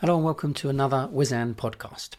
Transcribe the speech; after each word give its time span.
Hello 0.00 0.14
and 0.14 0.24
welcome 0.24 0.54
to 0.54 0.68
another 0.68 1.08
Wizan 1.12 1.56
podcast. 1.56 2.10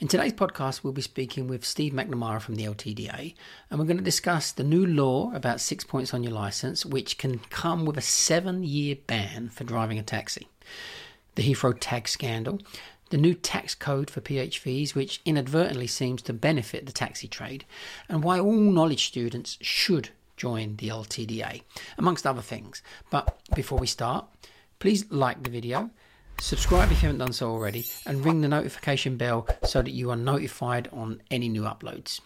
In 0.00 0.08
today's 0.08 0.32
podcast, 0.32 0.82
we'll 0.82 0.92
be 0.92 1.02
speaking 1.02 1.46
with 1.46 1.64
Steve 1.64 1.92
McNamara 1.92 2.42
from 2.42 2.56
the 2.56 2.64
LTDA, 2.64 3.34
and 3.70 3.78
we're 3.78 3.86
going 3.86 3.96
to 3.96 4.02
discuss 4.02 4.50
the 4.50 4.64
new 4.64 4.84
law 4.84 5.32
about 5.32 5.60
six 5.60 5.84
points 5.84 6.12
on 6.12 6.24
your 6.24 6.32
license, 6.32 6.84
which 6.84 7.18
can 7.18 7.38
come 7.48 7.86
with 7.86 7.96
a 7.96 8.00
seven 8.00 8.64
year 8.64 8.96
ban 9.06 9.50
for 9.50 9.62
driving 9.62 10.00
a 10.00 10.02
taxi, 10.02 10.48
the 11.36 11.44
Heathrow 11.44 11.76
tag 11.78 12.08
scandal, 12.08 12.60
the 13.10 13.18
new 13.18 13.34
tax 13.34 13.76
code 13.76 14.10
for 14.10 14.20
PHVs, 14.20 14.96
which 14.96 15.20
inadvertently 15.24 15.86
seems 15.86 16.22
to 16.22 16.32
benefit 16.32 16.86
the 16.86 16.92
taxi 16.92 17.28
trade, 17.28 17.64
and 18.08 18.24
why 18.24 18.40
all 18.40 18.50
knowledge 18.50 19.06
students 19.06 19.58
should 19.60 20.08
join 20.36 20.74
the 20.74 20.88
LTDA, 20.88 21.62
amongst 21.96 22.26
other 22.26 22.42
things. 22.42 22.82
But 23.10 23.38
before 23.54 23.78
we 23.78 23.86
start, 23.86 24.26
please 24.80 25.08
like 25.08 25.44
the 25.44 25.50
video 25.50 25.90
Subscribe 26.38 26.90
if 26.90 27.02
you 27.02 27.08
haven't 27.08 27.18
done 27.18 27.32
so 27.32 27.50
already 27.50 27.86
and 28.06 28.24
ring 28.24 28.40
the 28.40 28.48
notification 28.48 29.16
bell 29.16 29.46
so 29.64 29.80
that 29.82 29.92
you 29.92 30.10
are 30.10 30.16
notified 30.16 30.88
on 30.92 31.22
any 31.30 31.48
new 31.48 31.62
uploads. 31.62 32.20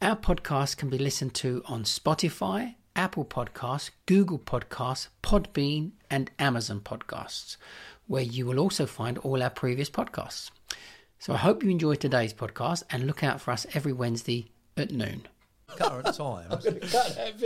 Our 0.00 0.16
podcast 0.16 0.76
can 0.76 0.88
be 0.88 0.98
listened 0.98 1.34
to 1.34 1.62
on 1.66 1.84
Spotify, 1.84 2.74
Apple 2.96 3.24
Podcasts, 3.24 3.90
Google 4.06 4.38
Podcasts, 4.38 5.08
Podbean, 5.22 5.92
and 6.10 6.30
Amazon 6.38 6.80
Podcasts, 6.80 7.56
where 8.06 8.22
you 8.22 8.46
will 8.46 8.58
also 8.58 8.86
find 8.86 9.18
all 9.18 9.42
our 9.42 9.50
previous 9.50 9.90
podcasts. 9.90 10.50
So 11.18 11.34
I 11.34 11.36
hope 11.36 11.62
you 11.62 11.70
enjoyed 11.70 12.00
today's 12.00 12.34
podcast 12.34 12.82
and 12.90 13.06
look 13.06 13.22
out 13.22 13.40
for 13.40 13.52
us 13.52 13.66
every 13.74 13.92
Wednesday 13.92 14.50
at 14.76 14.90
noon 14.90 15.26
current 15.76 16.14
times. 16.14 16.66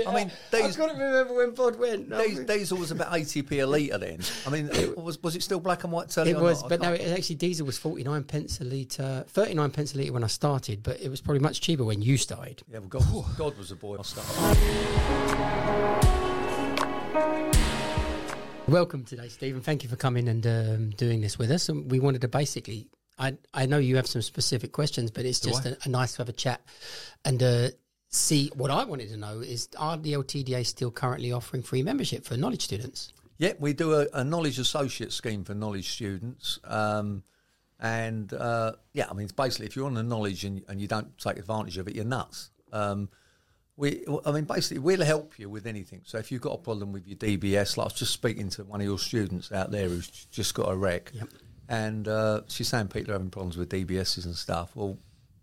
I 0.06 0.14
mean, 0.14 0.30
these, 0.50 0.78
I 0.78 0.80
couldn't 0.80 0.98
remember 0.98 1.34
when 1.34 1.52
Pod 1.52 1.78
went. 1.78 2.08
No. 2.08 2.22
These, 2.22 2.40
diesel 2.40 2.78
was 2.78 2.90
about 2.90 3.12
80p 3.12 3.62
a 3.62 3.66
litre 3.66 3.98
then. 3.98 4.20
I 4.46 4.50
mean, 4.50 4.68
it 4.72 4.96
was 4.96 5.22
was 5.22 5.36
it 5.36 5.42
still 5.42 5.60
black 5.60 5.84
and 5.84 5.92
white? 5.92 6.16
It 6.16 6.38
was, 6.38 6.62
but 6.62 6.80
no, 6.80 6.92
it, 6.92 7.06
actually 7.16 7.36
diesel 7.36 7.66
was 7.66 7.78
49 7.78 8.24
pence 8.24 8.60
a 8.60 8.64
litre, 8.64 9.24
39 9.28 9.70
pence 9.70 9.94
a 9.94 9.98
litre 9.98 10.12
when 10.12 10.24
I 10.24 10.28
started, 10.28 10.82
but 10.82 11.00
it 11.00 11.08
was 11.08 11.20
probably 11.20 11.40
much 11.40 11.60
cheaper 11.60 11.84
when 11.84 12.02
you 12.02 12.16
started. 12.16 12.62
Yeah, 12.70 12.78
well, 12.78 12.88
God, 12.88 13.36
God 13.36 13.58
was 13.58 13.70
a 13.70 13.76
boy 13.76 13.96
I 13.98 14.02
started. 14.02 14.36
Welcome 18.68 19.04
today, 19.04 19.28
Stephen. 19.28 19.60
Thank 19.60 19.84
you 19.84 19.88
for 19.88 19.94
coming 19.94 20.28
and 20.28 20.44
um, 20.46 20.90
doing 20.90 21.20
this 21.20 21.38
with 21.38 21.52
us. 21.52 21.68
And 21.68 21.88
we 21.88 22.00
wanted 22.00 22.22
to 22.22 22.28
basically 22.28 22.88
I 23.18 23.36
I 23.54 23.66
know 23.66 23.78
you 23.78 23.96
have 23.96 24.06
some 24.06 24.22
specific 24.22 24.72
questions, 24.72 25.10
but 25.10 25.24
it's 25.24 25.40
just 25.40 25.64
a, 25.64 25.76
a, 25.84 25.88
nice 25.88 26.12
to 26.12 26.18
have 26.18 26.28
a 26.28 26.32
chat 26.32 26.60
and 27.24 27.42
uh, 27.42 27.68
see 28.08 28.50
what 28.54 28.70
I 28.70 28.84
wanted 28.84 29.08
to 29.10 29.16
know 29.16 29.40
is 29.40 29.68
are 29.78 29.96
the 29.96 30.14
LTDA 30.14 30.64
still 30.66 30.90
currently 30.90 31.32
offering 31.32 31.62
free 31.62 31.82
membership 31.82 32.24
for 32.24 32.36
knowledge 32.36 32.62
students? 32.62 33.12
Yeah, 33.38 33.52
we 33.58 33.72
do 33.72 33.94
a, 33.94 34.06
a 34.14 34.24
knowledge 34.24 34.58
associate 34.58 35.12
scheme 35.12 35.44
for 35.44 35.54
knowledge 35.54 35.90
students. 35.90 36.58
Um, 36.64 37.22
and 37.78 38.32
uh, 38.32 38.72
yeah, 38.94 39.06
I 39.10 39.14
mean, 39.14 39.24
it's 39.24 39.32
basically 39.32 39.66
if 39.66 39.76
you're 39.76 39.86
on 39.86 39.94
the 39.94 40.02
knowledge 40.02 40.44
and, 40.44 40.62
and 40.68 40.80
you 40.80 40.88
don't 40.88 41.16
take 41.18 41.36
advantage 41.36 41.76
of 41.76 41.88
it, 41.88 41.94
you're 41.94 42.04
nuts. 42.04 42.50
Um, 42.72 43.10
we, 43.76 44.06
I 44.24 44.32
mean, 44.32 44.44
basically, 44.44 44.78
we'll 44.78 45.04
help 45.04 45.38
you 45.38 45.50
with 45.50 45.66
anything. 45.66 46.00
So 46.04 46.16
if 46.16 46.32
you've 46.32 46.40
got 46.40 46.54
a 46.54 46.58
problem 46.58 46.92
with 46.92 47.06
your 47.06 47.18
DBS, 47.18 47.76
like 47.76 47.84
I 47.84 47.88
was 47.88 47.92
just 47.92 48.12
speaking 48.12 48.48
to 48.50 48.64
one 48.64 48.80
of 48.80 48.86
your 48.86 48.98
students 48.98 49.52
out 49.52 49.70
there 49.70 49.86
who's 49.86 50.08
just 50.08 50.54
got 50.54 50.70
a 50.70 50.74
wreck, 50.74 51.10
yep. 51.12 51.28
and 51.68 52.08
uh, 52.08 52.40
she's 52.48 52.68
saying 52.68 52.88
people 52.88 53.10
are 53.10 53.14
having 53.14 53.28
problems 53.28 53.58
with 53.58 53.68
DBSs 53.68 54.24
and 54.24 54.34
stuff. 54.34 54.74
Well, 54.74 54.96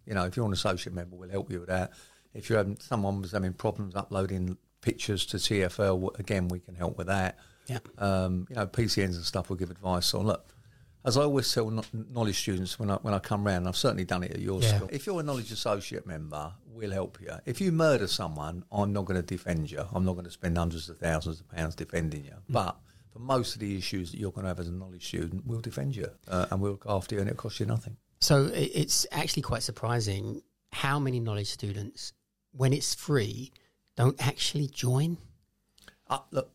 you 0.07 0.15
know, 0.15 0.25
if 0.25 0.35
you're 0.35 0.47
an 0.47 0.53
associate 0.53 0.95
member, 0.95 1.15
we'll 1.15 1.29
help 1.29 1.51
you 1.51 1.59
with 1.59 1.69
that 1.69 1.93
if 2.33 2.49
you're 2.49 2.57
having 2.57 2.77
someone 2.79 3.21
was 3.21 3.31
having 3.31 3.53
problems 3.53 3.95
uploading 3.95 4.57
pictures 4.81 5.25
to 5.27 5.37
TFL, 5.37 6.19
again 6.19 6.47
we 6.47 6.59
can 6.59 6.75
help 6.75 6.97
with 6.97 7.07
that. 7.07 7.37
Yeah. 7.67 7.79
Um, 7.97 8.45
you 8.49 8.55
know, 8.55 8.67
PCNs 8.67 9.15
and 9.15 9.23
stuff 9.23 9.49
will 9.49 9.55
give 9.55 9.71
advice 9.71 10.13
on. 10.13 10.25
Look, 10.25 10.53
as 11.05 11.17
I 11.17 11.21
always 11.21 11.51
tell 11.53 11.69
knowledge 12.11 12.39
students 12.39 12.79
when 12.79 12.89
I 12.89 12.95
when 12.95 13.13
I 13.13 13.19
come 13.19 13.45
round, 13.45 13.67
I've 13.67 13.77
certainly 13.77 14.05
done 14.05 14.23
it 14.23 14.31
at 14.31 14.39
your 14.39 14.61
yeah. 14.61 14.75
school. 14.75 14.89
If 14.91 15.05
you're 15.05 15.19
a 15.19 15.23
knowledge 15.23 15.51
associate 15.51 16.05
member, 16.05 16.53
we'll 16.65 16.91
help 16.91 17.19
you. 17.21 17.31
If 17.45 17.61
you 17.61 17.71
murder 17.71 18.07
someone, 18.07 18.63
I'm 18.71 18.93
not 18.93 19.05
going 19.05 19.21
to 19.21 19.25
defend 19.25 19.71
you. 19.71 19.85
I'm 19.93 20.05
not 20.05 20.13
going 20.13 20.25
to 20.25 20.31
spend 20.31 20.57
hundreds 20.57 20.89
of 20.89 20.97
thousands 20.97 21.39
of 21.39 21.49
pounds 21.49 21.75
defending 21.75 22.25
you. 22.25 22.31
Mm. 22.31 22.41
But 22.49 22.77
for 23.11 23.19
most 23.19 23.53
of 23.53 23.59
the 23.59 23.77
issues 23.77 24.11
that 24.11 24.19
you're 24.19 24.31
going 24.31 24.43
to 24.43 24.49
have 24.49 24.59
as 24.59 24.67
a 24.67 24.71
knowledge 24.71 25.05
student, 25.05 25.45
we'll 25.45 25.61
defend 25.61 25.95
you 25.95 26.07
uh, 26.27 26.47
and 26.51 26.61
we'll 26.61 26.71
look 26.71 26.85
after 26.87 27.15
you, 27.15 27.21
and 27.21 27.29
it'll 27.29 27.41
cost 27.41 27.59
you 27.59 27.65
nothing. 27.65 27.97
So 28.21 28.49
it's 28.53 29.05
actually 29.11 29.43
quite 29.43 29.63
surprising 29.63 30.41
how 30.71 30.97
many 30.97 31.19
knowledge 31.19 31.49
students 31.49 32.13
when 32.55 32.73
it's 32.73 32.95
free, 32.95 33.51
don't 33.95 34.25
actually 34.25 34.67
join? 34.67 35.17
Uh, 36.09 36.19
look, 36.31 36.51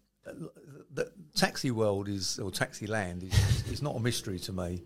the 0.92 1.10
taxi 1.34 1.70
world 1.70 2.08
is, 2.08 2.38
or 2.38 2.50
taxi 2.50 2.86
land 2.86 3.22
is, 3.22 3.64
is 3.72 3.82
not 3.82 3.96
a 3.96 4.00
mystery 4.00 4.38
to 4.40 4.52
me. 4.52 4.82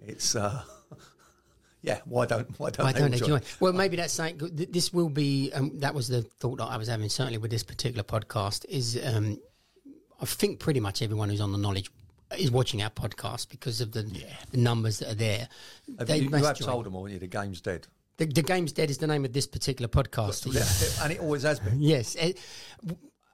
It's, 0.00 0.36
uh, 0.36 0.62
yeah, 1.82 2.00
why 2.04 2.26
don't 2.26 2.48
why 2.58 2.70
don't, 2.70 2.84
why 2.84 2.92
they, 2.92 3.00
don't 3.00 3.14
join? 3.14 3.28
join? 3.28 3.40
Well, 3.60 3.72
maybe 3.72 3.96
that's 3.96 4.12
saying 4.12 4.40
this 4.52 4.92
will 4.92 5.08
be. 5.08 5.50
Um, 5.52 5.78
that 5.80 5.94
was 5.94 6.08
the 6.08 6.22
thought 6.22 6.58
that 6.58 6.66
I 6.66 6.76
was 6.76 6.88
having. 6.88 7.08
Certainly 7.08 7.38
with 7.38 7.50
this 7.50 7.62
particular 7.62 8.02
podcast, 8.02 8.66
is 8.68 9.00
um, 9.04 9.38
I 10.20 10.26
think 10.26 10.60
pretty 10.60 10.80
much 10.80 11.02
everyone 11.02 11.30
who's 11.30 11.40
on 11.40 11.52
the 11.52 11.58
knowledge 11.58 11.90
is 12.38 12.50
watching 12.50 12.82
our 12.82 12.90
podcast 12.90 13.48
because 13.48 13.80
of 13.80 13.92
the, 13.92 14.02
yeah. 14.02 14.26
the 14.50 14.58
numbers 14.58 14.98
that 14.98 15.12
are 15.12 15.14
there. 15.14 15.48
Have 15.98 16.08
they 16.08 16.18
you, 16.18 16.30
you 16.30 16.44
have 16.44 16.56
join. 16.56 16.68
told 16.68 16.86
them 16.86 16.96
all, 16.96 17.08
you 17.08 17.18
the 17.18 17.26
game's 17.26 17.60
dead. 17.60 17.86
The, 18.16 18.26
the 18.26 18.42
Game's 18.42 18.72
Dead 18.72 18.90
is 18.90 18.98
the 18.98 19.06
name 19.06 19.24
of 19.24 19.32
this 19.32 19.46
particular 19.46 19.88
podcast. 19.88 20.46
Yeah. 20.54 21.04
and 21.04 21.12
it 21.12 21.20
always 21.20 21.42
has 21.42 21.58
been. 21.60 21.80
yes. 21.80 22.14
It, 22.14 22.38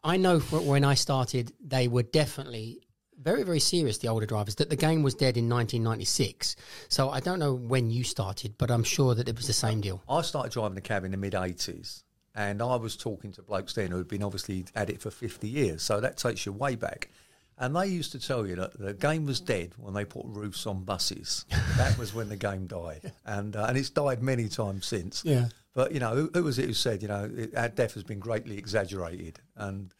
I 0.03 0.17
know 0.17 0.39
when 0.39 0.85
I 0.85 0.95
started, 0.95 1.53
they 1.63 1.87
were 1.89 2.03
definitely 2.03 2.81
very, 3.21 3.43
very 3.43 3.61
serious, 3.61 3.99
the 3.99 4.09
older 4.09 4.25
drivers, 4.25 4.55
that 4.55 4.71
the 4.71 4.77
game 4.77 5.03
was 5.03 5.15
dead 5.15 5.37
in 5.37 5.49
1996. 5.49 6.57
So 6.89 7.11
I 7.11 7.21
don't 7.21 7.39
know 7.39 7.53
when 7.55 7.91
you 7.91 8.03
started, 8.05 8.57
but 8.57 8.71
I'm 8.71 8.85
sure 8.85 9.15
that 9.15 9.29
it 9.29 9.37
was 9.37 9.47
the 9.47 9.53
same 9.53 9.83
deal. 9.83 10.03
I 10.09 10.23
started 10.23 10.53
driving 10.53 10.79
a 10.79 10.81
cab 10.81 11.05
in 11.05 11.11
the 11.11 11.19
mid 11.19 11.35
80s, 11.35 12.03
and 12.35 12.63
I 12.63 12.77
was 12.77 12.97
talking 12.97 13.33
to 13.33 13.43
blokes 13.43 13.75
then 13.75 13.91
who 13.91 13.99
had 13.99 14.09
been 14.09 14.23
obviously 14.23 14.65
at 14.75 14.89
it 14.89 15.03
for 15.03 15.11
50 15.11 15.47
years. 15.47 15.83
So 15.83 16.01
that 16.01 16.17
takes 16.17 16.47
you 16.47 16.53
way 16.53 16.77
back. 16.77 17.11
And 17.61 17.77
they 17.77 17.87
used 17.87 18.13
to 18.13 18.19
tell 18.19 18.47
you 18.47 18.57
that 18.57 18.79
the 18.79 18.95
game 18.95 19.27
was 19.27 19.39
dead 19.39 19.75
when 19.77 19.93
they 19.93 20.07
put 20.07 20.25
roofs 20.25 20.67
on 20.67 20.83
buses. 20.83 21.45
that 21.77 21.97
was 21.99 22.15
when 22.15 22.31
the 22.31 22.37
game 22.37 22.67
died, 22.67 23.13
and 23.27 23.55
uh, 23.55 23.67
and 23.69 23.77
it's 23.77 23.91
died 23.91 24.23
many 24.23 24.49
times 24.49 24.87
since. 24.87 25.23
Yeah. 25.25 25.49
But 25.75 25.93
you 25.93 26.01
know, 26.01 26.15
who, 26.15 26.31
who 26.33 26.43
was 26.43 26.59
it 26.59 26.65
who 26.65 26.73
said, 26.73 27.03
you 27.03 27.09
know, 27.09 27.31
it, 27.33 27.55
our 27.55 27.69
death 27.69 27.95
has 27.95 28.03
been 28.03 28.19
greatly 28.19 28.57
exaggerated, 28.57 29.41
and 29.57 29.93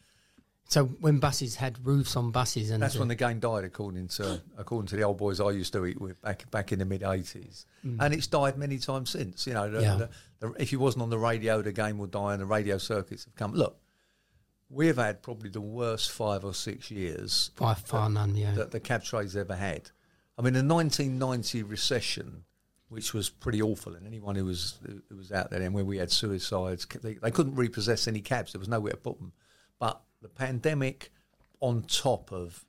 so 0.71 0.85
when 0.85 1.19
buses 1.19 1.55
had 1.55 1.85
roofs 1.85 2.15
on 2.15 2.31
buses, 2.31 2.71
and 2.71 2.81
that's 2.81 2.97
when 2.97 3.09
the 3.09 3.15
game 3.15 3.39
died, 3.39 3.65
according 3.65 4.07
to 4.07 4.41
according 4.57 4.87
to 4.87 4.95
the 4.95 5.03
old 5.03 5.17
boys 5.17 5.41
I 5.41 5.51
used 5.51 5.73
to 5.73 5.85
eat 5.85 5.99
with 5.99 6.21
back 6.21 6.49
back 6.49 6.71
in 6.71 6.79
the 6.79 6.85
mid 6.85 7.03
eighties, 7.03 7.65
mm. 7.85 7.97
and 7.99 8.13
it's 8.13 8.25
died 8.25 8.57
many 8.57 8.79
times 8.79 9.09
since. 9.09 9.45
You 9.45 9.53
know, 9.53 9.69
the, 9.69 9.81
yeah. 9.81 9.95
the, 9.95 10.09
the, 10.39 10.53
if 10.61 10.71
you 10.71 10.79
wasn't 10.79 11.03
on 11.03 11.09
the 11.09 11.19
radio, 11.19 11.61
the 11.61 11.73
game 11.73 11.97
would 11.97 12.11
die, 12.11 12.31
and 12.31 12.41
the 12.41 12.45
radio 12.45 12.77
circuits 12.77 13.25
have 13.25 13.35
come. 13.35 13.53
Look, 13.53 13.77
we've 14.71 14.97
had 14.97 15.21
probably 15.21 15.49
the 15.49 15.61
worst 15.61 16.11
five 16.11 16.45
or 16.45 16.53
six 16.53 16.89
years 16.89 17.51
by 17.57 17.73
far 17.73 18.07
that, 18.07 18.13
none, 18.13 18.35
yeah, 18.35 18.53
that 18.53 18.71
the 18.71 18.79
cab 18.79 19.03
trade's 19.03 19.35
ever 19.35 19.55
had. 19.55 19.91
I 20.37 20.41
mean, 20.41 20.53
the 20.53 20.63
1990 20.63 21.63
recession, 21.63 22.43
which 22.89 23.13
was 23.13 23.29
pretty 23.29 23.61
awful, 23.61 23.95
and 23.95 24.07
anyone 24.07 24.35
who 24.35 24.45
was 24.45 24.79
who 24.85 25.15
was 25.15 25.31
out 25.31 25.51
there 25.51 25.59
then 25.59 25.73
where 25.73 25.85
we 25.85 25.97
had 25.97 26.11
suicides, 26.11 26.87
they, 27.01 27.15
they 27.15 27.31
couldn't 27.31 27.55
repossess 27.55 28.07
any 28.07 28.21
cabs. 28.21 28.53
There 28.53 28.59
was 28.59 28.69
nowhere 28.69 28.93
to 28.93 28.97
put 28.97 29.19
them. 29.19 29.33
But 29.79 30.01
the 30.21 30.29
pandemic, 30.29 31.11
on 31.59 31.83
top 31.83 32.31
of 32.31 32.65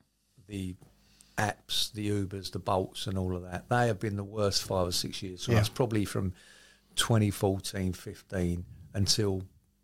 the 0.47 0.75
apps, 1.37 1.91
the 1.93 2.09
Ubers, 2.09 2.51
the 2.51 2.59
Bolts, 2.59 3.07
and 3.07 3.17
all 3.17 3.35
of 3.35 3.43
that, 3.43 3.69
they 3.69 3.87
have 3.87 3.99
been 3.99 4.17
the 4.17 4.23
worst 4.23 4.63
five 4.63 4.87
or 4.87 4.91
six 4.91 5.23
years. 5.23 5.41
So 5.41 5.51
yeah. 5.51 5.59
that's 5.59 5.69
probably 5.69 6.05
from 6.05 6.33
2014, 6.95 7.93
15 7.93 8.65
until 8.93 9.43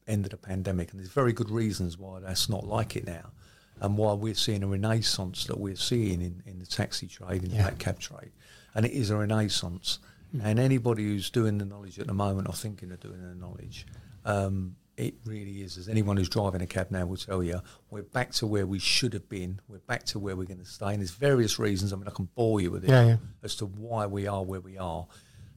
end 0.09 0.25
of 0.25 0.31
the 0.31 0.38
pandemic. 0.38 0.92
And 0.92 1.00
there's 1.00 1.12
very 1.12 1.34
good 1.34 1.50
reasons 1.50 1.97
why 1.97 2.20
that's 2.20 2.50
not 2.50 2.66
like 2.66 2.96
it 2.96 3.06
now, 3.06 3.31
and 3.80 3.97
why 3.97 4.14
we're 4.14 4.34
seeing 4.34 4.64
a 4.64 4.68
renaissance 4.68 5.46
that 5.46 5.59
we're 5.59 5.75
seeing 5.75 6.22
in, 6.22 6.44
in 6.46 6.59
the 6.59 6.66
taxi 6.66 7.08
trade, 7.08 7.44
in 7.44 7.52
yeah. 7.52 7.70
the 7.70 7.75
cab 7.75 8.00
trade. 8.00 8.31
And 8.75 8.86
it 8.86 8.92
is 8.92 9.09
a 9.09 9.18
renaissance. 9.18 10.00
Mm. 10.36 10.42
And 10.44 10.60
anybody 10.60 11.04
who's 11.04 11.30
doing 11.30 11.57
the 11.57 11.66
knowledge 11.66 12.00
at 12.00 12.07
the 12.07 12.13
moment 12.13 12.48
or 12.48 12.54
thinking 12.54 12.92
of 12.92 13.00
doing 13.00 13.22
the 13.22 13.36
knowledge, 13.36 13.88
um, 14.25 14.75
it 14.95 15.16
really 15.25 15.62
is. 15.62 15.78
As 15.78 15.88
anyone 15.88 16.18
who's 16.18 16.30
driving 16.30 16.62
a 16.62 16.68
cab 16.68 16.92
now 16.92 17.06
will 17.06 17.18
tell 17.18 17.42
you, 17.42 17.62
we're 17.89 18.04
back 18.04 18.31
to 18.34 18.45
where 18.45 18.68
we 18.68 18.80
should 18.80 19.13
have 19.13 19.30
been. 19.30 19.62
We're 19.68 19.80
back 19.80 20.04
to 20.07 20.19
where 20.19 20.36
we're 20.36 20.44
going 20.44 20.60
to 20.60 20.66
stay. 20.66 20.89
And 20.89 21.00
there's 21.00 21.12
various 21.12 21.57
reasons. 21.57 21.94
I 21.94 21.95
mean, 21.95 22.07
I 22.07 22.12
can 22.12 22.28
bore 22.36 22.60
you 22.60 22.69
with 22.69 22.84
it 22.84 22.89
yeah, 22.89 23.06
yeah. 23.06 23.18
as 23.42 23.56
to 23.56 23.66
why 23.66 24.06
we 24.07 24.28
are 24.28 24.44
where 24.44 24.60
we 24.60 24.78
are. 24.78 25.07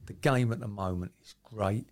The 0.05 0.13
game 0.13 0.51
at 0.53 0.59
the 0.59 0.67
moment 0.67 1.11
is 1.21 1.35
great. 1.43 1.87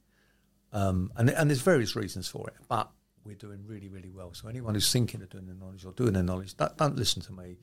Um, 0.73 1.11
and, 1.17 1.29
and 1.29 1.49
there's 1.49 1.61
various 1.61 1.95
reasons 1.95 2.27
for 2.27 2.47
it, 2.47 2.55
but 2.67 2.89
we're 3.25 3.35
doing 3.35 3.63
really, 3.67 3.89
really 3.89 4.09
well. 4.09 4.33
So 4.33 4.47
anyone 4.47 4.73
who's 4.73 4.91
thinking 4.91 5.21
of 5.21 5.29
doing 5.29 5.47
the 5.47 5.53
knowledge 5.53 5.85
or 5.85 5.91
doing 5.91 6.13
the 6.13 6.23
knowledge, 6.23 6.55
don't, 6.55 6.75
don't 6.77 6.95
listen 6.95 7.21
to 7.23 7.33
me. 7.33 7.57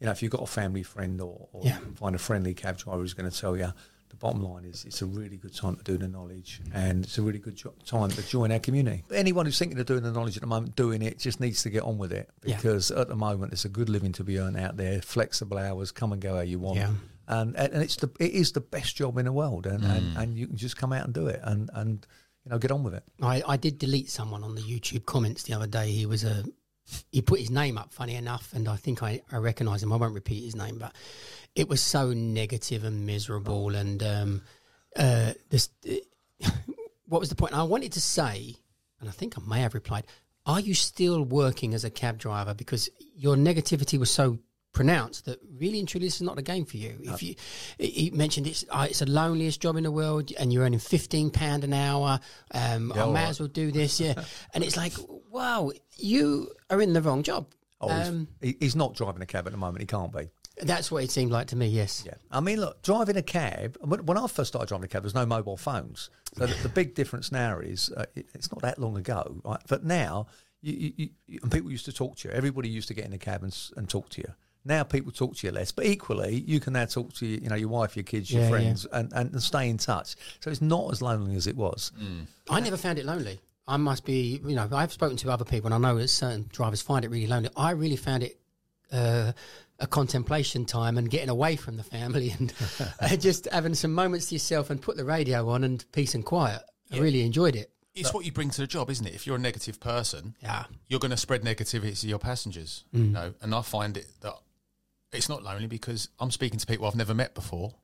You 0.00 0.06
know, 0.06 0.12
if 0.12 0.22
you've 0.22 0.32
got 0.32 0.42
a 0.42 0.46
family 0.46 0.82
friend 0.82 1.20
or, 1.20 1.48
or 1.52 1.62
yeah. 1.64 1.78
find 1.94 2.14
a 2.14 2.18
friendly 2.18 2.54
cab 2.54 2.78
driver 2.78 3.00
who's 3.00 3.14
going 3.14 3.30
to 3.30 3.38
tell 3.38 3.56
you, 3.56 3.72
the 4.08 4.16
bottom 4.16 4.42
line 4.42 4.64
is 4.64 4.84
it's 4.84 5.02
a 5.02 5.06
really 5.06 5.36
good 5.36 5.54
time 5.54 5.76
to 5.76 5.82
do 5.82 5.96
the 5.98 6.06
knowledge 6.06 6.60
and 6.72 7.04
it's 7.04 7.18
a 7.18 7.22
really 7.22 7.38
good 7.38 7.56
jo- 7.56 7.74
time 7.84 8.10
to 8.10 8.22
join 8.28 8.52
our 8.52 8.58
community. 8.58 9.02
But 9.08 9.18
anyone 9.18 9.46
who's 9.46 9.58
thinking 9.58 9.78
of 9.78 9.86
doing 9.86 10.02
the 10.02 10.12
knowledge 10.12 10.36
at 10.36 10.42
the 10.42 10.46
moment, 10.46 10.76
doing 10.76 11.02
it, 11.02 11.18
just 11.18 11.40
needs 11.40 11.62
to 11.64 11.70
get 11.70 11.82
on 11.82 11.98
with 11.98 12.12
it 12.12 12.30
because 12.40 12.90
yeah. 12.90 13.00
at 13.00 13.08
the 13.08 13.16
moment 13.16 13.52
it's 13.52 13.64
a 13.64 13.68
good 13.68 13.88
living 13.88 14.12
to 14.12 14.24
be 14.24 14.38
earned 14.38 14.58
out 14.58 14.76
there, 14.76 15.00
flexible 15.00 15.58
hours, 15.58 15.90
come 15.90 16.12
and 16.12 16.22
go 16.22 16.36
how 16.36 16.40
you 16.42 16.58
want. 16.58 16.78
Yeah. 16.78 16.92
and 17.28 17.56
and 17.56 17.82
it's 17.82 17.96
the 17.96 18.10
it 18.20 18.32
is 18.32 18.52
the 18.52 18.60
best 18.60 18.96
job 18.96 19.18
in 19.18 19.24
the 19.24 19.32
world, 19.32 19.66
and, 19.66 19.82
and, 19.84 20.16
and 20.16 20.38
you 20.38 20.46
can 20.46 20.56
just 20.56 20.76
come 20.76 20.92
out 20.92 21.04
and 21.04 21.12
do 21.12 21.26
it, 21.26 21.40
and 21.42 21.70
and 21.74 22.06
you 22.46 22.50
know 22.50 22.58
get 22.58 22.70
on 22.70 22.84
with 22.84 22.94
it. 22.94 23.02
I, 23.20 23.42
I 23.46 23.56
did 23.56 23.78
delete 23.78 24.08
someone 24.08 24.44
on 24.44 24.54
the 24.54 24.62
YouTube 24.62 25.04
comments 25.04 25.42
the 25.42 25.54
other 25.54 25.66
day. 25.66 25.90
He 25.90 26.06
was 26.06 26.22
a 26.22 26.44
he 27.10 27.20
put 27.20 27.40
his 27.40 27.50
name 27.50 27.76
up, 27.76 27.92
funny 27.92 28.14
enough, 28.14 28.52
and 28.52 28.68
I 28.68 28.76
think 28.76 29.02
I, 29.02 29.20
I 29.32 29.38
recognise 29.38 29.82
him. 29.82 29.92
I 29.92 29.96
won't 29.96 30.14
repeat 30.14 30.44
his 30.44 30.54
name, 30.54 30.78
but 30.78 30.94
it 31.56 31.68
was 31.68 31.80
so 31.80 32.12
negative 32.12 32.84
and 32.84 33.04
miserable. 33.04 33.74
And 33.74 34.00
um, 34.04 34.42
uh, 34.94 35.32
this, 35.50 35.70
what 37.08 37.18
was 37.18 37.28
the 37.28 37.34
point? 37.34 37.54
I 37.54 37.64
wanted 37.64 37.92
to 37.94 38.00
say, 38.00 38.54
and 39.00 39.08
I 39.08 39.12
think 39.12 39.36
I 39.36 39.42
may 39.44 39.62
have 39.62 39.74
replied, 39.74 40.06
"Are 40.46 40.60
you 40.60 40.74
still 40.74 41.24
working 41.24 41.74
as 41.74 41.84
a 41.84 41.90
cab 41.90 42.18
driver?" 42.18 42.54
Because 42.54 42.88
your 43.16 43.34
negativity 43.34 43.98
was 43.98 44.10
so 44.10 44.38
pronounced 44.76 45.24
that 45.24 45.38
really 45.58 45.78
and 45.80 45.88
truly 45.88 46.06
this 46.06 46.16
is 46.16 46.22
not 46.22 46.38
a 46.38 46.42
game 46.42 46.64
for 46.66 46.76
you. 46.76 46.98
If 47.02 47.22
you, 47.22 47.34
he 47.78 48.10
mentioned 48.10 48.46
it's 48.46 48.64
uh, 48.70 48.86
it's 48.90 48.98
the 49.00 49.10
loneliest 49.10 49.60
job 49.60 49.76
in 49.76 49.84
the 49.84 49.90
world, 49.90 50.30
and 50.38 50.52
you're 50.52 50.64
earning 50.64 50.78
fifteen 50.78 51.30
pound 51.30 51.64
an 51.64 51.72
hour. 51.72 52.20
Um, 52.52 52.92
Yeah, 52.94 53.04
I 53.04 53.06
may 53.06 53.12
right. 53.22 53.28
as 53.30 53.40
well 53.40 53.48
do 53.48 53.72
this, 53.72 53.98
yeah. 53.98 54.14
and 54.54 54.62
it's 54.62 54.76
like, 54.76 54.92
wow, 55.30 55.70
you 55.96 56.50
are 56.70 56.80
in 56.82 56.92
the 56.92 57.00
wrong 57.02 57.22
job. 57.22 57.46
Oh, 57.80 57.88
he's- 57.88 58.08
Um, 58.08 58.28
he, 58.42 58.56
he's 58.60 58.76
not 58.76 58.94
driving 58.94 59.22
a 59.22 59.26
cab 59.26 59.46
at 59.46 59.52
the 59.52 59.58
moment. 59.58 59.80
He 59.80 59.86
can't 59.86 60.12
be. 60.12 60.28
that's 60.62 60.90
what 60.90 61.04
it 61.04 61.10
seemed 61.10 61.32
like 61.32 61.46
to 61.48 61.56
me. 61.56 61.66
Yes. 61.68 62.02
Yeah, 62.06 62.14
I 62.30 62.40
mean, 62.40 62.60
look, 62.60 62.82
driving 62.82 63.16
a 63.16 63.22
cab. 63.22 63.76
When 63.80 64.04
when 64.06 64.18
I 64.18 64.26
first 64.26 64.48
started 64.48 64.68
driving 64.68 64.84
a 64.84 64.88
cab, 64.88 65.02
there 65.02 65.06
was 65.12 65.14
no 65.14 65.26
mobile 65.26 65.56
phones. 65.56 66.10
So 66.36 66.46
the, 66.46 66.54
the 66.62 66.68
big 66.68 66.94
difference 66.94 67.32
now 67.32 67.58
is 67.60 67.90
uh, 67.96 68.04
it, 68.14 68.26
it's 68.34 68.50
not 68.52 68.60
that 68.62 68.78
long 68.78 68.96
ago, 68.98 69.40
right? 69.44 69.60
But 69.68 69.84
now, 69.84 70.26
you, 70.60 70.72
you, 70.74 70.92
you, 70.96 71.08
you- 71.26 71.38
and 71.42 71.50
people 71.50 71.70
used 71.70 71.86
to 71.86 71.92
talk 71.92 72.16
to 72.18 72.28
you. 72.28 72.34
Everybody 72.34 72.68
used 72.68 72.88
to 72.88 72.94
get 72.94 73.06
in 73.06 73.12
a 73.14 73.18
cab 73.18 73.42
and, 73.42 73.56
and 73.78 73.88
talk 73.88 74.10
to 74.10 74.20
you. 74.20 74.32
Now 74.66 74.82
people 74.82 75.12
talk 75.12 75.36
to 75.36 75.46
you 75.46 75.52
less, 75.52 75.70
but 75.72 75.86
equally, 75.86 76.42
you 76.46 76.58
can 76.60 76.72
now 76.72 76.84
talk 76.86 77.12
to 77.14 77.26
you, 77.26 77.38
you 77.42 77.48
know 77.48 77.54
your 77.56 77.68
wife, 77.68 77.96
your 77.96 78.02
kids, 78.02 78.30
your 78.32 78.42
Yeah, 78.42 78.50
friends, 78.50 78.84
And, 78.92 79.12
and, 79.14 79.32
and 79.32 79.42
stay 79.42 79.68
in 79.70 79.78
touch. 79.78 80.16
So 80.40 80.50
it's 80.50 80.60
not 80.60 80.90
as 80.92 81.00
lonely 81.00 81.36
as 81.36 81.46
it 81.46 81.56
was. 81.56 81.92
I 82.50 82.60
never 82.60 82.76
found 82.76 82.98
it 82.98 83.04
lonely. 83.06 83.40
I 83.68 83.76
must 83.76 84.04
be, 84.04 84.40
you 84.46 84.54
know, 84.54 84.68
I've 84.72 84.92
spoken 84.92 85.16
to 85.18 85.30
other 85.30 85.44
people, 85.44 85.72
and 85.72 85.74
I 85.74 85.78
know 85.90 85.98
that 85.98 86.08
certain 86.08 86.46
drivers 86.52 86.82
find 86.82 87.04
it 87.04 87.10
really 87.10 87.26
lonely. 87.26 87.48
I 87.56 87.70
really 87.72 87.96
found 87.96 88.22
it 88.22 88.38
uh, 88.92 89.32
a 89.80 89.86
contemplation 89.86 90.64
time 90.64 90.96
and 90.98 91.10
getting 91.10 91.28
away 91.28 91.56
from 91.56 91.76
the 91.76 91.82
family 91.82 92.34
and 92.38 92.52
uh, 93.00 93.16
just 93.16 93.46
having 93.50 93.74
some 93.74 93.92
moments 93.92 94.26
to 94.26 94.34
yourself 94.36 94.70
and 94.70 94.80
put 94.80 94.96
the 94.96 95.04
radio 95.04 95.48
on 95.48 95.64
and 95.64 95.84
peace 95.92 96.14
and 96.14 96.24
quiet. 96.24 96.62
I 96.92 96.98
really 96.98 97.22
enjoyed 97.22 97.56
it. 97.56 97.70
It's 97.94 98.12
what 98.12 98.24
you 98.26 98.30
bring 98.30 98.50
to 98.50 98.60
the 98.60 98.66
job, 98.66 98.90
isn't 98.90 99.06
it? 99.06 99.14
If 99.14 99.26
you're 99.26 99.36
a 99.36 99.40
negative 99.40 99.80
person, 99.80 100.36
Yeah. 100.42 100.64
you're 100.86 101.00
going 101.00 101.10
to 101.12 101.16
spread 101.16 101.42
negativity 101.42 101.98
to 102.00 102.06
your 102.06 102.18
passengers. 102.18 102.84
Mm. 102.94 102.98
You 103.06 103.10
know, 103.10 103.34
and 103.40 103.54
I 103.54 103.62
find 103.62 103.96
it 103.96 104.06
that 104.20 104.34
it's 105.12 105.28
not 105.28 105.42
lonely 105.42 105.66
because 105.66 106.08
I'm 106.18 106.30
speaking 106.30 106.58
to 106.58 106.66
people 106.66 106.86
I've 106.86 106.96
never 106.96 107.14
met 107.14 107.34
before, 107.34 107.74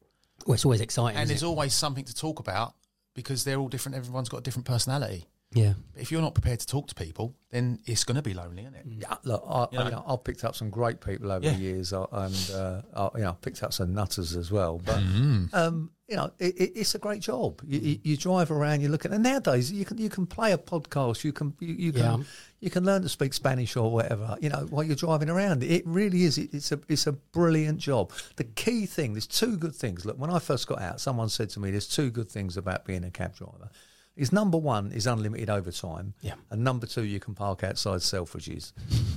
Well, 0.46 0.54
it's 0.54 0.64
always 0.64 0.80
exciting. 0.80 1.18
and 1.18 1.28
there's 1.30 1.42
it? 1.42 1.46
always 1.46 1.72
something 1.74 2.04
to 2.04 2.14
talk 2.14 2.38
about 2.40 2.74
because 3.14 3.44
they're 3.44 3.58
all 3.58 3.68
different. 3.68 3.96
Everyone's 3.96 4.28
got 4.28 4.38
a 4.38 4.42
different 4.42 4.66
personality. 4.66 5.26
Yeah. 5.54 5.74
But 5.92 6.02
if 6.02 6.10
you're 6.10 6.22
not 6.22 6.34
prepared 6.34 6.60
to 6.60 6.66
talk 6.66 6.88
to 6.88 6.94
people, 6.94 7.34
then 7.50 7.78
it's 7.86 8.04
going 8.04 8.16
to 8.16 8.22
be 8.22 8.32
lonely, 8.34 8.62
isn't 8.62 8.74
it? 8.74 8.86
Yeah, 8.86 9.16
look, 9.24 9.44
I, 9.46 9.66
You 9.72 9.78
know? 9.78 9.84
I, 9.84 9.84
you 9.86 9.90
know, 9.92 10.04
I've 10.06 10.24
picked 10.24 10.44
up 10.44 10.54
some 10.54 10.70
great 10.70 11.00
people 11.00 11.30
over 11.30 11.44
Yeah. 11.44 11.52
the 11.54 11.60
years, 11.60 11.92
uh, 11.92 12.06
and 12.12 12.50
uh, 12.54 12.82
I, 12.94 13.18
you 13.18 13.24
know, 13.24 13.34
picked 13.40 13.62
up 13.62 13.72
some 13.72 13.92
nutters 13.94 14.34
as 14.36 14.50
well. 14.50 14.80
But 14.84 15.00
Mm. 15.00 15.52
um, 15.54 15.90
you 16.08 16.16
know, 16.16 16.30
it, 16.38 16.54
it, 16.58 16.72
it's 16.76 16.94
a 16.94 16.98
great 16.98 17.20
job. 17.22 17.60
You, 17.66 17.78
you, 17.80 17.98
you 18.02 18.16
drive 18.16 18.50
around, 18.50 18.80
you 18.82 18.88
look 18.88 19.04
at, 19.06 19.12
and 19.12 19.22
nowadays 19.22 19.72
you 19.72 19.84
can 19.84 19.96
you 19.98 20.10
can 20.10 20.26
play 20.26 20.52
a 20.52 20.58
podcast, 20.58 21.24
you 21.24 21.32
can 21.32 21.54
you, 21.60 21.74
you 21.74 21.92
can 21.92 22.02
Yeah. 22.20 22.24
you 22.60 22.70
can 22.70 22.84
learn 22.84 23.00
to 23.02 23.08
speak 23.08 23.32
Spanish 23.32 23.76
or 23.76 23.90
whatever. 23.90 24.36
You 24.40 24.50
know, 24.50 24.66
while 24.70 24.84
you're 24.84 24.96
driving 24.96 25.30
around, 25.30 25.62
it 25.62 25.86
really 25.86 26.24
is. 26.24 26.36
It, 26.38 26.52
it's 26.52 26.70
a 26.72 26.80
it's 26.88 27.06
a 27.06 27.12
brilliant 27.12 27.78
job. 27.78 28.12
The 28.36 28.44
key 28.44 28.84
thing, 28.86 29.12
there's 29.14 29.26
two 29.26 29.56
good 29.56 29.74
things. 29.74 30.04
Look, 30.04 30.18
when 30.18 30.30
I 30.30 30.38
first 30.38 30.66
got 30.66 30.82
out, 30.82 31.00
someone 31.00 31.28
said 31.30 31.48
to 31.50 31.60
me, 31.60 31.70
"There's 31.70 31.88
two 31.88 32.10
good 32.10 32.30
things 32.30 32.56
about 32.58 32.84
being 32.84 33.04
a 33.04 33.10
cab 33.10 33.34
driver." 33.36 33.70
Is 34.14 34.30
number 34.30 34.58
one 34.58 34.92
is 34.92 35.06
unlimited 35.06 35.48
overtime, 35.48 36.12
Yeah. 36.20 36.34
and 36.50 36.62
number 36.62 36.86
two 36.86 37.02
you 37.04 37.18
can 37.18 37.34
park 37.34 37.64
outside 37.64 38.00
Selfridges. 38.00 38.72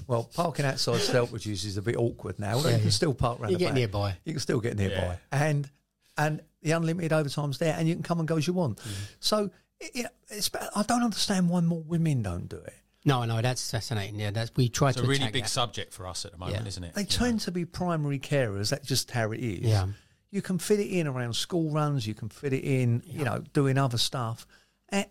well, 0.07 0.23
parking 0.33 0.65
outside 0.65 0.99
Selfridges 1.01 1.65
is 1.65 1.75
a 1.77 1.81
bit 1.81 1.97
awkward 1.97 2.39
now. 2.39 2.53
although 2.55 2.69
you 2.69 2.79
can 2.79 2.91
still 2.91 3.13
park 3.13 3.39
around. 3.41 3.51
You 3.51 3.57
the 3.57 3.59
get 3.59 3.67
back. 3.69 3.75
nearby. 3.75 4.17
You 4.23 4.33
can 4.33 4.39
still 4.39 4.61
get 4.61 4.77
nearby, 4.77 4.95
Yeah. 5.33 5.43
and 5.45 5.69
and 6.17 6.41
the 6.61 6.71
unlimited 6.71 7.11
overtime's 7.11 7.57
there, 7.57 7.75
and 7.77 7.87
you 7.89 7.93
can 7.95 8.03
come 8.03 8.19
and 8.19 8.27
go 8.27 8.37
as 8.37 8.47
you 8.47 8.53
want. 8.53 8.77
Mm. 8.77 8.91
So, 9.19 9.49
you 9.93 10.03
know, 10.03 10.09
it's, 10.29 10.49
I 10.73 10.83
don't 10.83 11.03
understand 11.03 11.49
why 11.49 11.59
more 11.59 11.81
women 11.83 12.21
don't 12.23 12.47
do 12.47 12.55
it. 12.55 12.73
No, 13.03 13.25
no, 13.25 13.41
that's 13.41 13.69
fascinating. 13.69 14.17
Yeah, 14.19 14.31
that's 14.31 14.49
we 14.55 14.69
try 14.69 14.89
It's 14.89 14.97
to 14.97 15.03
a 15.03 15.07
really 15.07 15.29
big 15.29 15.43
that. 15.43 15.49
subject 15.49 15.93
for 15.93 16.07
us 16.07 16.23
at 16.25 16.31
the 16.31 16.37
moment, 16.37 16.61
Yeah. 16.61 16.67
isn't 16.69 16.83
it? 16.85 16.93
They 16.95 17.01
You 17.01 17.07
tend 17.07 17.41
to 17.41 17.51
be 17.51 17.65
primary 17.65 18.17
carers. 18.17 18.69
That's 18.69 18.87
just 18.87 19.11
how 19.11 19.31
it 19.33 19.41
is. 19.41 19.59
Yeah. 19.59 19.87
You 20.31 20.41
can 20.41 20.57
fit 20.57 20.79
it 20.79 20.87
in 20.87 21.05
around 21.05 21.35
school 21.35 21.69
runs. 21.69 22.07
You 22.07 22.13
can 22.15 22.29
fit 22.29 22.51
it 22.53 22.63
in, 22.63 23.03
you 23.05 23.23
know, 23.25 23.43
doing 23.53 23.77
other 23.77 23.97
stuff, 23.99 24.47
A- 24.47 24.47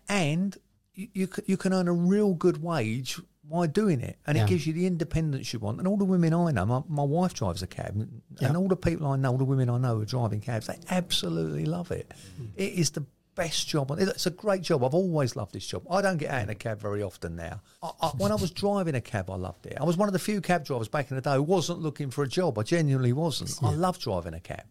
and 0.09 0.57
you 0.93 1.07
you 1.13 1.27
can, 1.27 1.43
you 1.47 1.57
can 1.57 1.73
earn 1.73 1.87
a 1.87 1.93
real 1.93 2.33
good 2.33 2.61
wage 2.63 3.19
while 3.47 3.67
doing 3.67 4.01
it, 4.01 4.17
and 4.25 4.37
Yeah. 4.37 4.43
it 4.45 4.49
gives 4.49 4.65
you 4.65 4.73
the 4.73 4.87
independence 4.87 5.53
you 5.53 5.59
want. 5.59 5.77
And 5.79 5.87
all 5.87 5.97
the 5.97 6.05
women 6.05 6.33
I 6.33 6.51
know, 6.51 6.65
my, 6.65 6.81
my 6.87 7.03
wife 7.03 7.33
drives 7.35 7.61
a 7.61 7.67
cab, 7.67 7.93
and 7.95 8.21
Yeah. 8.39 8.55
all 8.55 8.67
the 8.67 8.75
people 8.75 9.05
I 9.07 9.17
know, 9.17 9.31
all 9.31 9.37
the 9.37 9.43
women 9.45 9.69
I 9.69 9.77
know 9.77 9.99
are 9.99 10.05
driving 10.05 10.41
cabs, 10.41 10.65
they 10.67 10.79
absolutely 10.89 11.65
love 11.65 11.91
it. 11.91 12.11
Mm. 12.41 12.47
It 12.55 12.73
is 12.73 12.89
the 12.91 13.05
best 13.35 13.67
job. 13.67 13.91
It's 13.99 14.25
a 14.25 14.29
great 14.31 14.61
job. 14.63 14.83
I've 14.83 14.93
always 14.95 15.35
loved 15.35 15.53
this 15.53 15.67
job. 15.67 15.83
I 15.91 16.01
don't 16.01 16.17
get 16.17 16.31
out 16.31 16.41
in 16.43 16.49
a 16.49 16.55
cab 16.55 16.79
very 16.81 17.03
often 17.03 17.35
now. 17.35 17.61
I, 17.83 17.91
I, 18.01 18.07
when 18.17 18.31
I 18.31 18.35
was 18.35 18.49
driving 18.63 18.95
a 18.95 19.01
cab, 19.01 19.29
I 19.29 19.35
loved 19.35 19.65
it. 19.67 19.77
I 19.79 19.83
was 19.83 19.97
one 19.97 20.07
of 20.09 20.13
the 20.13 20.19
few 20.19 20.39
cab 20.41 20.63
drivers 20.65 20.87
back 20.87 21.11
in 21.11 21.15
the 21.15 21.21
day 21.21 21.33
who 21.35 21.43
wasn't 21.43 21.79
looking 21.81 22.09
for 22.11 22.23
a 22.23 22.27
job. 22.27 22.57
I 22.57 22.63
genuinely 22.63 23.13
wasn't. 23.13 23.53
I 23.61 23.73
love 23.73 23.99
driving 23.99 24.33
a 24.33 24.39
cab. 24.39 24.63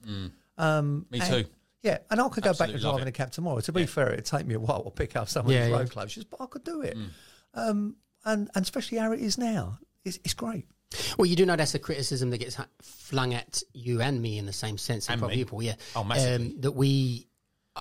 Um, 0.56 1.06
Me 1.10 1.20
too. 1.20 1.44
Yeah, 1.84 1.98
and 2.10 2.20
I 2.20 2.28
could 2.30 2.42
go 2.42 2.50
back 2.50 2.62
Absolutely 2.70 2.80
to 2.80 2.86
love 2.86 2.94
driving 2.96 3.08
it. 3.08 3.10
a 3.10 3.12
cab 3.12 3.30
tomorrow. 3.30 3.60
To 3.60 3.72
be 3.72 3.86
fair, 3.86 4.12
it'd 4.12 4.24
take 4.24 4.46
me 4.46 4.54
a 4.54 4.58
while 4.60 4.82
to 4.84 4.90
pick 4.90 5.14
up 5.14 5.28
some 5.28 5.46
of 5.46 5.52
Yeah, 5.52 5.64
these 5.64 5.70
yeah. 5.70 5.76
road 5.78 5.90
closures, 5.90 6.24
but 6.28 6.40
I 6.40 6.46
could 6.46 6.64
do 6.64 6.78
Mm. 6.78 6.84
it. 6.84 6.96
Um, 7.54 7.96
and, 8.24 8.50
and 8.54 8.62
especially 8.64 8.98
how 8.98 9.12
it 9.12 9.20
is 9.20 9.36
now. 9.38 9.78
It's, 10.04 10.18
it's 10.24 10.34
great. 10.34 10.66
Well, 11.18 11.26
you 11.26 11.36
do 11.36 11.44
know 11.44 11.56
that's 11.56 11.74
a 11.74 11.78
criticism 11.78 12.30
that 12.30 12.38
gets 12.38 12.56
flung 12.80 13.34
at 13.34 13.62
you 13.74 14.00
and 14.00 14.20
me 14.22 14.38
in 14.38 14.46
the 14.46 14.52
same 14.52 14.78
sense. 14.78 15.08
And 15.10 15.18
probably 15.18 15.36
people, 15.36 15.62
yeah. 15.62 15.74
Oh. 15.94 16.00
Um, 16.02 16.60
that 16.60 16.72
we 16.72 17.28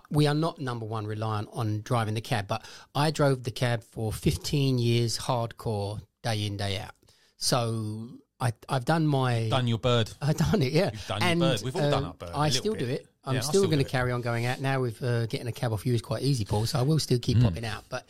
we 0.10 0.26
are 0.28 0.34
not 0.34 0.60
number 0.60 0.86
one 0.88 1.06
reliant 1.06 1.48
on 1.54 1.82
driving 1.84 2.16
the 2.16 2.22
cab, 2.22 2.48
but 2.48 2.66
I 2.96 3.12
drove 3.12 3.44
the 3.44 3.52
cab 3.52 3.84
for 3.84 4.12
15 4.12 4.80
years, 4.80 5.18
hardcore, 5.18 6.02
day 6.24 6.46
in 6.46 6.58
day 6.58 6.80
out. 6.80 6.92
So 7.38 8.10
I 8.44 8.52
I've 8.68 8.86
done 8.86 9.08
my 9.08 9.48
Done 9.50 9.68
your 9.68 9.78
bird. 9.80 10.12
I've 10.22 10.38
done 10.38 10.62
it, 10.62 10.74
yeah. 10.74 10.90
You've 10.92 11.08
done 11.08 11.22
your 11.22 11.36
bird. 11.50 11.62
We've 11.64 11.76
all 11.76 11.90
done 11.92 12.04
our 12.06 12.14
bird, 12.14 12.32
I 12.36 12.50
still 12.50 12.74
bit. 12.74 12.80
do 12.80 12.92
it. 12.92 13.08
I'm 13.26 13.36
Yeah, 13.36 13.42
still 13.42 13.66
going 13.68 13.78
to 13.78 13.86
carry 13.86 14.12
on 14.12 14.20
going 14.22 14.46
out 14.46 14.60
now 14.60 14.82
with 14.82 15.02
uh, 15.02 15.26
getting 15.28 15.48
a 15.48 15.52
cab 15.54 15.72
off 15.72 15.86
you 15.86 15.94
is 15.94 16.02
quite 16.02 16.24
easy, 16.24 16.44
Paul. 16.44 16.66
So 16.66 16.78
I 16.78 16.82
will 16.82 17.00
still 17.00 17.20
keep 17.20 17.38
Hmm. 17.38 17.44
popping 17.46 17.66
out, 17.66 17.86
but 17.88 18.06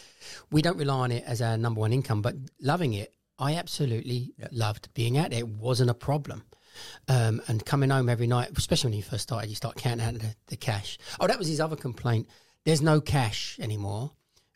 we 0.52 0.64
don't 0.64 0.78
rely 0.78 0.96
on 1.02 1.12
it 1.12 1.24
as 1.28 1.40
our 1.42 1.56
number 1.56 1.80
one 1.82 1.94
income. 1.94 2.22
But 2.24 2.36
loving 2.60 2.94
it, 2.94 3.14
I 3.38 3.56
absolutely 3.56 4.34
loved 4.52 4.90
being 4.96 5.18
out 5.20 5.30
there. 5.30 5.40
It 5.40 5.48
wasn't 5.48 5.92
a 5.92 5.94
problem. 5.94 6.44
Um, 7.08 7.42
and 7.48 7.64
coming 7.64 7.92
home 7.92 8.10
every 8.10 8.26
night, 8.26 8.50
especially 8.58 8.90
when 8.90 8.98
you 8.98 9.04
first 9.04 9.24
started, 9.24 9.50
you 9.52 9.56
start 9.56 9.76
counting 9.76 10.08
out 10.08 10.16
the, 10.16 10.36
the 10.48 10.58
cash. 10.58 10.98
Oh, 11.20 11.28
that 11.28 11.38
was 11.38 11.48
his 11.48 11.60
other 11.62 11.76
complaint. 11.76 12.28
There's 12.66 12.82
no 12.82 13.00
cash 13.00 13.60
anymore, 13.60 14.12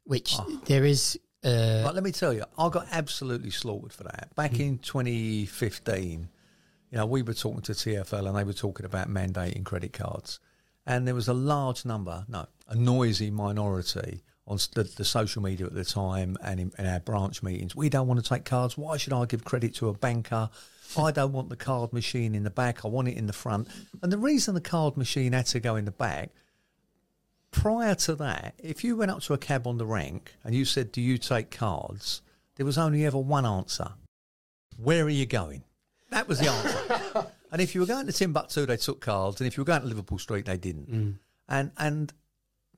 which 0.06 0.34
Oh. 0.40 0.60
there 0.66 0.86
is. 0.86 1.20
Uh, 1.48 1.84
But 1.84 1.96
let 1.96 2.04
me 2.04 2.12
tell 2.12 2.34
you, 2.34 2.44
I 2.58 2.70
got 2.70 2.88
absolutely 2.92 3.52
slaughtered 3.52 3.94
for 3.94 4.04
that. 4.04 4.30
Back 4.36 4.52
Mm. 4.54 4.60
in 4.60 4.78
2015, 4.80 6.30
you 6.92 6.98
know, 6.98 7.06
we 7.06 7.22
were 7.22 7.34
talking 7.34 7.62
to 7.62 7.74
TFL 7.74 8.28
and 8.28 8.38
they 8.38 8.44
were 8.44 8.54
talking 8.54 8.86
about 8.86 9.08
mandating 9.10 9.64
credit 9.64 9.94
cards. 9.94 10.40
And 10.86 11.08
there 11.08 11.16
was 11.16 11.28
a 11.28 11.34
large 11.34 11.86
number, 11.86 12.26
no, 12.28 12.48
a 12.68 12.76
noisy 12.76 13.30
minority 13.30 14.24
on 14.48 14.58
the, 14.74 14.84
the 14.84 15.04
social 15.04 15.42
media 15.42 15.66
at 15.66 15.74
the 15.74 15.84
time 15.84 16.38
and 16.42 16.60
in, 16.60 16.72
in 16.78 16.86
our 16.86 17.02
branch 17.02 17.44
meetings. 17.44 17.76
We 17.76 17.90
don't 17.90 18.08
want 18.08 18.24
to 18.24 18.28
take 18.30 18.46
cards. 18.46 18.78
Why 18.78 18.96
should 18.98 19.12
I 19.12 19.26
give 19.26 19.44
credit 19.44 19.76
to 19.76 19.90
a 19.90 19.94
banker? 19.94 20.50
I 20.98 21.12
don't 21.12 21.34
want 21.34 21.50
the 21.50 21.58
card 21.58 21.92
machine 21.92 22.34
in 22.34 22.44
the 22.44 22.50
back. 22.50 22.86
I 22.86 22.88
want 22.88 23.10
it 23.10 23.18
in 23.18 23.28
the 23.28 23.34
front. 23.34 23.68
And 24.02 24.10
the 24.12 24.18
reason 24.18 24.54
the 24.54 24.62
card 24.62 24.96
machine 24.96 25.34
had 25.34 25.48
to 25.48 25.60
go 25.60 25.76
in 25.76 25.84
the 25.84 25.92
back 25.92 26.30
prior 27.62 27.96
to 27.96 28.16
that, 28.16 28.54
if 28.60 28.84
you 28.84 28.96
went 28.96 29.12
up 29.12 29.22
to 29.22 29.34
a 29.34 29.38
cab 29.38 29.66
on 29.68 29.78
the 29.78 29.86
rank 29.86 30.34
and 30.44 30.54
you 30.54 30.66
said, 30.66 30.92
"Do 30.92 31.02
you 31.02 31.18
take 31.18 31.50
cards?" 31.52 32.22
there 32.56 32.66
was 32.66 32.78
only 32.78 33.06
ever 33.06 33.18
one 33.18 33.46
answer: 33.46 33.94
"Where 34.78 35.04
are 35.06 35.10
you 35.10 35.26
going?" 35.26 35.64
That 36.10 36.28
was 36.28 36.40
the 36.40 36.50
answer. 36.50 37.28
and 37.52 37.62
if 37.62 37.76
you 37.76 37.82
were 37.82 37.88
going 37.88 38.06
to 38.06 38.14
Timbuktu, 38.14 38.66
they 38.66 38.78
took 38.78 39.02
cards, 39.02 39.42
and 39.42 39.48
if 39.48 39.58
you 39.58 39.62
were 39.62 39.66
going 39.66 39.82
to 39.82 39.88
Liverpool 39.88 40.20
Street, 40.20 40.46
they 40.46 40.58
didn't. 40.58 40.92
Mm. 40.92 41.16
And 41.50 41.72
and 41.78 42.14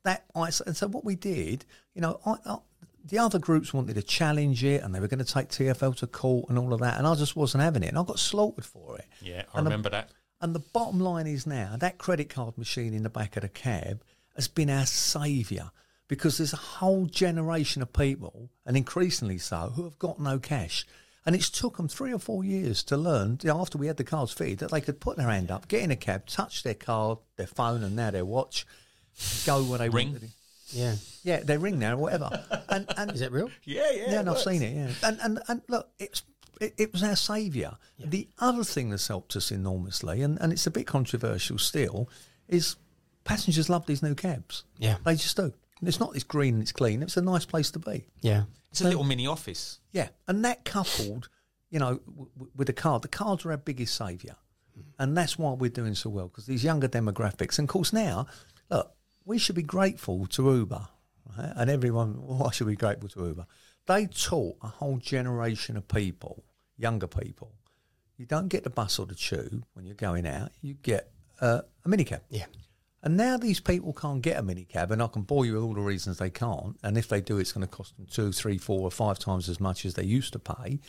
that 0.03 0.25
I 0.35 0.49
and 0.65 0.75
so 0.75 0.87
what 0.87 1.05
we 1.05 1.15
did, 1.15 1.65
you 1.93 2.01
know, 2.01 2.19
I, 2.25 2.35
I, 2.45 2.57
the 3.03 3.19
other 3.19 3.39
groups 3.39 3.73
wanted 3.73 3.95
to 3.95 4.03
challenge 4.03 4.63
it, 4.63 4.81
and 4.81 4.93
they 4.93 4.99
were 4.99 5.07
going 5.07 5.23
to 5.23 5.33
take 5.33 5.49
TFL 5.49 5.97
to 5.97 6.07
court 6.07 6.49
and 6.49 6.57
all 6.57 6.73
of 6.73 6.79
that, 6.79 6.97
and 6.97 7.05
I 7.05 7.15
just 7.15 7.35
wasn't 7.35 7.63
having 7.63 7.83
it, 7.83 7.87
and 7.87 7.97
I 7.97 8.03
got 8.03 8.19
slaughtered 8.19 8.65
for 8.65 8.97
it. 8.97 9.05
Yeah, 9.21 9.43
I 9.53 9.57
And 9.57 9.65
the- 9.67 9.71
remember 9.71 9.89
that. 9.89 10.09
And 10.41 10.55
the 10.55 10.59
bottom 10.59 11.01
line 11.01 11.27
is 11.27 11.45
now 11.45 11.75
that 11.79 11.97
credit 11.97 12.29
card 12.29 12.57
machine 12.57 12.93
in 12.93 13.03
the 13.03 13.09
back 13.09 13.35
of 13.35 13.41
the 13.41 13.49
cab 13.49 14.01
has 14.39 14.47
been 14.47 14.69
our 14.69 14.85
saviour 14.85 15.69
because 16.07 16.37
there's 16.37 16.53
a 16.53 16.57
whole 16.57 17.05
generation 17.05 17.81
of 17.81 17.93
people, 17.93 18.49
and 18.65 18.75
increasingly 18.77 19.37
so, 19.37 19.73
who 19.75 19.83
have 19.83 19.99
got 19.99 20.19
no 20.19 20.39
cash. 20.39 20.85
And 21.25 21.35
it's 21.35 21.49
took 21.49 21.77
them 21.77 21.87
three 21.87 22.13
or 22.13 22.17
four 22.19 22.43
years 22.43 22.81
to 22.85 22.97
learn, 22.97 23.37
you 23.43 23.49
know, 23.49 23.59
after 23.59 23.77
we 23.77 23.87
had 23.87 23.97
the 23.97 24.03
cards 24.03 24.31
fitted, 24.31 24.59
that 24.59 24.71
they 24.71 24.81
could 24.81 24.99
put 25.01 25.17
their 25.17 25.27
hand 25.29 25.51
up, 25.51 25.67
get 25.67 25.83
in 25.83 25.91
a 25.91 25.95
cab, 25.95 26.25
touch 26.25 26.63
their 26.63 26.73
card, 26.73 27.19
their 27.35 27.47
phone, 27.47 27.83
and 27.83 27.95
now 27.95 28.09
their 28.09 28.25
watch, 28.25 28.65
go 29.45 29.61
where 29.63 29.77
they 29.77 29.89
Ring. 29.89 30.13
wanted. 30.13 30.31
Yeah. 30.69 30.95
Yeah, 31.23 31.41
they 31.41 31.57
ring 31.57 31.77
now 31.77 31.97
whatever. 31.97 32.29
And, 32.69 32.85
and 32.97 33.11
Is 33.11 33.19
that 33.19 33.31
real? 33.31 33.49
Yeah, 33.65 33.91
yeah. 33.91 34.11
yeah, 34.11 34.19
and 34.21 34.29
I've 34.29 34.39
seen 34.39 34.61
it. 34.61 34.75
Yeah, 34.75 34.91
and 35.03 35.19
and, 35.21 35.39
and 35.47 35.61
look, 35.67 35.89
it's 35.97 36.21
it, 36.61 36.75
it 36.77 36.93
was 36.93 37.01
our 37.03 37.15
saviour. 37.15 37.77
The 37.99 38.27
other 38.39 38.63
thing 38.63 38.89
that's 38.91 39.07
helped 39.07 39.35
us 39.35 39.51
enormously, 39.51 40.21
and, 40.21 40.39
and 40.39 40.53
it's 40.53 40.67
a 40.67 40.71
bit 40.71 40.85
controversial 40.85 41.57
still, 41.57 42.09
is 42.47 42.75
passengers 43.29 43.69
love 43.69 43.85
these 43.85 44.03
new 44.03 44.15
cabs. 44.15 44.63
Yeah. 44.77 44.97
they 45.05 45.13
just 45.15 45.35
do. 45.37 45.53
And 45.79 45.87
it's 45.87 45.99
not 45.99 46.13
this 46.13 46.23
green 46.23 46.55
and 46.55 46.61
it's 46.63 46.71
clean. 46.71 47.01
It's 47.01 47.15
a 47.17 47.21
nice 47.21 47.45
place 47.45 47.71
to 47.71 47.79
be. 47.79 48.05
Yeah. 48.21 48.43
It's 48.71 48.81
a 48.81 48.85
little 48.85 49.03
mini 49.03 49.25
office. 49.27 49.79
Yeah, 49.91 50.09
and 50.27 50.43
that 50.45 50.65
coupled, 50.65 51.29
you 51.69 51.79
know, 51.79 51.95
w- 52.05 52.29
w- 52.35 52.51
with 52.55 52.67
the 52.67 52.73
card, 52.73 53.01
the 53.01 53.07
cards 53.07 53.45
are 53.45 53.51
our 53.51 53.57
biggest 53.57 53.95
saviour, 53.95 54.35
and 54.99 55.17
that's 55.17 55.39
why 55.39 55.53
we're 55.53 55.71
doing 55.71 55.95
so 55.95 56.09
well 56.11 56.27
because 56.27 56.45
these 56.45 56.63
younger 56.63 56.87
demographics, 56.87 57.57
and 57.57 57.67
of 57.67 57.73
course 57.73 57.91
now, 57.93 58.27
look, 58.69 58.91
we 59.25 59.39
should 59.39 59.55
be 59.55 59.63
grateful 59.63 60.27
to 60.27 60.51
Uber, 60.51 60.87
right? 61.37 61.53
and 61.55 61.69
everyone. 61.69 62.13
Why 62.39 62.51
should 62.51 62.67
we 62.67 62.73
be 62.73 62.77
grateful 62.77 63.09
to 63.09 63.25
Uber? 63.25 63.47
They 63.87 64.05
taught 64.05 64.57
a 64.61 64.67
whole 64.67 64.97
generation 64.97 65.75
of 65.75 65.87
people, 65.87 66.43
younger 66.77 67.07
people, 67.07 67.51
you 68.19 68.25
don't 68.25 68.49
get 68.49 68.63
the 68.65 68.69
bus 68.69 68.99
or 68.99 69.05
the 69.07 69.15
tube 69.15 69.65
when 69.73 69.85
you're 69.85 69.95
going 69.95 70.27
out. 70.27 70.51
You 70.61 70.75
get 70.75 71.09
uh, 71.41 71.61
a 71.85 71.89
minicab. 71.89 72.19
Yeah. 72.29 72.45
And 73.01 73.15
now 73.15 73.37
these 73.37 73.61
people 73.61 73.93
can't 73.93 74.21
get 74.21 74.37
a 74.37 74.43
minicab, 74.43 74.91
and 74.91 75.01
I 75.01 75.07
can 75.07 75.21
bore 75.21 75.45
you 75.45 75.53
with 75.53 75.63
all 75.63 75.73
the 75.73 75.81
reasons 75.81 76.17
they 76.17 76.29
can't. 76.29 76.77
And 76.83 76.97
if 76.97 77.07
they 77.07 77.21
do, 77.21 77.37
it's 77.37 77.53
going 77.53 77.65
to 77.65 77.73
cost 77.73 77.95
them 77.95 78.07
two, 78.09 78.31
three, 78.33 78.57
four, 78.57 78.81
or 78.81 78.91
five 78.91 79.19
times 79.19 79.47
as 79.47 79.59
much 79.59 79.85
as 79.85 79.93
they 79.93 80.03
used 80.03 80.33
to 80.33 80.39
pay. 80.39 80.79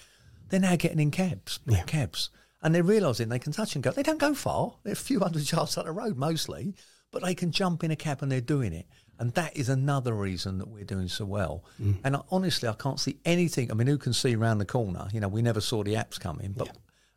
They're 0.49 0.59
now 0.59 0.75
getting 0.75 0.99
in 0.99 1.13
cabs, 1.13 1.59
black 1.59 1.87
cabs, 1.87 2.31
and 2.63 2.75
they're 2.75 2.83
realising 2.83 3.29
they 3.29 3.39
can 3.39 3.53
touch 3.53 3.77
and 3.77 3.85
go. 3.85 3.93
They 3.93 4.03
don't 4.03 4.19
go 4.19 4.35
far; 4.35 4.75
they're 4.83 4.95
a 4.95 4.97
few 4.97 5.21
hundred 5.21 5.51
yards 5.53 5.79
up 5.79 5.85
the 5.85 5.93
road 5.93 6.17
mostly, 6.17 6.75
but 7.13 7.23
they 7.23 7.35
can 7.35 7.53
jump 7.53 7.85
in 7.85 7.93
a 7.93 7.97
cab 7.97 8.23
and 8.23 8.33
they're 8.33 8.41
doing 8.41 8.73
it. 8.73 8.87
And 9.21 9.33
that 9.35 9.57
is 9.57 9.69
another 9.69 10.15
reason 10.15 10.59
that 10.59 10.69
we're 10.69 10.85
doing 10.85 11.07
so 11.07 11.27
well. 11.27 11.65
Mm. 11.81 11.99
And 12.03 12.17
I, 12.17 12.21
honestly, 12.31 12.69
I 12.69 12.73
can't 12.73 12.99
see 12.99 13.19
anything. 13.25 13.71
I 13.71 13.75
mean, 13.75 13.87
who 13.87 13.99
can 13.99 14.15
see 14.15 14.35
around 14.35 14.59
the 14.59 14.65
corner? 14.65 15.09
You 15.13 15.21
know, 15.21 15.29
we 15.29 15.43
never 15.43 15.61
saw 15.61 15.85
the 15.85 15.95
apps 15.95 16.19
coming, 16.19 16.55
but 16.57 16.77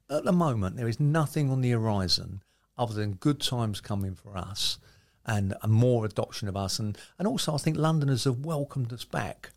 at 0.10 0.26
the 0.26 0.34
moment, 0.34 0.76
there 0.76 0.90
is 0.90 1.00
nothing 1.00 1.50
on 1.50 1.62
the 1.62 1.72
horizon 1.72 2.44
other 2.78 2.94
than 2.94 3.14
good 3.14 3.40
times 3.42 3.82
coming 3.82 4.16
for 4.16 4.38
us 4.38 4.78
and 5.26 5.54
a 5.62 5.68
more 5.68 6.06
adoption 6.06 6.48
of 6.48 6.58
us. 6.58 6.80
And, 6.80 6.98
and 7.18 7.28
also, 7.28 7.54
I 7.54 7.58
think 7.58 7.78
Londoners 7.78 8.26
have 8.26 8.40
welcomed 8.40 8.92
us 8.92 9.06
back. 9.06 9.52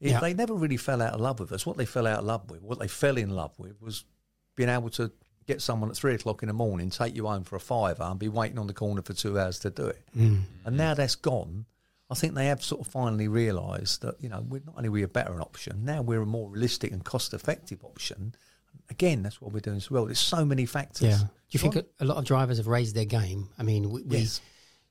If 0.00 0.10
Yeah. 0.10 0.20
They 0.20 0.34
never 0.34 0.54
really 0.54 0.76
fell 0.76 1.00
out 1.00 1.14
of 1.14 1.20
love 1.20 1.38
with 1.38 1.52
us. 1.52 1.64
What 1.64 1.76
they 1.76 1.86
fell 1.86 2.06
out 2.06 2.20
of 2.20 2.24
love 2.24 2.50
with, 2.50 2.62
what 2.62 2.78
they 2.80 2.88
fell 2.88 3.16
in 3.16 3.30
love 3.30 3.56
with, 3.58 3.80
was 3.80 4.04
being 4.56 4.68
able 4.68 4.90
to 4.90 5.12
get 5.46 5.60
someone 5.60 5.90
at 5.90 5.96
three 5.96 6.14
o'clock 6.14 6.42
in 6.42 6.48
the 6.48 6.52
morning, 6.52 6.90
take 6.90 7.14
you 7.14 7.26
home 7.26 7.44
for 7.44 7.56
a 7.56 7.60
fiver, 7.60 8.02
and 8.02 8.18
be 8.18 8.28
waiting 8.28 8.58
on 8.58 8.66
the 8.66 8.72
corner 8.72 9.02
for 9.02 9.12
two 9.12 9.38
hours 9.38 9.58
to 9.60 9.70
do 9.70 9.86
it. 9.86 10.02
Mm. 10.16 10.42
And 10.64 10.76
now 10.76 10.94
that's 10.94 11.14
gone. 11.14 11.66
I 12.10 12.14
think 12.14 12.34
they 12.34 12.46
have 12.46 12.62
sort 12.62 12.82
of 12.82 12.88
finally 12.88 13.26
realised 13.26 14.02
that 14.02 14.16
you 14.20 14.28
know 14.28 14.44
we're 14.46 14.60
not 14.66 14.74
only 14.76 14.90
we're 14.90 15.06
a 15.06 15.08
better 15.08 15.40
option 15.40 15.82
now 15.82 16.02
we're 16.02 16.20
a 16.20 16.26
more 16.26 16.50
realistic 16.50 16.92
and 16.92 17.02
cost 17.02 17.32
effective 17.32 17.82
option. 17.84 18.34
Again, 18.90 19.22
that's 19.22 19.40
what 19.40 19.52
we're 19.52 19.60
doing 19.60 19.78
as 19.78 19.90
well. 19.90 20.04
There's 20.06 20.18
so 20.18 20.44
many 20.44 20.66
factors. 20.66 21.08
Yeah. 21.08 21.18
Do 21.18 21.26
you 21.50 21.60
think 21.60 21.86
a 22.00 22.04
lot 22.04 22.16
of 22.16 22.24
drivers 22.24 22.58
have 22.58 22.66
raised 22.66 22.94
their 22.94 23.04
game? 23.04 23.48
I 23.58 23.62
mean, 23.62 23.90
we, 23.90 24.02
we 24.02 24.18
Yes. 24.18 24.40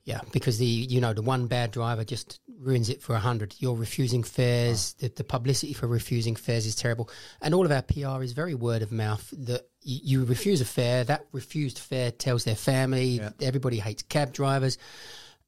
yeah, 0.03 0.21
because 0.31 0.57
the 0.57 0.65
you 0.65 1.01
know 1.01 1.13
the 1.13 1.21
one 1.21 1.47
bad 1.47 1.71
driver 1.71 2.03
just 2.03 2.39
ruins 2.59 2.89
it 2.89 3.01
for 3.01 3.15
a 3.15 3.19
hundred. 3.19 3.55
You're 3.59 3.75
refusing 3.75 4.23
fares. 4.23 4.93
The, 4.93 5.09
the 5.09 5.23
publicity 5.23 5.73
for 5.73 5.87
refusing 5.87 6.35
fares 6.35 6.65
is 6.65 6.75
terrible, 6.75 7.09
and 7.41 7.53
all 7.53 7.65
of 7.65 7.71
our 7.71 7.81
PR 7.81 8.23
is 8.23 8.33
very 8.33 8.55
word 8.55 8.81
of 8.81 8.91
mouth. 8.91 9.27
That 9.37 9.67
you, 9.81 9.99
you 10.03 10.25
refuse 10.25 10.61
a 10.61 10.65
fare, 10.65 11.03
that 11.05 11.25
refused 11.31 11.79
fare 11.79 12.11
tells 12.11 12.43
their 12.43 12.55
family. 12.55 13.19
Yeah. 13.19 13.31
Everybody 13.41 13.79
hates 13.79 14.03
cab 14.03 14.33
drivers, 14.33 14.77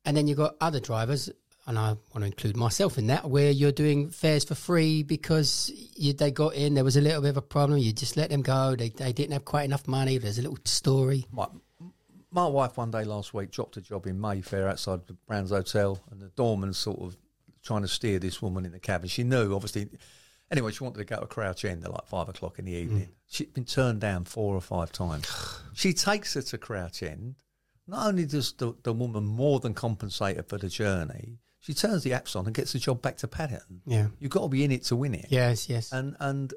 and 0.05 0.17
then 0.17 0.27
you've 0.27 0.37
got 0.37 0.55
other 0.61 0.79
drivers. 0.79 1.29
And 1.65 1.79
I 1.79 1.95
want 2.13 2.19
to 2.19 2.25
include 2.25 2.57
myself 2.57 2.97
in 2.97 3.07
that, 3.07 3.29
where 3.29 3.49
you're 3.49 3.71
doing 3.71 4.09
fares 4.09 4.43
for 4.43 4.55
free 4.55 5.01
because 5.01 5.71
you, 5.95 6.11
they 6.11 6.29
got 6.29 6.55
in, 6.55 6.73
there 6.73 6.83
was 6.83 6.97
a 6.97 7.01
little 7.01 7.21
bit 7.21 7.29
of 7.29 7.37
a 7.37 7.41
problem, 7.41 7.79
you 7.79 7.93
just 7.93 8.17
let 8.17 8.29
them 8.29 8.41
go, 8.41 8.75
they, 8.75 8.89
they 8.89 9.13
didn't 9.13 9.31
have 9.31 9.45
quite 9.45 9.63
enough 9.63 9.87
money, 9.87 10.17
there's 10.17 10.37
a 10.37 10.41
little 10.41 10.57
story. 10.65 11.25
My, 11.31 11.47
my 12.31 12.47
wife 12.47 12.75
one 12.75 12.91
day 12.91 13.05
last 13.05 13.33
week 13.33 13.51
dropped 13.51 13.77
a 13.77 13.81
job 13.81 14.07
in 14.07 14.19
Mayfair 14.19 14.67
outside 14.67 15.07
the 15.07 15.13
Browns 15.13 15.51
Hotel, 15.51 16.03
and 16.11 16.19
the 16.19 16.27
doorman 16.29 16.73
sort 16.73 16.99
of 16.99 17.15
trying 17.63 17.83
to 17.83 17.87
steer 17.87 18.19
this 18.19 18.41
woman 18.41 18.65
in 18.65 18.71
the 18.71 18.79
cab, 18.79 19.01
and 19.01 19.11
she 19.11 19.23
knew 19.23 19.53
obviously. 19.53 19.89
Anyway, 20.51 20.71
she 20.71 20.83
wanted 20.83 20.99
to 20.99 21.05
go 21.05 21.19
to 21.19 21.25
Crouch 21.25 21.65
End 21.65 21.83
at 21.83 21.91
like 21.91 22.05
five 22.05 22.29
o'clock 22.29 22.59
in 22.59 22.65
the 22.65 22.73
mm. 22.73 22.83
evening. 22.83 23.09
She'd 23.27 23.53
been 23.53 23.65
turned 23.65 24.01
down 24.01 24.25
four 24.25 24.53
or 24.53 24.61
five 24.61 24.91
times. 24.91 25.25
she 25.73 25.93
takes 25.93 26.35
her 26.35 26.43
to 26.43 26.57
Crouch 26.59 27.01
End. 27.01 27.35
Not 27.87 28.07
only 28.07 28.25
does 28.25 28.53
the, 28.53 28.75
the 28.83 28.93
woman 28.93 29.25
more 29.25 29.59
than 29.59 29.73
compensate 29.73 30.37
her 30.37 30.43
for 30.43 30.59
the 30.59 30.69
journey, 30.69 31.39
she 31.63 31.73
turns 31.73 32.03
the 32.03 32.11
apps 32.11 32.35
on 32.35 32.45
and 32.45 32.53
gets 32.53 32.73
the 32.73 32.79
job 32.79 33.01
back 33.01 33.17
to 33.17 33.27
Paddington. 33.27 33.81
Yeah. 33.87 34.07
You've 34.19 34.31
got 34.31 34.41
to 34.43 34.47
be 34.49 34.63
in 34.63 34.71
it 34.71 34.83
to 34.85 34.95
win 34.95 35.15
it 35.15 35.27
Yes, 35.29 35.67
yes. 35.69 35.91
and 35.91 36.15
and 36.19 36.53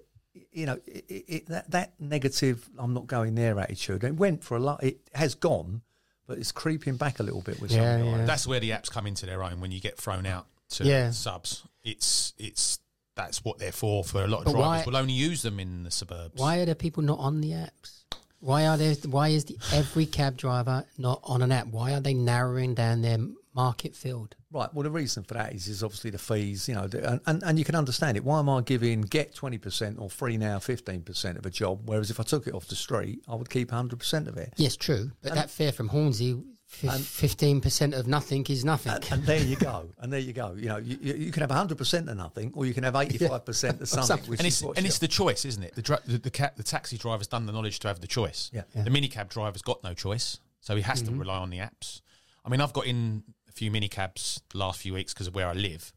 you 0.53 0.67
know 0.67 0.79
it, 0.87 1.05
it, 1.09 1.25
it, 1.29 1.47
that 1.47 1.71
that 1.71 1.93
negative 1.99 2.69
I'm 2.79 2.93
not 2.93 3.07
going 3.07 3.35
there 3.37 3.59
attitude 3.59 4.05
it 4.05 4.17
went 4.17 4.45
for 4.45 4.57
a 4.57 4.61
lot 4.61 4.83
it 4.83 4.99
has 5.15 5.35
gone 5.35 5.81
but 6.27 6.37
it's 6.39 6.53
creeping 6.53 6.97
back 6.97 7.21
a 7.21 7.23
little 7.23 7.41
bit 7.41 7.61
with 7.61 7.71
Yeah, 7.71 7.99
some 7.99 8.07
guys. 8.11 8.19
yeah. 8.21 8.27
That's 8.27 8.47
where 8.47 8.61
the 8.61 8.71
apps 8.71 8.91
come 8.91 9.07
into 9.07 9.25
their 9.27 9.43
own 9.43 9.61
when 9.61 9.71
you 9.71 9.81
get 9.81 9.97
thrown 9.97 10.27
out 10.27 10.47
to 10.71 10.85
Yeah. 10.85 11.11
subs. 11.13 11.63
It's 11.85 12.35
it's 12.37 12.81
that's 13.15 13.45
what 13.45 13.59
they're 13.59 13.73
for 13.73 14.05
for 14.05 14.23
a 14.25 14.27
lot 14.27 14.41
of 14.41 14.45
But 14.47 14.53
drivers. 14.53 14.67
why- 14.87 14.91
We'll 14.91 14.97
only 15.01 15.15
use 15.15 15.41
them 15.43 15.59
in 15.61 15.85
the 15.85 15.91
suburbs. 15.91 16.35
Why 16.39 16.59
are 16.59 16.67
there 16.67 16.75
people 16.75 17.03
not 17.03 17.19
on 17.19 17.41
the 17.41 17.53
apps? 17.53 18.03
Why 18.41 18.67
are 18.67 18.77
there? 18.77 18.95
Why 19.09 19.29
is 19.29 19.47
the 19.47 19.57
every 19.73 20.05
cab 20.05 20.37
driver 20.37 20.85
not 20.99 21.21
on 21.25 21.41
an 21.41 21.51
app? 21.53 21.69
Why 21.69 21.95
are 21.95 22.01
they 22.01 22.13
narrowing 22.13 22.75
down 22.75 23.01
their 23.01 23.19
market 23.57 23.97
field? 23.97 24.37
right 24.53 24.73
well 24.73 24.85
the 24.85 24.91
reason 24.91 25.25
for 25.25 25.35
that 25.35 25.53
is 25.53 25.67
is 25.69 25.83
obviously 25.83 26.11
the 26.11 26.19
fees 26.19 26.69
you 26.69 26.75
know 26.75 26.87
the, 26.87 27.11
and, 27.11 27.21
and 27.27 27.43
and 27.43 27.59
you 27.59 27.65
can 27.65 27.75
understand 27.75 28.17
it 28.17 28.25
why 28.25 28.39
am 28.39 28.49
I 28.49 28.61
giving 28.61 29.03
get 29.03 29.35
20% 29.35 30.01
or 30.01 30.09
free 30.09 30.37
now 30.37 30.59
15% 30.59 31.39
of 31.39 31.45
a 31.45 31.51
job 31.51 31.81
whereas 31.85 32.11
if 32.11 32.21
I 32.21 32.23
took 32.23 32.47
it 32.47 32.55
off 32.55 32.67
the 32.69 32.77
street 32.77 33.23
I 33.29 33.35
would 33.35 33.51
keep 33.51 33.71
100% 33.71 34.29
of 34.29 34.37
it 34.37 34.55
Yes, 34.57 34.77
true. 34.77 35.11
But 35.23 35.35
that 35.35 35.51
fare 35.51 35.73
from 35.73 35.89
Hornsey, 35.89 36.43
fifteen 36.67 37.61
percent 37.61 37.95
of 37.95 38.07
nothing 38.07 38.45
is 38.49 38.65
nothing. 38.65 38.93
and, 38.93 39.13
and 39.13 39.23
there 39.25 39.41
you 39.41 39.57
go 39.57 39.89
and 40.01 40.13
there 40.13 40.21
you 40.21 40.33
go 40.33 40.55
you 40.57 40.69
know 40.69 40.79
you, 40.79 40.99
you, 41.01 41.15
you 41.15 41.33
can 41.33 41.41
have 41.43 41.51
100% 41.51 42.09
of 42.09 42.17
nothing 42.17 42.53
or 42.55 42.67
you 42.67 42.75
can 42.75 42.85
have 42.85 42.95
85% 42.95 43.81
of 43.81 43.89
something, 43.89 43.89
something. 43.89 44.31
which 44.31 44.41
and 44.41 44.47
it's 44.47 44.63
what 44.63 44.77
and 44.77 44.87
it's 44.87 44.99
the 44.99 45.09
choice, 45.09 45.45
isn't 45.45 45.63
it? 45.63 45.75
The 45.75 45.83
dra- 45.83 46.01
the, 46.07 46.19
the, 46.19 46.31
ca- 46.31 46.51
the 46.57 46.63
taxi 46.63 46.99
driver's 46.99 47.27
done 47.27 47.47
the 47.47 47.53
knowledge 47.53 47.79
to 47.81 47.89
have 47.89 48.01
the 48.01 48.07
choice. 48.07 48.51
Yeah. 48.53 48.63
The 48.75 48.91
minicab 48.91 49.29
driver's 49.29 49.63
got 49.63 49.83
no 49.85 49.95
choice, 49.95 50.39
so 50.61 50.77
he 50.77 50.83
has 50.83 51.03
to 51.03 51.11
mm-hmm. 51.11 51.21
rely 51.21 51.39
on 51.39 51.51
the 51.51 51.59
apps. 51.59 52.01
I 52.45 52.49
mean, 52.49 52.61
I've 52.61 52.73
got 52.73 52.87
in 52.87 53.25
a 53.57 53.59
few 53.59 53.71
minicabs 53.71 54.41
the 54.51 54.59
last 54.59 54.81
few 54.81 54.93
weeks 54.95 55.15
because 55.15 55.27
of 55.27 55.35
where 55.35 55.47
I 55.49 55.53
live, 55.55 55.93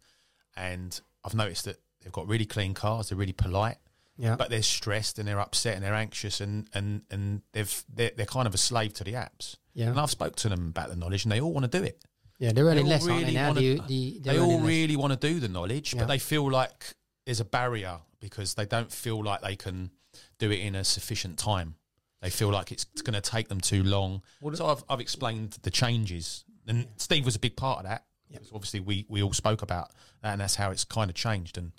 and 0.55 0.99
I've 1.23 1.35
noticed 1.35 1.65
that 1.65 1.77
they've 2.01 2.11
got 2.13 2.27
really 2.27 2.45
clean 2.45 2.73
cars. 2.73 3.09
They're 3.09 3.17
really 3.17 3.33
polite. 3.33 3.77
Yeah. 4.17 4.35
But 4.35 4.49
they're 4.49 4.61
stressed 4.61 5.17
and 5.17 5.25
they're 5.27 5.39
upset 5.39 5.75
and 5.75 5.83
they're 5.83 5.93
anxious 5.93 6.41
and 6.41 6.67
and 6.73 7.03
and 7.09 7.41
they've 7.53 7.83
they're, 7.93 8.11
they're 8.17 8.25
kind 8.25 8.47
of 8.47 8.53
a 8.53 8.57
slave 8.57 8.93
to 8.95 9.03
the 9.05 9.13
apps. 9.13 9.55
Yeah. 9.73 9.87
And 9.89 9.99
I've 9.99 10.09
spoke 10.11 10.35
to 10.37 10.49
them 10.49 10.67
about 10.69 10.89
the 10.89 10.95
knowledge, 10.97 11.23
and 11.23 11.31
they 11.31 11.39
all 11.39 11.53
want 11.53 11.71
to 11.71 11.77
do 11.79 11.83
it. 11.85 12.03
yeah, 12.37 12.51
they're 12.51 12.65
earning 12.65 12.83
all 12.85 12.89
less, 12.89 13.07
aren't 13.07 13.19
they? 13.19 13.25
really 13.27 13.33
Now 13.35 13.47
wanna- 13.49 13.59
the, 13.61 13.81
the, 13.87 14.19
they're 14.21 14.33
they 14.33 14.39
all 14.39 14.45
earning 14.51 14.59
less. 14.63 14.67
really 14.67 14.95
want 14.97 15.13
to 15.21 15.27
do 15.27 15.39
the 15.39 15.47
knowledge, 15.47 15.93
Yeah. 15.93 16.01
but 16.01 16.07
they 16.07 16.19
feel 16.19 16.49
like 16.51 16.95
there's 17.25 17.39
a 17.39 17.45
barrier 17.45 17.99
because 18.19 18.55
they 18.55 18.65
don't 18.65 18.91
feel 18.91 19.23
like 19.23 19.41
they 19.41 19.55
can 19.55 19.91
do 20.37 20.51
it 20.51 20.59
in 20.59 20.75
a 20.75 20.83
sufficient 20.83 21.37
time. 21.37 21.75
They 22.21 22.29
feel 22.29 22.49
like 22.49 22.73
it's 22.73 22.83
going 23.01 23.13
to 23.13 23.21
take 23.21 23.47
them 23.47 23.61
too 23.61 23.83
long. 23.83 24.21
so 24.53 24.65
I've, 24.67 24.83
I've 24.89 24.99
explained 24.99 25.57
the 25.61 25.69
changes, 25.71 26.43
and 26.69 26.88
Steve 26.97 27.25
was 27.25 27.35
a 27.35 27.39
big 27.39 27.55
part 27.55 27.79
of 27.79 27.85
that. 27.85 28.05
Because 28.31 28.51
Obviously, 28.53 28.79
we, 28.79 29.05
we 29.09 29.23
all 29.23 29.33
spoke 29.33 29.63
about 29.63 29.91
that, 30.21 30.31
and 30.33 30.41
that's 30.41 30.55
how 30.55 30.69
it's 30.71 30.83
kind 30.85 31.09
of 31.09 31.15
changed. 31.15 31.57
And 31.57 31.71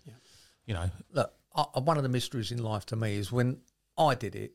you 0.66 0.74
know, 0.74 0.90
look, 1.12 1.32
I, 1.54 1.64
I- 1.74 1.78
one 1.80 1.96
of 1.96 2.02
the 2.02 2.08
mysteries 2.08 2.50
in 2.52 2.62
life 2.62 2.86
to 2.86 2.96
me 2.96 3.16
is 3.16 3.30
when 3.30 3.58
I 3.96 4.14
did 4.16 4.34
it, 4.34 4.52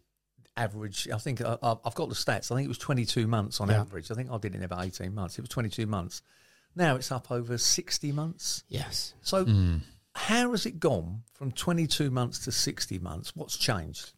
average, 0.58 1.08
I 1.10 1.18
think 1.18 1.42
I, 1.42 1.58
I- 1.64 1.78
I've 1.86 1.96
got 1.96 2.10
the 2.10 2.16
stats. 2.16 2.52
I 2.52 2.56
think 2.56 2.66
it 2.66 2.70
was 2.70 2.78
22 2.78 3.28
months 3.28 3.62
on 3.62 3.70
Yeah. 3.70 3.80
average. 3.80 4.12
I 4.12 4.14
think 4.16 4.30
I 4.30 4.38
did 4.38 4.54
it 4.56 4.58
in 4.58 4.64
about 4.64 4.84
18 4.86 5.16
months. 5.16 5.38
It 5.38 5.42
was 5.42 5.50
22 5.50 5.86
months. 5.88 6.22
Now 6.76 6.96
it's 6.96 7.12
up 7.12 7.32
over 7.32 7.58
60 7.58 8.12
months. 8.12 8.64
Yes. 8.68 9.14
So 9.22 9.46
hmm. 9.46 9.78
how 10.14 10.52
has 10.52 10.66
it 10.66 10.80
gone 10.82 11.24
from 11.34 11.52
22 11.54 12.12
months 12.12 12.40
to 12.40 12.52
60 12.52 13.00
months? 13.00 13.34
What's 13.36 13.56
changed? 13.56 14.12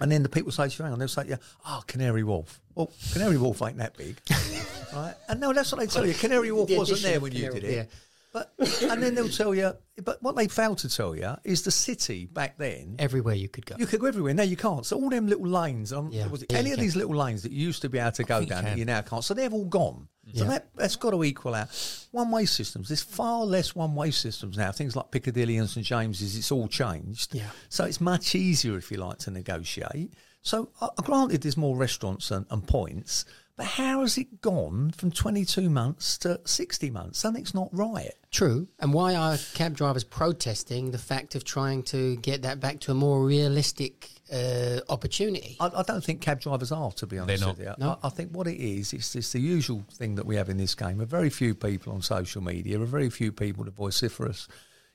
And 0.00 0.10
then 0.10 0.22
the 0.22 0.28
people 0.28 0.50
say 0.50 0.68
to 0.68 0.76
you, 0.76 0.82
hang 0.84 0.92
on, 0.92 0.98
they'll 0.98 1.08
say, 1.08 1.24
yeah, 1.28 1.36
oh, 1.66 1.82
Canary 1.86 2.24
Wharf. 2.24 2.60
Well, 2.74 2.90
Canary 3.12 3.36
Wharf 3.36 3.60
ain't 3.62 3.76
that 3.78 3.96
big. 3.96 4.18
right? 4.94 5.14
And 5.28 5.40
no, 5.40 5.52
that's 5.52 5.70
what 5.72 5.80
they 5.80 5.86
tell 5.86 6.06
you. 6.06 6.14
Canary 6.14 6.50
Wharf 6.52 6.68
The 6.68 6.78
wasn't 6.78 7.02
there 7.02 7.20
when 7.20 7.32
you 7.32 7.50
did 7.50 7.64
it. 7.64 7.74
yeah. 7.74 7.84
But 8.32 8.52
and 8.82 9.02
then 9.02 9.14
they'll 9.16 9.28
tell 9.28 9.54
you. 9.54 9.72
But 10.04 10.22
what 10.22 10.36
they 10.36 10.46
fail 10.46 10.76
to 10.76 10.88
tell 10.88 11.16
you 11.16 11.34
is 11.44 11.62
the 11.62 11.70
city 11.72 12.26
back 12.26 12.58
then. 12.58 12.94
Everywhere 12.98 13.34
you 13.34 13.48
could 13.48 13.66
go. 13.66 13.74
You 13.78 13.86
could 13.86 14.00
go 14.00 14.06
everywhere. 14.06 14.32
Now 14.34 14.44
you 14.44 14.56
can't. 14.56 14.86
So 14.86 14.96
all 14.96 15.10
them 15.10 15.26
little 15.26 15.48
lanes, 15.48 15.92
um, 15.92 16.10
Yeah. 16.12 16.28
Yeah, 16.30 16.56
any 16.56 16.70
of 16.70 16.76
can. 16.76 16.84
these 16.84 16.94
little 16.96 17.16
lanes 17.16 17.42
that 17.42 17.50
you 17.52 17.66
used 17.66 17.82
to 17.82 17.88
be 17.88 17.98
able 17.98 18.12
to 18.12 18.22
go 18.24 18.38
think 18.38 18.50
you 18.50 18.54
down 18.54 18.64
that 18.64 18.78
you 18.78 18.84
now 18.84 19.00
can't. 19.02 19.24
So 19.24 19.34
they've 19.34 19.52
all 19.52 19.64
gone. 19.64 20.06
So 20.34 20.44
Yeah. 20.44 20.50
that 20.50 20.68
that's 20.76 20.94
got 20.96 21.10
to 21.10 21.24
equal 21.24 21.54
out. 21.56 21.68
One 22.12 22.30
way 22.30 22.46
systems. 22.46 22.88
There's 22.88 23.02
far 23.02 23.44
less 23.44 23.74
one 23.74 23.96
way 23.96 24.12
systems 24.12 24.56
now. 24.56 24.70
Things 24.70 24.94
like 24.94 25.10
Piccadilly 25.10 25.56
and 25.56 25.68
St 25.68 25.84
James's. 25.84 26.36
It's 26.36 26.52
all 26.52 26.68
changed. 26.68 27.34
Yeah. 27.34 27.50
So 27.68 27.84
it's 27.84 28.00
much 28.00 28.34
easier 28.36 28.76
if 28.76 28.92
you 28.92 28.98
like 28.98 29.18
to 29.18 29.32
negotiate. 29.32 30.14
So 30.42 30.70
uh, 30.80 30.88
granted, 31.02 31.42
there's 31.42 31.56
more 31.56 31.76
restaurants 31.76 32.30
and, 32.30 32.46
and 32.50 32.66
points. 32.66 33.24
But 33.60 33.66
how 33.66 34.00
has 34.00 34.16
it 34.16 34.40
gone 34.40 34.90
from 34.92 35.10
22 35.10 35.68
months 35.68 36.16
to 36.20 36.40
60 36.46 36.88
months? 36.88 37.18
Something's 37.18 37.52
not 37.52 37.68
right. 37.72 38.14
True. 38.30 38.68
And 38.78 38.94
why 38.94 39.14
are 39.14 39.36
cab 39.52 39.76
drivers 39.76 40.02
protesting 40.02 40.92
the 40.92 40.98
fact 40.98 41.34
of 41.34 41.44
trying 41.44 41.82
to 41.82 42.16
get 42.16 42.40
that 42.40 42.58
back 42.58 42.80
to 42.80 42.92
a 42.92 42.94
more 42.94 43.22
realistic 43.22 44.08
uh, 44.32 44.80
opportunity? 44.88 45.58
I, 45.60 45.70
I 45.76 45.82
don't 45.82 46.02
think 46.02 46.22
cab 46.22 46.40
drivers 46.40 46.72
are, 46.72 46.90
to 46.92 47.06
be 47.06 47.18
honest 47.18 47.44
not. 47.44 47.58
with 47.58 47.66
you. 47.66 47.74
No? 47.76 47.98
I, 48.02 48.06
I 48.06 48.08
think 48.08 48.30
what 48.30 48.46
it 48.46 48.56
is, 48.56 48.94
it's, 48.94 49.14
it's 49.14 49.32
the 49.32 49.40
usual 49.40 49.84
thing 49.92 50.14
that 50.14 50.24
we 50.24 50.36
have 50.36 50.48
in 50.48 50.56
this 50.56 50.74
game. 50.74 50.98
A 50.98 51.04
very 51.04 51.28
few 51.28 51.54
people 51.54 51.92
on 51.92 52.00
social 52.00 52.40
media, 52.40 52.80
a 52.80 52.86
very 52.86 53.10
few 53.10 53.30
people 53.30 53.64
that 53.64 53.74
vociferous. 53.74 54.48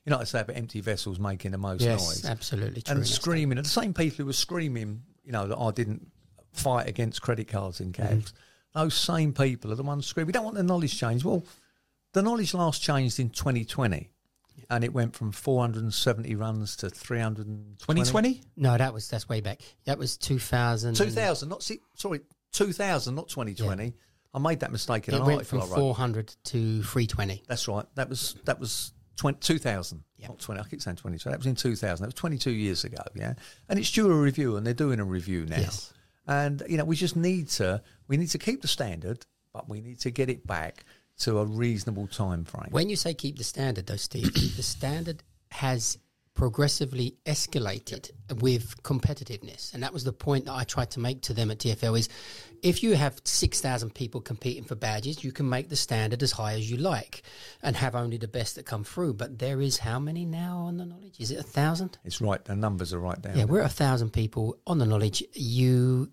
You 0.04 0.10
know, 0.10 0.16
what 0.16 0.22
I 0.22 0.24
say 0.24 0.40
about 0.40 0.56
empty 0.56 0.80
vessels 0.80 1.20
making 1.20 1.52
the 1.52 1.58
most 1.58 1.82
yes, 1.82 2.04
noise 2.04 2.24
absolutely 2.24 2.82
true. 2.82 2.96
and 2.96 3.06
screaming. 3.06 3.58
And 3.58 3.64
the 3.64 3.70
same 3.70 3.94
people 3.94 4.16
who 4.16 4.26
were 4.26 4.32
screaming, 4.32 5.04
you 5.24 5.30
know, 5.30 5.46
that 5.46 5.56
I 5.56 5.70
didn't 5.70 6.10
fight 6.52 6.88
against 6.88 7.22
credit 7.22 7.46
cards 7.46 7.80
in 7.80 7.92
cabs. 7.92 8.32
Those 8.76 8.94
same 8.94 9.32
people 9.32 9.72
are 9.72 9.74
the 9.74 9.82
ones 9.82 10.06
screaming. 10.06 10.26
We 10.26 10.32
don't 10.32 10.44
want 10.44 10.56
the 10.56 10.62
knowledge 10.62 10.98
change. 11.00 11.24
Well, 11.24 11.42
the 12.12 12.20
knowledge 12.20 12.52
last 12.52 12.82
changed 12.82 13.18
in 13.18 13.30
2020, 13.30 14.10
and 14.68 14.84
it 14.84 14.92
went 14.92 15.16
from 15.16 15.32
470 15.32 16.34
runs 16.34 16.76
to 16.76 16.90
320. 16.90 17.74
2020? 17.78 18.42
No, 18.58 18.76
that 18.76 18.92
was 18.92 19.08
that's 19.08 19.30
way 19.30 19.40
back. 19.40 19.62
That 19.86 19.98
was 19.98 20.18
2000. 20.18 20.94
2000, 20.94 21.48
not 21.48 21.62
see, 21.62 21.80
sorry, 21.94 22.20
2000, 22.52 23.14
not 23.14 23.28
2020. 23.28 23.94
I 24.34 24.38
made 24.38 24.60
that 24.60 24.70
mistake 24.72 25.08
in 25.08 25.14
It 25.14 25.20
an 25.20 25.26
went 25.26 25.38
article 25.38 25.62
from 25.62 25.78
400 25.78 26.34
to 26.44 26.82
320. 26.82 27.44
That's 27.48 27.66
right. 27.68 27.86
That 27.94 28.10
was 28.10 28.36
that 28.44 28.60
was 28.60 28.92
20, 29.16 29.38
2000, 29.40 30.04
Yep. 30.18 30.28
not 30.28 30.38
20. 30.38 30.60
I 30.60 30.64
keep 30.64 30.82
saying 30.82 30.96
20. 30.98 31.16
So 31.16 31.30
that 31.30 31.38
was 31.38 31.46
in 31.46 31.54
2000. 31.54 32.02
That 32.02 32.08
was 32.08 32.14
22 32.14 32.50
years 32.50 32.84
ago. 32.84 33.02
Yeah, 33.14 33.32
and 33.70 33.78
it's 33.78 33.90
due 33.90 34.10
a 34.10 34.14
review, 34.14 34.56
and 34.58 34.66
they're 34.66 34.74
doing 34.74 35.00
a 35.00 35.04
review 35.04 35.46
now. 35.46 35.56
Yes. 35.56 35.94
And 36.26 36.62
you 36.68 36.76
know, 36.76 36.84
we 36.84 36.96
just 36.96 37.16
need 37.16 37.48
to 37.50 37.82
we 38.08 38.16
need 38.16 38.30
to 38.30 38.38
keep 38.38 38.62
the 38.62 38.68
standard, 38.68 39.24
but 39.52 39.68
we 39.68 39.80
need 39.80 40.00
to 40.00 40.10
get 40.10 40.28
it 40.28 40.46
back 40.46 40.84
to 41.18 41.38
a 41.38 41.44
reasonable 41.44 42.06
time 42.06 42.44
frame. 42.44 42.68
When 42.70 42.88
you 42.88 42.96
say 42.96 43.14
keep 43.14 43.38
the 43.38 43.44
standard, 43.44 43.86
though, 43.86 43.96
Steve, 43.96 44.32
the 44.56 44.62
standard 44.62 45.22
has 45.50 45.98
progressively 46.34 47.16
escalated 47.24 48.10
with 48.40 48.80
competitiveness, 48.82 49.72
and 49.72 49.82
that 49.82 49.92
was 49.92 50.04
the 50.04 50.12
point 50.12 50.44
that 50.44 50.52
I 50.52 50.64
tried 50.64 50.90
to 50.92 51.00
make 51.00 51.22
to 51.22 51.34
them 51.34 51.50
at 51.50 51.58
TFL. 51.58 51.98
Is 51.98 52.08
if 52.62 52.82
you 52.82 52.94
have 52.94 53.20
six 53.24 53.60
thousand 53.60 53.94
people 53.94 54.20
competing 54.20 54.64
for 54.64 54.74
badges, 54.74 55.24
you 55.24 55.32
can 55.32 55.48
make 55.48 55.68
the 55.68 55.76
standard 55.76 56.22
as 56.22 56.32
high 56.32 56.54
as 56.54 56.70
you 56.70 56.76
like, 56.76 57.22
and 57.62 57.74
have 57.74 57.94
only 57.96 58.18
the 58.18 58.28
best 58.28 58.54
that 58.56 58.66
come 58.66 58.84
through. 58.84 59.14
But 59.14 59.38
there 59.38 59.60
is 59.60 59.78
how 59.78 59.98
many 59.98 60.24
now 60.26 60.58
on 60.58 60.76
the 60.76 60.84
knowledge? 60.84 61.18
Is 61.18 61.30
it 61.30 61.38
a 61.38 61.42
thousand? 61.42 61.98
it's 62.04 62.20
right. 62.20 62.44
The 62.44 62.54
numbers 62.54 62.92
are 62.92 63.00
right 63.00 63.20
down. 63.20 63.36
Yeah, 63.36 63.44
we're 63.44 63.62
a 63.62 63.68
thousand 63.68 64.12
people 64.12 64.58
on 64.66 64.78
the 64.78 64.86
knowledge. 64.86 65.24
You, 65.32 66.10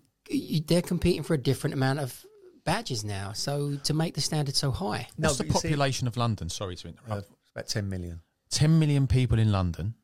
they're 0.66 0.82
competing 0.82 1.22
for 1.22 1.34
a 1.34 1.38
different 1.38 1.74
amount 1.74 2.00
of 2.00 2.24
badges 2.64 3.04
now. 3.04 3.32
So 3.32 3.76
to 3.84 3.94
make 3.94 4.14
the 4.14 4.20
standard 4.20 4.56
so 4.56 4.70
high, 4.70 5.08
No, 5.18 5.28
What's 5.28 5.38
the 5.38 5.44
but 5.44 5.54
you 5.54 5.60
see- 5.60 5.68
population 5.68 6.06
of 6.08 6.16
London? 6.16 6.48
Sorry 6.48 6.76
to 6.76 6.88
Uh, 6.88 6.90
interrupt. 6.92 7.28
it's 7.42 7.50
about 7.54 7.68
10 7.68 7.88
million. 7.88 8.20
10 8.50 8.78
million 8.78 9.06
people 9.06 9.38
in 9.38 9.52
London. 9.52 9.94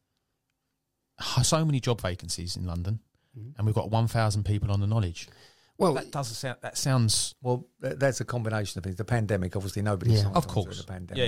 So 1.42 1.64
many 1.64 1.80
job 1.80 2.00
vacancies 2.00 2.56
in 2.56 2.66
London. 2.66 3.00
Mm-hmm. 3.38 3.50
And 3.58 3.66
we've 3.66 3.74
got 3.74 3.90
1,000 3.90 4.44
people 4.44 4.70
on 4.72 4.80
the 4.80 4.86
knowledge. 4.86 5.28
Well, 5.80 5.94
That 5.94 6.10
doesn't 6.10 6.34
sound. 6.34 6.58
That 6.60 6.76
sounds. 6.76 7.34
Well, 7.42 7.66
th- 7.82 7.96
that's 7.96 8.20
a 8.20 8.24
combination 8.24 8.78
of 8.78 8.84
things. 8.84 8.96
The 8.96 9.04
pandemic, 9.04 9.56
obviously, 9.56 9.82
nobody 9.82 10.12
Yeah. 10.12 10.22
signed 10.22 10.36
Of 10.36 10.46
on 10.46 10.54
course. 10.54 10.64
during 10.66 10.78
the 10.78 10.84
pandemic. 10.84 11.18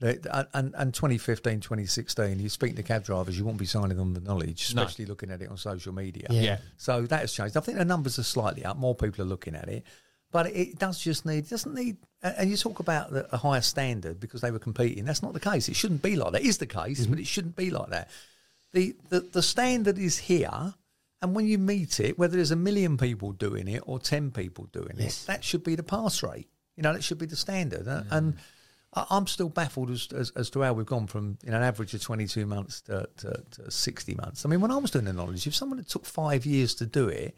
Yeah, 0.00 0.10
yeah, 0.10 0.30
yeah. 0.32 0.44
And, 0.52 0.74
and 0.76 0.92
2015, 0.92 1.60
2016, 1.60 2.40
you 2.40 2.48
speak 2.48 2.76
to 2.76 2.82
cab 2.82 3.04
drivers, 3.04 3.38
you 3.38 3.44
won't 3.44 3.58
be 3.58 3.66
signing 3.66 4.00
on 4.00 4.12
the 4.12 4.20
knowledge, 4.20 4.74
No. 4.74 4.82
especially 4.82 5.06
looking 5.06 5.30
at 5.30 5.40
it 5.40 5.48
on 5.48 5.56
social 5.56 5.94
media. 5.94 6.26
Yeah. 6.30 6.42
Yeah. 6.42 6.58
So 6.76 7.02
that 7.02 7.20
has 7.20 7.32
changed. 7.32 7.56
I 7.56 7.60
think 7.60 7.78
the 7.78 7.84
numbers 7.84 8.18
are 8.18 8.24
slightly 8.24 8.64
up. 8.64 8.76
More 8.76 8.94
people 8.94 9.24
are 9.24 9.28
looking 9.28 9.54
at 9.54 9.68
it. 9.68 9.84
But 10.32 10.46
it 10.46 10.78
does 10.78 10.98
just 10.98 11.26
need, 11.26 11.48
doesn't 11.48 11.74
need, 11.74 11.98
and 12.22 12.34
and 12.38 12.50
you 12.50 12.56
talk 12.56 12.80
about 12.80 13.10
the, 13.10 13.32
a 13.34 13.36
higher 13.36 13.60
standard 13.60 14.18
because 14.18 14.40
they 14.40 14.50
were 14.50 14.58
competing. 14.58 15.04
That's 15.04 15.22
not 15.22 15.34
the 15.34 15.40
case. 15.40 15.68
It 15.68 15.76
shouldn't 15.76 16.00
be 16.02 16.16
like 16.16 16.32
that. 16.32 16.40
It 16.40 16.46
is 16.46 16.56
the 16.58 16.66
case, 16.66 17.02
mm-hmm. 17.02 17.10
but 17.10 17.20
it 17.20 17.26
shouldn't 17.26 17.54
be 17.54 17.70
like 17.70 17.90
that. 17.90 18.08
The, 18.72 18.96
the, 19.10 19.20
the 19.20 19.42
standard 19.42 19.98
is 19.98 20.16
here. 20.16 20.74
And 21.22 21.34
when 21.34 21.46
you 21.46 21.56
meet 21.56 22.00
it, 22.00 22.18
whether 22.18 22.36
there's 22.36 22.50
a 22.50 22.56
million 22.56 22.98
people 22.98 23.32
doing 23.32 23.68
it 23.68 23.82
or 23.86 23.98
10 24.00 24.32
people 24.32 24.66
doing 24.72 24.96
Yes. 24.98 25.22
it, 25.22 25.26
that 25.28 25.44
should 25.44 25.62
be 25.62 25.76
the 25.76 25.82
pass 25.84 26.22
rate. 26.22 26.48
You 26.76 26.82
know, 26.82 26.92
that 26.92 27.04
should 27.04 27.18
be 27.18 27.26
the 27.26 27.36
standard. 27.36 27.86
And- 27.86 28.06
And 28.10 28.34
I- 28.94 29.06
I'm 29.10 29.26
still 29.26 29.48
baffled 29.48 29.90
as, 29.90 30.08
as, 30.12 30.30
as 30.36 30.50
to 30.50 30.60
how 30.62 30.72
we've 30.72 30.84
gone 30.84 31.06
from 31.06 31.38
you 31.44 31.50
know, 31.50 31.56
an 31.58 31.62
average 31.62 31.94
of 31.94 32.02
22 32.02 32.44
months 32.44 32.80
to, 32.82 33.08
to, 33.18 33.42
to 33.52 33.70
60 33.70 34.14
months. 34.16 34.44
I 34.44 34.48
mean, 34.48 34.60
when 34.60 34.70
I 34.72 34.76
was 34.76 34.90
doing 34.90 35.04
the 35.06 35.12
knowledge, 35.12 35.46
if 35.46 35.54
someone 35.54 35.78
had 35.78 35.88
took 35.88 36.04
five 36.04 36.44
years 36.44 36.74
to 36.76 36.86
do 36.86 37.08
it, 37.08 37.34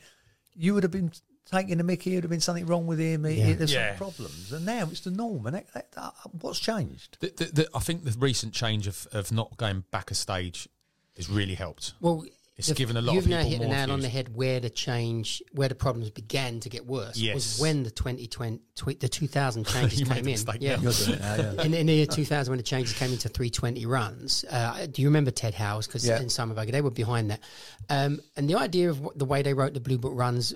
you 0.56 0.72
would 0.74 0.82
have 0.82 0.90
been 0.92 1.12
taking 1.50 1.76
the 1.76 1.84
mickey, 1.84 2.10
there 2.10 2.16
would 2.16 2.24
have 2.24 2.30
been 2.30 2.40
something 2.40 2.64
wrong 2.66 2.86
with 2.86 2.98
him, 2.98 3.26
Yeah. 3.26 3.52
there's 3.52 3.72
Yeah. 3.72 3.90
some 3.90 3.98
problems. 3.98 4.50
And 4.52 4.64
now 4.64 4.88
it's 4.90 5.00
the 5.00 5.10
norm. 5.10 5.46
And 5.46 5.56
that, 5.56 5.72
that, 5.74 5.88
uh, 5.96 6.10
what's 6.40 6.58
changed? 6.58 7.18
The, 7.20 7.32
the, 7.36 7.44
the, 7.52 7.68
I 7.74 7.80
think 7.80 8.04
the 8.04 8.16
recent 8.18 8.54
change 8.54 8.86
of, 8.86 9.06
of 9.12 9.30
not 9.30 9.56
going 9.58 9.84
back 9.90 10.10
a 10.10 10.14
stage 10.14 10.68
has 11.16 11.28
really 11.28 11.54
helped. 11.54 11.92
Well, 12.00 12.24
It's 12.56 12.68
the- 12.68 12.74
given 12.74 12.96
a 12.96 13.00
lot 13.02 13.10
of 13.10 13.16
You've 13.16 13.28
now 13.28 13.38
people 13.38 13.50
hit 13.50 13.58
the 13.62 13.66
more 13.66 13.74
nail 13.74 13.90
on 13.90 14.00
the 14.00 14.08
head 14.08 14.36
where 14.36 14.60
the 14.60 14.70
change, 14.70 15.42
where 15.52 15.68
the 15.68 15.74
problems 15.74 16.10
began 16.10 16.60
to 16.60 16.68
get 16.68 16.86
worse. 16.86 17.16
Yes. 17.16 17.34
was 17.34 17.58
when 17.60 17.82
the 17.82 17.90
2020, 17.90 18.60
tw- 18.76 19.00
the 19.00 19.08
2000 19.08 19.66
changes 19.66 19.98
You 19.98 20.06
came 20.06 20.14
the 20.22 20.30
in. 20.30 20.34
mistake 20.34 20.58
Yeah. 20.60 20.76
now. 20.76 20.82
You're 20.82 20.92
doing 20.92 21.10
it 21.14 21.20
now, 21.20 21.34
yeah. 21.34 21.62
In, 21.64 21.74
in 21.74 21.86
the 21.86 21.92
year 21.94 22.06
2000, 22.06 22.52
when 22.52 22.58
the 22.58 22.62
changes 22.62 22.94
came 22.96 23.10
into 23.10 23.28
320 23.28 23.86
runs, 23.86 24.44
uh, 24.50 24.86
do 24.86 25.02
you 25.02 25.08
remember 25.08 25.32
Ted 25.32 25.54
Howes? 25.54 25.86
Because 25.88 26.06
Yeah. 26.06 26.20
in 26.20 26.26
Summerburger, 26.28 26.70
they 26.70 26.80
were 26.80 26.90
behind 26.92 27.30
that. 27.32 27.40
Um, 27.88 28.20
and 28.36 28.48
the 28.48 28.54
idea 28.54 28.88
of 28.88 29.00
what, 29.00 29.18
the 29.18 29.24
way 29.24 29.42
they 29.42 29.52
wrote 29.54 29.74
the 29.74 29.80
Blue 29.80 29.98
Book 29.98 30.12
runs, 30.14 30.54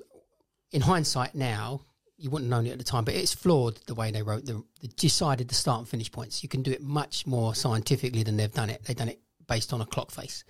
in 0.71 0.83
hindsight 0.83 1.35
now, 1.35 1.81
you 2.17 2.31
wouldn't 2.31 2.51
have 2.53 2.61
known 2.63 2.69
it 2.69 2.73
at 2.73 2.79
the 2.79 2.85
time, 2.85 3.05
but 3.05 3.15
it's 3.15 3.33
flawed 3.35 3.77
the 3.87 3.95
way 3.95 4.11
they 4.13 4.23
wrote 4.23 4.45
the, 4.45 4.63
the 4.81 4.89
decided 4.89 5.49
the 5.49 5.55
start 5.55 5.81
and 5.81 5.89
finish 5.89 6.13
points. 6.13 6.43
You 6.45 6.49
can 6.49 6.63
do 6.63 6.71
it 6.71 6.83
much 6.83 7.27
more 7.27 7.55
scientifically 7.57 8.23
than 8.23 8.37
they've 8.37 8.53
done 8.53 8.71
it. 8.71 8.85
They've 8.85 8.97
done 8.97 9.09
it 9.09 9.21
based 9.49 9.73
on 9.73 9.81
a 9.81 9.87
clock 9.87 10.11
face. 10.13 10.45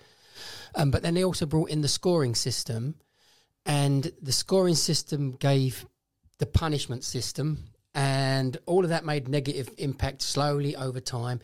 Um, 0.75 0.91
but 0.91 1.01
then 1.01 1.13
they 1.13 1.23
also 1.23 1.45
brought 1.45 1.69
in 1.69 1.81
the 1.81 1.87
scoring 1.87 2.35
system, 2.35 2.95
and 3.65 4.11
the 4.21 4.31
scoring 4.31 4.75
system 4.75 5.31
gave 5.33 5.85
the 6.37 6.45
punishment 6.45 7.03
system, 7.03 7.65
and 7.93 8.57
all 8.65 8.83
of 8.83 8.89
that 8.89 9.03
made 9.03 9.27
negative 9.27 9.69
impact 9.77 10.21
slowly 10.21 10.75
over 10.75 10.99
time. 10.99 11.39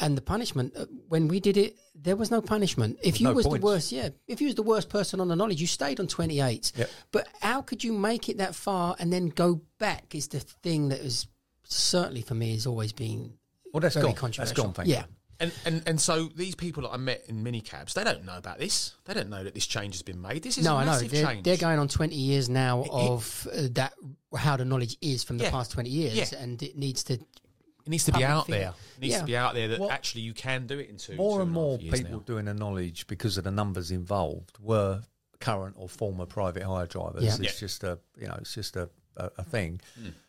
And 0.00 0.16
the 0.16 0.22
punishment, 0.22 0.72
uh, 0.76 0.86
when 1.08 1.28
we 1.28 1.38
did 1.38 1.56
it, 1.56 1.76
there 1.94 2.16
was 2.16 2.30
no 2.30 2.40
punishment. 2.40 2.98
If 3.02 3.20
you 3.20 3.28
no 3.28 3.34
was 3.34 3.46
points. 3.46 3.60
the 3.60 3.66
worst, 3.66 3.92
yeah, 3.92 4.08
if 4.26 4.40
you 4.40 4.46
was 4.46 4.54
the 4.56 4.62
worst 4.62 4.88
person 4.88 5.20
on 5.20 5.28
the 5.28 5.36
knowledge, 5.36 5.60
you 5.60 5.66
stayed 5.66 6.00
on 6.00 6.06
twenty 6.06 6.40
eight. 6.40 6.72
Yep. 6.76 6.90
But 7.12 7.28
how 7.40 7.62
could 7.62 7.84
you 7.84 7.92
make 7.92 8.28
it 8.28 8.38
that 8.38 8.54
far 8.54 8.96
and 8.98 9.12
then 9.12 9.28
go 9.28 9.60
back? 9.78 10.14
Is 10.14 10.28
the 10.28 10.40
thing 10.40 10.88
that 10.88 11.00
is 11.00 11.26
certainly 11.64 12.22
for 12.22 12.34
me 12.34 12.52
has 12.54 12.66
always 12.66 12.92
been 12.92 13.34
Well, 13.72 13.80
that's 13.80 13.94
very 13.94 14.06
gone. 14.06 14.12
That's 14.12 14.20
controversial. 14.20 14.64
gone, 14.64 14.72
thank 14.74 14.88
yeah. 14.88 15.00
you. 15.00 15.04
And, 15.42 15.52
and 15.66 15.82
and 15.86 16.00
so 16.00 16.26
these 16.36 16.54
people 16.54 16.84
that 16.84 16.90
I 16.90 16.96
met 16.96 17.24
in 17.28 17.42
minicabs, 17.44 17.92
they 17.94 18.04
don't 18.04 18.24
know 18.24 18.36
about 18.38 18.58
this. 18.58 18.94
They 19.04 19.12
don't 19.14 19.28
know 19.28 19.42
that 19.44 19.54
this 19.54 19.66
change 19.66 19.94
has 19.94 20.02
been 20.02 20.22
made. 20.22 20.42
This 20.42 20.56
is 20.56 20.64
No, 20.64 20.76
I 20.76 20.84
know. 20.84 20.98
They're, 20.98 21.26
change. 21.26 21.44
they're 21.44 21.56
going 21.56 21.78
on 21.78 21.88
20 21.88 22.14
years 22.14 22.48
now 22.48 22.84
of 22.90 23.46
uh, 23.52 23.62
that, 23.72 23.92
how 24.36 24.56
the 24.56 24.64
knowledge 24.64 24.96
is 25.02 25.24
from 25.24 25.38
the 25.38 25.44
Yeah. 25.44 25.50
past 25.50 25.72
20 25.72 25.90
years, 25.90 26.14
Yeah. 26.32 26.38
and 26.38 26.62
it 26.62 26.76
needs 26.76 27.02
to. 27.04 27.14
it 27.14 27.88
needs 27.88 28.04
to 28.04 28.12
be 28.12 28.22
out 28.24 28.46
figure. 28.46 28.60
there. 28.60 28.68
It 28.96 29.00
needs 29.00 29.12
Yeah. 29.14 29.20
to 29.20 29.26
be 29.26 29.36
out 29.36 29.54
there 29.54 29.66
that 29.68 29.80
Well, 29.80 29.90
actually 29.90 30.20
you 30.22 30.32
can 30.32 30.66
do 30.68 30.78
it 30.78 30.88
in 30.88 30.96
two. 30.96 31.16
more 31.16 31.38
two 31.38 31.42
and 31.42 31.50
a 31.50 31.52
more 31.52 31.78
years 31.78 31.98
people 31.98 32.18
now. 32.18 32.24
doing 32.24 32.44
the 32.44 32.54
knowledge 32.54 33.06
because 33.08 33.36
of 33.36 33.42
the 33.44 33.50
numbers 33.50 33.90
involved 33.90 34.56
were 34.60 35.02
current 35.40 35.74
or 35.76 35.88
former 35.88 36.24
private 36.24 36.62
hire 36.62 36.86
drivers. 36.86 37.24
Yeah. 37.24 37.34
It's 37.40 37.54
Yeah. 37.54 37.66
just 37.66 37.82
a 37.82 37.98
you 38.16 38.28
know 38.28 38.36
it's 38.40 38.54
just 38.54 38.76
a, 38.76 38.88
a, 39.16 39.30
a 39.38 39.42
thing. 39.42 39.80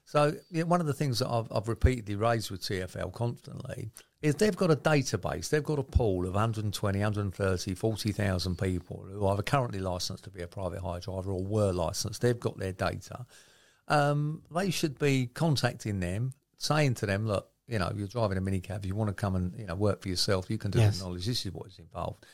So 0.05 0.33
yeah, 0.49 0.63
one 0.63 0.81
of 0.81 0.87
the 0.87 0.93
things 0.93 1.19
that 1.19 1.29
I've, 1.29 1.47
I've 1.51 1.67
repeatedly 1.67 2.15
raised 2.15 2.49
with 2.49 2.61
TFL 2.61 3.13
constantly 3.13 3.91
is 4.23 4.35
they've 4.35 4.55
got 4.55 4.71
a 4.71 4.75
database, 4.75 5.49
they've 5.49 5.63
got 5.63 5.77
a 5.77 5.83
pool 5.83 6.25
of 6.25 6.33
120, 6.33 6.97
130, 6.97 7.75
40,000 7.75 8.57
people 8.57 9.05
who 9.11 9.25
are 9.25 9.33
either 9.33 9.43
currently 9.43 9.79
licensed 9.79 10.23
to 10.23 10.29
be 10.29 10.41
a 10.41 10.47
private 10.47 10.79
hire 10.81 11.01
driver 11.01 11.31
or 11.31 11.43
were 11.43 11.73
licensed. 11.73 12.21
They've 12.21 12.39
got 12.39 12.57
their 12.57 12.71
data. 12.71 13.25
Um, 13.89 14.41
they 14.49 14.71
should 14.71 14.97
be 14.97 15.27
contacting 15.27 15.99
them, 15.99 16.33
saying 16.57 16.95
to 16.95 17.05
them, 17.05 17.27
look, 17.27 17.49
you 17.67 17.79
know 17.79 17.91
you're 17.95 18.07
driving 18.07 18.37
a 18.37 18.41
minicab, 18.41 18.85
you 18.85 18.93
want 18.95 19.09
to 19.09 19.13
come 19.13 19.35
and 19.35 19.53
you 19.57 19.65
know 19.65 19.75
work 19.75 20.01
for 20.01 20.09
yourself, 20.09 20.49
you 20.49 20.57
can 20.57 20.71
do 20.71 20.79
Yes. 20.79 20.97
the 20.99 21.05
knowledge. 21.05 21.25
This 21.25 21.45
is 21.45 21.53
what 21.53 21.67
is 21.67 21.79
involved. 21.79 22.25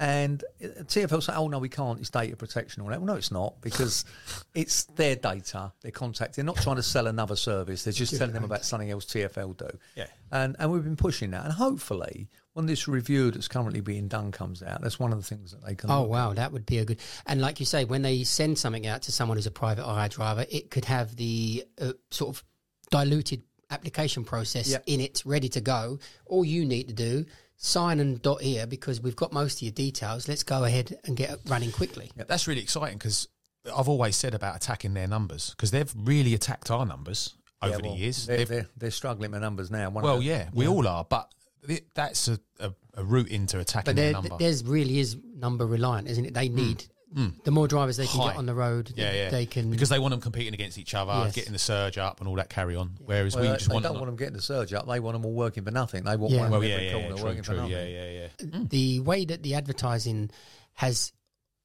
And 0.00 0.42
uh, 0.62 0.82
TFL 0.82 1.22
say, 1.22 1.32
"Oh 1.36 1.46
no, 1.46 1.58
we 1.60 1.68
can't. 1.68 2.00
It's 2.00 2.10
data 2.10 2.34
protection." 2.36 2.82
All 2.82 2.88
that. 2.88 3.00
Well, 3.00 3.06
no, 3.06 3.14
it's 3.14 3.30
not 3.30 3.60
because 3.60 4.04
it's 4.52 4.84
their 4.96 5.14
data. 5.14 5.72
their 5.82 5.92
contact. 5.92 6.34
They're 6.34 6.44
not 6.44 6.56
trying 6.56 6.76
to 6.76 6.82
sell 6.82 7.06
another 7.06 7.36
service. 7.36 7.84
They're 7.84 7.92
just 7.92 8.16
telling 8.18 8.34
them 8.34 8.42
about 8.44 8.64
something 8.64 8.90
else 8.90 9.04
TFL 9.06 9.56
do. 9.56 9.78
Yeah. 9.94 10.06
And 10.32 10.56
and 10.58 10.72
we've 10.72 10.82
been 10.82 10.96
pushing 10.96 11.30
that. 11.30 11.44
And 11.44 11.52
hopefully, 11.52 12.28
when 12.54 12.66
this 12.66 12.88
review 12.88 13.30
that's 13.30 13.46
currently 13.46 13.80
being 13.80 14.08
done 14.08 14.32
comes 14.32 14.64
out, 14.64 14.82
that's 14.82 14.98
one 14.98 15.12
of 15.12 15.18
the 15.18 15.24
things 15.24 15.52
that 15.52 15.64
they 15.64 15.76
can. 15.76 15.90
Oh 15.92 16.02
wow, 16.02 16.32
that 16.32 16.50
would 16.50 16.66
be 16.66 16.78
a 16.78 16.84
good. 16.84 16.98
And 17.26 17.40
like 17.40 17.60
you 17.60 17.66
say, 17.66 17.84
when 17.84 18.02
they 18.02 18.24
send 18.24 18.58
something 18.58 18.88
out 18.88 19.02
to 19.02 19.12
someone 19.12 19.36
who's 19.38 19.46
a 19.46 19.52
private 19.52 19.84
hire 19.84 20.08
driver, 20.08 20.44
it 20.50 20.70
could 20.72 20.86
have 20.86 21.14
the 21.14 21.64
uh, 21.80 21.92
sort 22.10 22.34
of 22.36 22.42
diluted 22.90 23.42
application 23.70 24.24
process 24.24 24.68
Yep. 24.70 24.84
in 24.86 25.00
it, 25.00 25.22
ready 25.24 25.48
to 25.48 25.60
go. 25.60 25.98
All 26.26 26.44
you 26.44 26.64
need 26.64 26.88
to 26.88 26.94
do 26.94 27.24
sign 27.64 27.98
and 27.98 28.20
dot 28.20 28.42
here 28.42 28.66
because 28.66 29.00
we've 29.00 29.16
got 29.16 29.32
most 29.32 29.58
of 29.58 29.62
your 29.62 29.72
details. 29.72 30.28
Let's 30.28 30.42
go 30.42 30.64
ahead 30.64 30.98
and 31.04 31.16
get 31.16 31.30
it 31.30 31.40
running 31.46 31.72
quickly. 31.72 32.10
Yeah, 32.16 32.24
that's 32.28 32.46
really 32.46 32.60
exciting 32.60 32.98
because 32.98 33.28
I've 33.74 33.88
always 33.88 34.16
said 34.16 34.34
about 34.34 34.56
attacking 34.56 34.94
their 34.94 35.06
numbers 35.06 35.50
because 35.50 35.70
they've 35.70 35.92
really 35.96 36.34
attacked 36.34 36.70
our 36.70 36.84
numbers 36.84 37.34
Yeah, 37.62 37.68
over 37.70 37.78
well, 37.82 37.92
the 37.94 37.98
years. 37.98 38.26
They're, 38.26 38.36
They've- 38.38 38.48
they're, 38.48 38.66
they're 38.76 38.90
struggling 38.90 39.30
with 39.30 39.40
numbers 39.40 39.70
now. 39.70 39.90
One 39.90 40.04
well, 40.04 40.18
the- 40.18 40.24
yeah, 40.24 40.50
we 40.52 40.68
all 40.68 40.86
are, 40.86 41.04
but 41.04 41.32
th- 41.66 41.84
that's 41.94 42.28
a, 42.28 42.38
a, 42.60 42.72
a 42.94 43.04
route 43.04 43.28
into 43.28 43.58
attacking 43.58 43.86
But 43.90 43.96
their 43.96 44.12
there, 44.12 44.22
number. 44.22 44.36
there's 44.38 44.64
really 44.64 44.98
is 44.98 45.16
number 45.34 45.66
reliant, 45.66 46.08
isn't 46.08 46.26
it? 46.26 46.34
They 46.34 46.48
hmm. 46.48 46.56
need 46.56 46.84
Hmm. 47.14 47.28
the 47.44 47.50
more 47.52 47.68
drivers 47.68 47.96
they 47.96 48.06
can 48.08 48.20
High. 48.20 48.28
get 48.30 48.36
on 48.38 48.46
the 48.46 48.54
road. 48.54 48.92
yeah, 48.96 49.12
yeah. 49.12 49.30
they 49.30 49.46
can. 49.46 49.70
because 49.70 49.88
they 49.88 49.98
want 50.00 50.10
them 50.12 50.20
competing 50.20 50.52
against 50.52 50.78
each 50.78 50.94
other, 50.94 51.12
Yes. 51.12 51.34
getting 51.34 51.52
the 51.52 51.58
surge 51.60 51.96
up 51.96 52.18
and 52.20 52.28
all 52.28 52.34
that 52.36 52.48
carry 52.48 52.74
on. 52.74 52.96
Whereas 53.04 53.34
Well, 53.36 53.42
we 53.44 53.48
they, 53.50 53.54
just 53.54 53.68
they 53.68 53.72
want, 53.74 53.84
don't 53.84 53.92
them- 53.92 54.00
want 54.00 54.08
them 54.10 54.16
getting 54.16 54.34
the 54.34 54.42
surge 54.42 54.72
up. 54.72 54.86
They 54.88 54.98
want 55.00 55.14
them 55.14 55.24
all 55.24 55.32
working 55.34 55.64
for 55.64 55.70
nothing. 55.70 56.02
They 56.04 56.16
want 56.16 56.32
Yeah. 56.32 56.40
one 56.40 56.50
Well, 56.50 56.64
yeah, 56.64 56.80
yeah, 56.80 56.92
corner 56.92 57.08
yeah, 57.10 57.14
true, 57.14 57.24
working 57.24 57.42
for 57.44 57.52
nothing. 57.54 57.70
yeah, 57.70 57.84
yeah, 57.86 58.10
yeah. 58.40 58.46
Hmm. 58.58 58.64
the 58.66 59.00
way 59.00 59.24
that 59.26 59.42
the 59.44 59.54
advertising 59.54 60.30
has 60.74 61.12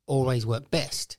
always 0.05 0.45
worked 0.45 0.69
best 0.71 1.17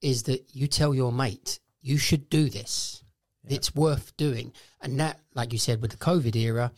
is 0.00 0.24
that 0.24 0.44
you 0.52 0.66
tell 0.68 0.94
your 0.94 1.10
mate 1.12 1.58
you 1.80 1.98
should 1.98 2.30
do 2.30 2.48
this. 2.48 3.02
It's 3.48 3.74
worth 3.74 4.16
doing, 4.16 4.52
and 4.80 5.00
that, 5.00 5.18
like 5.34 5.52
you 5.52 5.58
said, 5.58 5.82
with 5.82 5.90
the 5.90 5.96
COVID 5.96 6.36
era, 6.36 6.70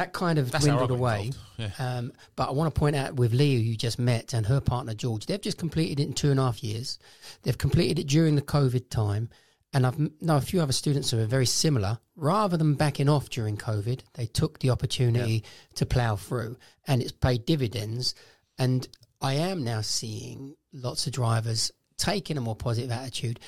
that 0.00 0.14
kind 0.14 0.38
of 0.38 0.50
That's 0.50 0.64
dwindled 0.64 0.90
away. 0.90 1.26
involved, 1.26 1.38
Um, 1.78 2.12
but 2.34 2.48
I 2.48 2.52
want 2.52 2.74
to 2.74 2.78
point 2.78 2.96
out 2.96 3.14
with 3.16 3.34
Leah, 3.34 3.58
you 3.58 3.76
just 3.76 3.98
met, 3.98 4.32
and 4.32 4.46
her 4.46 4.60
partner 4.60 4.94
George, 4.94 5.26
they've 5.26 5.40
just 5.40 5.58
completed 5.58 6.00
it 6.00 6.06
in 6.06 6.14
two 6.14 6.30
and 6.30 6.40
a 6.40 6.44
half 6.44 6.64
years. 6.64 6.98
They've 7.42 7.58
completed 7.58 7.98
it 7.98 8.06
during 8.06 8.34
the 8.34 8.42
COVID 8.42 8.88
time, 8.88 9.28
and 9.74 9.86
I've 9.86 9.98
know 9.98 10.36
a 10.36 10.40
few 10.40 10.62
other 10.62 10.72
students 10.72 11.10
who 11.10 11.18
are 11.18 11.26
very 11.26 11.44
similar. 11.44 11.98
Rather 12.16 12.56
than 12.56 12.74
backing 12.74 13.10
off 13.10 13.28
during 13.28 13.58
COVID, 13.58 14.00
they 14.14 14.26
took 14.26 14.58
the 14.60 14.70
opportunity 14.70 15.44
to 15.74 15.84
plough 15.86 16.16
through, 16.16 16.56
and 16.86 17.02
it's 17.02 17.12
paid 17.12 17.44
dividends. 17.44 18.14
And 18.58 18.88
I 19.20 19.34
am 19.34 19.62
now 19.64 19.82
seeing 19.82 20.56
lots 20.72 21.06
of 21.06 21.12
drivers 21.12 21.72
taking 21.98 22.38
a 22.38 22.40
more 22.40 22.56
positive 22.56 22.90
attitude. 22.90 23.38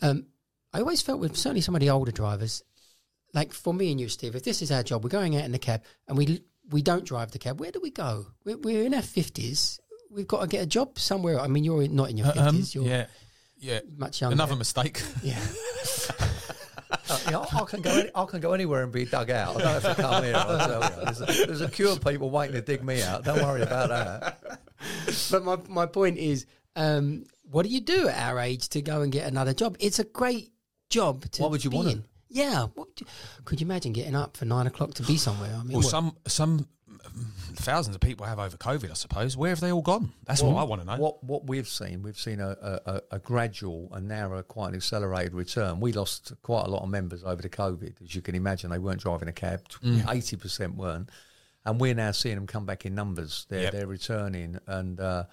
Um, 0.00 0.26
I 0.72 0.80
always 0.80 1.00
felt 1.00 1.20
with 1.20 1.36
certainly 1.36 1.60
some 1.60 1.76
of 1.76 1.80
the 1.80 1.90
older 1.90 2.10
drivers, 2.10 2.64
like 3.34 3.52
for 3.52 3.72
me 3.72 3.90
and 3.90 4.00
you, 4.00 4.08
Steve, 4.08 4.34
if 4.36 4.44
this 4.44 4.62
is 4.62 4.70
our 4.70 4.82
job, 4.82 5.04
we're 5.04 5.10
going 5.10 5.36
out 5.36 5.44
in 5.44 5.52
the 5.52 5.58
cab 5.58 5.82
and 6.08 6.16
we 6.18 6.42
we 6.70 6.82
don't 6.82 7.04
drive 7.04 7.30
the 7.32 7.38
cab. 7.38 7.60
Where 7.60 7.70
do 7.72 7.80
we 7.80 7.90
go? 7.90 8.26
We're, 8.44 8.58
we're 8.58 8.84
in 8.84 8.94
our 8.94 9.02
fifties. 9.02 9.80
We've 10.10 10.28
got 10.28 10.42
to 10.42 10.46
get 10.46 10.62
a 10.62 10.66
job 10.66 10.98
somewhere. 10.98 11.40
I 11.40 11.46
mean, 11.48 11.64
you're 11.64 11.88
not 11.88 12.10
in 12.10 12.18
your 12.18 12.28
Um, 12.28 12.34
fifties. 12.56 12.74
you're 12.74 12.84
yeah, 12.86 13.06
yeah. 13.58 13.80
much 13.96 14.20
younger. 14.20 14.34
Another 14.34 14.56
mistake. 14.56 15.02
Yeah. 15.22 15.38
Uh, 17.08 17.18
yeah, 17.30 17.38
I, 17.38 17.60
I 17.60 17.64
can 17.64 17.80
go. 17.80 17.90
Any, 17.90 18.10
I 18.14 18.24
can 18.26 18.40
go 18.40 18.52
anywhere 18.52 18.82
and 18.82 18.92
be 18.92 19.04
dug 19.06 19.30
out. 19.30 19.56
I 19.56 19.60
don't 19.62 19.82
have 19.82 19.96
to 19.96 20.02
come 20.02 20.24
here. 20.24 20.34
I 20.36 20.66
tell 20.66 20.82
you, 20.82 21.04
there's 21.04 21.20
a, 21.20 21.46
there's 21.46 21.60
a 21.62 21.68
queue 21.70 21.90
of 21.90 22.04
people 22.04 22.30
waiting 22.30 22.54
to 22.54 22.60
dig 22.62 22.84
me 22.84 23.02
out. 23.02 23.24
Don't 23.24 23.42
worry 23.42 23.62
about 23.62 23.88
that. 23.88 24.60
but 25.30 25.44
my 25.44 25.56
my 25.68 25.86
point 25.86 26.18
is, 26.18 26.46
um, 26.76 27.24
what 27.50 27.62
do 27.64 27.70
you 27.70 27.80
do 27.80 28.08
at 28.08 28.18
our 28.30 28.38
age 28.38 28.68
to 28.70 28.82
go 28.82 29.00
and 29.00 29.10
get 29.10 29.26
another 29.26 29.54
job? 29.54 29.76
It's 29.80 29.98
a 29.98 30.04
great 30.04 30.52
job. 30.90 31.24
To 31.32 31.42
Why 31.42 31.48
would 31.48 31.64
you 31.64 31.70
be 31.70 31.76
want 31.76 31.88
in. 31.88 32.04
Yeah. 32.32 32.66
What, 32.74 32.94
do- 32.96 33.04
could 33.44 33.60
you 33.60 33.66
imagine 33.66 33.92
getting 33.92 34.14
up 34.16 34.36
for 34.36 34.44
nine 34.44 34.66
o'clock 34.66 34.94
to 34.94 35.02
be 35.02 35.16
somewhere? 35.16 35.50
I 35.54 35.58
mean, 35.62 35.72
Well, 35.72 35.82
what- 35.82 35.90
some 35.90 36.16
some 36.26 36.66
um, 37.04 37.32
thousands 37.56 37.94
of 37.96 38.00
people 38.00 38.26
have 38.26 38.38
over 38.38 38.56
COVID. 38.56 38.90
I 38.90 38.94
suppose. 38.94 39.36
Where 39.36 39.50
have 39.50 39.60
they 39.60 39.72
all 39.72 39.82
gone? 39.82 40.12
That's 40.24 40.42
what 40.42 40.56
I 40.56 40.62
want 40.64 40.82
to 40.82 40.86
know. 40.86 40.96
What 40.96 41.22
what 41.24 41.46
we've 41.46 41.66
seen, 41.68 42.02
we've 42.02 42.18
seen 42.18 42.40
a, 42.40 42.50
a, 42.50 42.80
a- 42.94 43.02
a 43.12 43.18
gradual 43.18 43.88
and 43.92 44.08
now 44.08 44.32
a 44.34 44.42
quite 44.42 44.68
an 44.70 44.74
accelerated 44.76 45.34
return. 45.34 45.80
We 45.80 45.92
lost 45.92 46.32
quite 46.42 46.66
a 46.66 46.70
lot 46.70 46.82
of 46.82 46.88
members 46.88 47.22
over 47.24 47.42
the 47.42 47.48
COVID, 47.48 48.02
as 48.02 48.14
you 48.14 48.22
can 48.22 48.34
imagine. 48.34 48.70
They 48.70 48.78
weren't 48.78 49.00
driving 49.00 49.28
a 49.28 49.32
cab. 49.32 49.68
Mm. 49.82 50.12
Eighty 50.14 50.36
percent 50.36 50.76
weren't, 50.76 51.10
and 51.64 51.80
we're 51.80 51.94
now 51.94 52.12
seeing 52.12 52.36
them 52.36 52.46
come 52.46 52.66
back 52.66 52.86
in 52.86 52.94
numbers. 52.94 53.46
They're 53.48 53.62
Yep. 53.64 53.72
they're 53.72 53.86
returning 53.86 54.58
and 54.66 55.00
uh, 55.00 55.24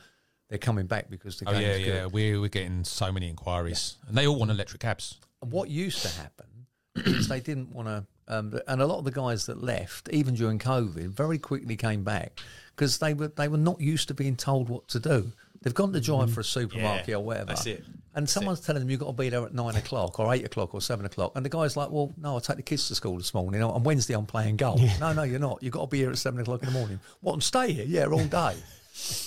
they're 0.50 0.58
coming 0.58 0.88
back 0.88 1.10
because 1.10 1.38
the 1.40 1.48
Oh 1.50 1.52
game's 1.54 1.64
yeah, 1.64 1.78
good. 1.78 1.86
yeah. 1.88 2.06
We're 2.08 2.42
we're 2.42 2.50
getting 2.50 2.84
so 2.84 3.12
many 3.12 3.30
inquiries, 3.30 3.98
and 4.08 4.18
they 4.18 4.26
all 4.28 4.38
want 4.40 4.50
electric 4.52 4.82
cabs. 4.82 5.20
And 5.42 5.52
what 5.52 5.70
used 5.70 6.02
to 6.02 6.10
happen 6.20 6.48
is 6.59 6.59
they 6.96 7.40
didn't 7.40 7.72
want 7.72 7.88
to, 7.88 8.06
um, 8.28 8.60
and 8.68 8.82
a 8.82 8.86
lot 8.86 9.00
of 9.00 9.06
the 9.06 9.12
guys 9.12 9.46
that 9.48 9.64
left, 9.64 10.10
even 10.12 10.36
during 10.36 10.60
COVID, 10.60 11.08
very 11.10 11.38
quickly 11.38 11.76
came 11.76 12.04
back 12.04 12.40
because 12.76 12.98
they 13.00 13.14
were 13.14 13.28
they 13.30 13.48
were 13.48 13.58
not 13.58 13.80
used 13.82 14.08
to 14.10 14.14
being 14.14 14.36
told 14.36 14.70
what 14.70 14.88
to 14.90 15.00
do. 15.00 15.32
They've 15.62 15.74
gone 15.74 15.92
to 15.92 16.00
drive 16.00 16.32
for 16.34 16.40
a 16.40 16.44
supermarket 16.44 17.10
Yeah, 17.10 17.16
or 17.16 17.24
whatever. 17.26 17.48
that's 17.48 17.66
it. 17.66 17.84
And 18.16 18.30
someone's 18.30 18.62
telling 18.62 18.82
them 18.82 18.90
you've 18.90 19.02
got 19.02 19.08
to 19.08 19.14
be 19.14 19.28
there 19.30 19.44
at 19.46 19.54
nine 19.54 19.76
o'clock 19.76 20.18
or 20.18 20.34
eight 20.34 20.46
o'clock 20.46 20.74
or 20.74 20.80
seven 20.82 21.06
o'clock. 21.06 21.34
And 21.36 21.44
the 21.46 21.50
guy's 21.50 21.76
like, 21.76 21.90
well, 21.92 22.14
no, 22.18 22.36
I'll 22.36 22.40
take 22.42 22.56
the 22.56 22.64
kids 22.64 22.88
to 22.88 22.96
school 22.96 23.18
this 23.18 23.34
morning. 23.34 23.62
On 23.62 23.84
Wednesday, 23.84 24.14
I'm 24.16 24.26
playing 24.26 24.56
golf. 24.56 24.80
No, 25.02 25.12
no, 25.12 25.24
you're 25.24 25.38
not. 25.40 25.62
You've 25.62 25.74
got 25.74 25.82
to 25.82 25.88
be 25.88 25.98
here 26.00 26.10
at 26.12 26.18
seven 26.18 26.40
o'clock 26.40 26.62
in 26.64 26.68
the 26.68 26.72
morning. 26.80 27.00
What, 27.20 27.34
and 27.34 27.44
stay 27.44 27.74
here? 27.74 27.86
Yeah, 27.86 28.06
all 28.06 28.24
day. 28.26 28.56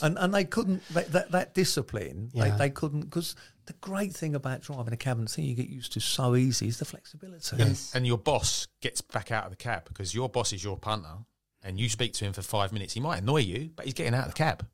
and 0.03 0.19
and 0.19 0.35
they 0.35 0.45
couldn't, 0.45 0.83
that, 0.95 1.13
that, 1.13 1.31
that 1.33 1.55
discipline, 1.55 2.31
Yeah. 2.33 2.51
they, 2.51 2.59
they 2.59 2.71
couldn't, 2.71 3.03
because 3.03 3.35
the 3.67 3.73
great 3.75 4.13
thing 4.13 4.35
about 4.35 4.63
driving 4.63 4.93
a 4.93 4.97
cab 4.97 5.19
and 5.19 5.29
the 5.29 5.33
thing 5.33 5.45
you 5.45 5.55
get 5.55 5.69
used 5.69 5.93
to 5.93 6.01
so 6.01 6.35
easy 6.37 6.69
is 6.69 6.79
the 6.79 6.85
flexibility. 6.85 7.57
Yes. 7.57 7.93
And 7.95 8.07
your 8.07 8.19
boss 8.19 8.67
gets 8.81 9.01
back 9.01 9.31
out 9.31 9.45
of 9.45 9.51
the 9.51 9.57
cab 9.57 9.85
because 9.87 10.15
your 10.15 10.29
boss 10.29 10.53
is 10.53 10.63
your 10.65 10.77
punter, 10.77 11.19
and 11.63 11.79
you 11.79 11.89
speak 11.89 12.13
to 12.15 12.25
him 12.25 12.33
for 12.33 12.43
five 12.43 12.73
minutes. 12.73 12.93
He 12.95 13.01
might 13.01 13.23
annoy 13.23 13.39
you, 13.43 13.71
but 13.77 13.85
he's 13.85 13.95
getting 13.95 14.15
out 14.15 14.27
of 14.27 14.33
the 14.35 14.39
cab. 14.39 14.67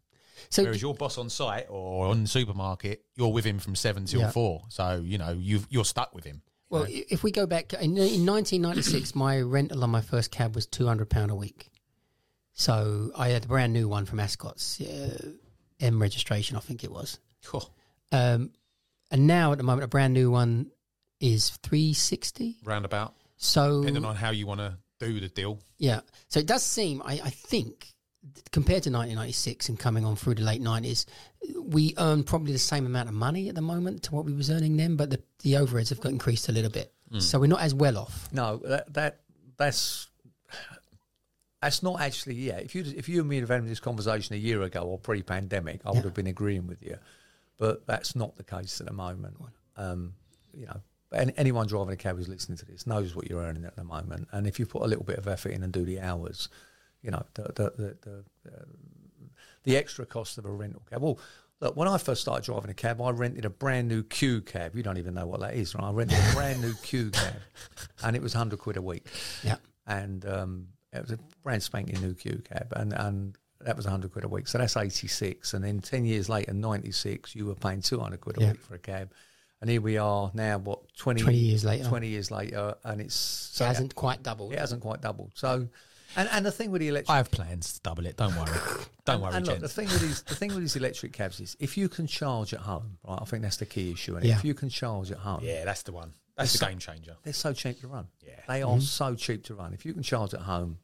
so 0.48 0.62
Whereas 0.62 0.80
your 0.80 0.94
boss 0.94 1.18
on 1.18 1.28
site 1.28 1.66
or 1.68 2.06
on 2.06 2.22
the 2.22 2.28
supermarket, 2.28 3.04
you're 3.16 3.28
with 3.32 3.44
him 3.44 3.58
from 3.58 3.74
seven 3.74 4.06
till 4.06 4.20
Yeah. 4.20 4.30
four. 4.30 4.62
So 4.70 5.02
you 5.04 5.18
know 5.18 5.32
you 5.32 5.62
you're 5.68 5.84
stuck 5.84 6.14
with 6.14 6.24
him. 6.24 6.40
Well, 6.70 6.84
i- 6.84 7.04
if 7.10 7.22
we 7.22 7.30
go 7.30 7.46
back 7.46 7.72
in, 7.74 7.96
in 7.98 8.24
1996, 8.26 9.14
my 9.14 9.40
rental 9.40 9.82
on 9.84 9.90
my 9.90 10.00
first 10.02 10.30
cab 10.30 10.54
was 10.54 10.66
200 10.66 11.08
pound 11.10 11.30
a 11.30 11.34
week. 11.34 11.70
So 12.58 13.12
I 13.16 13.28
had 13.28 13.44
a 13.44 13.48
brand 13.48 13.72
new 13.72 13.86
one 13.86 14.04
from 14.04 14.18
Ascot's 14.18 14.80
uh, 14.80 15.30
M 15.78 16.02
registration, 16.02 16.56
I 16.56 16.60
think 16.60 16.82
it 16.82 16.90
was. 16.90 17.20
Cool. 17.44 17.72
Um, 18.10 18.50
and 19.12 19.28
now 19.28 19.52
at 19.52 19.58
the 19.58 19.64
moment, 19.64 19.84
a 19.84 19.88
brand 19.88 20.12
new 20.12 20.28
one 20.32 20.72
is 21.20 21.50
360. 21.62 22.56
Roundabout, 22.64 23.14
So 23.36 23.80
depending 23.82 24.04
on 24.04 24.16
how 24.16 24.30
you 24.30 24.48
want 24.48 24.58
to 24.58 24.76
do 24.98 25.20
the 25.20 25.28
deal. 25.28 25.60
yeah, 25.78 26.00
so 26.26 26.40
it 26.40 26.46
does 26.46 26.64
seem, 26.64 27.00
I, 27.04 27.20
I 27.24 27.30
think, 27.30 27.92
compared 28.50 28.82
to 28.82 28.90
1996 28.90 29.68
and 29.68 29.78
coming 29.78 30.04
on 30.04 30.16
through 30.16 30.34
the 30.34 30.42
late 30.42 30.60
90s, 30.60 31.06
we 31.62 31.94
earn 31.96 32.24
probably 32.24 32.52
the 32.52 32.58
same 32.58 32.86
amount 32.86 33.08
of 33.08 33.14
money 33.14 33.48
at 33.48 33.54
the 33.54 33.60
moment 33.62 34.02
to 34.04 34.14
what 34.16 34.24
we 34.24 34.32
was 34.32 34.50
earning 34.50 34.76
then, 34.76 34.96
but 34.96 35.10
the, 35.10 35.22
the 35.44 35.52
overheads 35.52 35.90
have 35.90 36.00
got 36.00 36.10
increased 36.10 36.48
a 36.48 36.52
little 36.52 36.70
bit. 36.72 36.92
So 37.20 37.38
we're 37.38 37.46
not 37.46 37.60
as 37.60 37.72
well 37.72 37.96
off. 37.98 38.28
No, 38.32 38.56
that, 38.64 38.92
that 38.92 39.20
that's 39.56 40.10
that's 41.62 41.82
not 41.82 42.00
actually. 42.00 42.34
Yeah, 42.34 42.56
if 42.58 42.74
you 42.74 42.84
if 42.96 43.08
you 43.08 43.20
and 43.20 43.28
me 43.28 43.36
had 43.40 43.48
having 43.48 43.66
this 43.68 43.80
conversation 43.80 44.34
a 44.34 44.38
year 44.38 44.62
ago 44.62 44.80
or 44.82 44.98
pre-pandemic, 44.98 45.80
I 45.84 45.90
would 45.90 46.04
have 46.04 46.14
been 46.14 46.26
agreeing 46.26 46.66
with 46.66 46.82
you. 46.82 46.96
But 47.58 47.86
that's 47.86 48.14
not 48.14 48.36
the 48.36 48.44
case 48.44 48.80
at 48.80 48.86
the 48.86 48.92
moment. 48.92 49.36
Um, 49.76 50.14
you 50.54 50.66
know, 50.66 50.80
any, 51.12 51.32
anyone 51.36 51.66
driving 51.66 51.92
a 51.92 51.96
cab 51.96 52.16
who's 52.16 52.28
listening 52.28 52.58
to 52.58 52.64
this 52.64 52.86
knows 52.86 53.16
what 53.16 53.28
you're 53.28 53.42
earning 53.42 53.64
at 53.64 53.74
the 53.76 53.82
moment, 53.84 54.28
and 54.32 54.46
if 54.46 54.58
you 54.60 54.66
put 54.66 54.82
a 54.82 54.86
little 54.86 55.04
bit 55.04 55.18
of 55.18 55.26
effort 55.26 55.50
in 55.50 55.62
and 55.64 55.72
do 55.72 55.84
the 55.84 56.00
hours, 56.00 56.48
you 57.02 57.10
know, 57.10 57.24
the 57.34 57.42
the 57.42 57.72
the, 57.76 57.96
the, 58.02 58.24
uh, 58.52 58.64
the 59.64 59.76
extra 59.76 60.06
cost 60.06 60.38
of 60.38 60.44
a 60.44 60.50
rental 60.50 60.82
cab. 60.88 61.02
Well, 61.02 61.18
look, 61.60 61.76
when 61.76 61.88
I 61.88 61.98
first 61.98 62.20
started 62.20 62.44
driving 62.44 62.70
a 62.70 62.74
cab, 62.74 63.00
I 63.02 63.10
rented 63.10 63.44
a 63.44 63.50
brand 63.50 63.88
new 63.88 64.04
Q 64.04 64.40
cab. 64.42 64.76
You 64.76 64.84
don't 64.84 64.98
even 64.98 65.14
know 65.14 65.26
what 65.26 65.40
that 65.40 65.54
is, 65.54 65.74
right? 65.74 65.84
I 65.84 65.90
rented 65.90 66.18
a 66.18 66.34
brand 66.34 66.60
new 66.60 66.74
Q 66.84 67.10
cab, 67.10 67.34
and 68.04 68.14
it 68.14 68.22
was 68.22 68.32
hundred 68.32 68.60
quid 68.60 68.76
a 68.76 68.82
week, 68.82 69.06
Yeah. 69.42 69.56
and 69.86 70.24
um, 70.26 70.68
it 70.92 71.02
was 71.02 71.10
a 71.12 71.18
brand 71.42 71.62
spanking 71.62 72.00
new 72.00 72.14
Q 72.14 72.42
cab, 72.48 72.72
and 72.76 72.92
and 72.92 73.36
that 73.60 73.76
was 73.76 73.86
hundred 73.86 74.12
quid 74.12 74.24
a 74.24 74.28
week. 74.28 74.48
So 74.48 74.58
that's 74.58 74.76
eighty 74.76 75.08
six, 75.08 75.54
and 75.54 75.64
then 75.64 75.80
ten 75.80 76.04
years 76.04 76.28
later, 76.28 76.52
ninety 76.54 76.92
six, 76.92 77.34
you 77.34 77.46
were 77.46 77.54
paying 77.54 77.82
two 77.82 77.98
hundred 78.00 78.20
quid 78.20 78.38
a 78.38 78.40
Yeah. 78.42 78.52
week 78.52 78.60
for 78.60 78.74
a 78.74 78.78
cab. 78.78 79.12
And 79.60 79.68
here 79.68 79.80
we 79.80 79.98
are 79.98 80.30
now, 80.34 80.58
what 80.58 80.82
20, 80.98 81.20
20 81.20 81.36
years 81.36 81.64
later. 81.64 81.82
20 81.88 82.06
years 82.06 82.30
later, 82.30 82.76
and 82.84 83.00
it's 83.00 83.60
It 83.60 83.64
hasn't 83.64 83.92
quite 83.96 84.22
doubled. 84.22 84.52
it 84.52 84.58
hasn't 84.60 84.82
quite 84.82 85.00
doubled. 85.00 85.32
So, 85.34 85.66
and 86.14 86.28
and 86.30 86.46
the 86.46 86.52
thing 86.52 86.70
with 86.70 86.80
the 86.80 86.86
electric 86.86 87.10
I 87.10 87.16
have 87.16 87.28
plans 87.32 87.72
to 87.74 87.80
double 87.80 88.06
it. 88.06 88.16
Don't 88.16 88.36
worry. 88.36 88.46
Don't 89.04 89.14
and, 89.16 89.22
worry, 89.24 89.34
and 89.34 89.46
look, 89.48 89.58
the 89.58 89.68
thing 89.68 89.88
with 89.88 90.00
these, 90.00 90.22
the 90.22 90.36
thing 90.36 90.50
with 90.50 90.60
these 90.60 90.76
electric 90.76 91.12
cabs 91.12 91.40
is, 91.40 91.56
if 91.58 91.76
you 91.76 91.88
can 91.88 92.06
charge 92.06 92.54
at 92.54 92.60
home, 92.60 92.98
right? 93.02 93.18
I 93.20 93.24
think 93.24 93.42
that's 93.42 93.56
the 93.56 93.66
key 93.66 93.90
issue. 93.90 94.14
And 94.14 94.24
Yeah. 94.24 94.36
if 94.38 94.44
you 94.44 94.54
can 94.54 94.68
charge 94.68 95.10
at 95.10 95.18
home, 95.18 95.40
Yeah, 95.42 95.64
that's 95.64 95.82
the 95.82 95.90
one. 95.92 96.12
That's 96.38 96.58
the 96.58 96.64
game 96.66 96.78
changer. 96.78 97.16
they're 97.22 97.32
so 97.32 97.52
cheap 97.52 97.80
to 97.80 97.88
run. 97.88 98.06
Yeah. 98.26 98.34
they 98.48 98.62
are 98.62 98.70
mm-hmm. 98.70 98.80
so 98.80 99.14
cheap 99.14 99.44
to 99.44 99.54
run. 99.54 99.74
If 99.74 99.84
you 99.84 99.92
can 99.92 100.02
charge 100.02 100.32
at 100.34 100.40
home, 100.40 100.78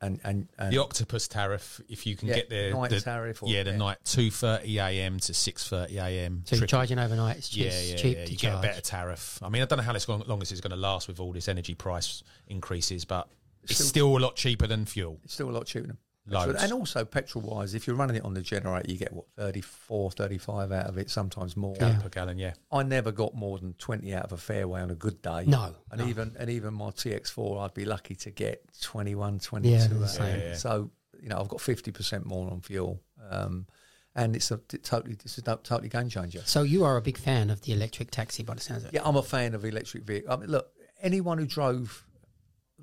and 0.00 0.20
and, 0.24 0.48
and 0.58 0.72
The 0.72 0.78
octopus 0.78 1.26
tariff, 1.26 1.80
if 1.88 2.06
you 2.06 2.16
can 2.16 2.28
Yeah, 2.28 2.34
get 2.36 2.50
the 2.50 2.70
night 2.70 2.90
the- 2.90 3.00
tariff 3.00 3.42
or- 3.42 3.48
yeah, 3.48 3.62
the 3.62 3.70
yeah. 3.72 3.76
night 3.76 3.98
two 4.04 4.30
thirty 4.30 4.78
a.m. 4.78 5.18
to 5.20 5.34
six 5.34 5.68
thirty 5.68 5.98
a.m. 5.98 6.42
So 6.44 6.56
you're 6.56 6.66
charging 6.66 6.98
overnight. 6.98 7.38
It's 7.38 7.48
cheap, 7.48 7.66
yeah, 7.66 7.80
yeah, 7.80 7.96
cheap 7.96 8.16
yeah. 8.18 8.24
to 8.24 8.30
You 8.30 8.36
charge. 8.36 8.52
get 8.52 8.58
a 8.58 8.62
better 8.62 8.80
tariff. 8.82 9.38
I 9.42 9.48
mean, 9.48 9.62
I 9.62 9.64
don't 9.64 9.78
know 9.78 9.82
how 9.84 9.92
this 9.92 10.08
long, 10.08 10.22
long 10.26 10.38
this 10.38 10.52
is 10.52 10.60
going 10.60 10.70
to 10.70 10.76
last 10.76 11.08
with 11.08 11.18
all 11.18 11.32
this 11.32 11.48
energy 11.48 11.74
price 11.74 12.22
increases, 12.46 13.04
but 13.04 13.28
it's 13.62 13.84
still, 13.84 14.16
a 14.16 14.20
lot 14.20 14.36
cheaper 14.36 14.66
than 14.66 14.84
fuel. 14.84 15.18
it's 15.24 15.34
still 15.34 15.50
a 15.50 15.52
lot 15.52 15.66
cheaper 15.66 15.88
than 15.88 15.98
Loads. 16.28 16.62
And 16.62 16.72
also 16.72 17.04
petrol 17.04 17.44
wise, 17.44 17.74
if 17.74 17.86
you're 17.86 17.96
running 17.96 18.16
it 18.16 18.24
on 18.24 18.34
the 18.34 18.42
generator, 18.42 18.90
you 18.90 18.98
get 18.98 19.12
what 19.12 19.26
34, 19.36 20.10
35 20.10 20.72
out 20.72 20.86
of 20.86 20.98
it, 20.98 21.08
sometimes 21.08 21.56
more. 21.56 21.76
Yeah. 21.78 21.98
per 22.00 22.08
gallon. 22.08 22.38
Yeah, 22.38 22.54
I 22.72 22.82
never 22.82 23.12
got 23.12 23.34
more 23.34 23.58
than 23.58 23.74
twenty 23.74 24.14
out 24.14 24.24
of 24.24 24.32
a 24.32 24.36
fairway 24.36 24.80
on 24.80 24.90
a 24.90 24.94
good 24.94 25.22
day. 25.22 25.44
No, 25.46 25.74
and 25.90 26.00
no. 26.00 26.06
even 26.08 26.34
and 26.38 26.50
even 26.50 26.74
my 26.74 26.90
TX4, 26.90 27.64
I'd 27.64 27.74
be 27.74 27.84
lucky 27.84 28.14
to 28.16 28.30
get 28.30 28.64
21, 28.80 29.38
22 29.38 29.72
Yeah, 29.72 29.86
the 29.86 30.08
same. 30.08 30.40
Yeah, 30.40 30.48
yeah. 30.48 30.54
So 30.54 30.90
you 31.22 31.28
know, 31.28 31.38
I've 31.38 31.48
got 31.48 31.60
fifty 31.60 31.92
percent 31.92 32.26
more 32.26 32.50
on 32.50 32.60
fuel, 32.60 33.00
um, 33.30 33.66
and 34.14 34.34
it's 34.34 34.50
a 34.50 34.58
t- 34.58 34.78
totally 34.78 35.14
this 35.14 35.38
is 35.38 35.44
a 35.46 35.56
totally 35.56 35.88
game 35.88 36.08
changer. 36.08 36.42
So 36.44 36.62
you 36.62 36.84
are 36.84 36.96
a 36.96 37.02
big 37.02 37.18
fan 37.18 37.50
of 37.50 37.62
the 37.62 37.72
electric 37.72 38.10
taxi, 38.10 38.42
by 38.42 38.54
the 38.54 38.60
sounds 38.60 38.82
of 38.82 38.88
it. 38.88 38.94
Yeah, 38.94 39.02
I'm 39.04 39.16
a 39.16 39.22
fan 39.22 39.54
of 39.54 39.64
electric 39.64 40.04
vehicles. 40.04 40.36
I 40.36 40.40
mean, 40.40 40.50
look, 40.50 40.72
anyone 41.00 41.38
who 41.38 41.46
drove 41.46 42.05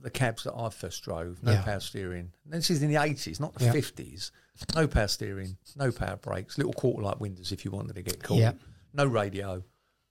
the 0.03 0.09
cabs 0.11 0.43
that 0.43 0.53
I 0.55 0.69
first 0.69 1.01
drove, 1.03 1.41
no 1.43 1.53
Yeah. 1.53 1.63
power 1.63 1.79
steering. 1.79 2.31
And 2.45 2.53
this 2.53 2.69
is 2.69 2.83
in 2.83 2.89
the 2.89 2.97
80s, 2.97 3.39
not 3.39 3.55
the 3.55 3.65
Yeah. 3.65 3.71
50s. 3.73 4.31
No 4.75 4.87
power 4.87 5.07
steering, 5.07 5.57
no 5.75 5.91
power 5.91 6.17
brakes, 6.17 6.57
little 6.57 6.73
quarter 6.73 7.01
light 7.03 7.19
windows 7.19 7.51
if 7.51 7.65
you 7.65 7.71
wanted 7.71 7.95
to 7.95 8.01
get 8.03 8.21
cool. 8.21 8.37
Yeah. 8.37 8.53
No 8.93 9.05
radio. 9.05 9.63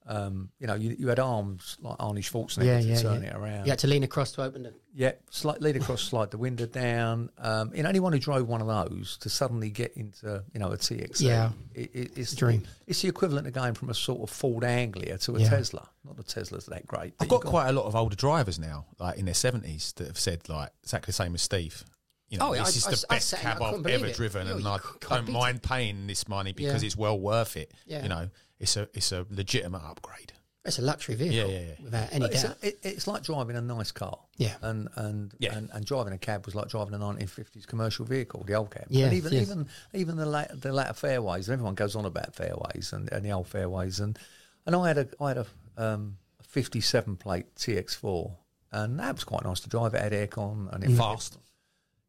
Um, 0.06 0.50
you 0.58 0.66
know, 0.66 0.74
you, 0.74 0.96
you 0.98 1.08
had 1.08 1.20
arms 1.20 1.76
like 1.80 1.96
Arnie 1.98 2.18
Schwarzenegger 2.18 2.64
Yeah, 2.64 2.80
to 2.80 2.86
yeah, 2.86 3.02
turn 3.02 3.22
yeah. 3.22 3.28
it 3.30 3.36
around. 3.36 3.64
You 3.66 3.70
had 3.70 3.78
to 3.80 3.86
lean 3.86 4.02
across 4.02 4.32
to 4.32 4.42
open 4.42 4.66
it. 4.66 4.74
Yeah, 4.94 5.12
slide, 5.30 5.62
lead 5.62 5.76
across, 5.76 6.02
slide 6.02 6.30
the 6.32 6.38
window 6.38 6.66
down. 6.66 7.30
Um, 7.38 7.72
you 7.74 7.82
know, 7.82 7.88
anyone 7.88 8.12
who 8.12 8.18
drove 8.18 8.48
one 8.48 8.60
of 8.60 8.66
those 8.66 9.16
to 9.18 9.30
suddenly 9.30 9.70
get 9.70 9.92
into, 9.96 10.42
you 10.52 10.60
know, 10.60 10.72
a 10.72 10.76
TXE, 10.76 11.20
Yeah. 11.20 11.50
it, 11.74 11.90
it, 11.94 12.18
it's 12.18 12.34
Dream. 12.34 12.64
It's 12.86 13.00
the 13.00 13.08
equivalent 13.08 13.46
of 13.46 13.52
going 13.52 13.74
from 13.74 13.90
a 13.90 13.94
sort 13.94 14.22
of 14.22 14.30
Ford 14.30 14.64
Anglia 14.64 15.18
to 15.18 15.36
a 15.36 15.40
Yeah. 15.40 15.50
Tesla. 15.50 15.88
Not 16.04 16.16
the 16.16 16.24
Tesla's 16.24 16.66
that 16.66 16.86
great. 16.86 17.14
I've 17.20 17.28
got 17.28 17.44
you've 17.44 17.50
quite 17.50 17.68
a 17.68 17.72
lot 17.72 17.84
of 17.86 17.94
older 17.94 18.16
drivers 18.16 18.58
now, 18.58 18.86
like 18.98 19.18
in 19.18 19.24
their 19.24 19.34
seventies, 19.34 19.92
that 19.98 20.08
have 20.08 20.18
said 20.18 20.48
like 20.48 20.70
exactly 20.82 21.06
the 21.10 21.12
same 21.14 21.34
as 21.34 21.42
Steve. 21.42 21.84
You 22.28 22.38
know, 22.38 22.48
Oh, 22.48 22.52
this 22.54 22.62
I- 22.62 22.68
is 22.68 22.86
I- 22.86 22.90
the 22.90 23.06
I 23.10 23.14
best 23.16 23.28
sat 23.28 23.40
cab 23.40 23.62
I 23.62 23.70
couldn't 23.70 23.86
I've 23.86 23.92
ever 23.92 24.06
it. 24.06 24.16
driven, 24.16 24.46
Yeah, 24.46 24.54
and 24.54 24.62
you 24.62 24.68
I 24.68 24.78
can't 24.78 25.00
don't 25.08 25.26
beat 25.26 25.32
mind 25.32 25.62
paying 25.62 26.06
this 26.06 26.26
money 26.28 26.52
because 26.52 26.82
Yeah. 26.82 26.86
it's 26.86 26.96
well 26.96 27.20
worth 27.20 27.56
it. 27.56 27.72
Yeah. 27.86 28.02
You 28.02 28.08
know, 28.08 28.30
it's 28.62 28.76
a 28.76 28.88
it's 28.94 29.12
a 29.12 29.26
legitimate 29.30 29.82
upgrade. 29.84 30.32
It's 30.64 30.78
a 30.78 30.82
luxury 30.82 31.16
vehicle, 31.16 31.50
Yeah, 31.50 31.58
yeah, 31.58 31.66
yeah. 31.70 31.74
without 31.82 32.08
any 32.12 32.20
But 32.20 32.32
it's, 32.34 32.42
doubt. 32.44 32.56
a, 32.62 32.66
it, 32.68 32.78
it's 32.84 33.06
like 33.08 33.24
driving 33.24 33.56
a 33.56 33.60
nice 33.60 33.90
car. 33.90 34.16
Yeah. 34.36 34.54
And 34.62 34.88
and, 34.94 35.34
Yeah. 35.40 35.56
and 35.56 35.68
and 35.72 35.84
driving 35.84 36.12
a 36.12 36.18
cab 36.18 36.46
was 36.46 36.54
like 36.54 36.68
driving 36.68 36.94
a 36.94 36.98
1950s 37.00 37.66
commercial 37.66 38.04
vehicle, 38.06 38.44
the 38.46 38.54
old 38.54 38.70
cab. 38.70 38.86
Yes, 38.88 39.06
and 39.08 39.12
even 39.14 39.32
yes. 39.32 39.42
even 39.42 39.66
even 39.92 40.16
the 40.16 40.26
latter, 40.26 40.54
the 40.54 40.72
latter 40.72 40.94
fairways. 40.94 41.50
Everyone 41.50 41.74
goes 41.74 41.96
on 41.96 42.04
about 42.04 42.34
fairways 42.36 42.92
and, 42.92 43.10
and 43.10 43.24
the 43.24 43.32
old 43.32 43.48
fairways. 43.48 43.98
And 43.98 44.16
and 44.64 44.76
I 44.76 44.86
had 44.86 44.98
a 44.98 45.08
I 45.20 45.28
had 45.30 45.38
a, 45.38 45.46
um, 45.76 46.18
a 46.38 46.44
57 46.44 47.16
plate 47.16 47.52
TX4, 47.56 48.36
and 48.70 49.00
that 49.00 49.14
was 49.16 49.24
quite 49.24 49.44
nice 49.44 49.58
to 49.60 49.68
drive. 49.68 49.94
It 49.94 50.00
had 50.00 50.12
aircon 50.12 50.72
and 50.72 50.84
it 50.84 50.96
Fast. 50.96 51.38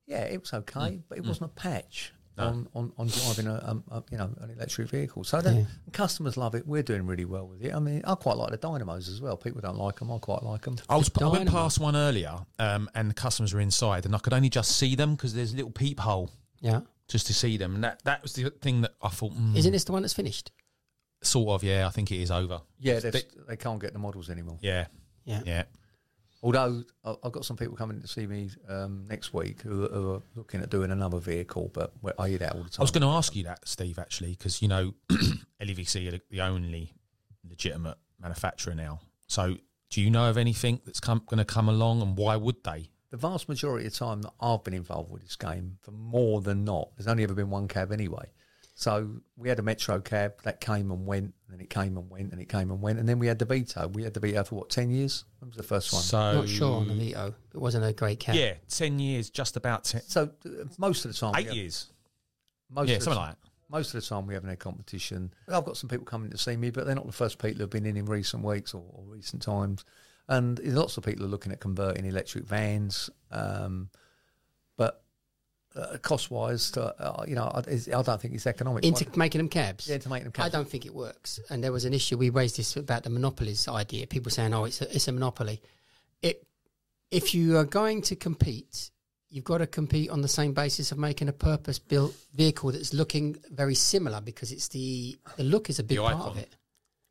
Yeah, 0.05 0.25
it 0.25 0.41
was 0.41 0.53
okay, 0.53 0.79
Mm. 0.79 1.03
but 1.09 1.17
it 1.17 1.25
wasn't 1.25 1.49
a 1.49 1.53
patch. 1.55 2.13
On, 2.35 2.67
on, 2.73 2.91
on 2.97 3.07
driving 3.07 3.45
a, 3.45 3.61
um, 3.63 3.83
a 3.91 4.01
you 4.09 4.17
know 4.17 4.29
an 4.41 4.49
electric 4.49 4.89
vehicle, 4.89 5.23
so 5.23 5.39
then 5.39 5.55
Yeah. 5.55 5.65
customers 5.91 6.35
love 6.35 6.55
it. 6.55 6.65
We're 6.67 6.81
doing 6.81 7.05
really 7.05 7.25
well 7.25 7.47
with 7.47 7.63
it. 7.63 7.75
I 7.75 7.79
mean, 7.79 8.01
I 8.05 8.15
quite 8.15 8.37
like 8.37 8.49
the 8.49 8.57
dynamos 8.57 9.07
as 9.07 9.21
well. 9.21 9.37
People 9.37 9.61
don't 9.61 9.77
like 9.77 9.99
them. 9.99 10.11
I 10.11 10.17
quite 10.17 10.41
like 10.41 10.63
them. 10.63 10.77
I 10.89 10.95
was 10.97 11.11
I 11.21 11.27
went 11.27 11.47
past 11.49 11.79
one 11.79 11.95
earlier, 11.95 12.33
um, 12.57 12.89
and 12.95 13.07
the 13.09 13.13
customers 13.13 13.53
were 13.53 13.59
inside, 13.59 14.05
and 14.07 14.15
I 14.15 14.17
could 14.17 14.33
only 14.33 14.49
just 14.49 14.71
see 14.77 14.95
them 14.95 15.13
because 15.15 15.35
there's 15.35 15.53
a 15.53 15.55
little 15.55 15.69
peephole 15.71 16.31
yeah. 16.59 16.81
just 17.07 17.27
to 17.27 17.35
see 17.35 17.55
them, 17.57 17.75
and 17.75 17.83
that 17.83 18.03
that 18.05 18.23
was 18.23 18.33
the 18.33 18.49
thing 18.49 18.81
that 18.81 18.95
I 18.99 19.09
thought, 19.09 19.33
mm, 19.33 19.55
Isn't 19.55 19.71
this 19.71 19.83
the 19.83 19.91
one 19.91 20.01
that's 20.01 20.13
finished? 20.15 20.51
sort 21.21 21.49
of, 21.51 21.63
yeah, 21.63 21.87
I 21.87 21.89
think 21.91 22.11
it 22.11 22.17
is 22.19 22.31
over. 22.31 22.61
Yeah, 22.79 22.99
They- 22.99 23.11
they, 23.11 23.23
they 23.47 23.55
can't 23.57 23.79
get 23.79 23.93
the 23.93 23.99
models 23.99 24.29
anymore. 24.29 24.57
yeah, 24.61 24.87
Yeah. 25.23 25.41
yeah. 25.45 25.63
Although 26.43 26.83
I've 27.05 27.31
got 27.31 27.45
some 27.45 27.55
people 27.55 27.77
coming 27.77 28.01
to 28.01 28.07
see 28.07 28.27
me 28.27 28.49
um, 28.67 29.05
next 29.09 29.33
week 29.33 29.61
who, 29.61 29.87
who 29.87 30.11
are 30.15 30.21
looking 30.35 30.61
at 30.61 30.69
doing 30.69 30.91
another 30.91 31.17
vehicle, 31.17 31.71
but 31.73 31.93
I 32.19 32.27
hear 32.27 32.37
that 32.39 32.53
all 32.53 32.63
the 32.63 32.69
time. 32.69 32.81
I 32.81 32.83
was 32.83 32.91
going 32.91 33.01
to 33.01 33.07
ask 33.07 33.33
you 33.33 33.45
that, 33.45 33.65
Steve, 33.65 33.97
actually, 33.97 34.31
because 34.31 34.61
you 34.61 34.67
know, 34.67 34.93
LEVC 35.61 36.13
are 36.13 36.19
the- 36.29 36.41
only 36.41 36.93
legitimate 37.49 37.97
manufacturer 38.21 38.75
now. 38.75 38.99
So, 39.27 39.55
do 39.89 40.01
you 40.01 40.11
know 40.11 40.29
of 40.29 40.37
anything 40.37 40.81
that's 40.85 40.99
come, 40.99 41.21
going 41.25 41.37
to 41.37 41.45
come 41.45 41.69
along, 41.69 42.01
and 42.01 42.17
why 42.17 42.35
would 42.35 42.61
they? 42.63 42.89
the 43.13 43.17
vast 43.17 43.47
majority 43.47 43.85
of 43.85 43.93
the 43.93 43.99
time 43.99 44.23
that 44.23 44.33
I've 44.41 44.63
been 44.63 44.73
involved 44.73 45.11
with 45.11 45.21
this 45.21 45.35
game, 45.35 45.77
for 45.81 45.91
more 45.91 46.41
than 46.41 46.65
not, 46.65 46.89
there's 46.97 47.07
only 47.07 47.21
ever 47.21 47.35
been 47.35 47.51
one 47.51 47.67
cab 47.67 47.91
anyway. 47.91 48.25
So 48.75 49.17
we 49.37 49.49
had 49.49 49.59
a 49.59 49.61
Metro 49.61 49.99
cab 50.01 50.41
that 50.43 50.59
came 50.59 50.89
and 50.91 51.05
went, 51.05 51.33
and 51.51 51.61
it 51.61 51.69
came 51.69 51.95
and 51.97 52.09
went, 52.09 52.31
and 52.31 52.41
it 52.41 52.49
came 52.49 52.71
and 52.71 52.81
went, 52.81 52.97
and 52.99 53.07
then 53.07 53.19
we 53.19 53.27
had 53.27 53.37
the 53.37 53.45
Vito. 53.45 53.87
We 53.87 54.03
had 54.03 54.13
the 54.15 54.19
Vito 54.19 54.43
for 54.43 54.55
what 54.55 54.69
ten 54.69 54.89
years? 54.89 55.25
That 55.39 55.47
was 55.47 55.57
the 55.57 55.63
first 55.63 55.93
one. 55.93 56.01
So, 56.01 56.17
I'm 56.17 56.35
not 56.37 56.49
sure 56.49 56.77
on 56.77 56.87
the 56.87 56.95
Vito. 56.95 57.35
It 57.53 57.57
wasn't 57.59 57.85
a 57.85 57.93
great 57.93 58.19
cab. 58.19 58.35
yeah, 58.35 58.53
ten 58.67 58.97
years, 58.97 59.29
just 59.29 59.55
about 59.57 59.83
ten, 59.83 60.01
So 60.07 60.31
uh, 60.45 60.49
most 60.79 61.05
of 61.05 61.11
the 61.11 61.17
time, 61.17 61.33
we 61.33 61.41
eight 61.41 61.47
have- 61.47 61.55
years. 61.55 61.91
Most 62.71 62.89
Yeah, 62.89 62.95
of 62.95 62.99
the 63.01 63.03
something 63.05 63.19
time- 63.19 63.27
like 63.29 63.41
that. 63.41 63.49
Most 63.69 63.93
of 63.95 64.01
the 64.01 64.07
time, 64.07 64.27
we 64.27 64.33
haven't 64.35 64.49
had 64.49 64.59
competition. 64.59 65.33
I've 65.47 65.65
got 65.65 65.77
some 65.77 65.89
people 65.89 66.05
coming 66.05 66.29
to 66.31 66.37
see 66.37 66.55
me, 66.57 66.69
but 66.69 66.85
they're 66.85 66.93
not 66.95 67.05
the 67.07 67.11
first 67.11 67.39
people 67.39 67.59
who've 67.61 67.69
been 67.69 67.85
in 67.87 67.97
in 67.97 68.05
recent 68.05 68.43
weeks 68.43 68.73
or, 68.75 68.83
or 68.91 69.03
recent 69.05 69.41
times. 69.41 69.83
And 70.27 70.59
lots 70.59 70.97
of 70.97 71.03
people 71.03 71.25
are 71.25 71.29
looking 71.29 71.51
at 71.51 71.59
converting 71.59 72.05
electric 72.05 72.45
vans, 72.45 73.09
um, 73.31 73.89
but 73.91 74.02
uh, 75.75 75.97
cost-wise, 76.01 76.75
uh, 76.77 77.23
you 77.27 77.35
know, 77.35 77.43
I, 77.45 77.59
I 77.59 78.01
don't 78.03 78.21
think 78.21 78.33
it's 78.35 78.45
economic. 78.47 78.83
Into 78.85 79.05
making 79.17 79.39
them 79.39 79.49
cabs. 79.49 79.87
yeah, 79.87 79.97
to 79.97 80.09
make 80.09 80.23
them. 80.23 80.31
Cabs. 80.31 80.47
I 80.47 80.49
don't 80.49 80.69
think 80.69 80.85
it 80.85 80.93
works. 80.93 81.39
And 81.49 81.63
there 81.63 81.71
was 81.71 81.85
an 81.85 81.93
issue. 81.93 82.17
We 82.17 82.29
raised 82.29 82.57
this 82.57 82.75
about 82.75 83.03
the 83.03 83.09
monopolies 83.09 83.67
idea. 83.67 84.05
People 84.07 84.31
saying, 84.31 84.53
"Oh, 84.53 84.65
it's 84.65 84.81
a, 84.81 84.93
it's 84.95 85.07
a 85.07 85.11
monopoly." 85.11 85.61
It, 86.21 86.45
if 87.11 87.33
you 87.35 87.57
are 87.57 87.65
going 87.65 88.01
to 88.03 88.15
compete, 88.15 88.91
you've 89.29 89.43
got 89.45 89.59
to 89.59 89.67
compete 89.67 90.09
on 90.09 90.21
the 90.21 90.27
same 90.27 90.53
basis 90.53 90.91
of 90.91 90.97
making 90.97 91.27
a 91.29 91.33
purpose-built 91.33 92.15
vehicle 92.33 92.71
that's 92.71 92.93
looking 92.93 93.35
very 93.51 93.75
similar 93.75 94.21
because 94.21 94.51
it's 94.51 94.67
the 94.69 95.17
the 95.37 95.43
look 95.43 95.69
is 95.69 95.79
a 95.79 95.83
big 95.83 95.97
The 95.97 96.03
part 96.03 96.15
icon. 96.15 96.27
of 96.31 96.37
it. 96.37 96.55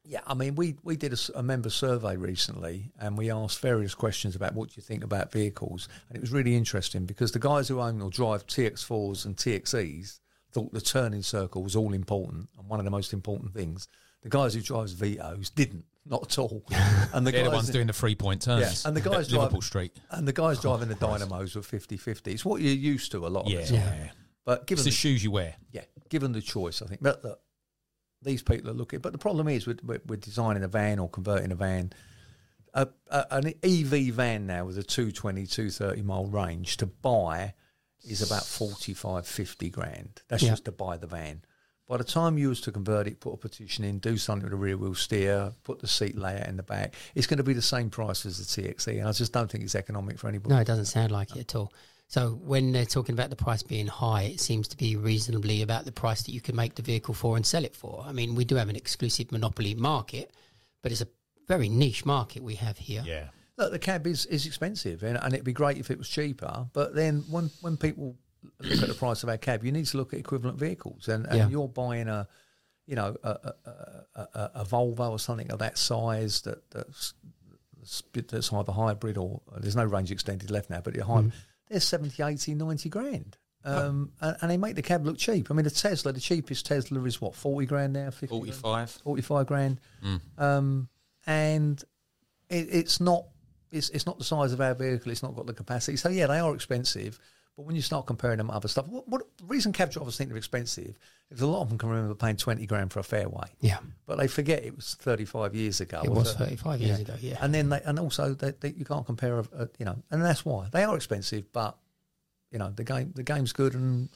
Yeah, 0.05 0.21
I 0.27 0.35
mean, 0.35 0.57
we, 0.57 0.75
we 0.83 0.97
did 0.97 1.15
a 1.35 1.43
member 1.43 1.71
survey 1.71 2.17
recently 2.17 2.91
and 2.99 3.17
we 3.17 3.31
asked 3.31 3.61
various 3.61 3.95
questions 3.95 4.35
about 4.35 4.55
what 4.55 4.69
do 4.71 4.75
you 4.77 4.83
think 4.83 5.05
about 5.05 5.31
vehicles. 5.31 5.89
And 6.09 6.17
it 6.17 6.21
was 6.21 6.33
really 6.33 6.57
interesting 6.57 7.07
because 7.07 7.31
the 7.33 7.39
guys 7.39 7.69
who 7.69 7.81
own 7.81 8.03
or 8.03 8.11
drive 8.11 8.47
TX4s 8.47 9.25
and 9.25 9.37
TXEs 9.37 10.19
thought 10.51 10.73
the 10.73 10.81
turning 10.81 11.23
circle 11.23 11.63
was 11.63 11.77
all 11.77 11.93
important 11.93 12.49
and 12.59 12.69
one 12.69 12.81
of 12.81 12.85
the 12.85 12.91
most 12.91 13.13
important 13.13 13.55
things. 13.55 13.87
The 14.23 14.29
guys 14.29 14.55
who 14.55 14.61
drive 14.61 14.89
Vitos 14.91 15.55
didn't, 15.55 15.85
not 16.05 16.25
at 16.25 16.39
all. 16.39 16.65
And 17.15 17.27
the 17.27 17.31
They're 17.31 17.45
the 17.45 17.51
guys 17.51 17.55
ones 17.57 17.71
doing 17.71 17.87
the 17.87 17.93
three 17.93 18.15
point 18.15 18.43
turns. 18.43 18.83
Yeah, 18.85 18.89
and 18.89 18.97
the 18.97 19.01
guys 19.09 19.31
Liverpool 19.31 19.61
driving- 19.61 19.61
Street. 19.63 19.93
and 20.11 20.27
the 20.27 20.33
guys 20.33 20.59
oh, 20.59 20.63
driving 20.63 20.89
the 20.89 20.95
Dynamos 20.97 21.55
were 21.55 21.63
50-50. 21.63 22.27
It's 22.29 22.45
what 22.45 22.61
you're 22.61 22.73
used 22.75 23.13
to 23.13 23.27
a 23.27 23.29
lot 23.29 23.47
of 23.47 23.53
Yeah, 23.53 23.61
the 23.61 23.67
time. 23.77 23.77
yeah. 23.77 24.11
But 24.45 24.59
It's 24.63 24.67
given 24.67 24.85
the 24.85 24.91
the, 24.91 24.97
shoes 24.97 25.23
you 25.23 25.31
wear. 25.31 25.55
yeah, 25.71 25.83
given 26.09 26.33
the 26.33 26.41
choice, 26.41 26.83
I 26.83 26.87
think. 26.87 27.03
But 27.03 27.23
look, 27.25 27.41
these 28.23 28.43
people 28.43 28.71
are 28.71 28.75
looking. 28.75 29.01
But 29.01 29.13
the 29.13 29.19
problem 29.19 29.49
is, 29.49 29.67
we're, 29.67 29.99
designing 30.17 30.63
a 30.63 30.69
van 30.69 30.99
or 30.99 31.09
converting 31.09 31.53
a 31.53 31.57
van. 31.57 31.93
A, 32.75 32.89
a, 33.11 33.27
an 33.31 33.53
EV 33.63 34.15
van 34.15 34.47
now 34.47 34.65
with 34.65 34.79
a 34.79 34.83
220, 34.83 35.47
230 35.47 36.03
mile 36.03 36.25
range 36.27 36.79
to 36.79 36.87
buy 36.87 37.53
is 38.09 38.23
about 38.23 38.45
45, 38.47 39.27
50 39.27 39.71
grand. 39.71 40.23
That's 40.29 40.43
Yeah. 40.43 40.51
just 40.51 40.65
to 40.65 40.73
buy 40.73 40.97
the 40.97 41.07
van. 41.07 41.43
By 41.87 41.99
the 41.99 42.05
time 42.05 42.39
you 42.39 42.49
was 42.49 42.63
to 42.63 42.73
convert 42.73 43.07
it, 43.07 43.21
put 43.21 43.35
a 43.35 43.37
petition 43.37 43.85
in, 43.85 43.99
do 43.99 44.17
something 44.17 44.45
with 44.45 44.53
the 44.53 44.57
rear 44.57 44.79
wheel 44.79 44.95
steer, 44.95 45.53
put 45.65 45.81
the 45.81 45.87
seat 45.87 46.17
layout 46.17 46.47
in 46.47 46.57
the 46.57 46.63
back, 46.63 46.95
it's 47.15 47.27
going 47.27 47.37
to 47.37 47.43
be 47.43 47.53
the 47.53 47.61
same 47.61 47.91
price 47.91 48.25
as 48.25 48.39
the 48.39 48.45
TXE. 48.63 49.01
And 49.01 49.09
I 49.09 49.13
just 49.13 49.33
don't 49.35 49.51
think 49.51 49.65
it's 49.65 49.75
economic 49.75 50.19
for 50.19 50.29
anybody. 50.29 50.55
No, 50.55 50.61
it 50.61 50.67
doesn't 50.67 50.87
sound 50.87 51.11
like 51.11 51.37
it 51.37 51.41
at 51.41 51.55
all. 51.55 51.73
So 52.13 52.39
when 52.45 52.73
they're 52.73 52.85
talking 52.85 53.15
about 53.15 53.31
the 53.31 53.37
price 53.37 53.63
being 53.63 53.87
high, 53.87 54.25
it 54.25 54.39
seems 54.39 54.69
to 54.69 54.77
be 54.77 54.97
reasonably 54.97 55.63
about 55.63 55.87
the 55.87 55.93
price 55.93 56.23
that 56.25 56.33
you 56.33 56.43
can 56.43 56.55
make 56.55 56.75
the 56.75 56.83
vehicle 56.83 57.15
for 57.15 57.37
and 57.37 57.47
sell 57.47 57.65
it 57.65 57.75
for. 57.75 58.05
I 58.07 58.13
mean, 58.13 58.35
we 58.35 58.45
do 58.45 58.57
have 58.57 58.69
an 58.69 58.77
exclusive 58.77 59.33
monopoly 59.33 59.75
market, 59.75 60.31
but 60.83 60.93
it's 60.93 61.01
a 61.01 61.09
very 61.49 61.71
niche 61.71 62.05
market 62.05 62.43
we 62.43 62.57
have 62.57 62.77
here. 62.77 63.03
Yeah. 63.07 63.29
Look, 63.57 63.73
the 63.73 63.79
cab 63.79 64.07
is, 64.07 64.27
is 64.27 64.45
expensive, 64.45 65.03
and, 65.03 65.17
and 65.23 65.33
it'd 65.33 65.47
be 65.47 65.55
great 65.55 65.79
if 65.79 65.91
it 65.91 65.97
was 65.97 66.07
cheaper. 66.07 66.67
But 66.75 66.95
then 66.95 67.25
when 67.31 67.51
when 67.63 67.79
people 67.79 68.15
look 68.61 68.83
at 68.83 68.89
the 68.89 68.95
price 68.95 69.23
of 69.23 69.31
our 69.31 69.39
cab, 69.39 69.65
you 69.65 69.73
need 69.73 69.87
to 69.87 69.97
look 69.97 70.13
at 70.13 70.19
equivalent 70.19 70.59
vehicles, 70.59 71.09
and, 71.09 71.25
and 71.25 71.39
Yeah. 71.39 71.49
you're 71.49 71.69
buying 71.69 72.09
a, 72.09 72.29
you 72.87 72.95
know, 72.95 73.17
a, 73.23 73.31
a, 73.31 73.55
a, 73.65 74.21
a, 74.21 74.51
a 74.57 74.65
Volvo 74.67 75.11
or 75.11 75.19
something 75.19 75.51
of 75.51 75.61
that 75.61 75.79
size 75.79 76.43
that 76.43 76.71
that's, 76.71 77.15
that's 78.13 78.53
either 78.53 78.73
hybrid 78.73 79.17
or 79.17 79.41
there's 79.57 79.77
no 79.77 79.85
range 79.87 80.11
extended 80.11 80.51
left 80.51 80.69
now, 80.69 80.83
but 80.83 80.93
they're 80.93 81.05
hybrid. 81.05 81.33
Mm. 81.33 81.37
They're 81.73 81.81
70, 81.81 82.23
80, 82.23 82.55
90 82.55 82.89
grand. 82.89 83.37
Um, 83.65 84.13
and, 84.21 84.37
and 84.41 84.51
they 84.51 84.57
make 84.57 84.75
the 84.75 84.83
cab 84.83 85.07
look 85.07 85.19
cheap. 85.19 85.51
I 85.51 85.55
mean, 85.55 85.65
the 85.65 85.71
Tesla, 85.71 86.13
the 86.13 86.21
cheapest 86.21 86.67
Tesla 86.67 87.03
is 87.05 87.21
what, 87.21 87.35
40 87.35 87.67
grand 87.67 87.93
now? 87.93 88.11
50 88.11 88.27
grand? 88.27 88.55
45. 88.55 88.91
45 88.91 89.47
grand. 89.47 89.81
Um, 90.39 90.89
and 91.27 91.83
it, 92.49 92.69
it's 92.71 93.01
not 93.01 93.25
it's, 93.71 93.89
it's 93.91 94.05
not 94.05 94.19
the 94.19 94.25
size 94.25 94.53
of 94.53 94.61
our 94.61 94.75
vehicle. 94.75 95.11
It's 95.11 95.23
not 95.23 95.35
got 95.35 95.47
the 95.47 95.55
capacity. 95.55 95.97
So 95.97 96.09
yeah, 96.11 96.27
they 96.27 96.39
are 96.39 96.55
expensive, 96.55 97.19
But 97.57 97.67
when 97.67 97.77
you 97.77 97.83
start 97.83 98.07
comparing 98.07 98.39
them 98.39 98.49
to 98.49 98.55
other 98.55 98.69
stuff, 98.69 98.89
what, 98.89 99.07
what 99.09 99.23
the 99.37 99.45
reason 99.45 99.73
cab 99.73 99.91
drivers 99.91 100.17
think 100.17 100.31
they're 100.31 100.39
expensive 100.39 100.99
is 101.31 101.43
a 101.43 101.47
lot 101.47 101.61
of 101.61 101.69
them 101.69 101.77
can 101.77 101.91
remember 101.91 102.15
paying 102.15 102.37
20 102.37 102.65
grand 102.67 102.93
for 102.93 103.01
a 103.01 103.03
fairway. 103.03 103.49
Yeah. 103.61 103.79
But 104.07 104.19
they 104.19 104.27
forget 104.27 104.65
it 104.65 104.75
was 104.75 104.97
35 105.01 105.55
years 105.55 105.81
ago. 105.81 106.01
It 106.03 106.11
was 106.11 106.33
35 106.35 106.81
years 106.81 107.01
ago, 107.01 107.15
yeah. 107.21 107.37
And 107.43 107.55
then 107.55 107.69
they, 107.69 107.83
and 107.85 107.99
also 107.99 108.33
they, 108.33 108.53
they, 108.53 108.71
you 108.71 108.87
can't 108.87 109.05
compare, 109.05 109.41
a, 109.41 109.45
a, 109.53 109.69
you 109.79 109.85
know, 109.85 109.97
and 110.11 110.23
that's 110.23 110.47
why 110.47 110.69
they 110.73 110.83
are 110.83 110.97
expensive. 110.97 111.53
But 111.53 111.77
you 112.51 112.59
know, 112.59 112.71
the 112.71 112.85
game 112.85 113.13
the 113.15 113.23
game's 113.23 113.53
good, 113.53 113.75
and 113.75 114.09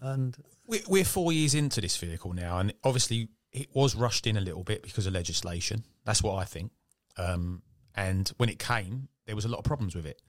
and 0.00 0.36
We're, 0.66 0.82
we're 0.88 1.04
four 1.04 1.32
years 1.32 1.54
into 1.54 1.80
this 1.80 1.96
vehicle 1.96 2.32
now, 2.32 2.58
and 2.58 2.72
obviously 2.82 3.28
it 3.52 3.68
was 3.72 3.94
rushed 3.94 4.26
in 4.26 4.36
a 4.36 4.40
little 4.40 4.64
bit 4.64 4.82
because 4.82 5.06
of 5.06 5.12
legislation. 5.12 5.84
That's 6.04 6.22
what 6.22 6.36
I 6.36 6.44
think. 6.44 6.72
Um, 7.16 7.62
and 7.94 8.28
when 8.36 8.48
it 8.48 8.58
came, 8.58 9.08
there 9.26 9.36
was 9.36 9.44
a 9.44 9.48
lot 9.48 9.58
of 9.58 9.64
problems 9.64 9.94
with 9.94 10.06
it. 10.06 10.20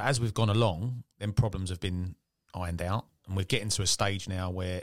But 0.00 0.06
as 0.06 0.18
we've 0.18 0.32
gone 0.32 0.48
along, 0.48 1.04
then 1.18 1.32
problems 1.34 1.68
have 1.68 1.78
been 1.78 2.14
ironed 2.54 2.80
out, 2.80 3.04
and 3.26 3.36
we're 3.36 3.44
getting 3.44 3.68
to 3.68 3.82
a 3.82 3.86
stage 3.86 4.28
now 4.28 4.48
where 4.48 4.80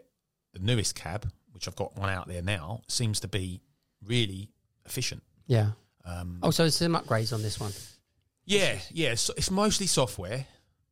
the 0.53 0.59
newest 0.59 0.93
cab, 0.93 1.27
which 1.53 1.67
I've 1.67 1.75
got 1.75 1.97
one 1.97 2.07
out 2.11 2.27
there 2.27 2.43
now, 2.43 2.83
seems 2.87 3.19
to 3.21 3.27
be 3.27 3.59
really 4.05 4.51
efficient. 4.85 5.23
Yeah. 5.47 5.71
Um, 6.05 6.37
Oh, 6.43 6.51
so 6.51 6.61
there's 6.63 6.75
some 6.75 6.93
upgrades 6.93 7.33
on 7.33 7.41
this 7.41 7.59
one. 7.59 7.71
Yeah, 8.45 8.77
yeah. 8.91 9.15
So 9.15 9.33
it's 9.35 9.49
mostly 9.49 9.87
software, 9.87 10.45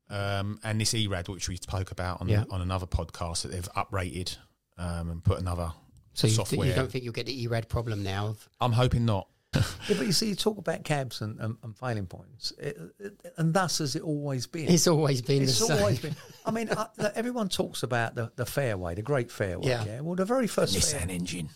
um, 0.09 0.59
and 0.63 0.81
this 0.81 0.95
ERAD, 0.95 1.29
which 1.29 1.47
we 1.47 1.57
spoke 1.57 1.91
about 1.91 2.19
on 2.19 2.27
Yeah. 2.27 2.45
on 2.49 2.61
another 2.61 2.87
podcast, 2.87 3.43
that 3.43 3.51
they've 3.51 3.69
uprated 3.77 4.37
um, 4.79 5.11
and 5.11 5.23
put 5.23 5.39
another 5.39 5.71
So 6.15 6.25
you, 6.25 6.33
software. 6.33 6.67
you 6.67 6.73
don't 6.73 6.91
think 6.91 7.03
you'll 7.03 7.13
get 7.13 7.27
the 7.27 7.43
ERAD 7.43 7.69
problem 7.69 8.01
now? 8.01 8.29
Of, 8.29 8.49
I'm 8.59 8.71
hoping 8.71 9.05
not. 9.05 9.27
Yeah, 9.55 9.95
but 9.97 10.05
you 10.05 10.11
see, 10.11 10.29
you 10.29 10.35
talk 10.35 10.57
about 10.57 10.83
cabs 10.83 11.21
and, 11.21 11.39
and, 11.39 11.57
and 11.63 11.77
failing 11.77 12.05
points, 12.05 12.51
it, 12.57 12.77
it, 12.99 13.13
and 13.37 13.53
thus 13.53 13.77
has 13.79 13.95
it 13.95 14.01
always 14.03 14.47
been. 14.47 14.69
it's 14.69 14.87
always 14.87 15.21
been 15.21 15.43
It's 15.43 15.59
the 15.59 15.65
same. 15.67 15.77
always 15.79 15.99
been. 15.99 16.15
I 16.45 16.51
mean, 16.51 16.69
uh, 16.69 16.87
look, 16.97 17.13
everyone 17.15 17.49
talks 17.49 17.83
about 17.83 18.15
the, 18.15 18.31
the 18.35 18.45
fairway, 18.45 18.95
the 18.95 19.01
great 19.01 19.31
fairway. 19.31 19.67
Yeah. 19.67 19.83
Yeah. 19.85 19.99
Well, 20.01 20.15
the 20.15 20.25
very 20.25 20.47
first 20.47 20.77
fair, 20.91 21.01
Nissan 21.01 21.09
engine. 21.09 21.49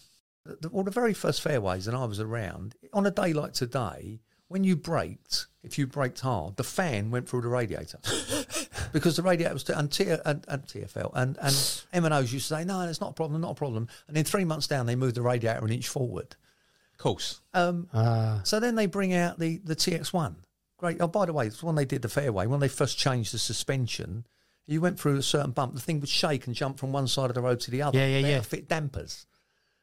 the, 0.45 0.69
well, 0.69 0.83
the 0.83 0.91
very 0.91 1.13
first 1.13 1.41
fairways, 1.41 1.88
and 1.88 1.95
I 1.97 2.05
was 2.05 2.19
around 2.19 2.75
on 2.93 3.05
a 3.05 3.12
day 3.12 3.33
like 3.33 3.53
today. 3.53 4.21
When 4.47 4.63
you 4.63 4.75
braked, 4.75 5.45
if 5.62 5.77
you 5.77 5.85
braked 5.85 6.21
hard, 6.21 6.55
the 6.57 6.63
fan 6.63 7.12
went 7.12 7.29
through 7.29 7.41
the 7.41 7.49
radiator 7.49 7.99
because 8.93 9.15
the 9.15 9.21
radiator 9.21 9.53
was 9.53 9.63
t- 9.63 9.73
and, 9.73 9.91
T- 9.91 10.09
and, 10.09 10.43
and 10.47 10.63
TFL 10.63 11.12
and 11.13 11.38
and 11.39 11.83
M 11.93 12.03
and 12.05 12.12
O's 12.15 12.33
used 12.33 12.47
to 12.47 12.55
say 12.55 12.65
no, 12.65 12.81
it's 12.81 12.99
not 12.99 13.12
a 13.12 13.13
problem, 13.13 13.41
not 13.41 13.51
a 13.51 13.55
problem. 13.55 13.88
And 14.07 14.17
then 14.17 14.23
three 14.23 14.45
months 14.45 14.65
down, 14.65 14.88
they 14.88 14.95
moved 14.95 15.13
the 15.15 15.21
radiator 15.21 15.63
an 15.63 15.71
inch 15.71 15.88
forward. 15.88 16.35
Of 16.99 17.03
course. 17.03 17.39
Um, 17.53 17.88
Ah, 17.93 18.41
so 18.43 18.59
then 18.59 18.75
they 18.75 18.85
bring 18.85 19.13
out 19.13 19.39
the, 19.39 19.57
the 19.63 19.75
TX1. 19.75 20.35
Great. 20.77 20.97
Oh, 20.99 21.07
by 21.07 21.25
the 21.25 21.33
way, 21.33 21.47
it's 21.47 21.63
when 21.63 21.75
they 21.75 21.85
did 21.85 22.01
the 22.01 22.09
fairway, 22.09 22.45
when 22.45 22.59
they 22.59 22.67
first 22.67 22.97
changed 22.97 23.33
the 23.33 23.39
suspension, 23.39 24.25
you 24.67 24.81
went 24.81 24.99
through 24.99 25.15
a 25.17 25.21
certain 25.23 25.51
bump, 25.51 25.73
the 25.75 25.79
thing 25.81 25.99
would 26.01 26.09
shake 26.09 26.45
and 26.45 26.55
jump 26.55 26.77
from 26.77 26.91
one 26.91 27.07
side 27.07 27.29
of 27.29 27.35
the 27.35 27.41
road 27.41 27.59
to 27.62 27.71
the 27.71 27.81
other. 27.81 27.97
Yeah, 27.97 28.05
yeah, 28.07 28.21
They 28.21 28.29
yeah. 28.31 28.38
to 28.39 28.43
fit 28.43 28.67
dampers. 28.67 29.25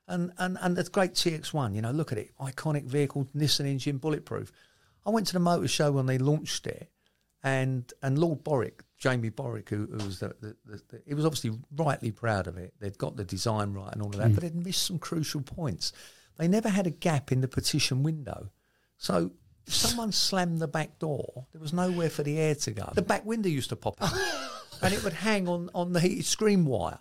And, 0.09 0.33
and, 0.39 0.57
and 0.61 0.79
it's 0.79 0.89
great 0.89 1.15
TX1, 1.15 1.75
you 1.75 1.83
know, 1.83 1.91
look 1.91 2.13
at 2.13 2.19
it. 2.19 2.31
Iconic 2.39 2.85
vehicle, 2.85 3.27
Nissan 3.35 3.67
engine, 3.67 3.97
bulletproof. 3.99 4.53
I 5.05 5.11
went 5.11 5.27
to 5.29 5.33
the 5.33 5.41
motor 5.41 5.69
show 5.69 5.91
when 5.93 6.07
they 6.07 6.19
launched 6.19 6.67
it, 6.67 6.91
and 7.43 7.93
and 8.03 8.19
Lord 8.19 8.43
Borwick, 8.45 8.83
Jamie 8.99 9.29
Borwick, 9.31 9.69
who, 9.71 9.87
who 9.87 10.05
was 10.05 10.19
the, 10.21 10.35
the, 10.41 10.57
the, 10.65 10.83
the, 10.91 11.03
he 11.07 11.15
was 11.15 11.25
obviously 11.25 11.53
rightly 11.77 12.11
proud 12.11 12.47
of 12.47 12.57
it. 12.57 12.75
They'd 12.81 12.99
got 12.99 13.17
the 13.17 13.25
design 13.25 13.73
right 13.73 13.93
and 13.93 14.03
all 14.03 14.09
of 14.11 14.17
that, 14.17 14.35
but 14.35 14.43
they'd 14.43 14.55
missed 14.55 14.83
some 14.85 14.99
crucial 14.99 15.43
points. 15.43 15.93
They 16.39 16.49
never 16.49 16.69
had 16.69 16.87
a 16.87 16.91
gap 16.91 17.33
in 17.33 17.41
the 17.41 17.49
partition 17.49 18.03
window. 18.03 18.51
So 18.99 19.33
if 19.67 19.75
someone 19.75 20.13
slammed 20.13 20.61
the 20.61 20.69
back 20.69 20.99
door, 20.99 21.47
there 21.53 21.61
was 21.61 21.73
nowhere 21.73 22.11
for 22.11 22.23
the 22.23 22.39
air 22.39 22.55
to 22.57 22.71
go. 22.71 22.91
The 22.95 23.03
back 23.03 23.25
window 23.25 23.49
used 23.49 23.71
to 23.71 23.77
pop 23.77 23.97
up, 24.01 24.13
and 24.83 24.93
it 24.95 25.03
would 25.05 25.13
hang 25.13 25.49
on, 25.49 25.71
on 25.75 25.93
the 25.93 26.01
heated 26.01 26.27
screen 26.27 26.65
wire. 26.65 26.99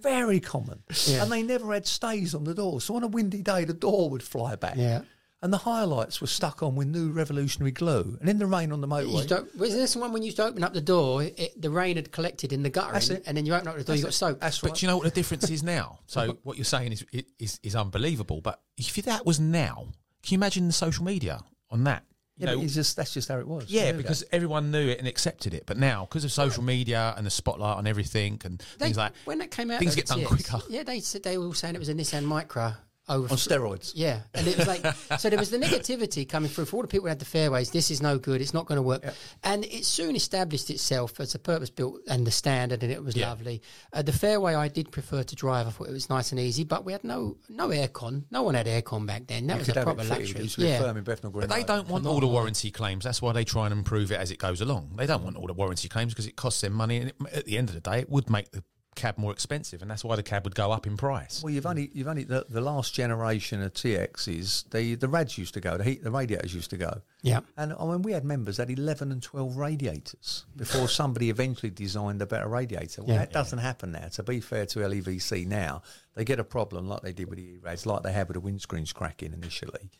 Very 0.00 0.40
common. 0.40 0.82
Yeah. 1.06 1.22
And 1.22 1.32
they 1.32 1.42
never 1.42 1.72
had 1.72 1.86
stays 1.86 2.34
on 2.34 2.44
the 2.44 2.54
door. 2.54 2.80
So 2.80 2.96
on 2.96 3.02
a 3.02 3.08
windy 3.08 3.42
day, 3.42 3.64
the 3.64 3.74
door 3.74 4.10
would 4.10 4.22
fly 4.22 4.54
back. 4.56 4.76
yeah. 4.76 5.02
And 5.42 5.52
the 5.52 5.58
highlights 5.58 6.20
were 6.20 6.28
stuck 6.28 6.62
on 6.62 6.76
with 6.76 6.86
new 6.86 7.10
revolutionary 7.10 7.72
glue. 7.72 8.16
And 8.20 8.28
in 8.28 8.38
the 8.38 8.46
rain 8.46 8.70
on 8.70 8.80
the 8.80 8.86
You 8.86 8.92
motorway, 8.92 9.12
used 9.12 9.28
to, 9.30 9.46
was 9.58 9.74
this 9.74 9.96
one 9.96 10.12
when 10.12 10.22
you 10.22 10.26
used 10.26 10.36
to 10.36 10.44
open 10.44 10.62
up 10.62 10.72
the 10.72 10.80
door, 10.80 11.24
it, 11.24 11.60
the 11.60 11.68
rain 11.68 11.96
had 11.96 12.12
collected 12.12 12.52
in 12.52 12.62
the 12.62 12.70
gutter, 12.70 12.94
and, 13.14 13.22
and 13.26 13.36
then 13.36 13.44
you 13.44 13.52
open 13.52 13.66
up 13.66 13.76
the 13.76 13.82
door, 13.82 13.96
you 13.96 14.02
got 14.02 14.06
That's 14.06 14.16
it. 14.16 14.18
soap. 14.18 14.40
That's 14.40 14.60
But 14.60 14.70
right. 14.70 14.82
you 14.82 14.86
know 14.88 14.96
what 14.98 15.04
the 15.04 15.10
difference 15.10 15.50
is 15.50 15.62
now? 15.64 15.98
So 16.06 16.38
what 16.44 16.56
you're 16.58 16.64
saying 16.64 16.92
is 16.92 17.04
is, 17.40 17.58
is 17.64 17.74
unbelievable. 17.74 18.40
But 18.40 18.60
if 18.76 18.94
that 19.04 19.26
was 19.26 19.40
now, 19.40 19.88
can 20.22 20.34
you 20.34 20.38
imagine 20.38 20.68
the 20.68 20.72
social 20.72 21.04
media 21.04 21.40
on 21.70 21.84
that? 21.84 22.04
You 22.36 22.46
yeah, 22.46 22.52
know, 22.52 22.58
but 22.58 22.64
it's 22.64 22.74
just, 22.74 22.96
that's 22.96 23.12
just 23.12 23.28
how 23.28 23.38
it 23.38 23.46
was. 23.48 23.64
yeah, 23.68 23.92
because 23.92 24.20
that. 24.20 24.34
everyone 24.34 24.70
knew 24.70 24.88
it 24.88 24.98
and 24.98 25.08
accepted 25.08 25.54
it. 25.54 25.64
But 25.66 25.76
now, 25.76 26.04
because 26.06 26.24
of 26.24 26.32
social 26.32 26.62
media 26.62 27.14
and 27.16 27.26
the 27.26 27.30
spotlight 27.30 27.76
on 27.78 27.86
everything 27.86 28.40
and 28.44 28.58
They- 28.78 28.86
things 28.86 28.96
like 28.96 29.12
when 29.24 29.38
that 29.38 29.50
came 29.50 29.70
out, 29.72 29.80
things 29.80 29.92
though, 29.92 29.96
get 29.96 30.06
done 30.06 30.20
the 30.20 30.26
quicker. 30.26 30.60
Yeah, 30.68 30.82
they 30.84 31.00
said 31.00 31.24
they 31.24 31.36
were 31.36 31.46
all 31.46 31.52
saying 31.52 31.74
it 31.74 31.78
was 31.78 31.88
a 31.88 31.94
Nissan 31.94 32.24
Micra 32.24 32.76
over 33.08 33.28
on 33.30 33.36
steroids. 33.36 33.92
Yeah, 33.94 34.20
and 34.34 34.46
it 34.46 34.56
was 34.56 34.66
like 34.66 34.84
so 35.18 35.28
there 35.30 35.38
was 35.38 35.50
the 35.50 35.58
negativity 35.58 36.28
coming 36.28 36.48
through 36.50 36.66
for 36.66 36.76
all 36.76 36.82
the 36.82 36.88
people 36.88 37.04
who 37.04 37.08
had 37.08 37.18
the 37.18 37.24
fairways. 37.24 37.70
This 37.70 37.90
is 37.90 38.00
no 38.00 38.18
good. 38.18 38.40
It's 38.40 38.54
not 38.54 38.66
going 38.66 38.76
to 38.76 38.82
work. 38.82 39.04
And 39.42 39.64
it 39.64 39.84
soon 39.84 40.14
established 40.16 40.70
itself 40.70 41.18
as 41.20 41.34
a 41.34 41.38
purpose 41.38 41.70
built 41.70 42.00
and 42.08 42.26
the 42.26 42.30
standard, 42.30 42.82
and 42.82 42.92
it 42.92 43.02
was 43.02 43.16
Yeah. 43.16 43.28
lovely. 43.30 43.62
Uh, 43.92 44.02
the 44.02 44.12
fairway 44.12 44.54
I 44.54 44.68
did 44.68 44.92
prefer 44.92 45.22
to 45.22 45.34
drive. 45.34 45.66
I 45.66 45.70
thought 45.70 45.88
it 45.88 45.92
was 45.92 46.08
nice 46.10 46.30
and 46.32 46.40
easy, 46.40 46.64
but 46.64 46.84
we 46.84 46.92
had 46.92 47.02
no 47.04 47.36
no 47.48 47.68
aircon. 47.68 48.24
No 48.30 48.42
one 48.42 48.54
had 48.54 48.66
aircon 48.66 49.06
back 49.06 49.26
then. 49.26 49.46
That 49.48 49.54
You 49.54 49.58
was 49.58 49.66
could 49.68 49.76
a 49.76 49.80
have 49.80 49.84
proper 49.86 50.02
fitted. 50.04 50.18
luxury. 50.18 50.40
It 50.40 50.42
used 50.44 50.54
to 50.56 50.60
be 50.62 50.66
Yeah. 50.68 50.78
firm 50.80 50.96
in 50.96 51.04
Bethnal 51.04 51.32
Green. 51.32 51.48
But 51.48 51.54
they 51.56 51.64
don't 51.64 51.88
want 51.88 52.06
all 52.06 52.20
the 52.20 52.26
warranty 52.28 52.70
claims. 52.70 53.04
That's 53.04 53.20
why 53.20 53.32
they 53.32 53.44
try 53.44 53.66
and 53.66 53.72
improve 53.72 54.12
it 54.12 54.20
as 54.20 54.30
it 54.30 54.38
goes 54.38 54.60
along. 54.60 54.92
They 54.96 55.06
don't 55.06 55.24
want 55.24 55.36
all 55.36 55.46
the 55.46 55.52
warranty 55.54 55.88
claims 55.88 56.12
because 56.12 56.26
it 56.26 56.36
costs 56.36 56.60
them 56.60 56.72
money, 56.72 56.98
and 56.98 57.08
it, 57.08 57.16
at 57.32 57.44
the 57.46 57.58
end 57.58 57.68
of 57.68 57.74
the 57.74 57.80
day, 57.80 57.98
it 58.00 58.08
would 58.10 58.30
make 58.30 58.50
the 58.52 58.62
cab 58.94 59.16
more 59.16 59.32
expensive, 59.32 59.80
and 59.82 59.90
that's 59.90 60.04
why 60.04 60.16
the 60.16 60.22
cab 60.22 60.44
would 60.44 60.54
go 60.54 60.70
up 60.70 60.86
in 60.86 60.96
price. 60.96 61.42
Well, 61.42 61.52
you've 61.52 61.64
only 61.66 61.90
you've 61.94 62.08
only 62.08 62.24
the, 62.24 62.44
the 62.48 62.60
last 62.60 62.92
generation 62.94 63.62
of 63.62 63.72
TXs. 63.72 64.70
The 64.70 64.94
the 64.96 65.08
rads 65.08 65.38
used 65.38 65.54
to 65.54 65.60
go. 65.60 65.76
The 65.78 65.84
heat 65.84 66.02
the 66.04 66.10
radiators 66.10 66.54
used 66.54 66.70
to 66.70 66.76
go. 66.76 67.00
Yeah. 67.22 67.40
And 67.56 67.72
I 67.72 67.84
mean, 67.86 68.02
we 68.02 68.12
had 68.12 68.24
members 68.24 68.56
that 68.58 68.68
had 68.68 68.78
11 68.78 69.10
and 69.12 69.22
12 69.22 69.56
radiators 69.56 70.44
before 70.56 70.88
somebody 70.88 71.30
eventually 71.30 71.70
designed 71.70 72.20
a 72.20 72.26
better 72.26 72.48
radiator. 72.48 73.02
Well, 73.02 73.14
Yeah. 73.14 73.20
that 73.20 73.32
doesn't 73.32 73.58
happen 73.60 73.92
now. 73.92 74.08
To 74.08 74.22
be 74.22 74.40
fair 74.40 74.66
to 74.66 74.80
LEVC 74.80 75.46
now, 75.46 75.82
they 76.14 76.24
get 76.24 76.38
a 76.40 76.44
problem 76.44 76.88
like 76.88 77.02
they 77.02 77.12
did 77.12 77.28
with 77.30 77.38
the 77.38 77.44
E-Rads, 77.44 77.86
like 77.86 78.02
they 78.02 78.12
had 78.12 78.28
with 78.28 78.34
the 78.34 78.40
windscreens 78.42 78.92
cracking 78.92 79.32
initially. 79.32 79.90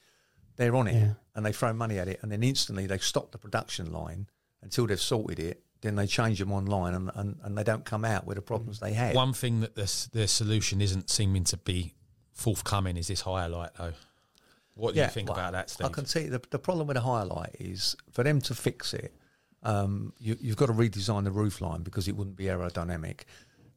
They're 0.56 0.74
on 0.76 0.86
it 0.88 0.94
Yeah. 0.94 1.12
and 1.34 1.46
they 1.46 1.52
throw 1.52 1.72
money 1.72 1.98
at 1.98 2.08
it, 2.08 2.18
and 2.22 2.30
then 2.30 2.42
instantly 2.42 2.86
they 2.86 2.98
stop 2.98 3.32
the 3.32 3.38
production 3.38 3.90
line 3.92 4.26
until 4.60 4.86
they've 4.86 5.00
sorted 5.00 5.38
it. 5.38 5.62
Then 5.82 5.96
they 5.96 6.06
change 6.06 6.38
them 6.38 6.52
online 6.52 6.94
and, 6.94 7.10
and, 7.14 7.38
and 7.42 7.58
they 7.58 7.64
don't 7.64 7.84
come 7.84 8.04
out 8.04 8.26
with 8.26 8.36
the 8.36 8.42
problems 8.42 8.80
they 8.80 8.92
had. 8.92 9.14
One 9.14 9.32
thing 9.32 9.60
that 9.60 9.74
the 9.74 10.08
the 10.12 10.26
solution 10.26 10.80
isn't 10.80 11.10
seeming 11.10 11.44
to 11.44 11.56
be 11.56 11.94
forthcoming 12.32 12.96
is 12.96 13.08
this 13.08 13.20
higher 13.20 13.48
light, 13.48 13.70
though. 13.76 13.92
What 14.74 14.94
do 14.94 15.00
you 15.00 15.06
think 15.08 15.28
well, 15.28 15.38
about 15.38 15.52
that, 15.52 15.70
Steve? 15.70 15.86
I 15.86 15.90
can 15.90 16.06
see 16.06 16.28
the, 16.28 16.40
the 16.50 16.58
problem 16.58 16.86
with 16.86 16.96
the 16.96 17.02
highlight 17.02 17.56
is 17.58 17.94
for 18.10 18.24
them 18.24 18.40
to 18.42 18.54
fix 18.54 18.94
it, 18.94 19.14
um, 19.62 20.12
you, 20.18 20.36
you've 20.40 20.56
got 20.56 20.66
to 20.66 20.72
redesign 20.72 21.24
the 21.24 21.30
roof 21.30 21.60
line 21.60 21.82
because 21.82 22.08
it 22.08 22.16
wouldn't 22.16 22.36
be 22.36 22.44
aerodynamic. 22.44 23.20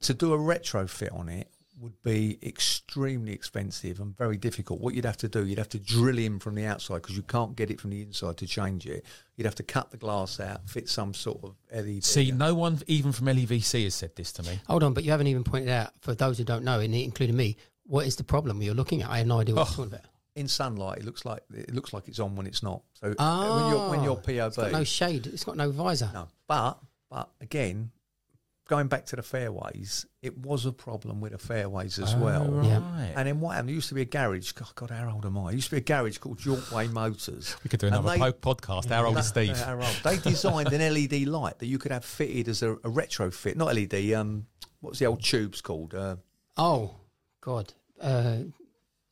To 0.02 0.14
do 0.14 0.34
a 0.34 0.38
retrofit 0.38 1.14
on 1.14 1.30
it 1.30 1.50
would 1.80 2.02
be 2.04 2.38
extremely 2.42 3.34
expensive 3.34 4.00
and 4.00 4.16
very 4.18 4.38
difficult. 4.38 4.80
What 4.80 4.94
you'd 4.94 5.06
have 5.06 5.18
to 5.18 5.28
do, 5.28 5.46
you'd 5.46 5.58
have 5.58 5.70
to 5.70 5.80
drill 5.80 6.18
in 6.18 6.40
from 6.40 6.56
the 6.56 6.66
outside 6.66 7.02
because 7.02 7.16
you 7.18 7.24
can't 7.24 7.56
get 7.56 7.70
it 7.72 7.82
from 7.82 7.90
the 7.92 8.02
inside 8.02 8.38
to 8.38 8.48
change 8.48 8.86
it. 8.86 9.06
You'd 9.36 9.46
have 9.46 9.56
to 9.56 9.64
cut 9.64 9.92
the 9.92 9.98
glass 9.98 10.40
out, 10.40 10.70
fit 10.70 10.88
some 10.90 11.14
sort 11.14 11.44
of 11.44 11.56
LED. 11.74 12.04
See, 12.04 12.32
no 12.32 12.54
one, 12.56 12.80
even 12.88 13.12
from 13.12 13.28
LEVC, 13.28 13.84
has 13.84 13.96
said 13.96 14.16
this 14.16 14.32
to 14.34 14.44
me. 14.44 14.60
Hold 14.68 14.84
on, 14.84 14.94
but 14.94 15.04
you 15.04 15.12
haven't 15.12 15.28
even 15.28 15.44
pointed 15.44 15.70
out 15.70 15.92
for 16.02 16.14
those 16.16 16.38
who 16.38 16.44
don't 16.44 16.64
know, 16.64 16.80
and 16.80 16.96
including 16.96 17.36
me, 17.36 17.58
what 17.86 18.06
is 18.08 18.16
the 18.16 18.24
problem 18.24 18.62
you're 18.62 18.74
looking 18.74 19.02
at? 19.02 19.10
I 19.10 19.18
have 19.20 19.28
no 19.28 19.40
idea 19.42 19.56
what 19.56 19.62
Oh. 19.62 19.66
you're 19.70 19.86
talking 19.88 19.94
about. 20.00 20.12
in 20.36 20.48
sunlight, 20.48 20.98
it 21.00 21.06
looks 21.06 21.24
like 21.26 21.44
it 21.54 21.74
looks 21.74 21.94
like 21.94 22.08
it's 22.08 22.20
on 22.20 22.36
when 22.36 22.46
it's 22.48 22.62
not. 22.64 22.82
So 22.94 23.14
uh, 23.18 23.56
when 23.62 23.70
you're 23.72 23.90
when 23.90 24.04
you're 24.04 24.18
Ah, 24.44 24.48
It's 24.48 24.58
got 24.58 24.72
no 24.72 24.84
shade. 24.84 25.28
It's 25.28 25.44
got 25.44 25.56
no 25.56 25.72
visor. 25.72 26.10
No, 26.14 26.28
but 26.48 26.78
but 27.10 27.30
again, 27.42 27.92
going 28.68 28.88
back 28.88 29.06
to 29.08 29.16
the 29.16 29.22
fairways, 29.24 30.06
it 30.22 30.38
was 30.38 30.66
a 30.66 30.72
problem 30.72 31.22
with 31.22 31.32
the 31.34 31.38
fairways 31.38 32.00
as 32.00 32.16
well. 32.16 32.48
Oh, 32.52 32.64
Yeah. 32.64 32.80
right. 32.80 33.14
And 33.16 33.30
in 33.30 33.40
what 33.40 33.52
happened? 33.52 33.70
There 33.70 33.76
used 33.76 33.90
to 33.90 33.96
be 33.96 34.02
a 34.02 34.06
garage. 34.06 34.52
God, 34.54 34.70
God, 34.76 34.90
how 34.90 35.12
old 35.14 35.26
am 35.26 35.38
I? 35.38 35.46
There 35.46 35.54
used 35.56 35.70
to 35.70 35.76
be 35.76 35.78
a 35.78 35.82
garage 35.82 36.18
called 36.18 36.40
Yorkway 36.40 36.92
Motors. 36.92 37.56
we 37.64 37.70
could 37.70 37.80
do 37.80 37.88
another 37.88 38.10
they- 38.10 38.18
po- 38.18 38.56
podcast. 38.56 38.90
Our 38.92 39.06
old 39.06 39.16
No, 39.16 39.22
Steve. 39.22 39.52
uh, 39.52 39.66
how 39.66 39.76
old? 39.76 40.00
They 40.04 40.18
designed 40.18 40.74
an 40.74 40.82
LED 40.82 41.26
light 41.26 41.60
that 41.60 41.68
you 41.68 41.78
could 41.78 41.92
have 41.92 42.04
fitted 42.06 42.48
as 42.48 42.64
a, 42.64 42.72
a 42.74 42.90
retrofit, 42.90 43.56
not 43.56 43.74
LED. 43.76 44.14
Um, 44.14 44.48
what's 44.80 45.00
the 45.00 45.06
old 45.06 45.22
tubes 45.24 45.62
called? 45.62 45.94
Uh, 45.94 46.16
Oh, 46.58 46.96
God. 47.42 47.74
Uh, 48.02 48.38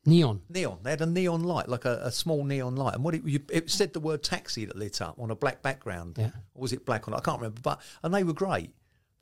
neon. 0.06 0.42
neon. 0.50 0.80
They 0.82 0.90
had 0.90 1.02
a 1.02 1.06
neon 1.06 1.44
light, 1.44 1.70
like 1.70 1.86
a, 1.86 2.00
a 2.04 2.12
small 2.12 2.44
neon 2.44 2.76
light, 2.76 2.96
and 2.96 3.04
what 3.04 3.16
it, 3.16 3.24
you, 3.26 3.40
it 3.52 3.70
said 3.70 3.94
the 3.94 4.00
word 4.00 4.24
taxi 4.24 4.66
that 4.66 4.76
lit 4.76 5.02
up 5.02 5.20
on 5.20 5.30
a 5.32 5.36
black 5.36 5.62
background. 5.62 6.16
Yeah. 6.18 6.32
Or 6.56 6.62
was 6.64 6.74
it 6.74 6.86
black 6.86 7.08
on? 7.08 7.14
I 7.14 7.20
can't 7.20 7.40
remember. 7.40 7.62
But 7.62 7.82
and 8.02 8.14
they 8.14 8.24
were 8.24 8.34
great, 8.34 8.72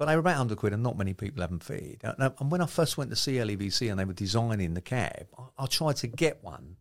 but 0.01 0.07
they 0.07 0.15
were 0.15 0.19
about 0.21 0.35
hundred 0.37 0.57
quid, 0.57 0.73
and 0.73 0.81
not 0.81 0.97
many 0.97 1.13
people 1.13 1.41
have 1.41 1.51
them 1.51 1.59
fitted. 1.59 1.99
And, 2.03 2.33
and 2.39 2.51
when 2.51 2.59
I 2.59 2.65
first 2.65 2.97
went 2.97 3.11
to 3.11 3.15
see 3.15 3.33
LEVC 3.35 3.91
and 3.91 3.99
they 3.99 4.05
were 4.05 4.13
designing 4.13 4.73
the 4.73 4.81
cab, 4.81 5.27
I, 5.37 5.63
I 5.63 5.65
tried 5.67 5.97
to 5.97 6.07
get 6.07 6.43
one 6.43 6.75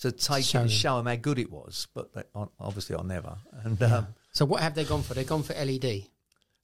to 0.00 0.12
take 0.12 0.44
Show 0.44 0.58
it 0.58 0.60
and 0.62 0.70
them. 0.70 0.76
show 0.76 0.96
them 0.98 1.06
how 1.06 1.16
good 1.16 1.38
it 1.38 1.50
was, 1.50 1.88
but 1.94 2.12
they, 2.12 2.22
obviously 2.60 2.94
I 2.94 3.02
never. 3.02 3.34
And 3.64 3.82
um, 3.82 4.08
So 4.32 4.44
what 4.44 4.60
have 4.60 4.74
they 4.74 4.84
gone 4.84 5.02
for? 5.02 5.14
They've 5.14 5.26
gone 5.26 5.42
for 5.42 5.54
LED. 5.54 6.02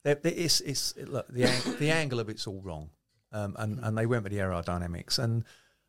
They're- 0.04 0.16
they- 0.16 0.34
It's, 0.34 0.60
it's 0.60 0.94
look 0.98 1.28
the 1.28 1.44
ang- 1.44 1.76
the 1.78 1.90
angle 1.90 2.20
of 2.20 2.28
it's 2.28 2.46
all 2.46 2.60
wrong, 2.60 2.90
um, 3.32 3.56
and 3.58 3.80
and 3.82 3.96
they 3.96 4.04
went 4.04 4.24
with 4.24 4.32
the 4.32 4.38
aerodynamics, 4.40 5.18
and 5.18 5.44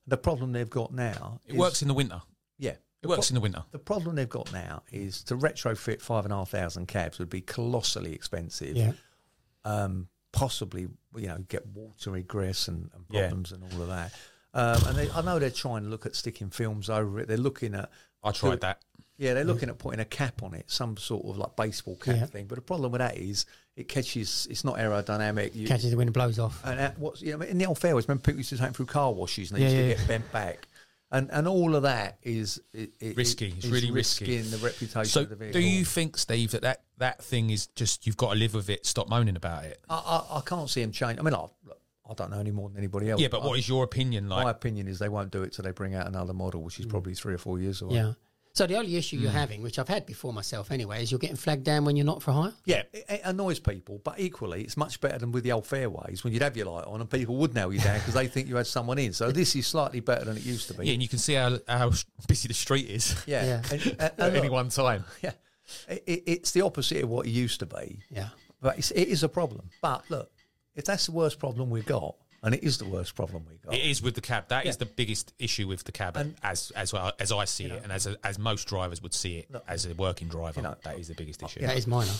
the 0.07 0.15
problem 0.15 0.53
they've 0.53 0.69
got 0.69 0.93
now. 0.93 1.41
It 1.45 1.55
is- 1.55 1.59
works 1.59 1.81
in 1.81 1.89
the 1.89 1.93
winter. 1.93 2.21
Yeah, 2.57 2.75
It 3.01 3.07
works 3.07 3.29
in 3.29 3.33
the 3.35 3.41
winter. 3.41 3.65
The 3.71 3.79
problem 3.79 4.15
they've 4.15 4.29
got 4.29 4.53
now 4.53 4.83
is 4.89 5.21
to 5.25 5.35
retrofit 5.35 5.99
five 5.99 6.23
and 6.23 6.31
a 6.33 6.37
half 6.37 6.49
thousand 6.51 6.87
cabs 6.87 7.19
would 7.19 7.29
be 7.29 7.41
colossally 7.41 8.13
expensive. 8.13 8.77
Yeah. 8.77 8.93
Um, 9.65 10.07
possibly, 10.33 10.87
you 11.15 11.27
know, 11.27 11.37
get 11.47 11.65
watery 11.67 12.19
egress 12.19 12.67
and, 12.67 12.89
and 12.93 13.05
Yeah. 13.09 13.21
problems 13.21 13.53
and 13.53 13.63
all 13.63 13.81
of 13.81 13.87
that. 13.87 14.11
Um, 14.53 14.83
and 14.87 14.97
they, 14.97 15.09
I 15.11 15.21
know 15.21 15.39
they're 15.39 15.49
trying 15.49 15.83
to 15.83 15.89
look 15.89 16.05
at 16.05 16.15
sticking 16.15 16.49
films 16.49 16.89
over 16.89 17.19
it. 17.21 17.27
They're 17.29 17.37
looking 17.37 17.73
at 17.73 17.89
I 18.23 18.31
tried 18.31 18.61
that. 18.61 18.79
yeah, 19.17 19.33
they're 19.33 19.43
looking 19.43 19.69
at 19.69 19.77
putting 19.77 19.99
a 19.99 20.05
cap 20.05 20.43
on 20.43 20.53
it, 20.53 20.69
some 20.69 20.97
sort 20.97 21.25
of 21.25 21.37
like 21.37 21.55
baseball 21.55 21.95
cap 21.95 22.15
Yeah. 22.17 22.25
thing. 22.25 22.45
But 22.47 22.55
the 22.55 22.61
problem 22.61 22.91
with 22.91 22.99
that 22.99 23.17
is 23.17 23.45
it 23.75 23.87
catches. 23.87 24.47
It's 24.51 24.63
not 24.63 24.75
aerodynamic. 24.77 25.55
You, 25.55 25.67
Catches 25.67 25.91
the 25.91 25.97
wind 25.97 26.09
and 26.09 26.13
blows 26.13 26.37
off. 26.39 26.61
and 26.65 26.79
that, 26.79 26.99
what's 26.99 27.21
you 27.21 27.35
know 27.35 27.43
in 27.43 27.57
the 27.57 27.65
old 27.65 27.79
fairways, 27.79 28.07
remember 28.07 28.21
people 28.23 28.39
used 28.39 28.49
to 28.49 28.57
take 28.57 28.65
them 28.65 28.73
through 28.73 28.85
car 28.87 29.11
washes 29.11 29.49
and 29.51 29.59
they 29.59 29.63
Yeah, 29.63 29.69
used 29.69 29.75
yeah, 29.77 29.81
to 29.83 29.89
yeah. 29.89 29.95
get 29.97 30.07
bent 30.07 30.31
back, 30.31 30.67
and 31.13 31.29
and 31.31 31.47
all 31.47 31.75
of 31.75 31.83
that 31.83 32.17
is 32.23 32.59
i- 32.77 32.89
i- 33.01 33.13
Risky. 33.15 33.53
It's 33.55 33.65
is 33.65 33.71
really 33.71 33.91
risky. 33.91 34.35
In 34.37 34.51
the 34.51 34.57
reputation 34.57 35.05
So, 35.05 35.21
of 35.21 35.29
the 35.29 35.35
vehicle. 35.37 35.61
do 35.61 35.65
you 35.65 35.85
think, 35.85 36.17
Steve, 36.17 36.51
that, 36.51 36.61
that 36.63 36.81
that 36.97 37.23
thing 37.23 37.49
is 37.51 37.67
just 37.67 38.05
you've 38.05 38.17
got 38.17 38.33
to 38.33 38.39
live 38.39 38.53
with 38.53 38.69
it? 38.69 38.85
Stop 38.85 39.07
moaning 39.07 39.35
about 39.37 39.63
it. 39.65 39.79
I, 39.89 39.95
I, 39.95 40.37
I 40.39 40.41
can't 40.41 40.69
see 40.69 40.81
him 40.81 40.91
change. 40.91 41.19
I 41.19 41.21
mean, 41.21 41.33
I, 41.35 41.45
I 42.09 42.13
don't 42.15 42.31
know 42.31 42.39
any 42.39 42.51
more 42.51 42.67
than 42.67 42.77
anybody 42.77 43.09
else. 43.09 43.21
Yeah, 43.21 43.29
but 43.29 43.43
what 43.43 43.57
is 43.57 43.69
your 43.69 43.83
opinion 43.85 44.27
like? 44.27 44.43
my 44.43 44.51
opinion 44.51 44.87
is 44.89 44.99
they 44.99 45.07
won't 45.09 45.31
do 45.31 45.43
it 45.43 45.53
till 45.53 45.63
they 45.63 45.71
bring 45.71 45.95
out 45.95 46.07
another 46.07 46.33
model, 46.33 46.61
which 46.63 46.75
Mm. 46.75 46.79
is 46.81 46.85
probably 46.87 47.13
three 47.15 47.33
or 47.33 47.37
four 47.37 47.59
years 47.59 47.81
away. 47.81 47.95
Yeah. 47.95 48.13
So 48.55 48.67
the 48.67 48.77
only 48.77 48.95
issue 48.97 49.17
you're 49.17 49.31
hmm. 49.31 49.37
having, 49.37 49.63
which 49.63 49.79
I've 49.79 49.87
had 49.87 50.05
before 50.05 50.31
myself 50.31 50.71
anyway, 50.71 51.01
is 51.01 51.11
you're 51.11 51.17
getting 51.17 51.35
flagged 51.35 51.63
down 51.63 51.85
when 51.85 51.95
you're 51.95 52.05
not 52.05 52.21
for 52.21 52.31
hire. 52.31 52.53
Yeah, 52.65 52.83
it, 52.93 53.05
it 53.09 53.21
annoys 53.25 53.59
people, 53.59 53.99
but 54.03 54.19
equally, 54.19 54.61
it's 54.61 54.77
much 54.77 55.01
better 55.01 55.17
than 55.17 55.31
with 55.31 55.43
the 55.43 55.51
old 55.51 55.65
fairways 55.65 56.23
when 56.23 56.33
you'd 56.33 56.43
have 56.43 56.55
your 56.55 56.67
light 56.67 56.85
on 56.85 57.01
and 57.01 57.09
people 57.09 57.35
would 57.37 57.55
nail 57.55 57.73
you 57.73 57.79
down 57.79 57.97
because 57.97 58.13
they 58.13 58.27
think 58.27 58.47
you 58.47 58.55
had 58.55 58.67
someone 58.67 58.99
in. 58.99 59.11
So 59.11 59.31
this 59.31 59.55
is 59.55 59.65
slightly 59.65 60.01
better 60.01 60.25
than 60.25 60.37
it 60.37 60.43
used 60.43 60.67
to 60.67 60.75
be. 60.75 60.85
Yeah, 60.85 60.93
and 60.93 61.01
you 61.01 61.09
can 61.09 61.17
see 61.17 61.33
how, 61.33 61.57
how 61.67 61.91
busy 62.27 62.47
the 62.47 62.53
street 62.53 62.87
is 62.89 63.15
Yeah, 63.25 63.43
Yeah. 63.43 63.61
And, 63.71 63.81
and- 63.81 63.97
and 63.99 64.19
at 64.19 64.35
any 64.35 64.49
one 64.49 64.69
time. 64.69 65.03
yeah, 65.23 65.31
it, 65.89 66.03
it- 66.05 66.23
it's 66.27 66.51
the 66.51 66.61
opposite 66.61 67.03
of 67.03 67.09
what 67.09 67.25
it 67.25 67.31
used 67.31 67.59
to 67.61 67.65
be. 67.65 68.03
Yeah. 68.11 68.29
But 68.61 68.77
it's, 68.77 68.91
it 68.91 69.07
is 69.07 69.23
a 69.23 69.29
problem. 69.29 69.71
But 69.81 70.03
look, 70.09 70.31
if 70.75 70.85
that's 70.85 71.07
the 71.07 71.11
worst 71.11 71.39
problem 71.39 71.71
we've 71.71 71.87
got, 71.87 72.15
and 72.43 72.53
it 72.53 72.63
is 72.63 72.77
the 72.77 72.85
worst 72.85 73.15
problem 73.15 73.45
we've 73.49 73.61
got, 73.61 73.73
It 73.73 73.81
is 73.81 74.01
with 74.01 74.15
the 74.15 74.21
cab. 74.21 74.49
That 74.49 74.65
is 74.65 74.75
Yeah. 74.75 74.79
the 74.79 74.85
biggest 74.85 75.33
issue 75.39 75.67
with 75.67 75.83
the 75.85 75.91
cab, 75.91 76.17
And- 76.17 76.35
as 76.43 76.71
as 76.75 76.93
well 76.93 77.11
as 77.19 77.31
I 77.31 77.45
see 77.45 77.65
it, 77.65 77.81
and 77.83 77.91
as 77.91 78.05
a, 78.05 78.17
as 78.23 78.37
most 78.37 78.67
drivers 78.67 79.01
would 79.01 79.13
see 79.13 79.37
it 79.39 79.49
as 79.67 79.85
a 79.85 79.93
working 79.95 80.27
driver. 80.27 80.61
know, 80.61 80.75
that 80.83 80.99
is 80.99 81.07
the 81.07 81.15
biggest 81.15 81.41
issue. 81.41 81.61
That 81.61 81.77
is 81.77 81.87
minor. 81.87 82.11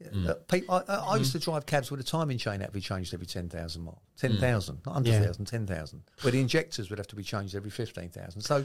Uh, 0.00 0.34
people, 0.48 0.76
I, 0.76 0.82
I 0.86 0.96
I 1.14 1.16
used 1.16 1.32
to 1.32 1.40
drive 1.40 1.66
cabs 1.66 1.90
with 1.90 1.98
a 1.98 2.04
timing 2.04 2.38
chain 2.38 2.60
that 2.60 2.66
had 2.66 2.72
to 2.72 2.72
be 2.74 2.80
changed 2.80 3.12
every 3.12 3.26
10,000 3.26 3.82
miles. 3.82 3.98
10,000, 4.16 4.76
not 4.86 4.94
100,000, 4.94 5.44
10,000. 5.44 6.02
Where 6.22 6.30
the 6.30 6.40
injectors 6.40 6.88
would 6.88 7.00
have 7.00 7.08
to 7.08 7.16
be 7.16 7.24
changed 7.24 7.56
every 7.56 7.70
15,000. 7.70 8.40
So, 8.42 8.64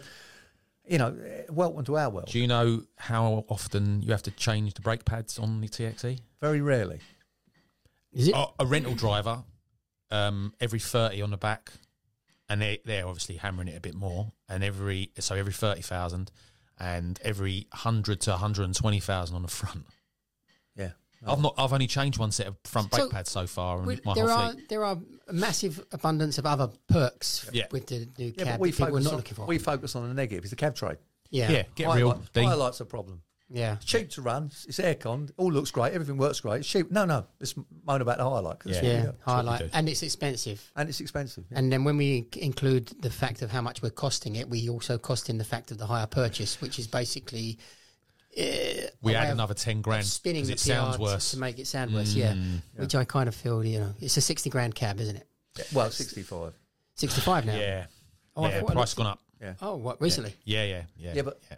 you 0.88 1.00
know, 1.00 1.18
eh, 1.26 1.46
welcome 1.50 1.84
to 1.86 1.98
our 1.98 2.12
world. 2.12 2.28
Do 2.28 2.38
you 2.40 2.46
know 2.46 2.84
how 2.98 3.46
often 3.48 4.04
you 4.04 4.12
have 4.12 4.22
to 4.24 4.32
change 4.32 4.76
the 4.76 4.82
brake 4.82 5.06
pads 5.06 5.40
on 5.40 5.60
the 5.60 5.68
TXE? 5.68 6.20
Very 6.40 6.62
rarely. 6.62 7.00
Is 8.12 8.28
it? 8.28 8.36
A, 8.36 8.46
a 8.60 8.66
rental 8.68 8.94
driver, 8.94 9.44
um, 10.14 10.54
every 10.62 10.80
thirty 10.80 11.22
on 11.22 11.32
the 11.32 11.38
back, 11.38 11.72
and 12.50 12.62
they 12.62 12.80
they're 12.86 13.08
obviously 13.08 13.36
hammering 13.36 13.68
it 13.68 13.78
a 13.78 13.82
bit 13.82 13.96
more, 13.96 14.32
and 14.48 14.64
every 14.64 15.12
so 15.20 15.36
every 15.36 15.54
thirty 15.54 15.82
thousand, 15.82 16.32
and 16.80 17.20
every 17.24 17.68
hundred 17.74 18.22
to 18.22 18.32
one 18.32 18.40
hundred 18.40 18.64
and 18.66 18.76
twenty 18.76 19.00
thousand 19.00 19.36
on 19.36 19.42
the 19.42 19.48
front. 19.48 19.86
Yeah. 20.76 20.92
I've 21.26 21.40
not. 21.42 21.54
I've 21.58 21.72
only 21.72 21.88
changed 21.88 22.20
one 22.20 22.32
set 22.34 22.48
of 22.48 22.58
front 22.66 22.92
brake 22.92 23.04
So, 23.04 23.10
pads 23.10 23.32
so 23.32 23.48
far, 23.48 23.78
and 23.78 23.88
We- 23.88 24.00
my 24.04 24.14
there 24.14 24.28
whole 24.28 24.38
are 24.40 24.52
fleet. 24.52 24.68
there 24.68 24.84
are 24.84 24.98
a 25.30 25.34
massive 25.34 25.82
abundance 25.94 26.38
of 26.38 26.46
other 26.46 26.70
perks 26.90 27.50
Yeah. 27.54 27.68
with 27.72 27.88
the 27.88 28.10
new 28.18 28.34
Yeah, 28.38 28.44
cab 28.44 28.48
but 28.56 28.60
we 28.60 28.72
that 28.72 28.78
people 28.78 28.86
are 28.88 28.90
focus, 28.92 29.04
not 29.06 29.12
on, 29.12 29.18
looking 29.18 29.34
for. 29.36 29.46
we 29.46 29.58
focus 29.58 29.96
on 29.96 30.08
the 30.10 30.14
negative. 30.14 30.44
It's 30.44 30.50
the 30.50 30.58
cab 30.58 30.76
trade. 30.76 30.98
yeah, 31.30 31.50
Yeah, 31.50 31.64
get 31.76 31.86
Highlight- 31.88 31.98
real. 31.98 32.22
Dean. 32.34 32.44
Highlight's 32.50 32.82
a 32.82 32.86
problem. 32.86 33.22
Yeah, 33.56 33.76
It's 33.76 33.86
cheap 33.86 34.10
to 34.12 34.22
run. 34.24 34.46
It's 34.68 34.80
aircon. 34.80 35.30
All 35.38 35.52
looks 35.52 35.70
great. 35.70 35.94
Everything 35.94 36.18
works 36.18 36.40
great. 36.42 36.62
It's 36.62 36.68
cheap. 36.68 36.90
No, 36.90 37.06
no. 37.06 37.28
Let's 37.40 37.54
moan 37.86 38.02
about 38.02 38.18
the 38.18 38.28
highlight. 38.28 38.60
'cause 38.60 38.72
it's 38.72 38.82
Yeah. 38.84 38.92
yeah. 38.92 38.98
got. 38.98 39.06
what 39.06 39.16
we 39.16 39.32
Highlight, 39.32 39.70
and 39.74 39.88
it's 39.90 40.02
expensive. 40.02 40.72
And 40.76 40.90
it's 40.90 41.00
expensive. 41.00 41.46
yeah. 41.52 41.60
And 41.60 41.72
then 41.72 41.84
when 41.84 41.96
we 41.98 42.28
include 42.36 42.88
the 43.00 43.12
fact 43.12 43.44
of 43.44 43.52
how 43.52 43.62
much 43.62 43.84
we're 43.84 43.92
costing 43.92 44.36
it, 44.38 44.50
we 44.50 44.70
also 44.70 44.98
cost 44.98 45.30
in 45.30 45.38
the 45.38 45.44
fact 45.44 45.70
of 45.70 45.78
the 45.78 45.86
hire 45.86 46.08
purchase, 46.08 46.60
which 46.62 46.80
is 46.80 46.88
basically 46.88 47.60
uh, 48.36 48.44
we 49.04 49.14
add 49.14 49.30
another 49.30 49.54
ten 49.54 49.82
grand 49.84 50.06
spinning 50.08 50.46
the 50.48 50.54
it 50.54 50.58
PR 50.60 50.94
to- 50.96 50.98
worse. 51.00 51.30
to 51.32 51.38
make 51.38 51.60
it 51.60 51.68
sound 51.68 51.94
worse. 51.94 52.16
Yeah, 52.16 52.34
which 52.76 52.96
I 52.96 53.06
kind 53.06 53.28
of 53.30 53.36
feel 53.36 53.64
you 53.64 53.80
know 53.80 53.94
it's 54.00 54.18
a 54.18 54.22
sixty 54.22 54.50
grand 54.50 54.74
cab, 54.74 55.00
isn't 55.00 55.16
it? 55.18 55.28
Yeah, 55.60 55.66
Well, 55.74 55.92
65. 55.92 56.54
Sixty 56.96 57.22
five 57.22 57.46
now. 57.46 57.56
yeah, 57.56 57.86
Oh, 58.36 58.46
I 58.46 58.50
yeah. 58.50 58.62
Price 58.64 58.96
gone 58.96 59.06
up. 59.06 59.20
Yeah. 59.40 59.54
Oh, 59.62 59.76
what 59.76 60.02
recently? 60.02 60.34
Yeah, 60.46 60.64
yeah, 60.64 60.84
yeah. 60.98 61.14
Yeah, 61.14 61.22
but 61.22 61.40
a- 61.52 61.58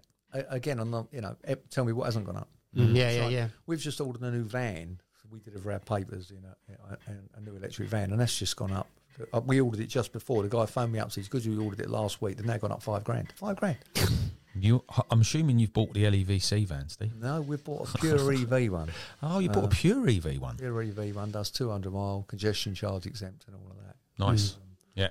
again, 0.50 0.80
on 0.80 0.92
the 0.92 1.04
you 1.12 1.22
know, 1.22 1.36
tell 1.70 1.86
me 1.86 1.94
what 1.94 2.06
hasn't 2.06 2.26
gone 2.26 2.38
up. 2.38 2.48
Mm, 2.76 2.96
yeah, 2.96 3.10
It's 3.10 3.18
yeah, 3.18 3.28
yeah. 3.30 3.48
We've 3.68 3.80
just 3.80 4.00
ordered 4.02 4.22
a 4.22 4.32
new 4.32 4.44
van. 4.44 5.00
We 5.32 5.40
for 5.60 5.72
our 5.72 5.80
papers, 5.80 6.32
you 6.32 6.40
know, 6.42 6.76
a, 6.90 7.38
a 7.38 7.42
new 7.42 7.56
electric 7.58 7.90
van, 7.90 8.12
and 8.12 8.20
that's 8.20 8.38
just 8.38 8.56
gone 8.56 8.72
up. 8.72 8.88
Uh, 9.34 9.42
We 9.42 9.60
ordered 9.60 9.80
it 9.82 9.88
just 9.88 10.14
before. 10.14 10.44
The 10.44 10.50
guy 10.50 10.66
phoned 10.66 10.92
me 10.92 11.00
up 11.00 11.06
and 11.06 11.14
said, 11.14 11.24
because 11.24 11.48
we 11.48 11.58
ordered 11.58 11.80
it 11.80 11.90
last 11.90 12.22
week, 12.22 12.38
they've 12.38 12.46
now 12.46 12.58
gone 12.58 12.72
up 12.72 12.84
five 12.84 13.04
grand. 13.04 13.34
Five 13.36 13.58
grand. 13.58 13.78
You, 14.58 14.86
I'm 15.12 15.20
assuming 15.20 15.60
you've 15.60 15.74
bought 15.74 15.94
the 15.94 16.06
LEVC 16.06 16.66
van, 16.66 16.88
Steve. 16.88 17.12
No, 17.22 17.42
we 17.42 17.58
bought 17.58 17.94
a 17.94 17.98
pure 17.98 18.32
EV 18.56 18.72
one. 18.72 18.90
Oh, 19.22 19.40
you 19.40 19.50
bought 19.50 19.66
a 19.66 19.68
pure 19.68 20.08
EV 20.08 20.40
one. 20.40 20.56
Pure 20.56 20.82
EV 20.82 21.14
one 21.14 21.32
does 21.32 21.52
200 21.52 21.92
mile, 21.92 22.24
congestion 22.30 22.74
charge 22.74 23.06
exempt 23.06 23.44
and 23.48 23.56
all 23.58 23.70
of 23.70 23.76
that. 23.86 23.96
Nice. 24.18 24.56
Yeah. 24.94 25.10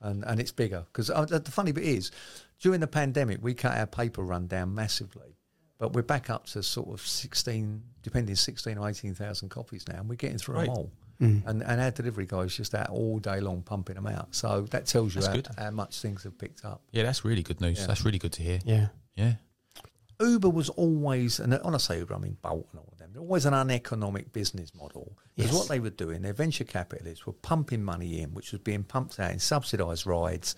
and 0.00 0.24
and 0.24 0.38
it's 0.38 0.52
bigger 0.52 0.84
because 0.92 1.10
uh, 1.10 1.24
the 1.24 1.40
funny 1.50 1.72
bit 1.72 1.82
is 1.82 2.12
during 2.60 2.80
the 2.80 2.86
pandemic 2.86 3.38
we 3.42 3.54
cut 3.54 3.76
our 3.76 3.86
paper 3.86 4.22
run 4.22 4.46
down 4.46 4.74
massively 4.74 5.36
but 5.78 5.92
we're 5.92 6.02
back 6.02 6.30
up 6.30 6.46
to 6.46 6.62
sort 6.62 6.88
of 6.88 7.00
16 7.00 7.82
depending 8.02 8.34
16 8.34 8.78
or 8.78 8.88
18,000 8.88 9.48
copies 9.48 9.86
now 9.88 9.98
and 10.00 10.08
we're 10.08 10.14
getting 10.14 10.38
through 10.38 10.54
Right. 10.56 10.66
them 10.66 10.74
all 10.76 10.90
mm. 11.20 11.46
and, 11.46 11.62
and 11.62 11.80
our 11.80 11.90
delivery 11.90 12.26
guys 12.26 12.56
just 12.56 12.74
out 12.74 12.90
all 12.90 13.18
day 13.18 13.40
long 13.40 13.62
pumping 13.62 13.96
them 13.96 14.06
out 14.06 14.28
so 14.34 14.62
that 14.70 14.86
tells 14.86 15.14
you 15.14 15.22
how, 15.22 15.40
how 15.58 15.70
much 15.70 16.00
things 16.00 16.22
have 16.22 16.38
picked 16.38 16.64
up 16.64 16.82
Yeah, 16.92 17.02
that's 17.02 17.24
really 17.24 17.42
good 17.42 17.60
news. 17.60 17.80
Yeah. 17.80 17.86
That's 17.86 18.04
really 18.04 18.18
good 18.18 18.32
to 18.32 18.42
hear. 18.42 18.60
Yeah. 18.64 18.88
Yeah. 19.16 19.34
Uber 20.20 20.48
was 20.48 20.68
always, 20.70 21.40
and 21.40 21.52
when 21.62 21.74
I 21.74 21.78
say 21.78 21.98
Uber, 21.98 22.14
I 22.14 22.18
mean 22.18 22.36
Bolt 22.40 22.68
and 22.70 22.78
all 22.80 22.88
of 22.92 22.98
them, 22.98 23.10
they're 23.12 23.20
always 23.22 23.46
an 23.46 23.54
uneconomic 23.54 24.32
business 24.32 24.72
model. 24.74 25.18
Because 25.34 25.50
Yes. 25.50 25.58
what 25.58 25.68
they 25.68 25.80
were 25.80 25.90
doing, 25.90 26.22
their 26.22 26.32
venture 26.32 26.62
capitalists 26.64 27.26
were 27.26 27.32
pumping 27.32 27.82
money 27.82 28.20
in, 28.20 28.32
which 28.32 28.52
was 28.52 28.60
being 28.60 28.84
pumped 28.84 29.18
out 29.18 29.32
in 29.32 29.40
subsidised 29.40 30.06
rides, 30.06 30.54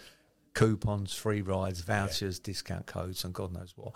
coupons, 0.57 1.13
free 1.13 1.43
rides, 1.43 1.83
vouchers, 1.83 2.39
discount 2.39 2.87
codes, 2.87 3.25
and 3.25 3.35
God 3.35 3.53
knows 3.53 3.75
what. 3.77 3.93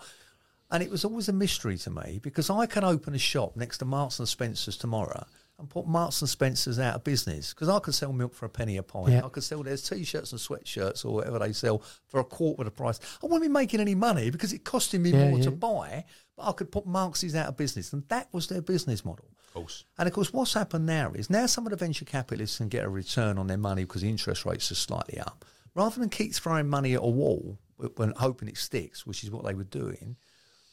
And 0.69 0.81
it 0.81 0.91
was 0.91 1.03
always 1.03 1.27
a 1.27 1.33
mystery 1.33 1.77
to 1.79 1.89
me 1.89 2.19
because 2.21 2.49
I 2.49 2.67
can 2.67 2.83
open 2.85 3.13
a 3.13 3.19
shop 3.19 3.57
next 3.57 3.79
to 3.79 3.85
Marks 3.85 4.19
and 4.19 4.29
Spencer's 4.29 4.77
tomorrow 4.77 5.25
and 5.59 5.69
put 5.69 5.87
Marks 5.87 6.21
and 6.21 6.29
Spencer's 6.29 6.79
out 6.79 6.95
of 6.95 7.03
business 7.03 7.53
because 7.53 7.67
I 7.67 7.79
could 7.79 7.95
sell 7.95 8.13
milk 8.13 8.35
for 8.35 8.45
a 8.45 8.49
penny 8.49 8.77
a 8.77 8.83
pint. 8.83 9.09
Yeah. 9.09 9.25
I 9.25 9.29
could 9.29 9.43
sell 9.43 9.63
their 9.63 9.75
t-shirts 9.75 10.31
and 10.31 10.39
sweatshirts 10.39 11.03
or 11.03 11.15
whatever 11.15 11.39
they 11.39 11.51
sell 11.51 11.83
for 12.07 12.19
a 12.19 12.23
quarter 12.23 12.61
of 12.61 12.65
the 12.65 12.71
price. 12.71 12.99
I 13.21 13.25
wouldn't 13.25 13.41
be 13.41 13.49
making 13.49 13.79
any 13.79 13.95
money 13.95 14.29
because 14.29 14.53
it 14.53 14.63
costing 14.63 15.01
me 15.01 15.09
Yeah, 15.09 15.29
more 15.29 15.39
to 15.39 15.51
buy, 15.51 16.05
but 16.37 16.47
I 16.47 16.51
could 16.53 16.71
put 16.71 16.85
Marks's 16.85 17.35
out 17.35 17.47
of 17.47 17.57
business, 17.57 17.91
and 17.91 18.03
that 18.09 18.27
was 18.31 18.47
their 18.47 18.61
business 18.61 19.03
model. 19.03 19.25
Of 19.47 19.53
course. 19.55 19.83
And 19.97 20.07
of 20.07 20.13
course, 20.13 20.31
what's 20.31 20.53
happened 20.53 20.85
now 20.85 21.11
is 21.13 21.29
now 21.29 21.47
some 21.47 21.65
of 21.65 21.71
the 21.71 21.75
venture 21.75 22.05
capitalists 22.05 22.57
can 22.57 22.69
get 22.69 22.85
a 22.85 22.89
return 22.89 23.37
on 23.37 23.47
their 23.47 23.57
money 23.57 23.83
because 23.83 24.03
the 24.03 24.09
interest 24.09 24.45
rates 24.45 24.71
are 24.71 24.75
slightly 24.75 25.19
up. 25.19 25.43
Rather 25.73 25.99
than 25.99 26.09
keep 26.09 26.33
throwing 26.33 26.67
money 26.67 26.93
at 26.93 27.01
a 27.01 27.07
wall 27.07 27.57
when 27.95 28.13
hoping 28.17 28.47
it 28.47 28.57
sticks, 28.57 29.05
which 29.05 29.23
is 29.23 29.31
what 29.31 29.45
they 29.45 29.53
were 29.53 29.63
doing, 29.63 30.15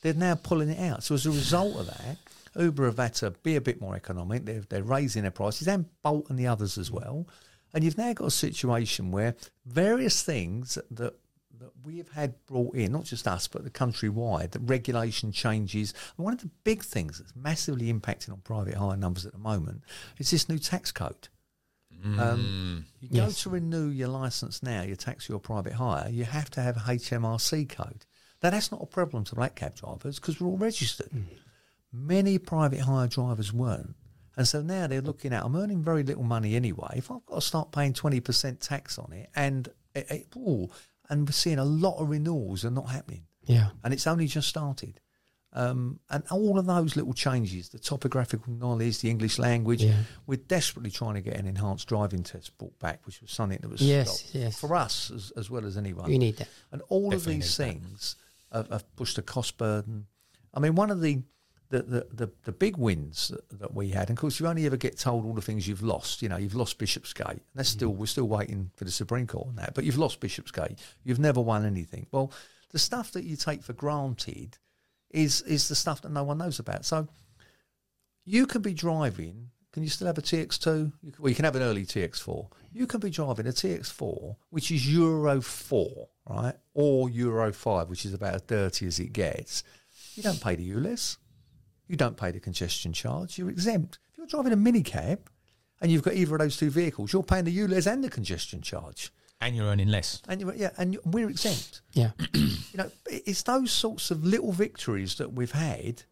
they're 0.03 0.15
now 0.15 0.35
pulling 0.35 0.71
it 0.71 0.79
out. 0.79 1.03
So 1.03 1.15
as 1.15 1.27
a 1.27 1.31
result 1.31 1.77
of 1.77 1.87
that, 1.87 2.19
Uber 2.57 2.87
have 2.87 2.99
had 2.99 3.15
to 3.15 3.31
be 3.31 3.57
a 3.57 3.61
bit 3.61 3.81
more 3.81 3.95
economic. 3.95 4.45
They're, 4.45 4.65
they're 4.69 4.83
raising 4.83 5.23
their 5.23 5.31
prices 5.31 5.69
and 5.69 5.87
Bolt 6.03 6.29
and 6.31 6.39
the 6.39 6.47
others 6.47 6.79
as 6.79 6.91
well. 6.91 7.27
And 7.75 7.85
you've 7.85 7.99
now 7.99 8.13
got 8.13 8.27
a 8.27 8.31
situation 8.31 9.11
where 9.11 9.35
various 9.67 10.23
things 10.23 10.79
that 10.91 11.15
that 11.59 11.73
we 11.85 11.99
have 11.99 12.11
had 12.11 12.35
brought 12.47 12.75
in, 12.77 12.93
not 12.93 13.05
just 13.05 13.27
us, 13.27 13.49
but 13.49 13.65
the 13.65 13.71
countrywide, 13.71 14.53
that 14.53 14.61
regulation 14.61 15.33
changes. 15.33 15.93
And 16.17 16.25
one 16.25 16.35
of 16.35 16.41
the 16.41 16.51
big 16.65 16.83
things 16.83 17.19
that's 17.19 17.35
massively 17.35 17.93
impacting 17.93 18.31
on 18.31 18.39
private 18.39 18.75
hire 18.75 18.97
numbers 18.97 19.27
at 19.27 19.33
the 19.33 19.39
moment 19.39 19.83
is 20.19 20.31
this 20.31 20.49
new 20.49 20.59
tax 20.59 20.93
code. 20.93 21.29
Um, 22.05 22.87
you 23.01 23.09
go 23.09 23.15
Yes. 23.27 23.43
to 23.43 23.51
renew 23.51 23.89
your 23.89 24.09
license 24.09 24.63
now, 24.63 24.83
your 24.83 24.97
taxi 24.97 25.33
or 25.33 25.41
private 25.41 25.75
hire, 25.75 26.09
you 26.09 26.25
have 26.25 26.51
to 26.51 26.61
have 26.63 26.77
a 26.77 26.81
HMRC 26.81 27.69
code. 27.69 28.07
Now, 28.43 28.51
that's 28.51 28.71
not 28.71 28.83
a 28.83 28.87
problem 28.87 29.25
to 29.25 29.35
black 29.35 29.57
cab 29.57 29.75
drivers 29.75 30.19
because 30.21 30.41
we're 30.41 30.49
all 30.49 30.57
registered. 30.57 31.11
Many 31.93 32.39
private 32.39 32.81
hire 32.81 33.07
drivers 33.09 33.53
weren't. 33.53 33.95
And 34.37 34.47
so 34.47 34.63
now 34.63 34.87
they're 34.87 35.01
looking 35.01 35.33
at, 35.33 35.45
I'm 35.45 35.57
earning 35.57 35.83
very 35.83 36.03
little 36.05 36.23
money 36.23 36.55
anyway. 36.55 36.95
If 36.97 37.11
I've 37.11 37.27
got 37.27 37.37
to 37.37 37.41
start 37.41 37.73
paying 37.73 37.93
20% 37.95 38.61
tax 38.61 38.99
on 38.99 39.13
it, 39.13 39.29
and 39.35 39.69
it, 39.95 40.11
it, 40.11 40.27
ooh, 40.37 40.69
and 41.11 41.27
we're 41.27 41.33
seeing 41.33 41.59
a 41.59 41.65
lot 41.65 41.97
of 41.99 42.09
renewals 42.11 42.65
are 42.65 42.71
not 42.71 42.91
happening 42.91 43.25
Yeah. 43.47 43.71
and 43.83 43.93
it's 43.93 44.07
only 44.07 44.27
just 44.29 44.49
started. 44.49 45.01
Um, 45.55 45.99
and 46.11 46.23
all 46.31 46.59
of 46.59 46.67
those 46.67 46.95
little 46.95 47.15
changes, 47.15 47.71
the 47.71 47.79
topographical 47.79 48.53
knowledge, 48.53 49.01
the 49.01 49.09
English 49.11 49.39
language, 49.39 49.83
Yeah. 49.83 50.03
we're 50.27 50.37
desperately 50.37 50.91
trying 50.91 51.15
to 51.15 51.21
get 51.23 51.37
an 51.37 51.47
enhanced 51.47 51.89
driving 51.89 52.23
test 52.23 52.57
brought 52.59 52.79
back, 52.79 53.01
which 53.07 53.21
was 53.23 53.31
something 53.31 53.59
that 53.63 53.69
was 53.71 53.81
Yes, 53.81 54.21
stopped 54.21 54.35
yes. 54.35 54.59
for 54.61 54.75
us 54.77 55.11
as, 55.11 55.33
as 55.37 55.49
well 55.51 55.65
as 55.65 55.77
anyone. 55.79 56.11
You 56.13 56.19
need 56.19 56.37
that. 56.37 56.49
And 56.71 56.83
all 56.91 57.11
Definitely 57.11 57.35
of 57.37 57.41
these 57.43 57.57
things 57.57 58.17
have, 58.53 58.69
have 58.69 58.97
pushed 58.97 59.17
the 59.17 59.23
cost 59.23 59.57
burden. 59.57 60.07
I 60.53 60.61
mean, 60.61 60.75
one 60.75 60.91
of 60.91 61.01
the 61.01 61.23
the, 61.71 61.83
the, 61.83 62.07
the, 62.11 62.31
the 62.45 62.53
big 62.53 62.79
wins 62.79 63.29
that, 63.29 63.61
that 63.61 63.75
we 63.75 63.91
had, 63.91 64.09
and 64.09 64.17
of 64.17 64.21
course, 64.23 64.41
you 64.41 64.47
only 64.47 64.65
ever 64.65 64.79
get 64.79 64.99
told 64.99 65.27
all 65.27 65.35
the 65.35 65.43
things 65.43 65.69
you've 65.69 65.83
lost. 65.83 66.23
You 66.23 66.31
know, 66.31 66.39
you've 66.39 66.55
lost 66.55 66.79
Bishopsgate, 66.79 67.27
and 67.29 67.41
that's 67.55 67.69
still 67.69 67.91
we're 67.91 68.07
still 68.07 68.27
waiting 68.27 68.71
for 68.77 68.85
the 68.85 68.91
Supreme 68.91 69.27
Court 69.27 69.49
on 69.49 69.57
that. 69.57 69.75
But 69.75 69.85
you've 69.85 69.99
lost 69.99 70.19
Bishopsgate. 70.21 70.79
You've 71.05 71.19
never 71.19 71.43
won 71.43 71.67
anything. 71.67 72.07
Well, 72.11 72.33
the 72.71 72.79
stuff 72.79 73.13
that 73.13 73.25
you 73.25 73.37
take 73.37 73.63
for 73.63 73.75
granted 73.75 74.57
is 75.11 75.43
is 75.43 75.69
the 75.69 75.75
stuff 75.75 76.03
that 76.03 76.13
no 76.13 76.25
one 76.25 76.39
knows 76.39 76.59
about. 76.59 76.85
So 76.85 77.09
you 78.25 78.47
can 78.47 78.63
be 78.63 78.75
driving. 78.75 79.51
Can 79.73 79.83
you 79.83 79.89
still 79.89 80.07
have 80.07 80.19
a 80.19 80.23
TX2? 80.23 80.93
You 81.03 81.13
can, 81.13 81.23
well, 81.23 81.29
you 81.29 81.37
can 81.37 81.45
have 81.45 81.57
an 81.57 81.63
early 81.63 81.85
TX4. 81.85 82.49
You 82.73 82.87
can 82.87 83.01
be 83.01 83.11
driving 83.11 83.47
a 83.47 83.51
TX4, 83.51 84.37
which 84.51 84.71
is 84.71 84.93
Euro 84.93 85.41
4, 85.41 86.09
right? 86.29 86.55
Or 86.75 87.11
Euro 87.11 87.53
5, 87.53 87.89
which 87.89 88.05
is 88.05 88.15
about 88.15 88.35
as 88.35 88.43
dirty 88.43 88.87
as 88.87 88.99
it 88.99 89.13
gets. 89.13 89.63
You 90.15 90.23
don't 90.23 90.41
pay 90.41 90.57
the 90.57 90.69
ULEZ. 90.69 91.19
You 91.87 91.97
don't 91.97 92.17
pay 92.17 92.31
the 92.31 92.41
congestion 92.41 92.93
charge. 92.93 93.39
You're 93.39 93.51
exempt. 93.51 93.99
If 94.11 94.19
you're 94.19 94.27
driving 94.27 94.53
a 94.53 94.57
minicab 94.57 95.19
and 95.81 95.91
you've 95.91 96.03
got 96.03 96.15
either 96.15 96.35
of 96.35 96.41
those 96.41 96.57
two 96.57 96.71
vehicles, 96.71 97.13
you're 97.13 97.23
paying 97.23 97.45
the 97.45 97.57
ULEZ 97.57 97.91
and 97.91 98.03
the 98.03 98.11
congestion 98.11 98.61
charge. 98.61 99.11
And 99.41 99.55
you're 99.55 99.67
earning 99.67 99.89
less. 99.89 100.21
And 100.29 100.41
you're, 100.41 100.55
yeah, 100.55 100.71
and 100.79 100.95
you- 100.95 101.01
we're 101.05 101.31
exempt 101.31 101.83
Yeah. 101.93 102.11
you 102.35 102.49
know, 102.77 102.91
it's 103.07 103.43
those 103.43 103.71
sorts 103.71 104.11
of 104.11 104.25
little 104.25 104.53
victories 104.53 105.15
that 105.17 105.33
we've 105.33 105.53
had 105.53 106.03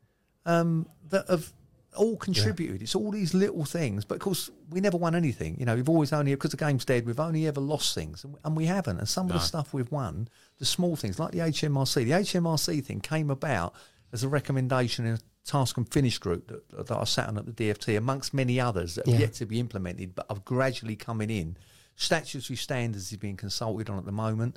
um, 0.45 0.87
that 1.11 1.29
have 1.29 1.53
all 1.97 2.17
contributed. 2.17 2.83
It's 2.83 2.95
all 2.95 3.11
these 3.11 3.35
little 3.35 3.65
things, 3.65 4.05
but 4.05 4.17
of 4.17 4.21
course 4.21 4.51
we 4.71 4.81
never 4.81 4.97
won 4.97 5.15
anything. 5.15 5.57
You 5.59 5.65
know, 5.67 5.75
we've 5.75 5.89
always 5.89 6.13
only 6.13 6.35
because 6.35 6.51
the 6.53 6.57
game's 6.57 6.85
dead. 6.85 7.07
We've 7.07 7.19
only 7.19 7.47
ever 7.49 7.61
lost 7.61 7.95
things, 7.95 8.23
and, 8.23 8.37
and 8.45 8.55
we 8.57 8.67
haven't. 8.67 8.99
And 8.99 9.09
some 9.09 9.27
of 9.27 9.33
the 9.33 9.39
stuff 9.41 9.73
we've 9.75 9.91
won, 9.91 10.29
the 10.59 10.67
small 10.67 10.95
things 10.95 11.19
like 11.19 11.33
the 11.33 11.39
HMRC, 11.39 11.95
the 12.05 12.11
HMRC 12.11 12.85
thing 12.85 13.01
came 13.01 13.31
about 13.31 13.75
as 14.13 14.23
a 14.23 14.29
recommendation 14.29 15.07
in 15.07 15.15
a 15.15 15.19
task 15.45 15.77
and 15.79 15.89
finish 15.91 16.19
group 16.19 16.49
that, 16.49 16.87
that 16.87 16.97
I 16.97 17.05
sat 17.05 17.29
on 17.29 17.39
at 17.39 17.47
the 17.47 17.53
DFT, 17.53 17.97
amongst 17.97 18.35
many 18.35 18.61
others 18.61 18.95
that 18.97 19.07
have 19.07 19.15
Yeah. 19.15 19.23
yet 19.23 19.33
to 19.35 19.47
be 19.47 19.59
implemented, 19.59 20.15
but 20.15 20.27
are 20.29 20.39
gradually 20.45 20.97
coming 20.97 21.31
in. 21.31 21.57
Statutory 21.97 22.57
standards 22.57 23.11
is 23.11 23.19
being 23.19 23.37
consulted 23.37 23.91
on 23.91 23.99
at 23.99 24.05
the 24.05 24.13
moment. 24.13 24.57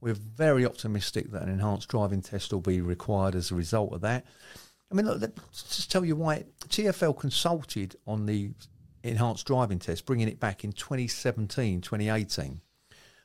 We're 0.00 0.14
very 0.14 0.64
optimistic 0.64 1.32
that 1.32 1.42
an 1.42 1.48
enhanced 1.48 1.88
driving 1.88 2.22
test 2.22 2.52
will 2.52 2.60
be 2.60 2.80
required 2.80 3.34
as 3.34 3.50
a 3.50 3.54
result 3.54 3.92
of 3.92 4.00
that. 4.02 4.24
I 4.90 4.94
mean, 4.94 5.06
look, 5.06 5.20
let's 5.20 5.62
just 5.62 5.90
tell 5.90 6.04
you 6.04 6.14
why 6.14 6.44
TFL 6.68 7.18
consulted 7.18 7.96
on 8.06 8.26
the 8.26 8.52
enhanced 9.02 9.46
driving 9.46 9.80
test, 9.80 10.06
bringing 10.06 10.28
it 10.28 10.38
back 10.38 10.62
in 10.64 10.72
2017, 10.72 11.80
2018. 11.80 12.60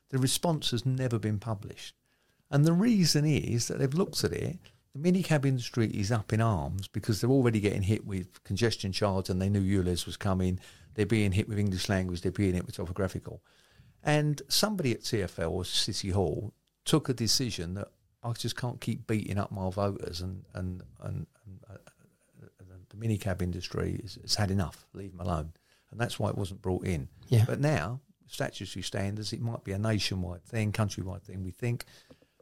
The 0.09 0.17
response 0.17 0.71
has 0.71 0.85
never 0.85 1.19
been 1.19 1.39
published. 1.39 1.95
And 2.49 2.65
the 2.65 2.73
reason 2.73 3.25
is 3.25 3.67
that 3.67 3.79
they've 3.79 3.93
looked 3.93 4.23
at 4.23 4.33
it. 4.33 4.57
The 4.93 5.11
minicab 5.11 5.45
industry 5.45 5.87
is 5.87 6.11
up 6.11 6.33
in 6.33 6.41
arms 6.41 6.87
because 6.87 7.21
they're 7.21 7.29
already 7.29 7.61
getting 7.61 7.83
hit 7.83 8.05
with 8.05 8.43
congestion 8.43 8.91
charge 8.91 9.29
and 9.29 9.41
they 9.41 9.47
knew 9.49 9.61
ULEZ 9.61 10.05
was 10.05 10.17
coming. 10.17 10.59
They're 10.95 11.05
being 11.05 11.31
hit 11.31 11.47
with 11.47 11.57
English 11.59 11.89
language, 11.89 12.21
they're 12.21 12.31
being 12.31 12.53
hit 12.53 12.65
with 12.65 12.75
topographical. 12.75 13.41
And 14.03 14.41
somebody 14.47 14.91
at 14.93 15.01
TFL 15.01 15.51
or 15.51 15.63
City 15.65 16.09
Hall 16.09 16.53
took 16.85 17.07
a 17.09 17.13
decision 17.13 17.75
that 17.75 17.89
I 18.23 18.31
just 18.33 18.55
can't 18.55 18.81
keep 18.81 19.07
beating 19.07 19.37
up 19.37 19.51
my 19.51 19.69
voters 19.69 20.21
and, 20.21 20.43
and, 20.53 20.81
and, 21.01 21.27
and 21.45 21.59
uh, 21.69 21.73
the 22.89 22.97
minicab 22.97 23.41
industry 23.41 23.99
has, 24.01 24.17
has 24.21 24.35
had 24.35 24.51
enough, 24.51 24.85
leave 24.93 25.11
them 25.11 25.21
alone. 25.21 25.53
And 25.91 25.99
that's 25.99 26.19
why 26.19 26.29
it 26.29 26.37
wasn't 26.37 26.61
brought 26.61 26.85
in. 26.85 27.07
Yeah. 27.27 27.45
But 27.45 27.59
now, 27.59 27.99
statutory 28.27 28.83
standards, 28.83 29.33
it 29.33 29.41
might 29.41 29.63
be 29.63 29.71
a 29.71 29.77
nationwide 29.79 30.43
thing, 30.43 30.71
countrywide 30.71 31.23
thing. 31.23 31.43
We 31.43 31.51
think 31.51 31.85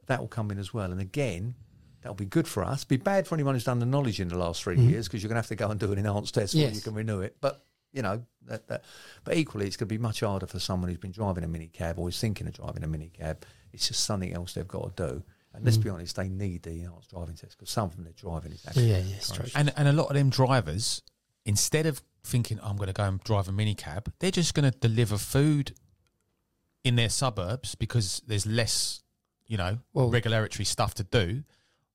that 0.07 0.19
will 0.19 0.27
come 0.27 0.51
in 0.51 0.59
as 0.59 0.73
well. 0.73 0.91
And 0.91 1.01
again, 1.01 1.55
that'll 2.01 2.15
be 2.15 2.25
good 2.25 2.47
for 2.47 2.63
us. 2.63 2.83
Be 2.83 2.97
bad 2.97 3.27
for 3.27 3.35
anyone 3.35 3.55
who's 3.55 3.63
done 3.63 3.79
the 3.79 3.85
knowledge 3.85 4.19
in 4.19 4.27
the 4.27 4.37
last 4.37 4.63
3 4.63 4.77
years 4.77 5.07
because 5.07 5.21
you're 5.23 5.29
going 5.29 5.35
to 5.35 5.41
have 5.41 5.47
to 5.47 5.55
go 5.55 5.69
and 5.69 5.79
do 5.79 5.91
an 5.91 5.97
enhanced 5.99 6.33
test 6.35 6.53
before 6.53 6.67
Yes. 6.67 6.75
you 6.75 6.81
can 6.81 6.93
renew 6.93 7.21
it. 7.21 7.37
But 7.41 7.63
you 7.91 8.01
know 8.01 8.23
that, 8.47 8.67
that. 8.67 8.83
But 9.23 9.37
equally, 9.37 9.67
it's 9.67 9.77
going 9.77 9.87
to 9.87 9.93
be 9.93 9.97
much 9.97 10.21
harder 10.21 10.47
for 10.47 10.59
someone 10.59 10.89
who's 10.89 10.99
been 10.99 11.11
driving 11.11 11.43
a 11.43 11.47
minicab 11.47 11.97
or 11.97 12.09
is 12.09 12.19
thinking 12.19 12.47
of 12.47 12.53
driving 12.53 12.83
a 12.83 12.87
minicab. 12.87 13.37
It's 13.73 13.87
just 13.87 14.03
something 14.03 14.33
else 14.33 14.53
they've 14.53 14.67
got 14.67 14.95
to 14.95 15.07
do. 15.07 15.23
And 15.53 15.65
let's 15.65 15.77
mm. 15.77 15.83
be 15.83 15.89
honest, 15.89 16.15
they 16.15 16.29
need 16.29 16.63
the 16.63 16.71
enhanced 16.71 17.09
driving 17.09 17.35
test 17.35 17.57
because 17.57 17.71
some 17.71 17.85
of 17.85 17.95
them 17.95 18.03
they're 18.03 18.13
driving 18.13 18.51
is 18.51 18.63
actually. 18.67 18.91
Yeah, 18.91 18.99
yeah, 18.99 19.15
it's 19.15 19.31
true. 19.31 19.45
And 19.55 19.73
and 19.75 19.87
a 19.87 19.93
lot 19.93 20.09
of 20.09 20.15
them 20.15 20.29
drivers, 20.29 21.01
instead 21.45 21.85
of 21.85 22.01
thinking 22.23 22.59
I'm 22.61 22.75
going 22.75 22.87
to 22.87 22.93
go 22.93 23.03
and 23.03 23.19
drive 23.23 23.47
a 23.47 23.51
minicab, 23.51 24.11
they're 24.19 24.31
just 24.31 24.53
going 24.53 24.71
to 24.71 24.77
deliver 24.77 25.17
food 25.17 25.73
in 26.83 26.95
their 26.95 27.09
suburbs 27.09 27.75
because 27.75 28.21
there's 28.27 28.45
less, 28.45 29.01
you 29.47 29.57
know, 29.57 29.79
Well- 29.93 30.09
regulatory 30.09 30.65
stuff 30.65 30.93
to 30.95 31.03
do. 31.03 31.43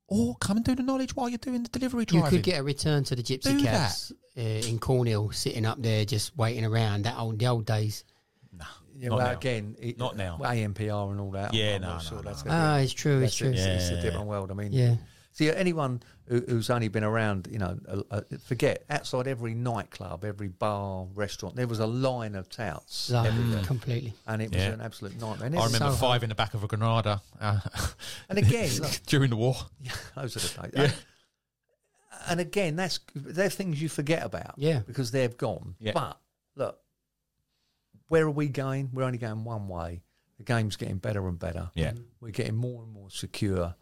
Or 0.06 0.34
mm. 0.34 0.40
come 0.40 0.58
and 0.58 0.66
do 0.66 0.74
the 0.74 0.82
knowledge 0.82 1.16
while 1.16 1.30
you're 1.30 1.38
doing 1.38 1.62
the 1.62 1.70
delivery 1.70 2.04
driving. 2.04 2.24
You 2.24 2.30
could 2.38 2.44
get 2.44 2.60
a 2.60 2.62
return 2.62 3.04
to 3.04 3.16
the 3.16 3.22
gypsy 3.22 3.56
Do 3.56 3.64
cabs 3.64 4.12
uh, 4.36 4.40
in 4.40 4.78
Cornhill, 4.78 5.32
sitting 5.32 5.64
up 5.66 5.80
there 5.80 6.04
just 6.04 6.36
waiting 6.36 6.64
around. 6.64 7.02
That 7.04 7.16
old, 7.18 7.38
the 7.38 7.46
old 7.46 7.66
days. 7.66 8.04
nah, 8.52 8.64
Yeah, 8.96 9.08
not 9.10 9.16
well, 9.18 9.26
now. 9.28 9.32
again, 9.34 9.76
it, 9.80 9.98
Not 9.98 10.16
now. 10.16 10.36
well, 10.40 10.50
ANPR 10.50 11.10
and 11.12 11.20
all 11.20 11.30
that. 11.32 11.54
Yeah, 11.54 11.76
I'm 11.76 11.80
no, 11.82 11.88
not 11.88 12.02
no, 12.04 12.08
sure 12.08 12.16
no, 12.18 12.22
that's 12.22 12.44
no. 12.44 12.50
gonna 12.50 12.62
be- 12.62 12.66
Ah, 12.66 12.76
it's 12.78 12.92
true. 12.92 13.20
It's 13.22 13.34
true. 13.36 13.48
it. 13.48 13.54
It's, 13.56 13.64
it's 13.64 13.90
Yeah. 13.90 13.98
a 13.98 14.02
different 14.02 14.26
world. 14.26 14.50
I 14.50 14.54
mean, 14.54 14.72
Yeah. 14.72 14.96
See, 15.32 15.50
anyone 15.50 16.00
who, 16.28 16.44
who's 16.48 16.70
only 16.70 16.86
been 16.86 17.02
around, 17.02 17.48
you 17.50 17.58
know, 17.58 17.76
uh, 17.88 18.02
uh, 18.08 18.20
forget 18.46 18.84
outside 18.88 19.26
every 19.26 19.52
nightclub, 19.52 20.24
every 20.24 20.46
bar, 20.46 21.06
restaurant, 21.12 21.56
there 21.56 21.66
was 21.66 21.80
a 21.80 21.86
line 21.88 22.36
of 22.36 22.48
touts 22.48 23.10
Like, 23.10 23.32
everywhere, 23.32 23.64
completely. 23.64 24.14
and 24.28 24.40
it 24.40 24.52
was 24.52 24.62
Yeah. 24.62 24.68
an 24.74 24.80
absolute 24.80 25.20
nightmare. 25.20 25.46
And 25.48 25.58
I 25.58 25.64
remember 25.64 25.86
Soho. 25.86 25.96
five 25.96 26.22
in 26.22 26.28
the 26.28 26.36
back 26.36 26.54
of 26.54 26.62
a 26.62 26.68
Granada 26.68 27.20
uh, 27.40 27.58
and 28.28 28.38
again, 28.38 28.70
look, 28.80 28.92
during 29.06 29.30
the 29.30 29.34
war. 29.36 29.56
Yeah, 29.80 29.90
those 30.16 30.36
are 30.36 30.62
the 30.62 30.68
days. 30.68 30.92
And, 30.92 30.94
and 32.28 32.40
again, 32.40 32.76
that's 32.76 33.00
they're 33.14 33.50
things 33.50 33.80
you 33.80 33.88
forget 33.88 34.24
about, 34.24 34.54
Yeah. 34.56 34.80
because 34.86 35.10
they've 35.10 35.36
gone. 35.36 35.74
Yeah. 35.78 35.92
But 35.92 36.18
look, 36.56 36.78
where 38.08 38.24
are 38.26 38.30
we 38.30 38.48
going? 38.48 38.90
We're 38.92 39.04
only 39.04 39.18
going 39.18 39.44
one 39.44 39.68
way. 39.68 40.02
The 40.38 40.44
game's 40.44 40.76
getting 40.76 40.98
better 40.98 41.26
and 41.28 41.38
better. 41.38 41.70
Yeah. 41.74 41.92
we're 42.20 42.30
getting 42.32 42.56
more 42.56 42.82
and 42.82 42.92
more 42.92 43.10
secure, 43.10 43.74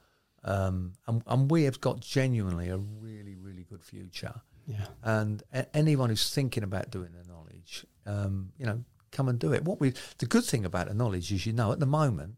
um, 0.44 0.92
and, 1.06 1.22
and 1.26 1.50
we 1.50 1.64
have 1.64 1.80
got 1.80 2.00
genuinely 2.00 2.68
a 2.68 2.76
really, 2.76 3.34
really 3.36 3.64
good 3.64 3.82
future. 3.82 4.40
Yeah. 4.66 4.86
And 5.02 5.42
a- 5.52 5.74
anyone 5.76 6.10
who's 6.10 6.32
thinking 6.32 6.62
about 6.62 6.90
doing 6.90 7.10
the 7.12 7.26
knowledge, 7.32 7.86
um, 8.06 8.52
you 8.58 8.66
know, 8.66 8.84
come 9.10 9.28
and 9.28 9.38
do 9.38 9.52
it. 9.52 9.64
What 9.64 9.80
we 9.80 9.92
the 10.18 10.26
good 10.26 10.44
thing 10.44 10.64
about 10.64 10.88
the 10.88 10.94
knowledge 10.94 11.32
is, 11.32 11.46
you 11.46 11.52
know, 11.52 11.72
at 11.72 11.80
the 11.80 11.86
moment 11.86 12.36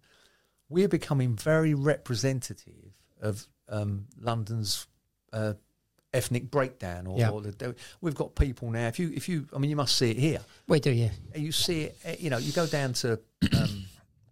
we're 0.71 0.89
becoming 0.89 1.37
very 1.37 1.75
representative 1.75 2.95
of 3.21 3.47
um, 3.69 4.07
London's 4.21 4.87
uh, 5.33 5.55
ethnic 6.15 6.51
breakdown. 6.51 7.07
Or, 7.07 7.19
Yeah. 7.19 7.31
or 7.31 7.41
the, 7.43 7.75
we've 8.01 8.15
got 8.15 8.35
people 8.35 8.71
now. 8.71 8.89
If 8.89 8.99
you, 8.99 9.13
if 9.15 9.29
you, 9.29 9.47
I 9.55 9.59
mean, 9.59 9.71
you 9.71 9.77
must 9.77 9.97
see 9.97 10.11
it 10.11 10.17
here. 10.19 10.41
We 10.69 10.81
do, 10.81 10.91
yeah. 10.91 11.11
You 11.35 11.53
see 11.53 11.83
it. 11.83 11.99
eh, 12.05 12.17
You 12.19 12.31
know, 12.31 12.39
you 12.39 12.53
go 12.53 12.67
down 12.67 12.93
to. 12.95 13.19
Um, 13.59 13.85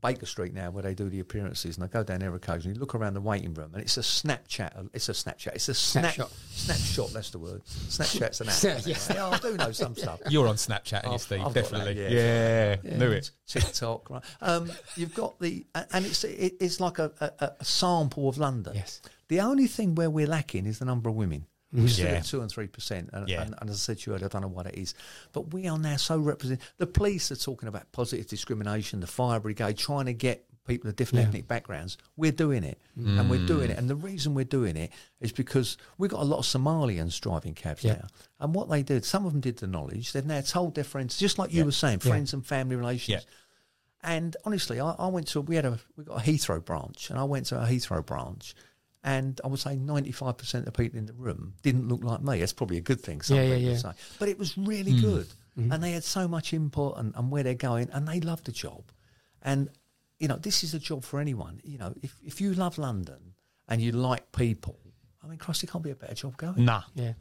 Baker 0.03 0.27
Street 0.27 0.53
now, 0.53 0.69
where 0.73 0.83
they 0.83 0.95
do 0.97 1.09
the 1.09 1.21
appearances, 1.21 1.77
and 1.77 1.85
I 1.85 1.87
go 1.87 2.03
down 2.03 2.19
there 2.19 2.35
occasionally. 2.35 2.75
You 2.75 2.81
look 2.81 2.97
around 2.97 3.15
the 3.15 3.21
waiting 3.21 3.55
room, 3.55 3.71
and 3.73 3.81
it's 3.81 3.97
a 3.99 4.01
Snapchat. 4.01 4.89
It's 4.93 5.09
a 5.09 5.13
Snapchat. 5.13 5.55
It's 5.55 5.69
a 5.69 5.75
snap, 5.75 6.15
Snapshot. 6.15 6.33
Snapshot. 6.51 7.11
That's 7.13 7.31
the 7.31 7.39
word. 7.39 7.63
Snapchat's 7.65 8.41
an 8.41 8.49
app. 8.49 8.63
Yeah. 8.65 8.79
isn't 8.95 9.15
yeah, 9.15 9.29
I 9.29 9.39
do 9.39 9.57
know 9.57 9.71
some 9.71 9.95
stuff. 9.95 10.19
You're 10.29 10.49
on 10.49 10.57
Snapchat, 10.57 11.05
you 11.05 11.11
I've- 11.11 11.19
Steve, 11.19 11.43
I've 11.47 11.55
definitely. 11.55 11.95
that, 11.95 12.11
yeah, 12.11 12.77
yeah. 12.83 12.97
knew 12.99 13.13
it. 13.13 13.31
TikTok, 13.47 14.11
right? 14.11 14.23
Um, 14.41 14.73
you've 14.97 15.15
got 15.15 15.39
the, 15.39 15.65
and 15.93 16.05
it's 16.05 16.25
it, 16.25 16.55
it's 16.59 16.81
like 16.81 16.99
a, 16.99 17.13
a, 17.21 17.53
a 17.61 17.65
sample 17.65 18.29
of 18.29 18.39
London. 18.39 18.73
Yes. 18.75 19.03
The 19.29 19.39
only 19.39 19.69
thing 19.69 19.95
where 19.95 20.11
we're 20.11 20.27
lacking 20.27 20.67
is 20.67 20.81
the 20.81 20.85
number 20.85 21.11
of 21.11 21.15
women. 21.15 21.47
We're 21.73 21.89
still 21.89 22.07
Yeah. 22.07 22.21
two 22.21 22.41
and 22.43 22.51
three 22.51 22.67
percent, 22.67 23.11
and, 23.13 23.29
Yeah. 23.29 23.43
and, 23.43 23.55
and 23.61 23.71
as 23.71 23.77
I 23.77 23.79
said 23.79 23.99
to 24.01 24.11
you 24.11 24.15
earlier, 24.15 24.27
I 24.27 24.29
don't 24.29 24.43
know 24.43 24.49
what 24.49 24.67
it 24.67 24.75
is, 24.77 24.95
but 25.33 25.53
we 25.55 25.67
are 25.69 25.79
now 25.79 25.97
so 25.97 26.19
represented. 26.19 26.63
The 26.77 26.87
police 26.87 27.33
are 27.33 27.37
talking 27.37 27.69
about 27.69 27.91
positive 27.93 28.27
discrimination. 28.27 29.01
The 29.01 29.07
fire 29.07 29.41
brigade 29.41 29.79
trying 29.79 30.07
to 30.07 30.13
get 30.13 30.45
people 30.65 30.89
of 30.89 30.95
different 30.95 31.23
Yeah. 31.23 31.29
ethnic 31.29 31.49
backgrounds. 31.49 31.97
We're 32.17 32.31
doing 32.31 32.63
it, 32.63 32.79
and 32.95 33.29
we're 33.29 33.45
doing 33.47 33.71
it. 33.71 33.75
Mm. 33.77 33.79
And 33.79 33.91
the 33.91 33.97
reason 33.97 34.33
we're 34.35 34.45
doing 34.45 34.77
it 34.77 34.93
is 35.19 35.33
because 35.33 35.77
we've 35.99 36.11
got 36.11 36.21
a 36.21 36.25
lot 36.25 36.39
of 36.39 36.45
Somalians 36.45 37.19
driving 37.21 37.55
cabs 37.55 37.83
Yeah. 37.83 37.95
now. 37.95 38.07
And 38.39 38.55
what 38.55 38.69
they 38.71 38.83
did, 38.85 39.05
some 39.05 39.27
of 39.27 39.33
them 39.33 39.41
did 39.41 39.57
the 39.57 39.67
knowledge. 39.67 40.13
They've 40.13 40.25
now 40.25 40.41
told 40.41 40.77
their 40.77 40.85
friends, 40.85 41.19
just 41.19 41.37
like 41.39 41.53
you 41.53 41.65
were 41.65 41.73
saying, 41.73 42.01
Yeah. 42.05 42.11
friends 42.11 42.33
and 42.33 42.47
family 42.47 42.77
relations. 42.77 43.27
And 44.05 44.37
honestly, 44.45 44.81
I, 44.81 44.91
I 44.99 45.07
went 45.09 45.29
to 45.29 45.41
we 45.41 45.57
had 45.57 45.65
a 45.65 45.79
we 45.97 46.05
got 46.05 46.19
a 46.27 46.31
Heathrow 46.31 46.65
branch, 46.65 47.09
and 47.11 47.19
I 47.19 47.25
went 47.25 47.47
to 47.47 47.61
a 47.61 47.67
Heathrow 47.67 48.05
branch, 48.05 48.55
and 49.05 49.41
I 49.45 49.49
would 49.49 49.59
say 49.59 49.77
ninety 49.77 50.13
five 50.13 50.39
percent 50.39 50.67
of 50.67 50.73
the 50.73 50.83
people 50.83 50.99
in 50.99 51.07
the 51.07 51.13
room 51.13 51.55
didn't 51.63 51.89
look 51.89 52.05
like 52.05 52.23
me. 52.23 52.41
That's 52.41 52.53
probably 52.53 52.79
a 52.79 52.83
good 52.83 53.01
thing. 53.01 53.21
Some 53.21 53.37
Yeah, 53.37 53.43
yeah, 53.43 53.57
people 53.57 53.71
yeah. 53.73 53.77
say, 53.79 53.91
but 54.19 54.29
it 54.29 54.39
was 54.39 54.57
really 54.57 54.93
hmm. 54.93 55.01
good, 55.01 55.27
mm-hmm. 55.59 55.73
and 55.73 55.83
they 55.83 55.93
had 55.93 56.05
so 56.05 56.29
much 56.29 56.53
input 56.53 56.99
and, 56.99 57.15
and 57.17 57.31
where 57.31 57.43
they're 57.43 57.55
going, 57.55 57.89
and 57.93 58.07
they 58.07 58.21
loved 58.21 58.47
the 58.47 58.53
job. 58.53 58.85
And 59.43 59.69
you 60.19 60.29
know, 60.29 60.37
this 60.37 60.63
is 60.63 60.73
a 60.75 60.79
job 60.79 61.03
for 61.03 61.21
anyone. 61.21 61.61
You 61.65 61.79
know, 61.79 61.95
if 62.03 62.15
if 62.25 62.41
you 62.41 62.55
love 62.55 62.79
London 62.79 63.35
and 63.69 63.81
you 63.81 63.93
like 63.93 64.31
people, 64.33 64.79
I 65.23 65.27
mean, 65.27 65.39
Christ, 65.39 65.65
it 65.65 65.71
can't 65.71 65.83
be 65.83 65.91
a 65.91 65.97
better 65.97 66.15
job 66.15 66.37
going. 66.37 66.65
Nah, 66.65 66.83
Yeah. 66.95 67.15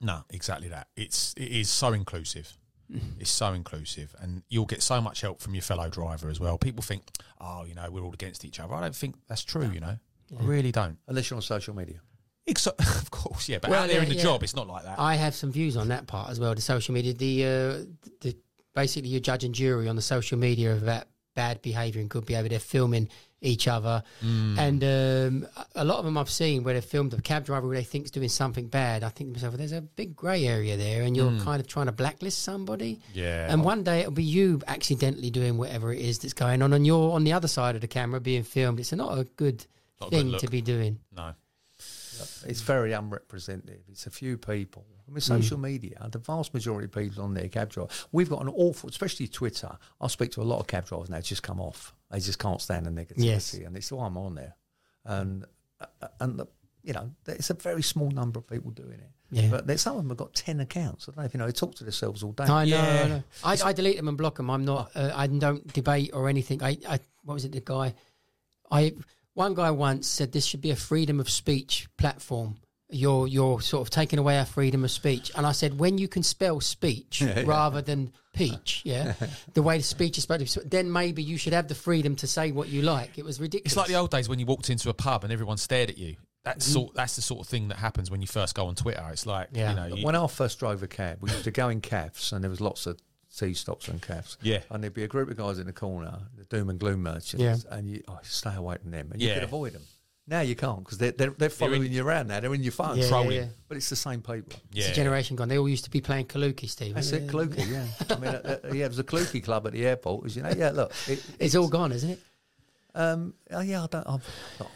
No, 0.00 0.22
exactly 0.30 0.68
that. 0.68 0.88
It's 0.96 1.34
it 1.36 1.50
is 1.50 1.68
so 1.68 1.92
inclusive. 1.92 2.56
It's 3.20 3.30
so 3.30 3.52
inclusive, 3.52 4.16
and 4.18 4.42
you'll 4.48 4.64
get 4.64 4.82
so 4.82 4.98
much 4.98 5.20
help 5.20 5.42
from 5.42 5.54
your 5.54 5.60
fellow 5.60 5.90
driver 5.90 6.30
as 6.30 6.40
well. 6.40 6.56
People 6.56 6.82
think, 6.82 7.02
oh, 7.38 7.64
you 7.66 7.74
know, 7.74 7.90
we're 7.90 8.02
all 8.02 8.14
against 8.14 8.46
each 8.46 8.58
other. 8.60 8.72
I 8.72 8.80
don't 8.80 8.96
think 8.96 9.16
that's 9.26 9.44
true. 9.44 9.68
You 9.68 9.80
know, 9.80 9.98
I 10.38 10.42
really 10.42 10.72
don't. 10.72 10.98
Unless 11.06 11.30
you're 11.30 11.36
on 11.36 11.42
social 11.42 11.74
media. 11.74 12.00
Except, 12.46 12.80
of 13.02 13.10
course, 13.10 13.48
yeah, 13.48 13.58
but 13.60 13.70
Well, 13.70 13.82
out 13.82 13.88
there 13.88 13.96
yeah, 13.98 14.02
in 14.04 14.08
the 14.08 14.14
yeah. 14.16 14.22
job, 14.22 14.42
it's 14.42 14.56
not 14.56 14.66
like 14.66 14.84
that. 14.84 14.98
I 14.98 15.16
have 15.16 15.34
some 15.34 15.52
views 15.52 15.76
on 15.76 15.88
that 15.88 16.06
part 16.06 16.30
as 16.30 16.40
well. 16.40 16.54
The 16.54 16.60
social 16.62 16.94
media, 16.94 17.12
the 17.12 17.44
uh, 17.44 17.84
the 18.22 18.36
basically 18.74 19.10
your 19.10 19.20
judge 19.20 19.44
and 19.44 19.54
jury 19.54 19.88
on 19.88 19.96
the 19.96 20.02
social 20.02 20.38
media 20.38 20.74
about 20.76 21.04
bad 21.34 21.60
behaviour 21.62 22.00
and 22.00 22.08
good 22.10 22.24
behaviour. 22.26 22.48
They're 22.48 22.58
filming 22.58 23.08
each 23.40 23.68
other, 23.68 24.02
Mm. 24.24 24.58
and 24.58 24.82
um, 25.44 25.48
a 25.76 25.84
lot 25.84 25.98
of 25.98 26.04
them 26.06 26.16
I've 26.18 26.28
seen 26.30 26.64
where 26.64 26.74
they've 26.74 26.84
filmed 26.84 27.14
a 27.14 27.20
cab 27.20 27.44
driver 27.44 27.68
who 27.68 27.74
they 27.74 27.84
think's 27.84 28.10
doing 28.10 28.28
something 28.28 28.66
bad. 28.66 29.04
I 29.04 29.10
think 29.10 29.28
to 29.28 29.32
myself, 29.34 29.54
there's 29.56 29.70
a 29.72 29.80
big 29.82 30.16
grey 30.16 30.44
area 30.46 30.76
there, 30.76 31.02
and 31.02 31.16
you're 31.16 31.38
kind 31.42 31.60
of 31.60 31.66
trying 31.68 31.86
to 31.86 31.92
blacklist 31.92 32.42
somebody. 32.42 32.94
Mm. 32.96 33.00
yeah, 33.12 33.52
And 33.52 33.62
one 33.62 33.84
day 33.84 34.00
it'll 34.00 34.10
be 34.12 34.24
you 34.24 34.60
accidentally 34.66 35.30
doing 35.30 35.56
whatever 35.58 35.92
it 35.92 36.00
is 36.00 36.18
that's 36.18 36.34
going 36.34 36.62
on, 36.62 36.72
and 36.72 36.84
you're 36.86 37.12
on 37.12 37.22
the 37.24 37.32
other 37.34 37.46
side 37.48 37.74
of 37.76 37.80
the 37.82 37.88
camera 37.88 38.20
being 38.20 38.42
filmed. 38.42 38.80
It's 38.80 38.92
not 38.92 39.16
a 39.18 39.24
good 39.24 39.26
Not 39.26 39.26
a 39.26 39.34
good 39.36 39.66
thing 40.10 40.38
to 40.38 40.48
be 40.48 40.60
doing. 40.60 40.98
no, 41.16 41.34
It's 42.46 42.60
very 42.60 42.92
unrepresentative. 42.92 43.82
It's 43.88 44.06
a 44.06 44.10
few 44.10 44.36
people. 44.36 44.86
I 45.08 45.10
mean, 45.10 45.20
social 45.20 45.58
media, 45.58 46.06
the 46.10 46.18
vast 46.18 46.52
majority 46.52 46.84
of 46.84 46.92
people 46.92 47.22
on 47.22 47.32
there, 47.34 47.48
cab 47.48 47.70
driver. 47.70 47.88
We've 48.12 48.28
got 48.28 48.42
an 48.42 48.48
awful, 48.48 48.90
especially 48.90 49.26
Twitter. 49.28 49.70
I 50.00 50.06
speak 50.08 50.32
to 50.32 50.42
a 50.42 50.44
lot 50.44 50.60
of 50.60 50.66
cab 50.66 50.86
drivers 50.86 51.08
now, 51.08 51.16
It's 51.16 51.28
just 51.28 51.42
come 51.42 51.60
off. 51.60 51.94
They 52.10 52.20
just 52.20 52.38
can't 52.38 52.60
stand 52.60 52.84
the 52.86 52.90
negativity. 52.90 53.24
Yes. 53.24 53.54
And 53.54 53.76
it's 53.76 53.90
why 53.90 54.06
I'm 54.06 54.18
on 54.18 54.34
there. 54.34 54.54
And, 55.04 55.46
uh, 55.80 56.08
and 56.20 56.38
the, 56.38 56.46
you 56.82 56.92
know, 56.92 57.10
it's 57.26 57.48
a 57.50 57.54
very 57.54 57.82
small 57.82 58.10
number 58.10 58.38
of 58.38 58.46
people 58.46 58.70
doing 58.70 58.98
it. 58.98 59.10
Yeah. 59.30 59.48
But 59.50 59.80
some 59.80 59.96
of 59.96 60.02
them 60.02 60.08
have 60.10 60.18
got 60.18 60.34
10 60.34 60.60
accounts. 60.60 61.08
I 61.08 61.12
don't 61.12 61.18
know 61.18 61.24
if 61.24 61.34
you 61.34 61.38
know, 61.38 61.46
they 61.46 61.52
talk 61.52 61.74
to 61.76 61.84
themselves 61.84 62.22
all 62.22 62.32
day. 62.32 62.44
I 62.44 62.64
know. 62.64 62.76
Yeah. 62.76 63.02
I, 63.04 63.08
know. 63.08 63.22
I, 63.64 63.68
I 63.68 63.72
delete 63.72 63.96
them 63.96 64.08
and 64.08 64.16
block 64.18 64.36
them. 64.36 64.50
I'm 64.50 64.64
not. 64.64 64.90
Uh, 64.94 65.12
I 65.14 65.26
don't 65.26 65.70
debate 65.72 66.10
or 66.12 66.28
anything. 66.28 66.62
I, 66.62 66.78
I. 66.88 66.98
What 67.24 67.34
was 67.34 67.44
it? 67.44 67.52
The 67.52 67.60
guy. 67.60 67.94
I. 68.70 68.94
One 69.38 69.54
guy 69.54 69.70
once 69.70 70.08
said 70.08 70.32
this 70.32 70.44
should 70.44 70.60
be 70.60 70.72
a 70.72 70.76
freedom 70.76 71.20
of 71.20 71.30
speech 71.30 71.86
platform. 71.96 72.56
You're 72.90 73.28
you're 73.28 73.60
sort 73.60 73.82
of 73.86 73.90
taking 73.90 74.18
away 74.18 74.36
our 74.36 74.44
freedom 74.44 74.82
of 74.82 74.90
speech. 74.90 75.30
And 75.36 75.46
I 75.46 75.52
said 75.52 75.78
when 75.78 75.96
you 75.96 76.08
can 76.08 76.24
spell 76.24 76.60
speech 76.60 77.22
rather 77.44 77.80
than 77.80 78.10
peach, 78.34 78.82
yeah, 78.84 79.12
the 79.54 79.62
way 79.62 79.76
the 79.76 79.84
speech 79.84 80.18
is 80.18 80.24
supposed 80.24 80.54
to, 80.54 80.60
be, 80.62 80.68
then 80.68 80.90
maybe 80.90 81.22
you 81.22 81.36
should 81.38 81.52
have 81.52 81.68
the 81.68 81.76
freedom 81.76 82.16
to 82.16 82.26
say 82.26 82.50
what 82.50 82.66
you 82.68 82.82
like. 82.82 83.16
It 83.16 83.24
was 83.24 83.40
ridiculous. 83.40 83.74
it's 83.74 83.76
like 83.76 83.86
the 83.86 83.94
old 83.94 84.10
days 84.10 84.28
when 84.28 84.40
you 84.40 84.46
walked 84.46 84.70
into 84.70 84.90
a 84.90 84.94
pub 84.94 85.22
and 85.22 85.32
everyone 85.32 85.56
stared 85.56 85.88
at 85.88 85.98
you. 85.98 86.16
That's 86.42 86.64
Mm-hmm. 86.66 86.72
sort. 86.72 86.94
That's 86.96 87.14
the 87.14 87.22
sort 87.22 87.40
of 87.42 87.46
thing 87.46 87.68
that 87.68 87.76
happens 87.78 88.10
when 88.10 88.20
you 88.20 88.26
first 88.26 88.56
go 88.56 88.66
on 88.66 88.74
Twitter. 88.74 89.06
It's 89.12 89.24
like, 89.24 89.50
Yeah. 89.52 89.70
you 89.70 89.76
know, 89.76 89.96
you, 89.98 90.04
when 90.04 90.16
I 90.16 90.26
first 90.26 90.58
drove 90.58 90.82
a 90.82 90.88
cab, 90.88 91.18
we 91.20 91.30
used 91.30 91.44
to 91.44 91.52
go 91.52 91.68
in 91.68 91.80
cabs, 91.80 92.32
and 92.32 92.42
there 92.42 92.50
was 92.50 92.60
lots 92.60 92.86
of 92.86 92.98
tea 93.36 93.54
stops 93.54 93.88
and 93.88 94.00
cabs. 94.00 94.36
Yeah. 94.42 94.60
and 94.70 94.82
there'd 94.82 94.94
be 94.94 95.04
a 95.04 95.08
group 95.08 95.30
of 95.30 95.36
guys 95.36 95.58
in 95.58 95.66
the 95.66 95.72
corner, 95.72 96.18
the 96.36 96.44
doom 96.44 96.70
and 96.70 96.78
gloom 96.78 97.02
merchants, 97.02 97.34
Yeah. 97.34 97.56
and 97.70 97.88
you 97.88 98.02
oh, 98.08 98.18
stay 98.22 98.54
away 98.54 98.76
from 98.80 98.90
them, 98.90 99.10
and 99.12 99.20
you 99.22 99.28
Yeah. 99.28 99.34
could 99.34 99.42
avoid 99.44 99.72
them. 99.74 99.82
Now 100.26 100.40
you 100.40 100.54
can't 100.56 100.80
because 100.80 100.98
they're, 100.98 101.12
they're 101.12 101.30
they're 101.30 101.48
following 101.48 101.90
you 101.90 102.06
around 102.06 102.28
now. 102.28 102.38
They're 102.40 102.52
in 102.52 102.62
your 102.62 102.72
phone, 102.72 102.98
Yeah, 102.98 103.04
yeah, 103.04 103.08
trolling. 103.08 103.32
yeah. 103.32 103.46
But 103.66 103.78
it's 103.78 103.88
the 103.88 103.96
same 103.96 104.20
people. 104.20 104.60
It's 104.74 104.88
a 104.90 104.92
generation 104.92 105.36
gone. 105.36 105.48
They 105.48 105.56
all 105.56 105.68
used 105.68 105.84
to 105.84 105.90
be 105.90 106.02
playing 106.02 106.26
Kaluki, 106.26 106.68
Steve. 106.68 106.94
That's 106.94 107.12
it, 107.12 107.28
Kaluki, 107.28 107.66
Yeah, 107.66 107.86
I 108.10 108.18
mean, 108.18 108.34
uh, 108.34 108.58
uh, 108.62 108.68
yeah, 108.74 108.88
there's 108.88 108.98
a 108.98 109.04
Kaluki 109.04 109.42
club 109.42 109.66
at 109.66 109.72
the 109.72 109.86
airport. 109.86 110.26
As 110.26 110.36
you 110.36 110.42
know, 110.42 110.52
yeah. 110.54 110.70
Look, 110.70 110.92
it, 111.06 111.24
It's 111.38 111.54
all 111.54 111.68
gone, 111.68 111.92
isn't 111.92 112.10
it? 112.10 112.20
Um, 112.98 113.34
oh, 113.52 113.60
yeah. 113.60 113.84
I 113.84 113.86
don't. 113.86 114.06
I've, 114.06 114.26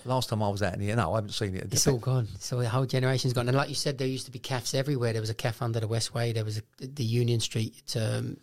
last 0.05 0.29
time 0.31 0.43
I 0.43 0.49
was 0.49 0.63
out 0.63 0.75
in 0.75 0.81
here, 0.81 0.97
no, 0.97 1.13
I 1.13 1.17
haven't 1.17 1.31
seen 1.33 1.55
it. 1.57 1.69
It's 1.73 1.87
all 1.87 1.99
gone. 1.99 2.29
So 2.39 2.59
the 2.61 2.69
whole 2.69 2.87
generation's 2.87 3.33
gone. 3.35 3.49
And 3.49 3.57
like 3.57 3.69
you 3.69 3.75
said, 3.75 3.99
there 3.99 4.09
used 4.09 4.27
to 4.27 4.33
be 4.33 4.39
cafes 4.39 4.75
everywhere. 4.75 5.13
There 5.13 5.21
was 5.21 5.31
a 5.31 5.35
cafe 5.35 5.65
under 5.65 5.81
the 5.81 5.89
Westway. 5.89 6.33
There 6.33 6.45
was 6.45 6.59
a, 6.59 6.63
the 6.87 7.05
Union 7.05 7.41
Street 7.41 7.97
um, 8.01 8.39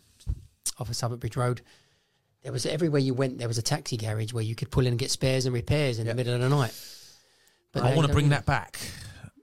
off 0.78 0.88
of 0.88 0.96
Southwark 0.96 1.20
Bridge 1.20 1.36
Road. 1.36 1.62
There 2.42 2.52
was 2.52 2.64
everywhere 2.66 3.00
you 3.00 3.14
went. 3.14 3.38
There 3.38 3.48
was 3.48 3.58
a 3.58 3.62
taxi 3.62 3.96
garage 3.96 4.32
where 4.32 4.44
you 4.44 4.54
could 4.54 4.70
pull 4.70 4.82
in 4.86 4.92
and 4.92 4.98
get 4.98 5.10
spares 5.10 5.46
and 5.46 5.54
repairs 5.54 5.98
in 5.98 6.06
Yeah. 6.06 6.12
the 6.12 6.16
middle 6.16 6.34
of 6.34 6.40
the 6.40 6.48
night. 6.48 6.72
But 7.72 7.82
I 7.82 7.94
want 7.94 8.06
to 8.06 8.12
bring 8.12 8.26
really- 8.26 8.36
that 8.36 8.46
back. 8.46 8.78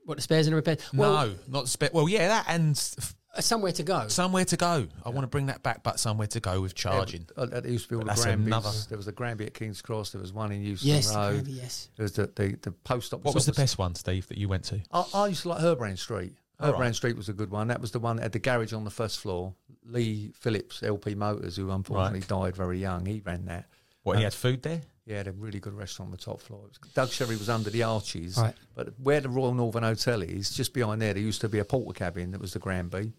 What 0.06 0.16
the 0.16 0.22
spares 0.22 0.48
and 0.48 0.56
repairs? 0.56 0.80
Well, 0.94 1.28
no, 1.28 1.36
not 1.50 1.68
spe- 1.68 1.92
Well, 1.94 2.08
yeah, 2.08 2.30
that 2.30 2.46
and 2.48 2.78
f- 2.78 3.14
somewhere 3.44 3.72
to 3.74 3.84
go. 3.84 4.08
somewhere 4.08 4.46
to 4.46 4.58
go. 4.58 4.88
I 5.06 5.10
want 5.10 5.22
to 5.24 5.28
bring 5.28 5.48
that 5.48 5.64
back, 5.64 5.84
but 5.84 6.00
somewhere 6.00 6.28
to 6.28 6.40
go 6.40 6.62
with 6.62 6.76
charging. 6.76 7.28
Uh, 7.36 7.46
there 7.48 7.68
used 7.68 7.86
to 7.86 7.90
be 7.90 7.96
all 7.96 8.02
But 8.06 8.16
the 8.16 8.22
that's 8.22 8.26
Granbys. 8.26 8.46
another- 8.48 8.72
There 8.90 8.98
was 8.98 9.06
the 9.06 9.12
Granby 9.12 9.46
at 9.46 9.54
King's 9.54 9.82
Cross. 9.82 10.12
There 10.12 10.22
was 10.22 10.34
one 10.34 10.52
in 10.52 10.62
Euston 10.64 10.90
Yes, 10.90 11.14
Road. 11.16 11.36
maybe, 11.46 11.52
yes. 11.54 11.90
There 11.96 12.04
was 12.04 12.14
the, 12.14 12.28
the, 12.36 12.58
the 12.62 12.72
post 12.72 13.14
office. 13.14 13.26
What 13.26 13.36
was 13.36 13.46
the 13.46 13.54
best 13.54 13.78
one, 13.78 13.96
Steve, 13.96 14.28
that 14.28 14.38
you 14.38 14.48
went 14.48 14.64
to? 14.66 14.80
I, 14.92 15.06
I 15.14 15.28
used 15.28 15.44
to 15.44 15.50
like 15.50 15.62
Herbrand 15.62 15.98
Street. 15.98 16.34
All 16.60 16.74
Herbrand 16.74 16.80
right. 16.80 16.96
Street 16.96 17.16
was 17.16 17.30
a 17.30 17.34
good 17.34 17.52
one. 17.52 17.68
That 17.68 17.82
was 17.82 17.92
the 17.92 18.00
one 18.00 18.16
that 18.16 18.24
had 18.24 18.32
the 18.32 18.40
garage 18.40 18.74
on 18.74 18.84
the 18.84 18.90
first 18.90 19.20
floor. 19.20 19.54
Lee 19.86 20.32
Phillips, 20.34 20.82
LP 20.84 21.14
Motors, 21.16 21.56
who 21.56 21.70
unfortunately 21.72 22.22
died 22.22 22.56
very 22.56 22.80
young, 22.80 23.06
he 23.06 23.22
ran 23.26 23.46
that. 23.46 23.66
What, 24.04 24.18
he 24.18 24.24
had 24.24 24.34
food 24.34 24.64
there? 24.64 24.82
He 25.06 25.14
had 25.14 25.28
a 25.28 25.32
really 25.32 25.60
good 25.60 25.74
restaurant 25.74 26.08
on 26.08 26.12
the 26.12 26.18
top 26.18 26.42
floor. 26.42 26.62
It 26.66 26.70
was, 26.82 26.92
Doug 26.94 27.10
Sherry 27.10 27.38
was 27.38 27.48
under 27.50 27.70
the 27.70 27.84
arches, 27.84 28.38
Right. 28.38 28.54
but 28.76 28.90
where 29.02 29.22
the 29.22 29.30
Royal 29.30 29.54
Northern 29.54 29.84
Hotel 29.84 30.22
is, 30.22 30.50
just 30.50 30.74
behind 30.74 31.02
there, 31.02 31.14
there 31.14 31.22
used 31.24 31.40
to 31.42 31.50
be 31.50 31.60
a 31.60 31.64
Portakabin 31.64 32.32
that 32.32 32.42
was 32.42 32.52
the 32.54 32.60
Granby. 32.60 33.14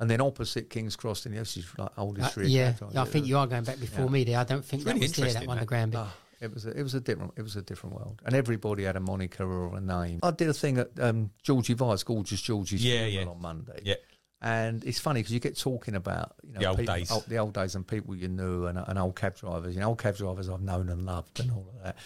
And 0.00 0.10
then 0.10 0.20
opposite 0.20 0.70
King's 0.70 0.96
Cross, 0.96 1.26
in 1.26 1.32
the 1.32 1.38
this 1.38 1.56
is 1.58 1.66
like 1.78 1.90
old 1.98 2.18
Uh, 2.18 2.22
history. 2.24 2.44
of 2.46 2.50
yeah, 2.50 2.74
I 2.96 3.04
think 3.04 3.26
you 3.26 3.36
are 3.38 3.46
going 3.46 3.64
back 3.64 3.78
before 3.78 4.06
Yeah. 4.06 4.10
me 4.10 4.24
there. 4.24 4.38
I 4.38 4.44
don't 4.44 4.64
think 4.64 4.82
that 4.84 4.94
really 4.94 5.00
was 5.06 5.12
there, 5.12 5.24
that 5.26 5.28
interesting, 5.42 5.48
one, 5.48 5.56
the 5.58 5.60
that. 5.60 5.66
Granby. 5.66 5.96
Ah, 5.98 6.14
it 6.40 6.54
was 6.54 6.64
a, 6.66 6.70
it 6.70 6.82
was 6.82 6.94
a 6.94 7.00
different 7.00 7.32
it 7.36 7.42
was 7.42 7.54
a 7.56 7.62
different 7.62 7.94
world, 7.96 8.22
and 8.24 8.34
everybody 8.34 8.84
had 8.84 8.96
a 8.96 9.00
moniker 9.00 9.44
or 9.44 9.76
a 9.76 9.80
name. 9.80 10.20
I 10.22 10.30
did 10.30 10.48
a 10.48 10.54
thing 10.54 10.78
at 10.78 10.98
um, 10.98 11.30
Georgie 11.42 11.74
Vice, 11.74 12.02
Gorgeous 12.02 12.40
Georgie's 12.40 12.82
Yeah, 12.82 13.06
funeral 13.06 13.24
yeah. 13.26 13.30
on 13.30 13.42
Monday. 13.42 13.80
Yeah. 13.84 13.94
And 14.42 14.82
it's 14.86 14.98
funny 14.98 15.20
because 15.20 15.34
you 15.34 15.40
get 15.40 15.58
talking 15.58 15.94
about 15.94 16.34
you 16.46 16.54
know 16.54 16.60
The 16.60 16.66
old 16.66 16.78
people- 16.78 16.94
days. 16.94 17.10
oh, 17.12 17.22
the 17.28 17.36
old 17.36 17.52
days, 17.52 17.74
and 17.74 17.86
people 17.86 18.16
you 18.16 18.28
knew, 18.28 18.64
and, 18.68 18.78
and 18.78 18.98
old 18.98 19.16
cab 19.16 19.36
drivers. 19.36 19.74
You 19.74 19.82
know, 19.82 19.88
old 19.88 19.98
cab 19.98 20.16
drivers 20.16 20.48
I've 20.48 20.62
known 20.62 20.88
and 20.88 21.04
loved, 21.04 21.40
and 21.40 21.50
all 21.50 21.66
of 21.76 21.82
that. 21.84 21.96